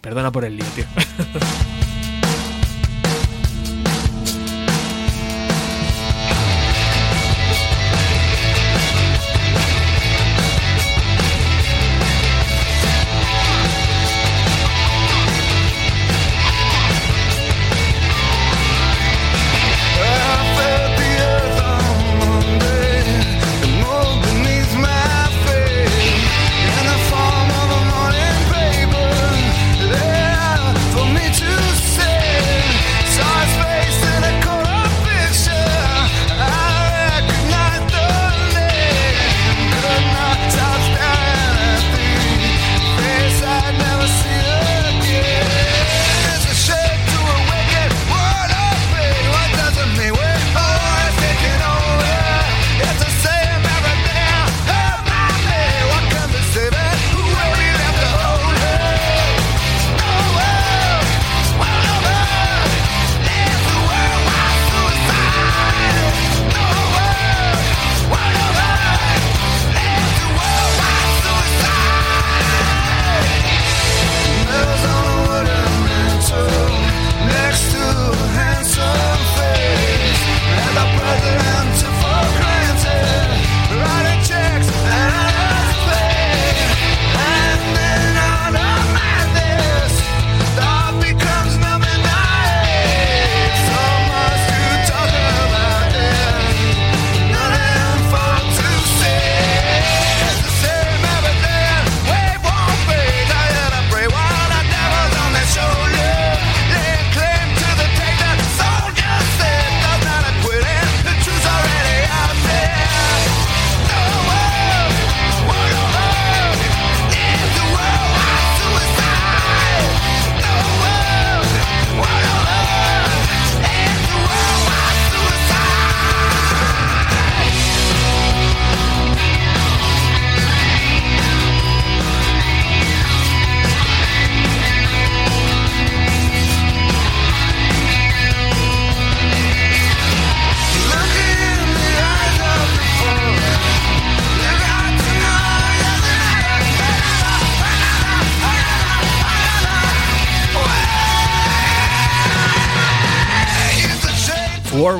Perdona 0.00 0.32
por 0.32 0.44
el 0.44 0.56
lío, 0.56 0.66
tío. 0.74 0.84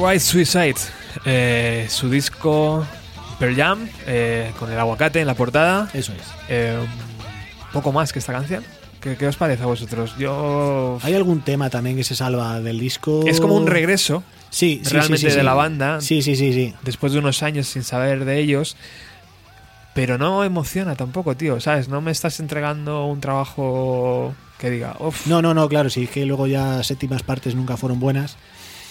Worldwide 0.09 0.25
Suicide, 0.25 0.77
eh, 1.27 1.87
su 1.91 2.09
disco 2.09 2.87
Pearl 3.39 3.55
Jam, 3.55 3.87
eh, 4.07 4.53
con 4.59 4.73
el 4.73 4.79
aguacate 4.79 5.21
en 5.21 5.27
la 5.27 5.35
portada. 5.35 5.91
Eso 5.93 6.15
es. 6.15 6.23
Eh, 6.49 6.79
poco 7.75 7.93
más 7.93 8.11
que 8.11 8.19
esta 8.19 8.33
canción. 8.33 8.65
¿Qué, 9.03 9.19
qué 9.19 9.27
os 9.27 9.37
parece 9.37 9.65
a 9.65 9.67
vosotros? 9.67 10.17
Yo. 10.19 10.99
Hay 11.03 11.13
algún 11.13 11.43
tema 11.43 11.69
también 11.69 11.95
que 11.95 12.05
se 12.05 12.15
salva 12.15 12.59
del 12.63 12.81
disco. 12.81 13.23
Es 13.27 13.39
como 13.39 13.55
un 13.55 13.67
regreso 13.67 14.23
sí, 14.49 14.81
sí, 14.83 14.95
realmente 14.95 15.27
sí, 15.27 15.31
sí, 15.31 15.37
de 15.37 15.43
la 15.43 15.53
banda. 15.53 16.01
Sí, 16.01 16.23
sí, 16.23 16.37
sí, 16.37 16.55
sí. 16.55 16.75
después 16.85 17.13
de 17.13 17.19
unos 17.19 17.43
años 17.43 17.67
sin 17.67 17.83
saber 17.83 18.25
de 18.25 18.39
ellos. 18.39 18.79
Pero 19.93 20.17
no 20.17 20.43
emociona 20.43 20.97
tampoco, 20.97 21.37
tío, 21.37 21.61
¿sabes? 21.61 21.91
No 21.91 22.01
me 22.01 22.13
estás 22.13 22.41
entregando 22.41 23.05
un 23.05 23.21
trabajo 23.21 24.35
que 24.59 24.71
diga, 24.71 24.97
No, 25.27 25.43
no, 25.43 25.53
no, 25.53 25.69
claro, 25.69 25.91
sí, 25.91 26.05
es 26.05 26.11
que 26.11 26.25
luego 26.25 26.47
ya 26.47 26.83
séptimas 26.83 27.23
partes 27.23 27.55
nunca 27.55 27.77
fueron 27.77 28.01
buenas. 28.01 28.39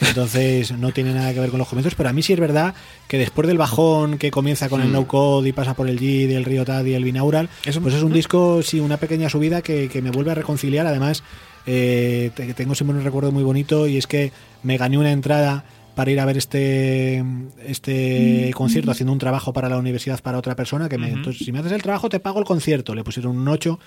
Entonces 0.01 0.71
no 0.73 0.91
tiene 0.91 1.13
nada 1.13 1.33
que 1.33 1.39
ver 1.39 1.49
con 1.49 1.57
los 1.59 1.67
comienzos, 1.67 1.95
pero 1.95 2.09
a 2.09 2.13
mí 2.13 2.21
sí 2.21 2.33
es 2.33 2.39
verdad 2.39 2.75
que 3.07 3.17
después 3.17 3.47
del 3.47 3.57
bajón 3.57 4.17
que 4.17 4.29
comienza 4.31 4.69
con 4.69 4.81
el 4.81 4.91
no 4.91 5.07
code 5.07 5.49
y 5.49 5.53
pasa 5.53 5.73
por 5.73 5.89
el 5.89 5.99
G, 5.99 6.29
el 6.31 6.45
Río 6.45 6.65
Tad 6.65 6.85
y 6.85 6.93
el 6.93 7.03
Binaural, 7.03 7.49
pues 7.81 7.95
es 7.95 8.03
un 8.03 8.13
disco, 8.13 8.61
sí, 8.61 8.79
una 8.79 8.97
pequeña 8.97 9.29
subida 9.29 9.61
que, 9.61 9.89
que 9.89 10.01
me 10.03 10.11
vuelve 10.11 10.31
a 10.31 10.35
reconciliar. 10.35 10.85
Además, 10.85 11.23
eh, 11.65 12.29
te- 12.35 12.53
tengo 12.53 12.75
siempre 12.75 12.97
un 12.97 13.03
recuerdo 13.03 13.31
muy 13.31 13.43
bonito 13.43 13.87
y 13.87 13.97
es 13.97 14.05
que 14.07 14.31
me 14.63 14.77
gané 14.77 14.97
una 14.99 15.11
entrada 15.11 15.63
para 15.95 16.11
ir 16.11 16.19
a 16.19 16.25
ver 16.25 16.37
este 16.37 17.23
este 17.65 18.51
concierto 18.53 18.91
haciendo 18.91 19.13
un 19.13 19.19
trabajo 19.19 19.51
para 19.51 19.67
la 19.67 19.77
universidad 19.77 20.21
para 20.21 20.37
otra 20.37 20.55
persona 20.55 20.87
que 20.89 20.99
me, 20.99 21.07
entonces 21.17 21.43
si 21.43 21.51
me 21.51 21.57
haces 21.59 21.71
el 21.71 21.81
trabajo 21.81 22.07
te 22.07 22.19
pago 22.19 22.37
el 22.39 22.45
concierto. 22.45 22.93
Le 22.93 23.03
pusieron 23.03 23.35
un 23.35 23.47
8 23.47 23.79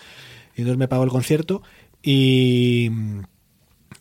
y 0.56 0.62
entonces 0.62 0.76
me 0.78 0.88
pagó 0.88 1.04
el 1.04 1.10
concierto 1.10 1.62
y 2.02 2.90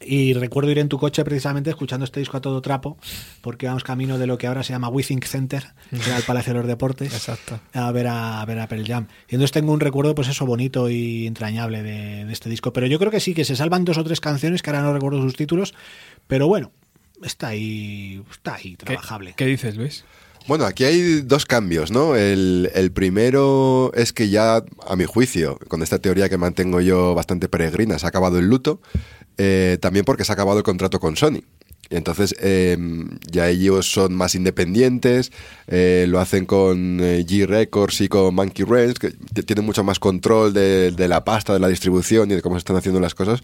y 0.02 0.34
recuerdo 0.34 0.72
ir 0.72 0.80
en 0.80 0.88
tu 0.90 0.98
coche 0.98 1.24
precisamente 1.26 1.70
escuchando 1.70 2.06
este 2.06 2.20
disco 2.20 2.38
a 2.38 2.42
todo 2.42 2.62
trapo, 2.62 2.98
porque 3.42 3.68
vamos 3.68 3.84
camino 3.84 4.18
de 4.18 4.28
lo 4.28 4.38
que 4.38 4.48
ahora 4.48 4.64
se 4.64 4.72
llama 4.74 4.88
Withink 4.90 5.26
Center, 5.26 5.64
que 5.90 5.98
era 5.98 6.18
el 6.18 6.24
Palacio 6.24 6.54
de 6.54 6.60
los 6.60 6.68
Deportes, 6.68 7.14
Exacto. 7.14 7.60
a 7.74 7.92
ver 7.92 8.08
a, 8.08 8.42
a 8.42 8.46
ver 8.46 8.60
a 8.60 8.68
Pearl 8.68 8.86
Jam. 8.86 9.08
Y 9.28 9.36
entonces 9.36 9.52
tengo 9.52 9.74
un 9.74 9.80
recuerdo, 9.80 10.16
pues 10.16 10.28
eso, 10.30 10.46
bonito 10.46 10.90
y 10.90 11.28
entrañable 11.28 11.84
de, 11.84 12.26
de 12.26 12.34
este 12.34 12.50
disco. 12.50 12.72
Pero 12.72 12.88
yo 12.88 12.98
creo 13.00 13.12
que 13.12 13.20
sí, 13.20 13.34
que 13.34 13.44
se 13.46 13.56
salvan 13.56 13.84
dos 13.86 13.98
o 13.98 14.04
tres 14.04 14.22
canciones, 14.22 14.62
que 14.62 14.70
ahora 14.70 14.84
no 14.84 14.94
recuerdo 14.94 15.22
sus 15.22 15.36
títulos, 15.36 15.74
pero 16.28 16.48
bueno, 16.48 16.72
está 17.22 17.48
ahí, 17.50 18.24
está 18.32 18.56
ahí, 18.56 18.76
¿Qué, 18.78 18.86
trabajable. 18.86 19.34
qué 19.36 19.46
dices, 19.46 19.76
Luis? 19.76 20.06
Bueno, 20.48 20.64
aquí 20.66 20.86
hay 20.86 21.22
dos 21.22 21.46
cambios, 21.46 21.92
¿no? 21.92 22.16
El, 22.16 22.72
el 22.74 22.92
primero 22.92 23.92
es 23.94 24.14
que 24.14 24.30
ya, 24.30 24.64
a 24.88 24.96
mi 24.96 25.04
juicio, 25.04 25.60
con 25.68 25.84
esta 25.84 26.00
teoría 26.00 26.30
que 26.30 26.38
mantengo 26.38 26.80
yo 26.82 27.14
bastante 27.14 27.50
peregrina, 27.50 28.00
se 28.00 28.06
ha 28.06 28.10
acabado 28.10 28.40
el 28.40 28.46
luto, 28.48 28.82
eh, 29.40 29.78
también 29.82 30.04
porque 30.04 30.26
se 30.26 30.32
ha 30.32 30.34
acabado 30.34 30.58
el 30.58 30.64
contrato 30.64 31.00
con 31.00 31.16
Sony. 31.16 31.42
Entonces 31.90 32.36
eh, 32.40 32.78
ya 33.32 33.50
ellos 33.50 33.92
son 33.92 34.14
más 34.14 34.36
independientes, 34.36 35.32
eh, 35.68 36.06
lo 36.08 36.20
hacen 36.20 36.46
con 36.46 37.00
eh, 37.02 37.26
G 37.28 37.48
Records 37.48 38.02
y 38.02 38.08
con 38.08 38.36
Monkey 38.36 38.66
Ranch, 38.66 38.98
que 38.98 39.12
tienen 39.44 39.66
mucho 39.66 39.84
más 39.84 40.00
control 40.00 40.54
de, 40.54 40.92
de 40.92 41.08
la 41.08 41.24
pasta, 41.24 41.54
de 41.54 41.60
la 41.60 41.68
distribución 41.68 42.30
y 42.30 42.36
de 42.36 42.42
cómo 42.42 42.56
se 42.56 42.60
están 42.60 42.76
haciendo 42.76 43.00
las 43.00 43.16
cosas, 43.16 43.42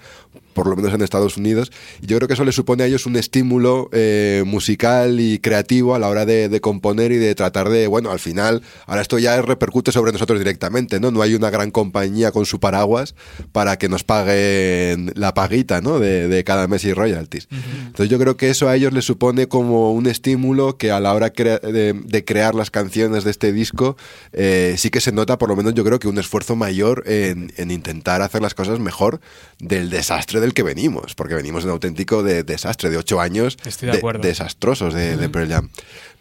por 0.54 0.68
lo 0.68 0.76
menos 0.76 0.94
en 0.94 1.02
Estados 1.02 1.38
Unidos. 1.38 1.72
Y 2.02 2.08
yo 2.08 2.18
creo 2.18 2.28
que 2.28 2.36
eso 2.36 2.46
les 2.46 2.56
supone 2.56 2.84
a 2.84 2.86
ellos 2.86 3.06
un 3.06 3.16
estímulo 3.16 3.90
eh, 3.92 4.44
musical 4.46 5.20
y 5.20 5.40
creativo 5.40 5.96
a 5.96 6.00
la 6.00 6.08
hora 6.08 6.26
de, 6.26 6.48
de 6.48 6.62
componer 6.62 7.12
y 7.12 7.18
de 7.18 7.34
tratar 7.36 7.70
de, 7.70 7.88
bueno, 7.88 8.12
al 8.12 8.20
final, 8.20 8.62
ahora 8.86 9.02
esto 9.02 9.18
ya 9.18 9.42
repercute 9.42 9.92
sobre 9.92 10.12
nosotros 10.12 10.40
directamente, 10.40 11.00
¿no? 11.00 11.12
No 11.12 11.22
hay 11.22 11.34
una 11.34 11.50
gran 11.50 11.72
compañía 11.72 12.32
con 12.32 12.46
su 12.46 12.60
paraguas 12.60 13.16
para 13.52 13.78
que 13.78 13.90
nos 13.90 14.04
paguen 14.04 15.12
la 15.16 15.34
paguita, 15.34 15.82
¿no? 15.82 16.00
De, 16.00 16.28
de 16.28 16.44
cada 16.44 16.68
mes 16.68 16.84
y 16.84 16.94
royalties. 16.94 17.48
Entonces 17.88 18.10
yo 18.10 18.20
creo 18.20 18.35
que 18.38 18.50
eso 18.50 18.68
a 18.70 18.76
ellos 18.76 18.94
les 18.94 19.06
supone 19.06 19.48
como 19.48 19.92
un 19.94 20.08
estímulo 20.08 20.78
que 20.78 20.92
a 20.92 21.00
la 21.00 21.14
hora 21.14 21.32
crea- 21.32 21.60
de, 21.60 21.94
de 21.94 22.26
crear 22.26 22.56
las 22.56 22.72
canciones 22.72 23.24
de 23.24 23.32
este 23.32 23.52
disco 23.52 23.98
eh, 24.34 24.76
sí 24.78 24.90
que 24.90 25.02
se 25.02 25.12
nota 25.12 25.38
por 25.38 25.50
lo 25.50 25.56
menos 25.56 25.74
yo 25.74 25.84
creo 25.84 26.00
que 26.00 26.08
un 26.08 26.18
esfuerzo 26.18 26.56
mayor 26.56 27.04
en, 27.06 27.52
en 27.58 27.72
intentar 27.72 28.22
hacer 28.22 28.42
las 28.42 28.54
cosas 28.54 28.80
mejor 28.80 29.20
del 29.60 29.90
desastre 29.90 30.40
del 30.40 30.54
que 30.54 30.64
venimos, 30.64 31.16
porque 31.16 31.36
venimos 31.36 31.64
de 31.64 31.70
un 31.70 31.74
auténtico 31.74 32.24
de- 32.24 32.44
desastre 32.44 32.90
de 32.90 32.98
ocho 32.98 33.20
años 33.22 33.58
de 33.96 34.02
desastrosos 34.28 34.94
de, 34.94 35.18
de 35.18 35.30
Pearl 35.30 35.50
Jam. 35.50 35.70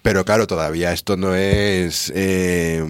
Pero 0.03 0.24
claro, 0.24 0.47
todavía 0.47 0.93
esto 0.93 1.16
no 1.16 1.35
es... 1.35 2.12
eh, 2.15 2.85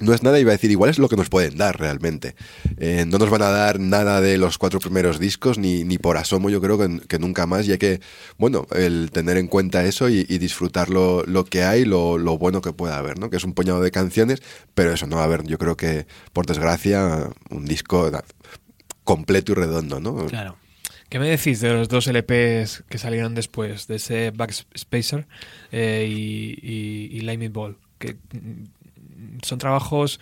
no 0.00 0.12
es 0.12 0.22
nada, 0.22 0.40
iba 0.40 0.50
a 0.50 0.52
decir, 0.52 0.70
igual 0.70 0.90
es 0.90 0.98
lo 0.98 1.08
que 1.08 1.16
nos 1.16 1.28
pueden 1.28 1.56
dar 1.56 1.78
realmente. 1.78 2.34
Eh, 2.78 3.04
no 3.06 3.18
nos 3.18 3.30
van 3.30 3.42
a 3.42 3.50
dar 3.50 3.78
nada 3.78 4.20
de 4.20 4.38
los 4.38 4.58
cuatro 4.58 4.80
primeros 4.80 5.18
discos, 5.18 5.58
ni, 5.58 5.84
ni 5.84 5.98
por 5.98 6.16
asomo, 6.16 6.50
yo 6.50 6.60
creo 6.60 6.78
que, 6.78 7.18
nunca 7.18 7.46
más, 7.46 7.66
y 7.66 7.72
hay 7.72 7.78
que, 7.78 8.00
bueno, 8.36 8.66
el 8.74 9.10
tener 9.12 9.36
en 9.36 9.46
cuenta 9.46 9.84
eso 9.84 10.08
y, 10.08 10.24
disfrutar 10.44 10.90
lo, 10.90 11.44
que 11.44 11.62
hay, 11.62 11.84
lo, 11.84 12.18
lo 12.18 12.36
bueno 12.38 12.60
que 12.60 12.72
pueda 12.72 12.98
haber, 12.98 13.18
¿no? 13.18 13.30
Que 13.30 13.36
es 13.36 13.44
un 13.44 13.54
puñado 13.54 13.80
de 13.80 13.90
canciones, 13.90 14.42
pero 14.74 14.92
eso 14.92 15.06
no 15.06 15.16
va 15.16 15.22
a 15.22 15.26
haber, 15.26 15.44
yo 15.44 15.58
creo 15.58 15.76
que, 15.76 16.06
por 16.32 16.46
desgracia, 16.46 17.30
un 17.50 17.64
disco 17.64 18.10
completo 19.04 19.52
y 19.52 19.54
redondo, 19.54 20.00
¿no? 20.00 20.26
Claro. 20.26 20.56
¿Qué 21.08 21.20
me 21.20 21.28
decís 21.28 21.60
de 21.60 21.72
los 21.72 21.88
dos 21.88 22.08
LPs 22.08 22.82
que 22.88 22.98
salieron 22.98 23.34
después, 23.34 23.86
de 23.86 23.96
ese 23.96 24.32
Backspacer 24.32 25.26
eh, 25.70 26.06
y, 26.08 27.20
y, 27.20 27.48
Ball? 27.48 27.76
Que 27.98 28.16
son 29.44 29.58
trabajos. 29.58 30.18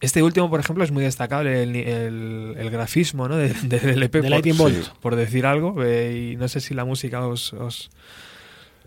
Este 0.00 0.22
último, 0.22 0.50
por 0.50 0.58
ejemplo, 0.58 0.82
es 0.82 0.90
muy 0.90 1.04
destacable 1.04 1.62
el, 1.62 1.76
el- 1.76 2.54
el 2.58 2.70
grafismo 2.70 3.28
¿no? 3.28 3.36
de- 3.36 3.54
del 3.62 3.90
LP, 3.90 4.18
De 4.18 4.22
por, 4.22 4.30
Lightning 4.30 4.56
Bolt. 4.56 4.84
sí. 4.84 4.90
por 5.00 5.14
decir 5.16 5.46
algo. 5.46 5.82
eh, 5.84 6.32
y 6.32 6.36
no 6.36 6.48
sé 6.48 6.60
si 6.60 6.74
la 6.74 6.84
música 6.84 7.24
os, 7.26 7.52
os, 7.52 7.90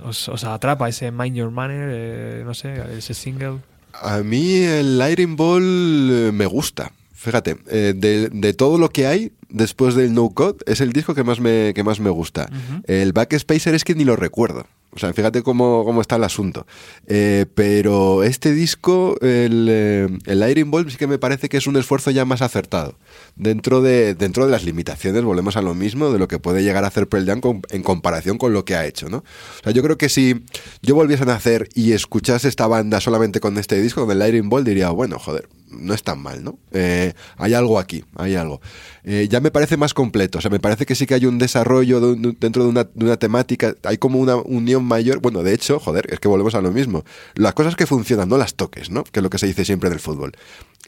os, 0.04 0.28
os 0.30 0.44
atrapa, 0.44 0.90
ese 0.90 1.12
Mind 1.12 1.36
Your 1.38 1.52
Manner, 1.52 1.90
eh, 1.94 2.44
no 2.46 2.54
sé, 2.54 2.82
ese 2.98 3.14
single. 3.14 3.60
A 3.94 4.18
mí 4.20 4.56
el 4.58 4.98
Lightning 4.98 5.38
Ball 5.38 5.64
eh, 6.12 6.32
me 6.34 6.46
gusta. 6.46 6.92
Fíjate, 7.16 7.58
eh, 7.70 7.94
de, 7.96 8.30
de 8.30 8.54
todo 8.54 8.78
lo 8.78 8.90
que 8.90 9.08
hay 9.08 9.32
después 9.50 9.96
del 9.96 10.14
No 10.14 10.30
Code, 10.30 10.58
es 10.68 10.82
el 10.82 10.92
disco 10.94 11.16
que 11.16 11.24
más 11.24 11.40
me, 11.40 11.74
que 11.74 11.84
más 11.84 12.00
me 12.00 12.10
gusta. 12.10 12.50
El 12.86 13.14
Backspacer 13.14 13.74
es 13.74 13.84
que 13.84 13.96
ni 13.96 14.04
lo 14.04 14.16
recuerdo. 14.16 14.68
O 14.92 14.98
sea, 15.00 15.12
fíjate 15.12 15.42
cómo, 15.44 15.84
cómo 15.84 16.00
está 16.00 16.16
el 16.16 16.24
asunto. 16.24 16.66
Eh, 17.08 17.46
pero 17.54 18.24
este 18.24 18.54
disco, 18.54 19.18
el, 19.22 19.68
eh, 19.70 20.08
el 20.26 20.40
Lightning 20.40 20.72
Ball, 20.72 20.90
sí 20.90 20.96
que 20.96 21.06
me 21.08 21.18
parece 21.18 21.50
que 21.50 21.58
es 21.58 21.68
un 21.68 21.76
esfuerzo 21.76 22.12
ya 22.12 22.24
más 22.24 22.42
acertado. 22.42 22.98
Dentro 23.36 23.82
de, 23.82 24.16
dentro 24.16 24.46
de 24.46 24.52
las 24.52 24.64
limitaciones, 24.64 25.22
volvemos 25.24 25.58
a 25.58 25.62
lo 25.62 25.74
mismo, 25.76 26.12
de 26.12 26.20
lo 26.20 26.30
que 26.30 26.40
puede 26.40 26.64
llegar 26.64 26.86
a 26.86 26.88
hacer 26.88 27.08
Pearl 27.10 27.26
Jam 27.26 27.42
con- 27.42 27.62
en 27.72 27.84
comparación 27.84 28.38
con 28.38 28.54
lo 28.54 28.64
que 28.64 28.76
ha 28.76 28.86
hecho, 28.86 29.10
¿no? 29.10 29.18
O 29.18 29.64
sea, 29.64 29.74
yo 29.74 29.84
creo 29.84 29.98
que 29.98 30.08
si 30.08 30.46
yo 30.82 30.96
volviese 30.96 31.24
a 31.24 31.28
nacer 31.28 31.68
y 31.76 31.92
escuchase 31.92 32.48
esta 32.48 32.66
banda 32.68 33.02
solamente 33.02 33.42
con 33.42 33.58
este 33.58 33.82
disco, 33.82 34.02
con 34.04 34.12
el 34.12 34.20
Lightning 34.20 34.48
Ball, 34.50 34.64
diría, 34.64 34.92
bueno, 34.92 35.20
joder, 35.20 35.50
no 35.78 35.94
es 35.94 36.04
tan 36.04 36.20
mal, 36.20 36.44
¿no? 36.44 36.58
Eh, 36.72 37.14
hay 37.38 37.54
algo 37.54 37.80
aquí, 37.80 38.04
hay 38.16 38.36
algo. 38.36 38.62
Eh, 39.04 39.28
ya 39.30 39.40
me 39.40 39.52
parece 39.52 39.78
más 39.78 39.94
completo, 39.94 40.40
o 40.40 40.42
sea, 40.42 40.50
me 40.52 40.60
parece 40.60 40.86
que 40.86 40.96
sí 40.96 41.06
que 41.06 41.14
hay 41.14 41.26
un 41.26 41.38
desarrollo 41.38 42.00
de 42.02 42.08
un- 42.14 42.38
dentro 42.40 42.64
de 42.64 42.70
una, 42.70 42.84
de 42.86 43.06
una 43.06 43.18
temática, 43.18 43.76
hay 43.84 43.98
como 43.98 44.20
una 44.20 44.36
unión 44.38 44.84
mayor. 44.86 45.20
Bueno, 45.20 45.44
de 45.44 45.54
hecho, 45.54 45.80
joder, 45.80 46.06
es 46.12 46.20
que 46.20 46.28
volvemos 46.28 46.56
a 46.56 46.62
lo 46.62 46.72
mismo. 46.72 47.04
Las 47.36 47.54
cosas 47.54 47.76
que 47.76 47.86
funcionan, 47.86 48.30
no 48.30 48.38
las 48.38 48.56
toques, 48.56 48.90
¿no? 48.90 49.04
Que 49.04 49.20
es 49.20 49.24
lo 49.24 49.30
que 49.30 49.38
se 49.38 49.48
dice 49.48 49.66
siempre 49.66 49.88
en 49.88 49.94
el 49.94 50.00
fútbol. 50.00 50.32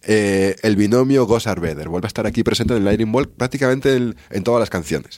Eh, 0.04 0.56
el 0.62 0.76
binomio 0.76 1.26
Goss 1.26 1.48
Arbeder 1.48 1.90
vuelve 1.90 2.06
a 2.06 2.10
estar 2.10 2.26
aquí 2.28 2.44
presente 2.44 2.74
en 2.74 2.80
el 2.80 2.86
Lightning 2.86 3.12
Ball 3.12 3.28
prácticamente 3.28 3.96
en, 3.96 4.16
en 4.30 4.44
todas 4.44 4.60
las 4.60 4.70
canciones. 4.70 5.18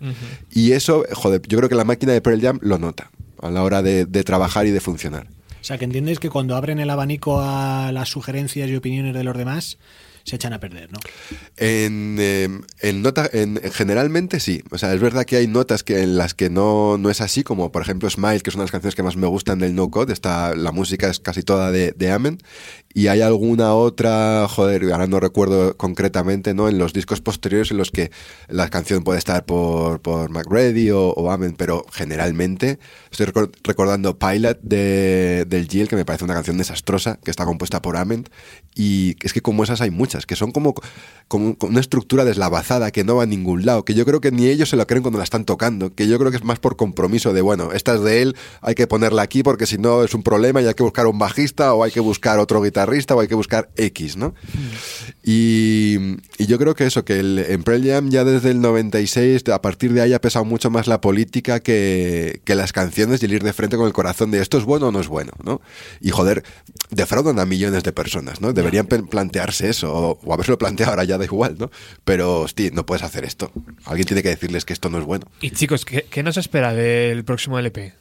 Y 0.49 0.71
eso, 0.71 1.05
joder, 1.13 1.41
yo 1.47 1.57
creo 1.57 1.69
que 1.69 1.75
la 1.75 1.83
máquina 1.83 2.13
de 2.13 2.21
Pearl 2.21 2.41
Jam 2.41 2.59
lo 2.61 2.77
nota 2.77 3.11
a 3.41 3.51
la 3.51 3.63
hora 3.63 3.81
de, 3.81 4.05
de 4.05 4.23
trabajar 4.23 4.65
y 4.67 4.71
de 4.71 4.79
funcionar. 4.79 5.27
O 5.61 5.63
sea, 5.63 5.77
que 5.77 5.85
entiendes 5.85 6.19
que 6.19 6.29
cuando 6.29 6.55
abren 6.55 6.79
el 6.79 6.89
abanico 6.89 7.39
a 7.41 7.91
las 7.91 8.09
sugerencias 8.09 8.69
y 8.69 8.75
opiniones 8.75 9.13
de 9.13 9.23
los 9.23 9.37
demás, 9.37 9.77
se 10.23 10.35
echan 10.35 10.53
a 10.53 10.59
perder, 10.59 10.91
¿no? 10.91 10.99
En, 11.57 12.17
eh, 12.19 12.47
en 12.81 13.59
generalmente 13.71 14.39
sí. 14.39 14.63
O 14.71 14.77
sea, 14.77 14.93
es 14.93 15.01
verdad 15.01 15.25
que 15.25 15.37
hay 15.37 15.47
notas 15.47 15.83
que 15.83 16.01
en 16.03 16.17
las 16.17 16.33
que 16.33 16.49
no, 16.49 16.97
no 16.97 17.09
es 17.09 17.21
así, 17.21 17.43
como 17.43 17.71
por 17.71 17.81
ejemplo 17.81 18.09
Smile, 18.09 18.41
que 18.41 18.49
es 18.49 18.55
una 18.55 18.63
de 18.63 18.67
las 18.67 18.71
canciones 18.71 18.95
que 18.95 19.03
más 19.03 19.17
me 19.17 19.27
gustan 19.27 19.59
del 19.59 19.75
No 19.75 19.89
Code. 19.89 20.13
Está, 20.13 20.55
la 20.55 20.71
música 20.71 21.09
es 21.09 21.19
casi 21.19 21.41
toda 21.41 21.71
de, 21.71 21.93
de 21.93 22.11
Amen. 22.11 22.37
Y 22.91 23.05
hay 23.05 23.21
alguna 23.21 23.75
otra, 23.75 24.47
joder, 24.49 24.91
ahora 24.91 25.05
no 25.05 25.19
recuerdo 25.19 25.77
concretamente, 25.77 26.55
¿no? 26.55 26.67
En 26.67 26.79
los 26.79 26.91
discos 26.91 27.21
posteriores 27.21 27.69
en 27.69 27.77
los 27.77 27.91
que 27.91 28.09
la 28.47 28.67
canción 28.69 29.03
puede 29.03 29.19
estar 29.19 29.45
por, 29.45 30.01
por 30.01 30.31
McReady 30.31 30.89
o, 30.89 31.09
o 31.09 31.39
pero 31.55 31.85
generalmente 31.91 32.79
estoy 33.11 33.27
recor- 33.27 33.51
recordando 33.63 34.17
Pilot 34.17 34.59
de, 34.63 35.45
del 35.47 35.67
Jill, 35.67 35.87
que 35.87 35.95
me 35.95 36.03
parece 36.03 36.25
una 36.25 36.33
canción 36.33 36.57
desastrosa, 36.57 37.19
que 37.23 37.29
está 37.29 37.45
compuesta 37.45 37.79
por 37.79 37.95
Amen. 37.95 38.25
Y 38.73 39.17
es 39.21 39.33
que 39.33 39.41
como 39.41 39.63
esas 39.63 39.81
hay 39.81 39.91
muchas, 39.91 40.25
que 40.25 40.35
son 40.35 40.51
como, 40.51 40.73
como 41.27 41.57
una 41.61 41.79
estructura 41.79 42.25
deslavazada 42.25 42.89
que 42.89 43.03
no 43.03 43.17
va 43.17 43.23
a 43.23 43.27
ningún 43.27 43.67
lado, 43.67 43.85
que 43.85 43.93
yo 43.93 44.03
creo 44.03 44.19
que 44.19 44.31
ni 44.31 44.47
ellos 44.47 44.69
se 44.69 44.77
lo 44.77 44.87
creen 44.87 45.03
cuando 45.03 45.19
la 45.19 45.25
están 45.25 45.45
tocando, 45.45 45.93
que 45.93 46.07
yo 46.07 46.17
creo 46.17 46.31
que 46.31 46.37
es 46.37 46.43
más 46.43 46.57
por 46.57 46.75
compromiso 46.75 47.33
de, 47.33 47.41
bueno, 47.41 47.71
esta 47.71 47.93
es 47.93 48.01
de 48.01 48.23
él, 48.23 48.35
hay 48.61 48.73
que 48.73 48.87
ponerla 48.87 49.21
aquí 49.21 49.43
porque 49.43 49.67
si 49.67 49.77
no 49.77 50.03
es 50.03 50.15
un 50.15 50.23
problema 50.23 50.59
y 50.61 50.65
hay 50.65 50.73
que 50.73 50.83
buscar 50.83 51.05
un 51.05 51.19
bajista 51.19 51.75
o 51.75 51.83
hay 51.83 51.91
que 51.91 51.99
buscar 51.99 52.39
otro 52.39 52.61
guitarrista 52.63 52.78
guitarrista 52.79 53.15
o 53.15 53.19
hay 53.19 53.27
que 53.27 53.35
buscar 53.35 53.69
X, 53.75 54.17
¿no? 54.17 54.33
Y, 55.23 55.97
y 56.37 56.45
yo 56.47 56.57
creo 56.57 56.75
que 56.75 56.85
eso, 56.85 57.03
que 57.03 57.19
el, 57.19 57.39
en 57.39 57.63
Pearl 57.63 57.85
Jam 57.85 58.09
ya 58.09 58.23
desde 58.23 58.51
el 58.51 58.61
96, 58.61 59.43
a 59.49 59.61
partir 59.61 59.93
de 59.93 60.01
ahí 60.01 60.13
ha 60.13 60.21
pesado 60.21 60.45
mucho 60.45 60.69
más 60.69 60.87
la 60.87 61.01
política 61.01 61.59
que, 61.59 62.41
que 62.43 62.55
las 62.55 62.71
canciones 62.71 63.21
y 63.21 63.25
el 63.25 63.33
ir 63.33 63.43
de 63.43 63.53
frente 63.53 63.77
con 63.77 63.87
el 63.87 63.93
corazón 63.93 64.31
de 64.31 64.41
esto 64.41 64.57
es 64.57 64.63
bueno 64.63 64.87
o 64.87 64.91
no 64.91 64.99
es 64.99 65.07
bueno, 65.07 65.31
¿no? 65.43 65.61
Y 65.99 66.11
joder, 66.11 66.43
defraudan 66.89 67.39
a 67.39 67.45
millones 67.45 67.83
de 67.83 67.91
personas, 67.91 68.41
¿no? 68.41 68.53
Deberían 68.53 68.87
plantearse 68.87 69.69
eso, 69.69 69.93
o, 69.93 70.19
o 70.23 70.33
haberse 70.33 70.51
lo 70.51 70.57
planteado 70.57 70.91
ahora 70.91 71.03
ya 71.03 71.17
da 71.17 71.25
igual, 71.25 71.55
¿no? 71.59 71.71
Pero, 72.05 72.41
hostia, 72.41 72.69
no 72.73 72.85
puedes 72.85 73.03
hacer 73.03 73.25
esto. 73.25 73.51
Alguien 73.85 74.07
tiene 74.07 74.23
que 74.23 74.29
decirles 74.29 74.65
que 74.65 74.73
esto 74.73 74.89
no 74.89 74.99
es 74.99 75.05
bueno. 75.05 75.27
Y 75.41 75.51
chicos, 75.51 75.85
¿qué, 75.85 76.05
qué 76.09 76.23
nos 76.23 76.37
espera 76.37 76.73
del 76.73 77.23
próximo 77.25 77.59
LP? 77.59 77.98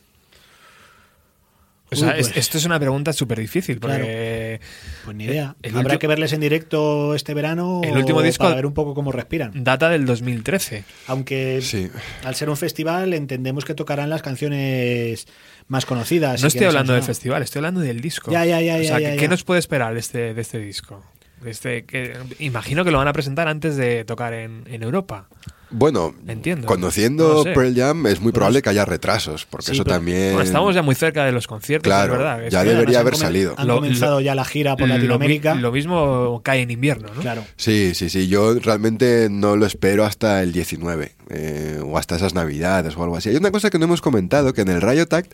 O 1.90 1.96
sea, 1.96 2.08
Uy, 2.08 2.20
es- 2.20 2.28
pues- 2.28 2.36
esto 2.36 2.58
es 2.58 2.64
una 2.66 2.78
pregunta 2.78 3.12
súper 3.12 3.38
difícil 3.40 3.78
porque 3.80 4.60
Pues 5.04 5.16
ni 5.16 5.24
idea. 5.24 5.56
El 5.62 5.76
Habrá 5.76 5.98
que 5.98 6.06
verles 6.06 6.32
en 6.34 6.40
directo 6.40 7.14
este 7.14 7.32
verano 7.34 7.80
El 7.82 7.96
último 7.96 8.20
disco- 8.22 8.44
para 8.44 8.56
ver 8.56 8.66
un 8.66 8.74
poco 8.74 8.94
cómo 8.94 9.10
respiran. 9.12 9.52
data 9.64 9.88
del 9.88 10.04
2013. 10.04 10.84
Aunque 11.06 11.60
Sí. 11.62 11.90
al 12.24 12.34
ser 12.34 12.50
un 12.50 12.56
festival 12.56 13.14
entendemos 13.14 13.64
que 13.64 13.74
tocarán 13.74 14.10
las 14.10 14.20
canciones 14.22 15.26
más 15.68 15.86
conocidas. 15.86 16.42
No 16.42 16.48
estoy 16.48 16.66
hablando 16.66 16.92
del 16.92 17.02
festival, 17.02 17.42
estoy 17.42 17.60
hablando 17.60 17.80
del 17.80 18.00
disco. 18.00 18.30
Ya, 18.30 18.44
ya, 18.44 18.60
ya, 18.60 18.76
O 18.76 18.82
sea, 18.84 19.00
ya, 19.00 19.14
¿qué, 19.16 19.22
ya. 19.22 19.28
nos 19.28 19.44
puede 19.44 19.60
esperar 19.60 19.94
de 19.94 20.00
este, 20.00 20.34
de 20.34 20.40
este 20.40 20.58
disco? 20.58 21.02
Este, 21.44 21.84
que, 21.84 22.16
imagino 22.40 22.84
que 22.84 22.90
lo 22.90 22.98
van 22.98 23.08
a 23.08 23.12
presentar 23.12 23.48
antes 23.48 23.76
de 23.76 24.04
tocar 24.04 24.34
en, 24.34 24.64
en 24.66 24.82
Europa. 24.82 25.28
Bueno, 25.70 26.14
Entiendo. 26.26 26.66
conociendo 26.66 27.34
No 27.34 27.42
sé. 27.42 27.52
Pearl 27.52 27.74
Jam 27.74 28.06
es 28.06 28.20
muy 28.20 28.32
probable 28.32 28.62
que 28.62 28.70
haya 28.70 28.84
retrasos, 28.84 29.44
porque 29.46 29.66
Sí, 29.66 29.72
eso 29.72 29.84
pero- 29.84 29.96
también... 29.96 30.32
Bueno, 30.32 30.42
estamos 30.46 30.74
ya 30.74 30.82
muy 30.82 30.94
cerca 30.94 31.24
de 31.26 31.32
los 31.32 31.46
conciertos, 31.46 31.84
Claro, 31.88 32.12
es 32.14 32.18
verdad. 32.18 32.44
Es 32.44 32.52
ya 32.52 32.62
que 32.64 32.70
debería 32.70 33.00
haber 33.00 33.14
comen- 33.14 33.18
salido. 33.18 33.54
Han 33.58 33.66
Lo- 33.68 33.74
comenzado 33.76 34.14
lo- 34.16 34.20
ya 34.22 34.34
la 34.34 34.44
gira 34.44 34.76
por 34.76 34.88
Latinoamérica. 34.88 35.54
Lo, 35.54 35.70
mismo 35.72 36.40
cae 36.42 36.62
en 36.62 36.70
invierno, 36.70 37.08
¿no? 37.14 37.20
Claro. 37.20 37.44
Sí, 37.56 37.92
sí, 37.94 38.08
sí. 38.08 38.28
Yo 38.28 38.54
realmente 38.58 39.28
no 39.30 39.56
lo 39.56 39.66
espero 39.66 40.04
hasta 40.04 40.42
el 40.42 40.52
19 40.52 41.12
eh, 41.30 41.80
o 41.84 41.98
hasta 41.98 42.16
esas 42.16 42.32
navidades 42.34 42.96
o 42.96 43.02
algo 43.04 43.16
así. 43.16 43.28
Hay 43.28 43.36
una 43.36 43.50
cosa 43.50 43.68
que 43.70 43.78
no 43.78 43.84
hemos 43.84 44.00
comentado, 44.00 44.52
que 44.54 44.62
en 44.62 44.68
el 44.68 44.80
Riot 44.80 45.12
Act 45.12 45.32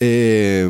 eh, 0.00 0.68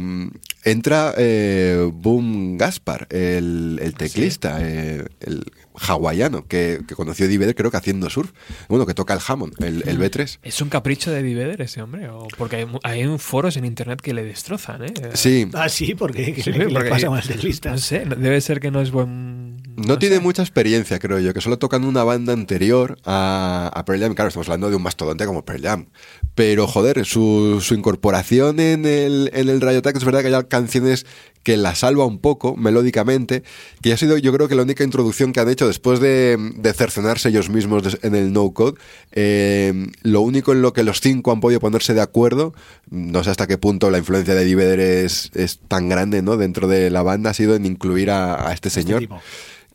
entra 0.65 1.15
eh, 1.16 1.89
Boom 1.93 2.57
Gaspar, 2.59 3.07
el, 3.11 3.78
el 3.82 3.95
teclista, 3.95 4.59
eh, 4.61 5.05
el 5.20 5.45
hawaiano, 5.74 6.46
que, 6.46 6.80
que 6.86 6.94
conoció 6.94 7.26
Eddie 7.26 7.38
Vedder 7.38 7.55
creo 7.55 7.70
que 7.70 7.76
haciendo 7.76 8.09
surf. 8.10 8.30
Bueno, 8.68 8.86
que 8.86 8.94
toca 8.94 9.12
el 9.14 9.20
Hammond, 9.26 9.55
el, 9.62 9.82
el 9.88 9.98
B3. 9.98 10.38
¿Es 10.42 10.60
un 10.62 10.68
capricho 10.68 11.10
de 11.10 11.20
Eddie 11.20 11.34
Vedder 11.34 11.60
ese 11.62 11.82
hombre? 11.82 12.09
¿O 12.09 12.28
porque 12.38 12.56
hay, 12.56 12.66
mu- 12.66 12.78
hay 12.82 13.05
un 13.05 13.18
foros 13.18 13.56
en 13.56 13.64
internet 13.64 14.01
que 14.01 14.14
le 14.14 14.24
destrozan, 14.24 14.84
¿eh? 14.84 14.94
Sí, 15.14 15.48
Ah, 15.52 15.68
sí, 15.68 15.94
porque 15.94 16.32
¿qué 16.32 16.42
Sí, 16.42 16.52
le, 16.52 16.59
qué 16.59 16.64
le 16.66 16.74
porque- 16.74 16.90
pasa 16.90 17.06
con 17.09 17.18
el 17.18 17.26
teclista? 17.26 17.70
No 17.70 17.78
sé, 17.78 18.05
debe 18.05 18.40
ser 18.40 18.60
que 18.60 18.70
no 18.70 18.80
es 18.80 18.90
buen... 18.90 19.43
No, 19.76 19.98
tiene 19.98 20.16
sé. 20.16 20.20
mucha 20.20 20.42
experiencia, 20.42 20.98
creo 20.98 21.18
yo, 21.18 21.34
que 21.34 21.40
solo 21.40 21.59
tocan 21.59 21.84
una 21.84 22.05
banda 22.05 22.32
anterior 22.32 22.98
a, 23.05 23.70
a 23.74 23.84
Pearl 23.84 24.01
Jam. 24.01 24.14
Claro, 24.14 24.28
estamos 24.28 24.48
hablando 24.48 24.70
de 24.70 24.76
un 24.76 24.82
mastodonte 24.82 25.26
como 25.26 25.44
Pearl 25.44 25.62
Jam. 25.62 25.86
Pero, 26.34 26.66
joder, 26.66 27.05
su, 27.05 27.60
su 27.60 27.74
incorporación 27.74 28.60
en 28.60 28.86
el, 28.86 29.30
en 29.34 29.48
el 29.48 29.60
Riot 29.60 29.86
Act 29.86 29.96
es 29.96 30.05
verdad 30.05 30.22
que 30.22 30.34
hay 30.34 30.44
canciones 30.44 31.06
que 31.42 31.56
la 31.59 31.74
salva 31.74 32.06
un 32.06 32.18
poco 32.20 32.56
melódicamente, 32.56 33.42
que 33.82 33.92
ha 33.92 33.96
sido 33.98 34.16
yo 34.16 34.32
creo 34.32 34.48
que 34.48 34.55
la 34.55 34.62
única 34.62 34.82
introducción 34.82 35.32
que 35.32 35.40
han 35.40 35.48
hecho 35.51 35.66
después 35.66 36.01
de, 36.01 36.38
de 36.56 36.72
cercenarse 36.72 37.28
ellos 37.28 37.51
mismos 37.51 37.98
en 38.02 38.14
el 38.14 38.32
no 38.32 38.51
code. 38.52 38.78
eh, 39.12 39.88
lo 40.02 40.22
único 40.22 40.52
en 40.52 40.62
lo 40.62 40.72
que 40.72 40.82
los 40.84 41.01
cinco 41.01 41.32
han 41.32 41.40
podido 41.40 41.60
ponerse 41.60 41.92
de 41.92 42.01
acuerdo, 42.01 42.55
no 42.90 43.22
sé 43.22 43.30
hasta 43.30 43.46
qué 43.46 43.59
punto 43.59 43.90
la 43.90 43.98
influencia 43.98 44.34
de 44.34 44.42
Eddie 44.42 44.55
Vedder 44.56 44.80
es, 44.80 45.30
es 45.34 45.59
tan 45.68 45.88
grande 45.90 46.22
¿no? 46.22 46.36
dentro 46.38 46.66
de 46.66 46.90
la 46.90 47.02
banda, 47.02 47.30
ha 47.30 47.34
sido 47.34 47.55
en 47.56 47.66
incluir 47.66 48.10
a, 48.10 48.48
a 48.48 48.55
este 48.55 48.68
Este 48.68 48.80
señor. 48.82 49.06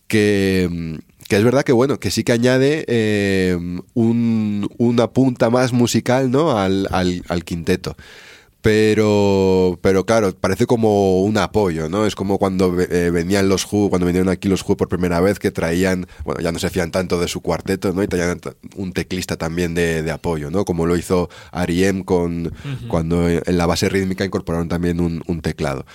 Que, 0.10 0.99
que 1.30 1.38
es 1.38 1.44
verdad 1.45 1.64
que 1.64 1.72
bueno, 1.72 1.99
que 1.99 2.11
sí 2.11 2.26
que 2.26 2.34
añade 2.34 2.84
eh, 2.90 3.57
un- 3.94 4.68
una 4.77 5.07
punta 5.11 5.49
más 5.49 5.72
musical 5.72 6.30
¿no? 6.31 6.57
al, 6.57 6.88
al- 6.91 7.23
al 7.30 7.45
quinteto. 7.45 7.95
Pero, 8.61 9.80
pero 9.81 10.06
claro, 10.06 10.36
parece 10.36 10.65
como 10.65 11.22
un 11.23 11.38
apoyo, 11.38 11.88
¿no? 11.88 12.06
Es 12.06 12.14
como 12.14 12.38
cuando 12.38 12.77
eh, 12.80 13.10
venían 13.10 13.48
los 13.48 13.65
Who, 13.72 13.90
cuando 13.90 14.06
vinieron 14.06 14.27
aquí 14.27 14.49
los 14.49 14.68
Who 14.68 14.76
por 14.76 14.90
primera 14.90 15.22
vez, 15.22 15.40
que 15.40 15.49
traían, 15.49 16.07
bueno, 16.26 16.41
ya 16.41 16.52
no 16.52 16.60
se 16.60 16.69
fían 16.69 16.91
tanto 16.91 17.22
de 17.22 17.30
su 17.30 17.40
cuarteto, 17.40 17.94
¿no? 17.94 18.03
Y 18.03 18.07
traían 18.07 18.40
un 18.76 18.91
teclista 18.91 19.38
también 19.38 19.76
de, 19.76 20.03
de 20.03 20.11
apoyo, 20.11 20.52
¿no? 20.52 20.65
Como 20.65 20.86
lo 20.86 20.98
hizo 20.98 21.30
R.E.M. 21.53 22.03
con, 22.03 22.53
cuando 22.90 23.30
en 23.30 23.57
la 23.57 23.65
base 23.65 23.88
rítmica 23.88 24.26
incorporaron 24.26 24.68
también 24.68 24.99
un, 24.99 25.23
un 25.26 25.40
teclado. 25.41 25.86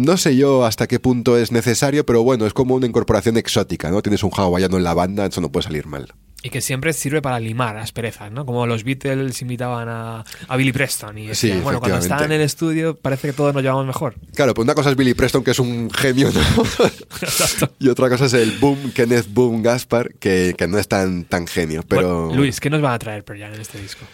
No 0.00 0.16
sé 0.16 0.34
yo 0.34 0.64
hasta 0.64 0.86
qué 0.86 0.98
punto 0.98 1.36
es 1.36 1.52
necesario, 1.52 2.06
pero 2.06 2.22
bueno, 2.22 2.46
es 2.46 2.54
como 2.54 2.74
una 2.74 2.86
incorporación 2.86 3.36
exótica, 3.36 3.90
¿no? 3.90 4.00
Tienes 4.00 4.22
un 4.22 4.30
hawaiano 4.34 4.78
en 4.78 4.82
la 4.82 4.94
banda, 4.94 5.26
eso 5.26 5.42
no 5.42 5.52
puede 5.52 5.64
salir 5.64 5.86
mal. 5.86 6.14
Y 6.42 6.48
que 6.48 6.62
siempre 6.62 6.94
sirve 6.94 7.20
para 7.20 7.38
limar 7.38 7.76
asperezas, 7.76 8.32
¿no? 8.32 8.46
Como 8.46 8.66
los 8.66 8.82
Beatles 8.82 9.42
invitaban 9.42 9.90
a, 9.90 10.24
a 10.48 10.56
Billy 10.56 10.72
Preston 10.72 11.18
y 11.18 11.22
Sí, 11.34 11.48
decían, 11.48 11.62
bueno, 11.62 11.80
cuando 11.80 11.98
estaban 11.98 12.24
en 12.24 12.32
el 12.32 12.40
estudio 12.40 12.96
parece 12.96 13.28
que 13.28 13.34
todos 13.34 13.52
nos 13.52 13.62
llevamos 13.62 13.86
mejor. 13.86 14.14
Claro, 14.34 14.54
pues 14.54 14.64
una 14.64 14.74
cosa 14.74 14.88
es 14.88 14.96
Billy 14.96 15.12
Preston, 15.12 15.44
que 15.44 15.50
es 15.50 15.58
un 15.58 15.90
genio, 15.90 16.30
¿no? 16.32 16.40
Y 17.78 17.90
otra 17.90 18.08
cosa 18.08 18.24
es 18.24 18.32
el 18.32 18.52
Boom, 18.52 18.92
Kenneth 18.94 19.26
Boom 19.28 19.62
Gaspar, 19.62 20.14
que, 20.14 20.54
que 20.56 20.66
no 20.66 20.78
es 20.78 20.88
tan, 20.88 21.24
tan 21.24 21.46
genio, 21.46 21.82
pero... 21.86 22.24
Bueno, 22.28 22.36
Luis, 22.40 22.58
¿qué 22.58 22.70
nos 22.70 22.80
van 22.80 22.94
a 22.94 22.98
traer 22.98 23.22
Pearl 23.22 23.42
en 23.42 23.60
este 23.60 23.78
disco? 23.78 24.06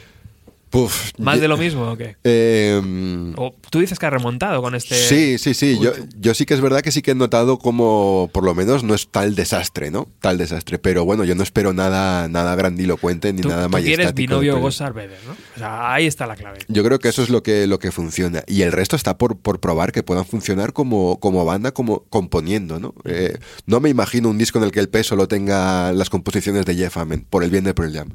Puf, 0.77 1.13
¿Más 1.19 1.41
de 1.41 1.49
lo 1.49 1.57
mismo 1.57 1.91
o 1.93 1.97
qué? 1.97 2.17
eh, 2.23 3.33
O 3.37 3.55
tú 3.71 3.81
dices 3.81 3.99
que 3.99 4.05
ha 4.07 4.11
remontado 4.11 4.61
con 4.61 4.75
este... 4.75 4.95
Sí, 4.95 5.39
sí, 5.39 5.55
sí. 5.55 5.79
Yo, 5.81 5.93
yo 6.19 6.35
sí 6.35 6.45
que 6.45 6.53
es 6.53 6.61
verdad 6.61 6.83
que 6.83 6.93
sí 6.93 7.01
que 7.01 7.13
he 7.13 7.15
notado 7.15 7.59
como, 7.59 8.29
por 8.33 8.45
lo 8.45 8.55
menos, 8.55 8.85
no 8.85 8.95
es 8.95 9.09
tal 9.09 9.35
desastre, 9.35 9.91
¿no? 9.91 10.07
Tal 10.21 10.37
desastre. 10.37 10.79
Pero 10.79 11.05
bueno, 11.07 11.25
yo 11.25 11.35
no 11.35 11.43
espero 11.43 11.73
nada, 11.73 12.29
nada 12.29 12.55
grandilocuente 12.57 13.33
ni 13.33 13.41
Tú, 13.41 13.49
nada 13.49 13.65
tú 13.65 13.71
majestático. 13.71 13.97
quieres 13.97 14.15
de 14.15 14.21
binomio 14.23 14.41
Pearl 14.53 14.55
Jam. 14.57 14.63
Gosar 14.63 14.93
Vedder, 14.93 15.19
¿no? 15.27 15.33
O 15.33 15.59
sea, 15.59 15.93
ahí 15.95 16.07
está 16.07 16.27
la 16.27 16.37
clave. 16.37 16.59
Yo 16.69 16.85
creo 16.85 16.99
que 16.99 17.09
eso 17.09 17.23
es 17.23 17.31
lo 17.31 17.43
que, 17.43 17.67
lo 17.67 17.79
que 17.79 17.91
funciona. 17.91 18.43
Y 18.47 18.61
el 18.63 18.73
resto 18.73 18.97
está 18.97 19.17
por, 19.17 19.39
por 19.39 19.61
probar 19.61 19.93
que 19.93 20.03
puedan 20.03 20.27
funcionar 20.27 20.75
como, 20.75 21.19
como 21.21 21.45
banda, 21.47 21.73
como 21.73 22.01
componiendo, 22.11 22.79
¿no? 22.81 22.95
Eh, 23.05 23.39
no 23.65 23.81
me 23.81 23.89
imagino 23.89 24.29
un 24.29 24.37
disco 24.37 24.59
en 24.59 24.65
el 24.65 24.73
que 24.73 24.81
el 24.81 24.89
peso 24.91 25.17
lo 25.17 25.27
tenga 25.27 25.93
las 25.93 26.11
composiciones 26.11 26.67
de 26.67 26.75
Jeff 26.75 26.99
Ament, 26.99 27.25
por 27.29 27.43
el 27.45 27.51
bien 27.51 27.65
de 27.65 27.73
Pearl 27.73 27.93
Jam. 27.95 28.09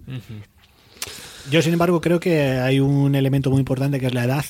Yo, 1.50 1.62
sin 1.62 1.74
embargo, 1.74 2.02
creo 2.02 2.20
que 2.20 2.42
hay 2.60 2.80
un 2.80 3.16
elemento 3.16 3.50
muy 3.50 3.60
importante 3.60 4.00
que 4.00 4.06
es 4.08 4.14
la 4.14 4.24
edad 4.26 4.46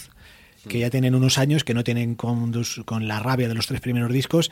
que 0.67 0.77
ya 0.77 0.91
tienen 0.91 1.15
unos 1.15 1.39
años 1.39 1.63
que 1.63 1.73
no 1.73 1.83
tienen 1.83 2.13
con, 2.13 2.51
la 3.07 3.19
rabia 3.19 3.47
de 3.47 3.55
los 3.55 3.65
tres 3.65 3.81
primeros 3.81 4.13
discos 4.13 4.51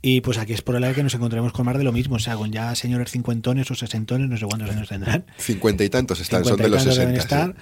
y 0.00 0.22
pues 0.22 0.38
aquí 0.38 0.54
es 0.54 0.62
probable 0.62 0.94
que 0.94 1.02
nos 1.02 1.12
encontremos 1.14 1.52
con 1.52 1.66
más 1.66 1.76
de 1.76 1.84
lo 1.84 1.92
mismo, 1.92 2.16
o 2.16 2.18
sea, 2.18 2.34
con 2.36 2.50
ya 2.50 2.74
señores 2.74 3.10
cincuentones 3.10 3.70
o 3.70 3.74
sesentones, 3.74 4.26
no 4.30 4.38
sé 4.38 4.46
cuántos 4.46 4.70
años 4.70 4.88
tendrán. 4.88 5.26
Cincuenta 5.36 5.84
y 5.84 5.90
tantos 5.90 6.18
están, 6.20 6.44
son 6.44 6.56
50 6.56 6.62
de 6.62 6.68
los 6.70 6.78
tantos 6.78 6.96
deben 6.98 7.14
60. 7.14 7.36
estar, 7.44 7.54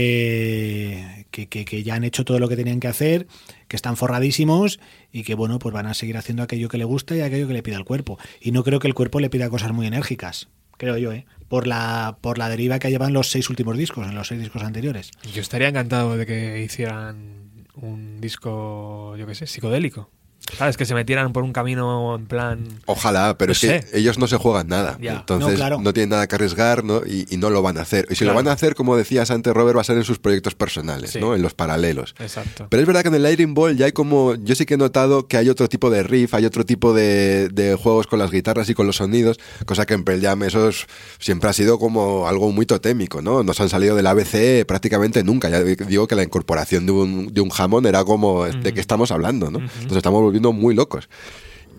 que, 0.00 1.26
que, 1.32 1.48
que- 1.48 1.64
que 1.64 1.82
ya 1.82 1.94
han 1.94 2.04
hecho 2.04 2.24
todo 2.24 2.38
lo 2.38 2.48
que 2.48 2.56
tenían 2.56 2.80
que 2.80 2.88
hacer, 2.88 3.26
que 3.68 3.76
están 3.76 3.96
forradísimos 3.96 4.78
y 5.12 5.22
que 5.24 5.34
bueno, 5.34 5.58
pues 5.58 5.72
van 5.72 5.86
a 5.86 5.94
seguir 5.94 6.16
haciendo 6.16 6.42
aquello 6.42 6.68
que 6.68 6.78
le 6.78 6.84
gusta 6.84 7.16
y 7.16 7.20
aquello 7.20 7.48
que 7.48 7.54
le 7.54 7.62
pida 7.62 7.76
el 7.76 7.84
cuerpo. 7.84 8.18
Y 8.40 8.52
no 8.52 8.62
creo 8.62 8.78
que 8.78 8.86
el 8.88 8.94
cuerpo 8.94 9.20
le 9.20 9.30
pida 9.30 9.48
cosas 9.50 9.72
muy 9.72 9.86
enérgicas, 9.86 10.48
creo 10.76 10.96
yo, 10.96 11.12
¿eh? 11.12 11.26
Por 11.50 11.66
la, 11.66 12.16
por 12.20 12.38
la 12.38 12.48
deriva 12.48 12.78
que 12.78 12.90
llevan 12.90 13.12
los 13.12 13.28
seis 13.28 13.50
últimos 13.50 13.76
discos, 13.76 14.06
en 14.06 14.14
los 14.14 14.28
seis 14.28 14.40
discos 14.40 14.62
anteriores. 14.62 15.10
Yo 15.34 15.42
estaría 15.42 15.68
encantado 15.68 16.16
de 16.16 16.24
que 16.24 16.62
hicieran 16.62 17.66
un 17.74 18.20
disco, 18.20 19.16
yo 19.16 19.26
qué 19.26 19.34
sé, 19.34 19.48
psicodélico. 19.48 20.12
¿Sabes? 20.56 20.76
Que 20.76 20.84
se 20.84 20.94
metieran 20.94 21.32
por 21.32 21.42
un 21.42 21.52
camino 21.52 22.16
en 22.16 22.26
plan... 22.26 22.68
Ojalá, 22.86 23.36
pero 23.38 23.50
No 23.50 23.52
es 23.52 23.60
que 23.60 23.84
ellos 23.92 24.18
no 24.18 24.26
se 24.26 24.36
juegan 24.36 24.68
nada. 24.68 24.98
Ya. 25.00 25.12
Entonces 25.16 25.58
No, 25.80 25.92
tienen 25.92 26.10
nada 26.10 26.26
que 26.26 26.34
arriesgar 26.34 26.84
¿no? 26.84 27.02
y, 27.06 27.26
y 27.30 27.36
no 27.36 27.50
lo 27.50 27.62
van 27.62 27.78
a 27.78 27.82
hacer. 27.82 28.06
Y 28.10 28.14
si 28.14 28.20
Claro. 28.24 28.32
lo 28.32 28.36
van 28.44 28.48
a 28.48 28.52
hacer, 28.52 28.74
como 28.74 28.96
decías 28.96 29.30
antes, 29.30 29.52
Robert, 29.54 29.76
va 29.76 29.80
a 29.80 29.84
ser 29.84 29.96
en 29.96 30.04
sus 30.04 30.18
proyectos 30.18 30.54
personales, 30.54 31.10
Sí. 31.10 31.20
¿no? 31.20 31.34
en 31.34 31.42
los 31.42 31.54
paralelos. 31.54 32.14
Exacto. 32.18 32.66
Pero 32.70 32.80
es 32.82 32.86
verdad 32.86 33.02
que 33.02 33.08
en 33.08 33.14
el 33.14 33.22
Lightning 33.22 33.54
Ball 33.54 33.76
ya 33.76 33.86
hay 33.86 33.92
como. 33.92 34.34
Yo 34.36 34.54
sí 34.54 34.66
que 34.66 34.74
he 34.74 34.76
notado 34.78 35.26
que 35.26 35.36
hay 35.36 35.48
otro 35.48 35.68
tipo 35.68 35.90
de 35.90 36.02
riff, 36.02 36.34
hay 36.34 36.44
otro 36.44 36.64
tipo 36.64 36.92
de, 36.94 37.48
de 37.50 37.74
juegos 37.74 38.06
con 38.06 38.18
las 38.18 38.30
guitarras 38.30 38.68
y 38.68 38.74
con 38.74 38.86
los 38.86 38.96
sonidos, 38.96 39.38
cosa 39.66 39.86
que 39.86 39.94
en 39.94 40.04
Pearl 40.04 40.20
Jam 40.20 40.42
eso 40.42 40.68
es- 40.68 40.86
siempre 41.18 41.48
ha 41.50 41.52
sido 41.52 41.78
como 41.78 42.26
algo 42.28 42.50
muy 42.52 42.66
totémico, 42.66 43.22
¿no? 43.22 43.42
Nos 43.42 43.60
han 43.60 43.68
salido 43.68 43.94
del 43.96 44.06
ABC 44.06 44.64
prácticamente 44.66 45.22
nunca. 45.24 45.48
Ya 45.48 45.60
digo 45.62 46.06
que 46.06 46.14
la 46.14 46.22
incorporación 46.22 46.86
de 46.86 46.92
un, 46.92 47.32
de 47.32 47.40
un 47.40 47.50
jamón 47.50 47.86
era 47.86 48.04
como. 48.04 48.44
¿De 48.46 48.72
qué 48.74 48.80
estamos 48.80 49.10
hablando, 49.10 49.50
no? 49.50 49.58
Nos 49.60 49.96
estamos 49.96 50.20
volviendo 50.22 50.39
muy 50.52 50.74
locos. 50.74 51.08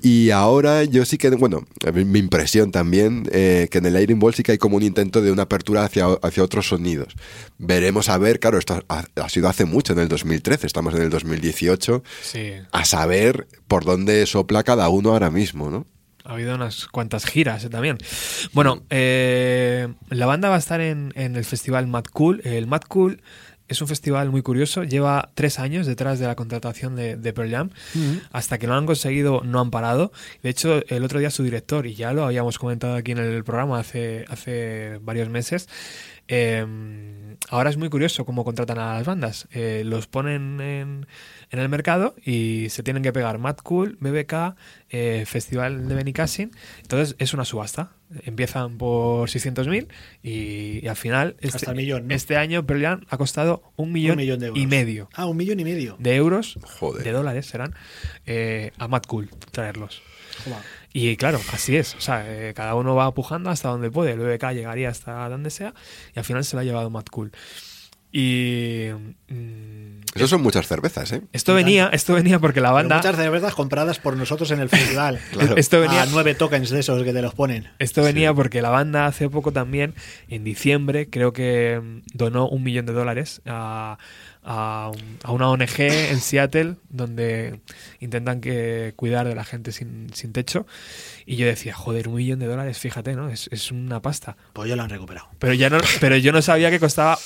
Y 0.04 0.32
ahora 0.32 0.84
yo 0.84 1.06
sí 1.06 1.20
que, 1.20 1.30
bueno, 1.30 1.68
mi 1.94 2.18
impresión 2.18 2.72
también, 2.72 3.30
eh, 3.32 3.68
que 3.70 3.78
en 3.78 3.86
el 3.86 3.94
Lightning 3.94 4.18
Ball 4.18 4.34
sí 4.34 4.42
que 4.42 4.54
hay 4.54 4.58
como 4.58 4.78
un 4.78 4.82
intento 4.84 5.22
de 5.22 5.32
una 5.32 5.44
apertura 5.44 5.84
hacia, 5.84 6.08
hacia 6.24 6.44
otros 6.44 6.68
sonidos. 6.70 7.14
Veremos 7.60 8.10
a 8.10 8.18
ver, 8.18 8.40
claro, 8.40 8.58
esto 8.58 8.84
ha, 8.90 9.06
ha 9.16 9.30
sido 9.30 9.48
hace 9.48 9.66
mucho, 9.66 9.94
en 9.94 10.00
el 10.00 10.08
2013, 10.08 10.66
estamos 10.66 10.96
en 10.96 11.04
el 11.04 11.12
2018, 11.12 12.04
Sí. 12.24 12.54
a 12.72 12.86
saber 12.86 13.48
por 13.68 13.86
dónde 13.86 14.26
sopla 14.26 14.64
cada 14.64 14.90
uno 14.90 15.12
ahora 15.12 15.30
mismo, 15.30 15.70
¿no? 15.70 15.86
Ha 16.24 16.34
habido 16.34 16.56
unas 16.56 16.88
cuantas 16.88 17.26
giras 17.26 17.64
eh, 17.64 17.70
también. 17.70 17.98
Bueno, 18.54 18.84
eh, 18.90 19.88
la 20.10 20.26
banda 20.26 20.50
va 20.50 20.56
a 20.56 20.60
estar 20.60 20.82
en, 20.82 21.12
en 21.16 21.36
el 21.36 21.46
festival 21.46 21.88
Mad 21.88 22.06
Cool. 22.12 22.42
El 22.44 22.68
Mad 22.68 22.82
Cool 22.88 23.22
es 23.72 23.82
un 23.82 23.88
festival 23.88 24.30
muy 24.30 24.42
curioso. 24.42 24.84
Lleva 24.84 25.30
tres 25.34 25.60
años 25.60 25.88
detrás 25.88 26.20
de 26.20 26.28
la 26.28 26.36
contratación 26.36 26.96
de, 26.96 27.16
de 27.16 27.34
Pearl 27.34 27.50
Jam. 27.50 27.70
Hasta 28.32 28.58
que 28.58 28.68
lo 28.68 28.74
han 28.74 28.86
conseguido, 28.86 29.42
no 29.44 29.60
han 29.60 29.72
parado. 29.72 30.12
De 30.44 30.50
hecho, 30.50 30.84
el 30.88 31.04
otro 31.04 31.20
día 31.20 31.32
su 31.32 31.44
director, 31.44 31.88
y 31.88 31.96
ya 31.96 32.14
lo 32.14 32.26
habíamos 32.26 32.58
comentado 32.58 32.96
aquí 32.96 33.14
en 33.14 33.20
el 33.20 33.44
programa 33.44 33.80
hace, 33.80 34.26
hace 34.28 35.00
varios 35.02 35.30
meses, 35.30 35.70
eh, 36.28 36.66
ahora 37.50 37.70
es 37.70 37.78
muy 37.78 37.90
curioso 37.90 38.26
cómo 38.26 38.44
contratan 38.44 38.80
a 38.80 38.96
las 38.96 39.06
bandas. 39.06 39.48
Eh, 39.52 39.84
los 39.86 40.08
ponen 40.08 40.62
en, 40.62 41.08
en 41.52 41.60
el 41.60 41.70
mercado 41.70 42.16
y 42.26 42.68
se 42.70 42.82
tienen 42.82 43.04
que 43.04 43.12
pegar 43.14 43.38
Mad 43.38 43.58
Cool, 43.58 43.98
BBK, 44.00 44.56
eh, 44.90 45.26
Festival 45.28 45.88
de 45.88 45.96
Benicassin. 45.96 46.52
Entonces 46.82 47.16
es 47.20 47.34
una 47.34 47.46
subasta. 47.46 47.92
Empiezan 48.24 48.78
por 48.78 49.30
600.000 49.30 49.88
y, 50.24 50.84
y 50.84 50.88
al 50.88 50.96
final 50.98 51.36
este, 51.40 51.58
Hasta 51.58 51.72
el 51.72 51.78
millón, 51.78 52.08
¿no? 52.08 52.16
este 52.16 52.36
año 52.38 52.66
Jam 52.68 53.06
ha 53.10 53.18
costado 53.18 53.72
un 53.78 53.92
millón, 53.94 54.14
Un 54.14 54.18
millón 54.18 54.40
de 54.40 54.48
euros. 54.48 54.62
y 54.62 54.68
medio 54.68 55.10
Ah, 55.14 55.28
un 55.28 55.38
millón 55.38 55.60
y 55.60 55.64
medio. 55.64 55.96
de 56.00 56.16
euros, 56.16 56.58
Joder. 56.80 57.04
de 57.04 57.12
dólares 57.12 57.46
serán, 57.46 57.74
eh, 58.26 58.72
a 58.80 58.88
Mad 58.90 59.04
Cool 59.08 59.30
traerlos. 59.52 60.02
Joder. 60.44 60.60
Y 60.94 61.16
claro, 61.16 61.40
así 61.54 61.78
es. 61.78 61.96
O 61.96 62.02
sea, 62.02 62.26
eh, 62.28 62.54
cada 62.54 62.76
uno 62.76 62.96
va 62.96 63.14
pujando 63.14 63.50
hasta 63.50 63.70
donde 63.70 63.90
puede. 63.90 64.12
El 64.12 64.20
BBK 64.20 64.52
llegaría 64.54 64.90
hasta 64.90 65.30
donde 65.30 65.50
sea 65.50 65.74
y 66.14 66.20
al 66.20 66.26
final 66.26 66.44
se 66.44 66.58
lo 66.58 66.62
ha 66.62 66.66
llevado 66.66 66.90
Mad 66.90 67.06
Cool. 67.12 67.32
Y 68.14 68.88
mm, 69.30 70.02
Eso 70.16 70.28
son 70.28 70.42
muchas 70.42 70.68
cervezas, 70.68 71.12
¿eh? 71.14 71.22
esto 71.32 71.54
venía, 71.54 71.90
esto 71.94 72.14
venía 72.14 72.40
porque 72.40 72.60
la 72.60 72.70
Pero 72.70 72.76
banda, 72.76 72.98
muchas 72.98 73.16
cervezas 73.16 73.56
compradas 73.56 74.00
por 74.00 74.18
nosotros 74.18 74.52
en 74.52 74.60
el 74.60 74.68
festival. 74.70 75.20
Claro. 75.32 75.56
esto 75.56 75.80
venía, 75.80 76.02
A 76.04 76.06
nueve 76.08 76.36
tokens 76.36 76.70
de 76.72 76.82
esos 76.82 77.04
que 77.04 77.14
te 77.14 77.22
los 77.22 77.34
ponen. 77.34 77.70
esto 77.80 78.04
venía 78.04 78.34
porque 78.34 78.62
la 78.62 78.70
banda 78.70 79.06
hace 79.06 79.30
poco 79.30 79.54
también, 79.54 79.94
en 80.28 80.44
diciembre, 80.44 81.10
creo 81.10 81.32
que 81.32 81.80
mm, 81.82 82.02
donó 82.14 82.50
un 82.50 82.64
millón 82.64 82.86
de 82.86 82.92
dólares 82.92 83.42
a, 83.46 83.98
a, 84.44 84.92
a 85.24 85.32
una 85.32 85.50
ONG 85.50 85.80
en 85.80 86.20
Seattle 86.22 86.76
donde 86.90 87.62
intentan 88.02 88.42
que 88.42 88.92
cuidar 88.98 89.26
de 89.26 89.36
la 89.36 89.46
gente 89.46 89.72
sin, 89.72 90.14
sin 90.14 90.34
techo. 90.34 90.68
Y 91.26 91.38
yo 91.38 91.46
decía, 91.46 91.74
joder, 91.74 92.10
un 92.10 92.16
millón 92.16 92.40
de 92.40 92.48
dólares, 92.48 92.78
fíjate, 92.78 93.16
¿no? 93.16 93.30
Es, 93.30 93.48
es 93.54 93.72
una 93.72 94.02
pasta. 94.02 94.36
Pues 94.52 94.68
ya 94.68 94.76
lo 94.76 94.84
han 94.84 94.90
recuperado. 94.90 95.30
Pero 95.40 95.54
ya 95.54 95.70
no, 95.70 95.78
pero 96.02 96.18
yo 96.18 96.34
no 96.34 96.42
sabía 96.42 96.70
que 96.72 96.80
costaba 96.80 97.18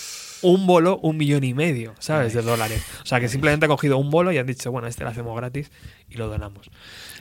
un 0.45 0.67
bolo 0.67 0.99
un 1.01 1.17
millón 1.17 1.43
y 1.43 1.53
medio, 1.53 1.93
¿sabes? 1.99 2.33
De 2.33 2.41
dólares. 2.41 2.81
O 3.03 3.05
sea, 3.05 3.19
que 3.19 3.27
simplemente 3.27 3.65
han 3.65 3.69
cogido 3.71 3.97
un 3.97 4.09
bolo 4.09 4.31
y 4.31 4.37
han 4.37 4.45
dicho, 4.47 4.71
bueno, 4.71 4.87
este 4.87 5.03
lo 5.03 5.09
hacemos 5.09 5.35
gratis 5.35 5.71
y 6.09 6.15
lo 6.15 6.27
donamos. 6.27 6.69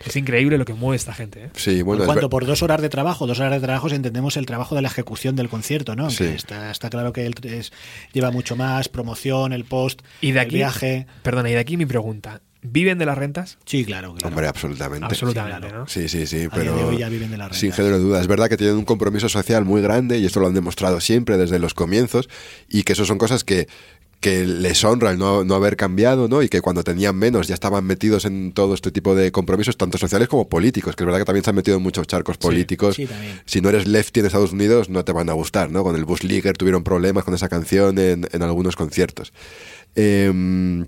Es 0.05 0.15
increíble 0.17 0.59
lo 0.59 0.65
que 0.65 0.75
mueve 0.75 0.97
esta 0.97 1.15
gente, 1.15 1.45
¿eh? 1.45 1.51
Sí, 1.57 1.83
bueno, 1.83 2.07
ver- 2.07 2.29
Por 2.29 2.47
dos 2.47 2.63
horas 2.63 2.83
de 2.83 2.89
trabajo. 2.89 3.27
Dos 3.27 3.41
horas 3.41 3.53
de 3.53 3.61
trabajo 3.61 3.89
si 3.89 3.95
entendemos 3.95 4.37
el 4.37 4.47
trabajo 4.47 4.75
de 4.75 4.83
la 4.83 4.89
ejecución 4.89 5.37
del 5.37 5.49
concierto, 5.49 5.97
¿no? 5.97 6.11
Sí. 6.11 6.25
Está, 6.25 6.71
está 6.71 6.91
claro 6.91 7.13
que 7.13 7.27
él 7.27 7.35
es- 7.43 7.73
lleva 8.13 8.31
mucho 8.31 8.57
más, 8.57 8.89
promoción, 8.89 9.53
el 9.53 9.65
post, 9.65 10.03
Y 10.21 10.33
de 10.33 10.41
el 10.41 10.47
aquí, 10.47 10.57
viaje. 10.57 11.07
perdona, 11.23 11.49
y 11.51 11.53
de 11.55 11.59
aquí 11.59 11.77
mi 11.77 11.87
pregunta. 11.87 12.41
¿Viven 12.67 12.97
de 12.97 13.05
las 13.05 13.19
rentas? 13.19 13.59
Sí, 13.67 13.85
claro, 13.85 14.15
claro. 14.15 14.29
Hombre, 14.29 14.49
absolutamente. 14.49 15.05
Absolutamente, 15.05 15.61
claro. 15.69 15.81
¿no? 15.81 15.87
Sí, 15.87 16.09
sí, 16.09 16.27
sí, 16.27 16.37
A 16.37 16.39
día 16.41 16.51
pero 16.51 16.77
de 16.77 16.85
hoy 16.85 16.99
ya 16.99 17.11
viven 17.11 17.31
de 17.31 17.37
las 17.37 17.55
sin 17.57 17.73
género 17.73 17.99
de 17.99 18.03
duda. 18.03 18.23
Es 18.23 18.27
verdad 18.27 18.49
que 18.49 18.57
tienen 18.57 18.77
un 18.77 18.87
compromiso 18.87 19.29
social 19.29 19.67
muy 19.67 19.83
grande 19.83 20.19
y 20.19 20.25
esto 20.25 20.41
lo 20.41 20.47
han 20.47 20.55
demostrado 20.55 21.01
siempre 21.01 21.37
desde 21.37 21.59
los 21.59 21.75
comienzos 21.75 22.31
y 22.67 22.83
que 22.85 22.95
eso 22.95 23.05
son 23.05 23.19
cosas 23.19 23.45
que, 23.45 23.69
que 24.21 24.47
les 24.47 24.83
honra 24.83 25.11
el 25.11 25.19
no, 25.19 25.45
no 25.45 25.55
haber 25.55 25.77
cambiado, 25.77 26.27
¿no? 26.27 26.43
Y 26.43 26.49
que 26.49 26.63
cuando 26.63 26.83
tenían 26.83 27.15
menos 27.17 27.49
ya 27.49 27.53
estaban 27.53 27.85
metidos 27.85 28.25
en 28.25 28.53
todo 28.53 28.73
este 28.73 28.91
tipo 28.91 29.15
de 29.15 29.31
compromisos, 29.31 29.77
tanto 29.77 29.99
sociales 29.99 30.29
como 30.29 30.49
políticos, 30.49 30.97
que 30.97 31.03
es 31.03 31.07
verdad 31.07 31.19
que 31.19 31.27
también 31.27 31.45
se 31.45 31.51
han 31.51 31.57
metido 31.57 31.77
en 31.77 31.83
muchos 31.83 32.07
charcos 32.07 32.39
políticos. 32.39 32.97
sí, 32.97 33.05
también. 33.05 33.43
Si 33.45 33.61
no 33.61 33.69
eres 33.69 33.87
lefty 33.87 34.21
en 34.21 34.27
Estados 34.27 34.53
Unidos, 34.53 34.89
no 34.89 35.05
te 35.05 35.13
van 35.13 35.29
a 35.29 35.35
gustar, 35.35 35.71
¿no? 35.71 35.83
Con 35.83 35.97
el 35.97 36.07
Bush 36.07 36.23
Leaguer 36.23 36.57
tuvieron 36.57 36.83
problemas 36.83 37.25
con 37.25 37.35
esa 37.35 37.51
canción 37.51 37.99
en, 37.99 38.27
en 38.33 38.43
algunos 38.43 38.75
conciertos. 38.75 39.35
Em, 39.95 40.87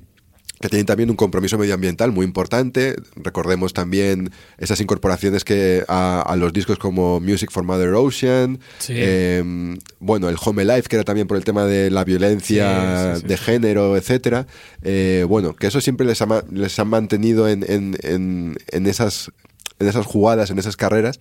que 0.66 0.70
tienen 0.70 0.86
también 0.86 1.10
un 1.10 1.16
compromiso 1.16 1.56
medioambiental 1.58 2.12
muy 2.12 2.24
importante. 2.26 2.96
Recordemos 3.16 3.72
también 3.72 4.30
esas 4.58 4.80
incorporaciones 4.80 5.44
que 5.44 5.84
a, 5.88 6.20
a 6.22 6.36
los 6.36 6.52
discos 6.52 6.78
como 6.78 7.20
Music 7.20 7.50
for 7.50 7.64
Mother 7.64 7.94
Ocean, 7.94 8.58
Sí. 8.78 8.92
eh, 8.96 9.76
bueno, 10.00 10.28
el 10.28 10.36
Home 10.44 10.64
Life, 10.64 10.88
que 10.88 10.96
era 10.96 11.04
también 11.04 11.26
por 11.26 11.36
el 11.36 11.44
tema 11.44 11.64
de 11.64 11.90
la 11.90 12.04
violencia 12.04 13.14
Sí, 13.14 13.16
sí, 13.16 13.20
sí, 13.22 13.26
de 13.28 13.36
género, 13.36 13.96
etcétera. 13.96 14.46
Eh, 14.82 15.24
bueno, 15.28 15.54
que 15.54 15.66
eso 15.68 15.80
siempre 15.80 16.06
les 16.06 16.20
ha, 16.22 16.44
les 16.50 16.78
ha 16.78 16.84
mantenido 16.84 17.48
en, 17.48 17.64
en- 17.68 17.96
en- 18.02 18.56
en 18.72 18.86
esas, 18.86 19.30
en 19.78 19.88
esas 19.88 20.06
jugadas, 20.06 20.50
en 20.50 20.58
esas 20.58 20.76
carreras. 20.76 21.20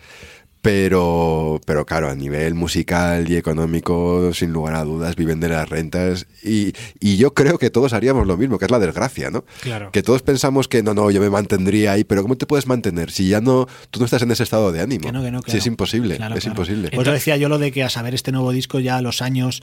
Pero, 0.66 1.62
pero 1.64 1.86
claro, 1.86 2.10
a 2.10 2.16
nivel 2.16 2.56
musical 2.56 3.30
y 3.30 3.36
económico, 3.36 4.34
sin 4.34 4.52
lugar 4.52 4.74
a 4.74 4.84
dudas, 4.84 5.16
viven 5.16 5.40
de 5.40 5.50
las 5.50 5.70
rentas. 5.70 6.26
Y, 6.44 6.74
y 7.00 7.18
yo 7.18 7.36
creo 7.36 7.60
que 7.60 7.70
todos 7.70 7.94
haríamos 7.94 8.26
lo 8.26 8.36
mismo, 8.36 8.58
que 8.58 8.66
es 8.66 8.72
la 8.72 8.80
desgracia, 8.80 9.30
¿no? 9.30 9.46
Claro. 9.62 9.92
Que 9.92 10.02
todos 10.02 10.24
pensamos 10.24 10.68
que 10.68 10.82
no, 10.82 10.96
no, 10.96 11.12
yo 11.12 11.22
me 11.22 11.30
mantendría 11.30 11.92
ahí, 11.92 12.04
pero 12.04 12.24
¿cómo 12.24 12.36
te 12.36 12.48
puedes 12.48 12.66
mantener 12.66 13.12
si 13.12 13.28
ya 13.28 13.42
no, 13.42 13.68
tú 13.92 14.00
no 14.00 14.06
estás 14.06 14.24
en 14.24 14.32
ese 14.32 14.42
estado 14.42 14.72
de 14.72 14.82
ánimo? 14.82 15.06
Que 15.06 15.12
no, 15.12 15.22
que 15.22 15.30
no, 15.30 15.38
Si 15.42 15.44
claro. 15.46 15.60
es 15.60 15.68
imposible, 15.68 16.18
Claro, 16.18 16.36
es 16.36 16.46
imposible. 16.46 16.90
Pues 16.92 17.06
lo 17.06 17.14
decía 17.14 17.38
yo 17.38 17.48
lo 17.48 17.60
de 17.60 17.72
que 17.72 17.84
a 17.84 17.90
saber 17.90 18.16
este 18.16 18.32
nuevo 18.32 18.52
disco 18.52 18.80
ya 18.80 19.00
los 19.04 19.22
años 19.22 19.62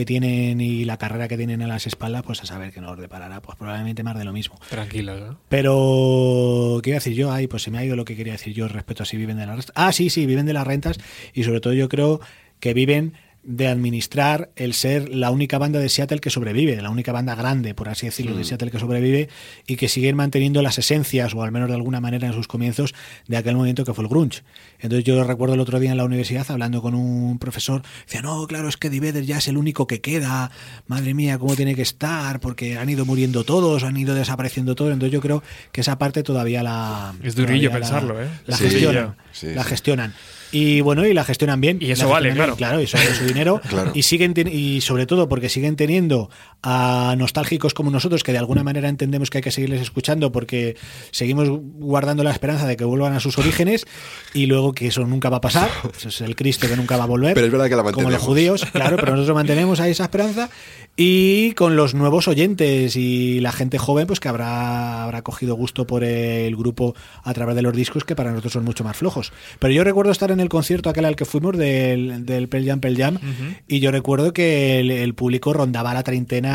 que 0.00 0.06
tienen 0.06 0.62
y 0.62 0.86
la 0.86 0.96
carrera 0.96 1.28
que 1.28 1.36
tienen 1.36 1.60
a 1.60 1.66
las 1.66 1.86
espaldas, 1.86 2.22
pues 2.22 2.42
a 2.42 2.46
saber 2.46 2.72
que 2.72 2.80
nos 2.80 2.98
deparará 2.98 3.42
pues 3.42 3.58
probablemente 3.58 4.02
más 4.02 4.16
de 4.16 4.24
lo 4.24 4.32
mismo. 4.32 4.58
Tranquilos, 4.70 5.20
¿no? 5.20 5.38
Pero, 5.50 6.80
¿qué 6.82 6.88
iba 6.90 6.96
a 6.96 7.00
decir 7.00 7.12
yo? 7.12 7.30
Ay, 7.30 7.48
pues 7.48 7.64
se 7.64 7.70
me 7.70 7.76
ha 7.76 7.84
ido 7.84 7.96
lo 7.96 8.06
que 8.06 8.16
quería 8.16 8.32
decir 8.32 8.54
yo 8.54 8.66
respecto 8.66 9.02
a 9.02 9.06
si 9.06 9.18
viven 9.18 9.36
de 9.36 9.44
las 9.44 9.56
rentas. 9.56 9.72
Ah, 9.74 9.92
sí, 9.92 10.08
sí, 10.08 10.24
viven 10.24 10.46
de 10.46 10.54
las 10.54 10.66
rentas 10.66 10.98
y 11.34 11.44
sobre 11.44 11.60
todo 11.60 11.74
yo 11.74 11.90
creo 11.90 12.20
que 12.60 12.72
viven 12.72 13.12
de 13.42 13.68
administrar 13.68 14.50
el 14.54 14.74
ser 14.74 15.08
la 15.08 15.30
única 15.30 15.56
banda 15.56 15.78
de 15.78 15.88
Seattle 15.88 16.18
que 16.20 16.28
sobrevive, 16.28 16.80
la 16.82 16.90
única 16.90 17.10
banda 17.10 17.34
grande, 17.34 17.74
por 17.74 17.88
así 17.88 18.04
decirlo, 18.06 18.36
de 18.36 18.44
Seattle 18.44 18.70
que 18.70 18.78
sobrevive 18.78 19.28
y 19.66 19.76
que 19.76 19.88
siguen 19.88 20.14
manteniendo 20.14 20.60
las 20.60 20.78
esencias, 20.78 21.34
o 21.34 21.42
al 21.42 21.50
menos 21.50 21.68
de 21.70 21.74
alguna 21.74 22.00
manera 22.00 22.26
en 22.26 22.34
sus 22.34 22.46
comienzos, 22.46 22.94
de 23.28 23.38
aquel 23.38 23.56
momento 23.56 23.84
que 23.84 23.94
fue 23.94 24.04
el 24.04 24.08
grunge. 24.10 24.42
Entonces 24.78 25.04
yo 25.04 25.24
recuerdo 25.24 25.54
el 25.54 25.60
otro 25.60 25.80
día 25.80 25.90
en 25.90 25.96
la 25.96 26.04
universidad 26.04 26.44
hablando 26.50 26.82
con 26.82 26.94
un 26.94 27.38
profesor, 27.38 27.82
decía, 28.04 28.20
no, 28.20 28.46
claro, 28.46 28.68
es 28.68 28.76
que 28.76 28.90
Divider 28.90 29.24
ya 29.24 29.38
es 29.38 29.48
el 29.48 29.56
único 29.56 29.86
que 29.86 30.02
queda, 30.02 30.50
madre 30.86 31.14
mía, 31.14 31.38
cómo 31.38 31.56
tiene 31.56 31.74
que 31.74 31.82
estar, 31.82 32.40
porque 32.40 32.76
han 32.76 32.90
ido 32.90 33.06
muriendo 33.06 33.44
todos, 33.44 33.84
han 33.84 33.96
ido 33.96 34.14
desapareciendo 34.14 34.74
todos, 34.74 34.92
entonces 34.92 35.12
yo 35.14 35.20
creo 35.22 35.42
que 35.72 35.80
esa 35.80 35.96
parte 35.98 36.22
todavía 36.22 36.62
la... 36.62 37.14
Es 37.22 37.34
durillo 37.36 37.70
la- 37.70 37.74
pensarlo, 37.76 38.22
¿eh? 38.22 38.28
La 38.46 38.56
Sí, 38.58 38.64
gestionan, 38.64 39.16
sí, 39.32 39.46
la 39.54 39.64
gestionan. 39.64 40.12
Y 40.52 40.80
bueno, 40.80 41.06
y 41.06 41.14
la 41.14 41.24
gestionan 41.24 41.60
bien. 41.60 41.78
Y 41.80 41.90
eso 41.92 42.08
vale, 42.08 42.28
bien, 42.28 42.36
claro. 42.36 42.56
Claro, 42.56 42.80
y 42.80 42.86
sobre 42.86 43.14
su 43.14 43.24
dinero. 43.24 43.60
Claro. 43.68 43.92
Y 43.94 44.02
siguen 44.02 44.34
ten- 44.34 44.48
y 44.52 44.80
sobre 44.80 45.06
todo 45.06 45.28
porque 45.28 45.48
siguen 45.48 45.76
teniendo 45.76 46.28
a 46.62 47.14
nostálgicos 47.16 47.74
como 47.74 47.90
nosotros, 47.90 48.22
que 48.22 48.32
de 48.32 48.38
alguna 48.38 48.62
manera 48.62 48.88
entendemos 48.88 49.30
que 49.30 49.38
hay 49.38 49.42
que 49.42 49.50
seguirles 49.50 49.80
escuchando 49.80 50.30
porque 50.30 50.76
seguimos 51.10 51.48
guardando 51.48 52.22
la 52.22 52.30
esperanza 52.30 52.66
de 52.66 52.76
que 52.76 52.84
vuelvan 52.84 53.14
a 53.14 53.20
sus 53.20 53.38
orígenes 53.38 53.86
y 54.34 54.46
luego 54.46 54.72
que 54.72 54.88
eso 54.88 55.06
nunca 55.06 55.30
va 55.30 55.38
a 55.38 55.40
pasar. 55.40 55.70
Eso 55.96 56.08
es 56.08 56.20
el 56.20 56.36
Cristo 56.36 56.68
que 56.68 56.76
nunca 56.76 56.96
va 56.96 57.04
a 57.04 57.06
volver. 57.06 57.34
Pero 57.34 57.46
es 57.46 57.52
verdad 57.52 57.68
que 57.68 57.76
la 57.76 57.92
Como 57.92 58.10
los 58.10 58.22
judíos, 58.22 58.64
claro, 58.72 58.96
pero 58.96 59.12
nosotros 59.12 59.34
mantenemos 59.34 59.80
ahí 59.80 59.92
esa 59.92 60.04
esperanza. 60.04 60.50
Y 60.96 61.52
con 61.52 61.76
los 61.76 61.94
nuevos 61.94 62.28
oyentes 62.28 62.96
y 62.96 63.40
la 63.40 63.52
gente 63.52 63.78
joven, 63.78 64.06
pues 64.06 64.20
que 64.20 64.28
habrá, 64.28 65.04
habrá 65.04 65.22
cogido 65.22 65.54
gusto 65.54 65.86
por 65.86 66.04
el 66.04 66.54
grupo 66.56 66.94
a 67.22 67.32
través 67.32 67.56
de 67.56 67.62
los 67.62 67.74
discos, 67.74 68.04
que 68.04 68.16
para 68.16 68.30
nosotros 68.30 68.52
son 68.54 68.64
mucho 68.64 68.84
más 68.84 68.96
flojos. 68.96 69.32
Pero 69.58 69.72
yo 69.72 69.84
recuerdo 69.84 70.12
estar 70.12 70.30
en 70.30 70.40
el 70.40 70.48
concierto 70.48 70.90
aquel 70.90 71.04
al 71.06 71.16
que 71.16 71.24
fuimos 71.24 71.56
del, 71.56 72.26
del 72.26 72.48
Pearl 72.48 72.66
Jam 72.66 72.80
Pearl 72.80 72.96
Jam, 72.96 73.18
y 73.66 73.80
yo 73.80 73.90
recuerdo 73.90 74.32
que 74.32 74.80
el, 74.80 74.90
el 74.90 75.14
público 75.14 75.52
rondaba 75.52 75.94
la 75.94 76.02
treintena 76.02 76.49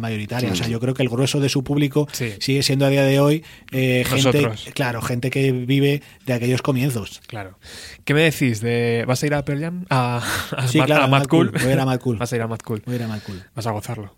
mayoritaria. 0.00 0.52
O 0.52 0.56
sea, 0.56 0.68
yo 0.68 0.80
creo 0.80 0.94
que 0.94 1.02
el 1.02 1.08
grueso 1.08 1.40
de 1.40 1.48
su 1.48 1.62
público 1.64 2.08
Sí. 2.12 2.34
sigue 2.40 2.62
siendo 2.62 2.86
a 2.86 2.88
día 2.88 3.02
de 3.02 3.20
hoy 3.20 3.44
eh, 3.72 4.04
gente, 4.08 4.48
claro, 4.74 5.02
gente 5.02 5.30
que 5.30 5.52
vive 5.52 6.02
de 6.26 6.32
aquellos 6.32 6.62
comienzos. 6.62 7.20
Claro. 7.26 7.58
¿Qué 8.04 8.14
me 8.14 8.22
decís 8.22 8.60
de. 8.60 9.04
¿Vas 9.06 9.22
a 9.22 9.26
ir 9.26 9.34
a 9.34 9.44
Pearl 9.44 9.60
Jam? 9.60 9.84
A, 9.90 10.22
a, 10.56 10.68
Sí, 10.68 10.78
Mad- 10.78 10.86
claro, 10.86 11.02
a 11.02 11.04
a 11.04 11.08
Mad 11.08 11.20
Mad 11.20 11.26
Cool. 11.28 11.50
Cool. 11.50 11.60
Voy 11.62 11.70
a 11.70 11.74
ir 11.74 11.80
a 11.80 11.84
Mad 11.86 12.00
Cool. 12.00 12.16
Vas 12.18 12.32
a 12.32 12.36
ir 12.36 12.42
a 12.42 12.46
Mad 12.46 12.60
Cool. 12.64 12.82
Voy 12.84 12.94
a 12.94 12.96
ir 12.96 13.02
a 13.02 13.08
Mad 13.08 13.20
Cool. 13.26 13.42
Vas 13.54 13.66
a 13.66 13.70
gozarlo. 13.72 14.14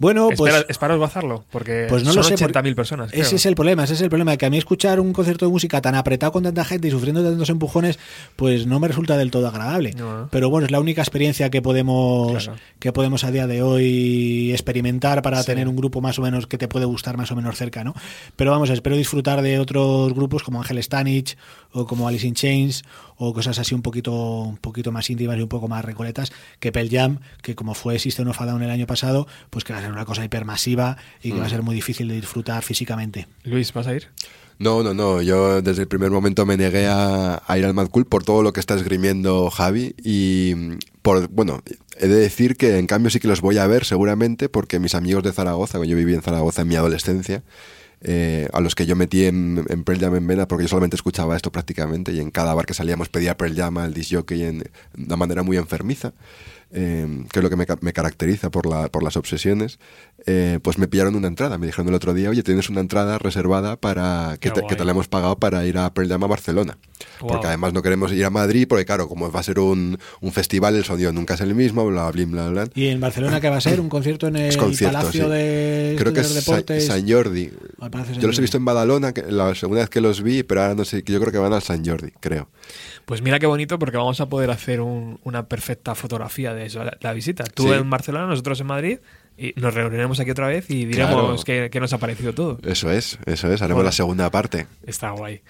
Bueno, 0.00 0.30
pues. 0.34 0.52
Espera, 0.52 0.66
esperaos 0.70 0.98
gozarlo, 0.98 1.44
porque 1.52 1.86
Pues 1.88 2.02
no 2.02 2.10
son 2.12 2.16
lo 2.16 2.22
sé. 2.24 2.34
80.000 2.34 2.52
porque 2.52 2.74
personas. 2.74 3.10
creo. 3.12 3.22
Ese 3.22 3.36
es 3.36 3.44
el 3.46 3.54
problema, 3.54 3.84
ese 3.84 3.92
es 3.94 4.00
el 4.00 4.08
problema. 4.08 4.36
Que 4.38 4.46
a 4.46 4.50
mí 4.50 4.56
escuchar 4.58 4.98
un 4.98 5.12
concierto 5.12 5.44
de 5.44 5.52
música 5.52 5.80
tan 5.82 5.94
apretado 5.94 6.32
con 6.32 6.42
tanta 6.42 6.64
gente 6.64 6.88
y 6.88 6.90
sufriendo 6.90 7.22
tantos 7.22 7.50
empujones, 7.50 7.98
pues 8.34 8.66
no 8.66 8.80
me 8.80 8.88
resulta 8.88 9.16
del 9.18 9.30
todo 9.30 9.46
agradable. 9.46 9.92
No, 9.92 10.22
¿eh? 10.22 10.26
Pero 10.30 10.48
bueno, 10.50 10.64
es 10.64 10.72
la 10.72 10.80
única 10.80 11.02
experiencia 11.02 11.50
que 11.50 11.60
podemos, 11.62 12.44
Claro. 12.44 12.58
que 12.78 12.92
podemos 12.92 13.24
a 13.24 13.30
día 13.30 13.46
de 13.46 13.62
hoy 13.62 14.50
experimentar 14.52 15.22
para 15.22 15.40
Sí. 15.40 15.46
tener 15.46 15.68
un 15.68 15.76
grupo 15.76 16.00
más 16.00 16.18
o 16.18 16.22
menos 16.22 16.46
que 16.46 16.56
te 16.58 16.66
puede 16.66 16.86
gustar 16.86 17.16
más 17.18 17.30
o 17.30 17.36
menos 17.36 17.56
cerca, 17.56 17.84
¿no? 17.84 17.94
Pero 18.36 18.50
vamos, 18.52 18.70
espero 18.70 18.96
disfrutar 18.96 19.42
de 19.42 19.58
otros 19.58 20.14
grupos 20.14 20.42
como 20.42 20.60
Ángel 20.62 20.82
Stanich 20.82 21.36
o 21.72 21.84
como 21.86 22.08
Alice 22.08 22.26
in 22.26 22.34
Chains 22.34 22.82
o 23.22 23.34
cosas 23.34 23.58
así 23.58 23.74
un 23.74 23.82
poquito, 23.82 24.12
un 24.40 24.56
poquito 24.56 24.92
más 24.92 25.10
íntimas 25.10 25.36
y 25.36 25.42
un 25.42 25.48
poco 25.48 25.68
más 25.68 25.84
recoletas 25.84 26.32
que 26.58 26.72
Pearl 26.72 26.88
Jam, 26.90 27.18
que 27.42 27.54
como 27.54 27.74
fue 27.74 27.98
System 27.98 28.28
of 28.28 28.40
a 28.40 28.46
Down 28.46 28.62
el 28.62 28.70
año 28.70 28.86
pasado, 28.86 29.26
pues 29.50 29.62
que 29.62 29.74
va 29.74 29.78
a 29.78 29.82
ser 29.82 29.92
una 29.92 30.06
cosa 30.06 30.24
hipermasiva 30.24 30.96
y 31.22 31.32
que 31.32 31.38
va 31.38 31.44
a 31.44 31.50
ser 31.50 31.62
muy 31.62 31.74
difícil 31.74 32.08
de 32.08 32.14
disfrutar 32.14 32.62
físicamente. 32.62 33.28
Luis, 33.44 33.74
¿vas 33.74 33.86
a 33.86 33.94
ir? 33.94 34.08
No, 34.58 34.82
no, 34.82 34.94
no. 34.94 35.20
Yo 35.20 35.60
desde 35.60 35.82
el 35.82 35.88
primer 35.88 36.10
momento 36.10 36.46
me 36.46 36.56
negué 36.56 36.86
a, 36.86 37.42
a 37.46 37.58
ir 37.58 37.64
al 37.66 37.74
Mad 37.74 37.88
Cool 37.88 38.06
por 38.06 38.24
todo 38.24 38.42
lo 38.42 38.54
que 38.54 38.60
está 38.60 38.74
esgrimiendo 38.74 39.50
Javi 39.50 39.94
y 40.02 40.54
mm, 40.56 40.78
por, 41.02 41.28
bueno, 41.28 41.62
He 42.02 42.08
de 42.08 42.14
decir 42.14 42.56
que 42.56 42.78
en 42.78 42.86
cambio 42.86 43.10
sí 43.10 43.20
que 43.20 43.28
los 43.28 43.42
voy 43.42 43.58
a 43.58 43.66
ver 43.66 43.84
seguramente 43.84 44.48
porque 44.48 44.78
mis 44.78 44.94
amigos 44.94 45.22
de 45.22 45.32
Zaragoza, 45.32 45.76
cuando 45.76 45.90
yo 45.90 45.98
viví 45.98 46.14
en 46.14 46.22
Zaragoza 46.22 46.62
en 46.62 46.68
mi 46.68 46.74
adolescencia, 46.74 47.42
eh, 48.02 48.48
a 48.52 48.60
los 48.60 48.74
que 48.74 48.86
yo 48.86 48.96
metí 48.96 49.24
en, 49.26 49.64
en 49.68 49.84
en 49.86 50.26
vena 50.26 50.48
porque 50.48 50.64
yo 50.64 50.68
solamente 50.68 50.96
escuchaba 50.96 51.36
esto 51.36 51.52
prácticamente 51.52 52.12
y 52.12 52.20
en 52.20 52.30
cada 52.30 52.54
bar 52.54 52.64
que 52.64 52.74
salíamos 52.74 53.08
pedía 53.08 53.36
Pearl 53.36 53.54
Jam 53.54 53.78
al 53.78 53.92
disc 53.92 54.14
jockey 54.14 54.42
en, 54.42 54.58
de 54.60 54.70
una 54.94 55.16
manera 55.16 55.42
muy 55.42 55.56
enfermiza. 55.56 56.12
Eh, 56.72 57.24
que 57.32 57.38
es 57.38 57.42
lo 57.42 57.50
que 57.50 57.56
me, 57.56 57.66
ca- 57.66 57.78
me 57.80 57.92
caracteriza 57.92 58.50
por, 58.50 58.66
la, 58.66 58.88
por 58.88 59.02
las 59.02 59.16
obsesiones, 59.16 59.78
eh, 60.26 60.58
pues 60.62 60.78
me 60.78 60.86
pillaron 60.88 61.14
una 61.16 61.28
entrada. 61.28 61.58
Me 61.58 61.66
dijeron 61.66 61.88
el 61.88 61.94
otro 61.94 62.14
día, 62.14 62.30
oye, 62.30 62.42
tienes 62.42 62.68
una 62.70 62.80
entrada 62.80 63.18
reservada 63.18 63.76
para 63.76 64.36
que, 64.40 64.50
te, 64.50 64.62
que 64.66 64.76
te 64.76 64.84
la 64.84 64.92
hemos 64.92 65.08
pagado 65.08 65.38
para 65.38 65.64
ir 65.66 65.78
a 65.78 65.92
Pearl 65.92 66.08
Jam 66.08 66.24
a 66.24 66.26
Barcelona. 66.26 66.78
Wow. 67.20 67.28
Porque 67.30 67.46
además 67.48 67.72
no 67.72 67.82
queremos 67.82 68.12
ir 68.12 68.24
a 68.24 68.30
Madrid, 68.30 68.66
porque 68.68 68.84
claro, 68.84 69.08
como 69.08 69.30
va 69.32 69.40
a 69.40 69.42
ser 69.42 69.58
un, 69.58 69.98
un 70.20 70.32
festival, 70.32 70.76
el 70.76 70.84
sonido 70.84 71.12
nunca 71.12 71.34
es 71.34 71.40
el 71.40 71.54
mismo, 71.54 71.86
bla, 71.86 72.10
bla, 72.10 72.24
bla, 72.26 72.48
bla. 72.50 72.68
¿Y 72.74 72.86
en 72.88 73.00
Barcelona 73.00 73.40
qué 73.40 73.48
va 73.48 73.56
a 73.56 73.60
ser? 73.60 73.80
¿Un 73.80 73.88
concierto 73.88 74.26
en 74.28 74.36
el 74.36 74.56
concierto, 74.56 74.96
Palacio 74.98 75.24
sí. 75.24 75.30
de 75.30 75.96
Creo 75.98 76.12
que 76.12 76.20
es 76.20 76.26
Estudios 76.26 76.44
Sa- 76.44 76.50
Deportes? 76.52 76.86
San 76.86 77.08
Jordi. 77.08 77.50
San 77.80 77.90
Yo 77.90 77.98
los 78.06 78.08
he 78.18 78.20
Jordi. 78.22 78.40
visto 78.42 78.56
en 78.58 78.64
Badalona, 78.64 79.12
que 79.12 79.22
la 79.22 79.54
segunda 79.54 79.80
vez 79.82 79.90
que 79.90 80.00
los 80.00 80.22
vi, 80.22 80.42
pero 80.42 80.62
ahora 80.62 80.74
no 80.74 80.84
sé, 80.84 81.02
yo 81.04 81.18
creo 81.20 81.32
que 81.32 81.38
van 81.38 81.52
al 81.52 81.62
San 81.62 81.84
Jordi, 81.84 82.12
creo. 82.20 82.48
Pues 83.10 83.22
mira 83.22 83.40
qué 83.40 83.46
bonito 83.46 83.76
porque 83.76 83.96
vamos 83.96 84.20
a 84.20 84.28
poder 84.28 84.52
hacer 84.52 84.80
un- 84.80 85.18
una 85.24 85.48
perfecta 85.48 85.96
fotografía 85.96 86.54
de 86.54 86.66
eso, 86.66 86.84
la, 86.84 86.96
la 87.00 87.12
visita. 87.12 87.42
Tú 87.42 87.64
Sí. 87.64 87.70
en 87.72 87.90
Barcelona, 87.90 88.26
nosotros 88.28 88.60
en 88.60 88.68
Madrid 88.68 88.98
y 89.40 89.54
nos 89.60 89.72
reuniremos 89.74 90.20
aquí 90.20 90.30
otra 90.30 90.46
vez 90.48 90.68
y 90.70 90.84
diremos 90.84 91.44
Claro. 91.44 91.64
qué, 91.64 91.70
qué 91.70 91.80
nos 91.80 91.92
ha 91.94 91.98
parecido 91.98 92.34
todo. 92.34 92.58
Eso 92.64 92.90
es, 92.92 93.18
eso 93.26 93.50
es. 93.52 93.62
Haremos 93.62 93.78
Bueno. 93.78 93.88
la 93.88 93.92
segunda 93.92 94.30
parte. 94.30 94.66
Está 94.86 95.10
guay. 95.12 95.40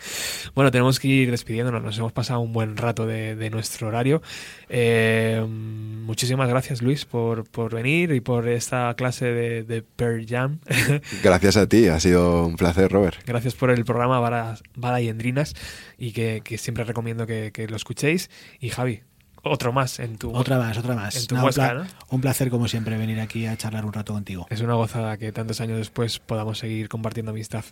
Bueno, 0.54 0.70
tenemos 0.70 1.00
que 1.00 1.08
ir 1.08 1.30
despidiéndonos. 1.30 1.82
Nos 1.82 1.98
hemos 1.98 2.12
pasado 2.12 2.40
un 2.40 2.52
buen 2.52 2.76
rato 2.76 3.06
de, 3.06 3.34
de 3.34 3.50
nuestro 3.50 3.88
horario. 3.88 4.22
Eh, 4.68 5.44
muchísimas 5.46 6.48
gracias, 6.48 6.82
Luis, 6.82 7.04
por, 7.04 7.44
por 7.50 7.74
venir 7.74 8.12
y 8.12 8.20
por 8.20 8.48
esta 8.48 8.94
clase 8.94 9.26
de, 9.26 9.62
de 9.64 9.82
Pearl 9.82 10.24
Jam. 10.28 10.58
Gracias 11.22 11.56
a 11.56 11.66
ti, 11.66 11.88
ha 11.88 11.98
sido 12.00 12.46
un 12.46 12.56
placer, 12.56 12.90
Robert. 12.92 13.16
gracias 13.26 13.54
por 13.54 13.70
el 13.70 13.84
programa 13.84 14.20
Vara, 14.20 14.56
Vara 14.76 15.00
y 15.00 15.08
Endrinas 15.08 15.54
y 15.98 16.12
que, 16.12 16.42
que 16.44 16.58
siempre 16.58 16.84
recomiendo 16.84 17.26
que, 17.26 17.50
que 17.52 17.66
lo 17.66 17.76
escuchéis. 17.76 18.30
Y 18.60 18.68
Javi, 18.70 19.00
otro 19.42 19.72
más 19.72 19.98
en 20.00 20.16
tu... 20.18 20.34
Otra 20.34 20.58
más, 20.58 20.76
otra 20.78 20.94
más. 20.94 21.16
En 21.16 21.26
tu 21.26 21.34
un, 21.36 21.50
pla- 21.50 21.74
¿no? 21.74 21.86
un 22.08 22.20
placer, 22.20 22.50
como 22.50 22.68
siempre, 22.68 22.96
venir 22.96 23.20
aquí 23.20 23.46
a 23.46 23.56
charlar 23.56 23.84
un 23.84 23.92
rato 23.92 24.12
contigo. 24.12 24.46
Es 24.50 24.60
una 24.60 24.74
gozada 24.74 25.16
que 25.18 25.32
tantos 25.32 25.60
años 25.60 25.78
después 25.78 26.18
podamos 26.18 26.58
seguir 26.58 26.88
compartiendo 26.88 27.30
amistad. 27.32 27.64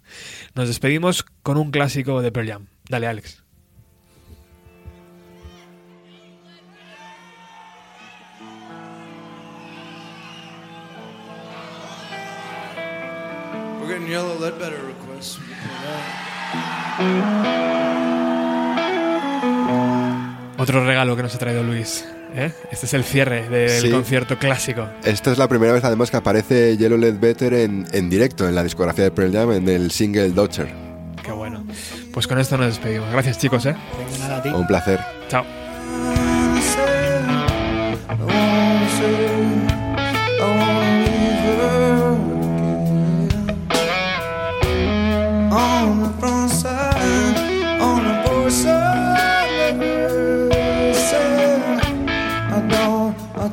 Nos 0.55 0.69
despedimos 0.69 1.25
con 1.43 1.57
un 1.57 1.71
clásico 1.71 2.23
de 2.23 2.33
Pearl 2.33 2.49
Jam. 2.49 2.67
Dale, 2.89 3.07
Alex. 3.07 3.43
We're 13.81 13.89
getting 13.89 14.09
yellow 14.09 14.35
Ledbetter 14.39 14.83
requests. 14.85 15.39
Otro 20.59 20.85
regalo 20.85 21.17
que 21.17 21.23
nos 21.23 21.35
ha 21.35 21.39
traído 21.39 21.63
Luis. 21.63 22.05
¿eh? 22.35 22.53
Este 22.71 22.87
es 22.87 22.95
el 22.95 23.05
cierre 23.05 23.49
del 23.49 23.71
Sí. 23.81 23.91
concierto 23.91 24.39
clásico. 24.39 24.87
Esta 25.05 25.33
es 25.33 25.39
la 25.39 25.49
primera 25.49 25.73
vez 25.73 25.85
además 25.85 26.11
que 26.11 26.17
aparece 26.19 26.77
Yellow 26.77 26.99
Ledbetter 26.99 27.55
en, 27.55 27.87
en 27.93 28.11
directo 28.11 28.47
en 28.49 28.55
la 28.55 28.63
discografía 28.65 29.05
de 29.05 29.11
Pearl 29.11 29.33
Jam, 29.33 29.53
en 29.53 29.69
el 29.69 29.91
single 29.91 30.31
Dodger. 30.31 30.69
Qué 31.25 31.33
bueno. 31.33 31.65
Pues 32.13 32.27
con 32.27 32.39
esto 32.39 32.57
nos 32.59 32.67
despedimos. 32.69 33.11
Gracias, 33.13 33.39
chicos. 33.39 33.65
¿eh? 33.67 33.75
Venga, 33.99 34.19
nada 34.19 34.37
a 34.39 34.43
ti. 34.43 34.49
Un 34.49 34.67
placer. 34.67 35.01
Chao. 35.29 35.45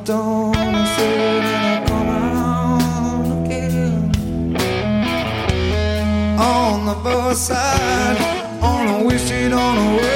On 0.08 0.54
the 6.86 6.94
bus 7.02 7.48
side, 7.48 8.16
on 8.62 8.86
a 8.86 9.04
wish 9.04 9.32
on 9.32 9.50
the 9.52 9.96
way. 10.00 10.15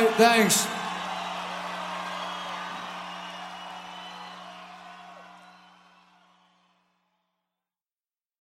right, 0.00 0.14
thanks. 0.14 0.67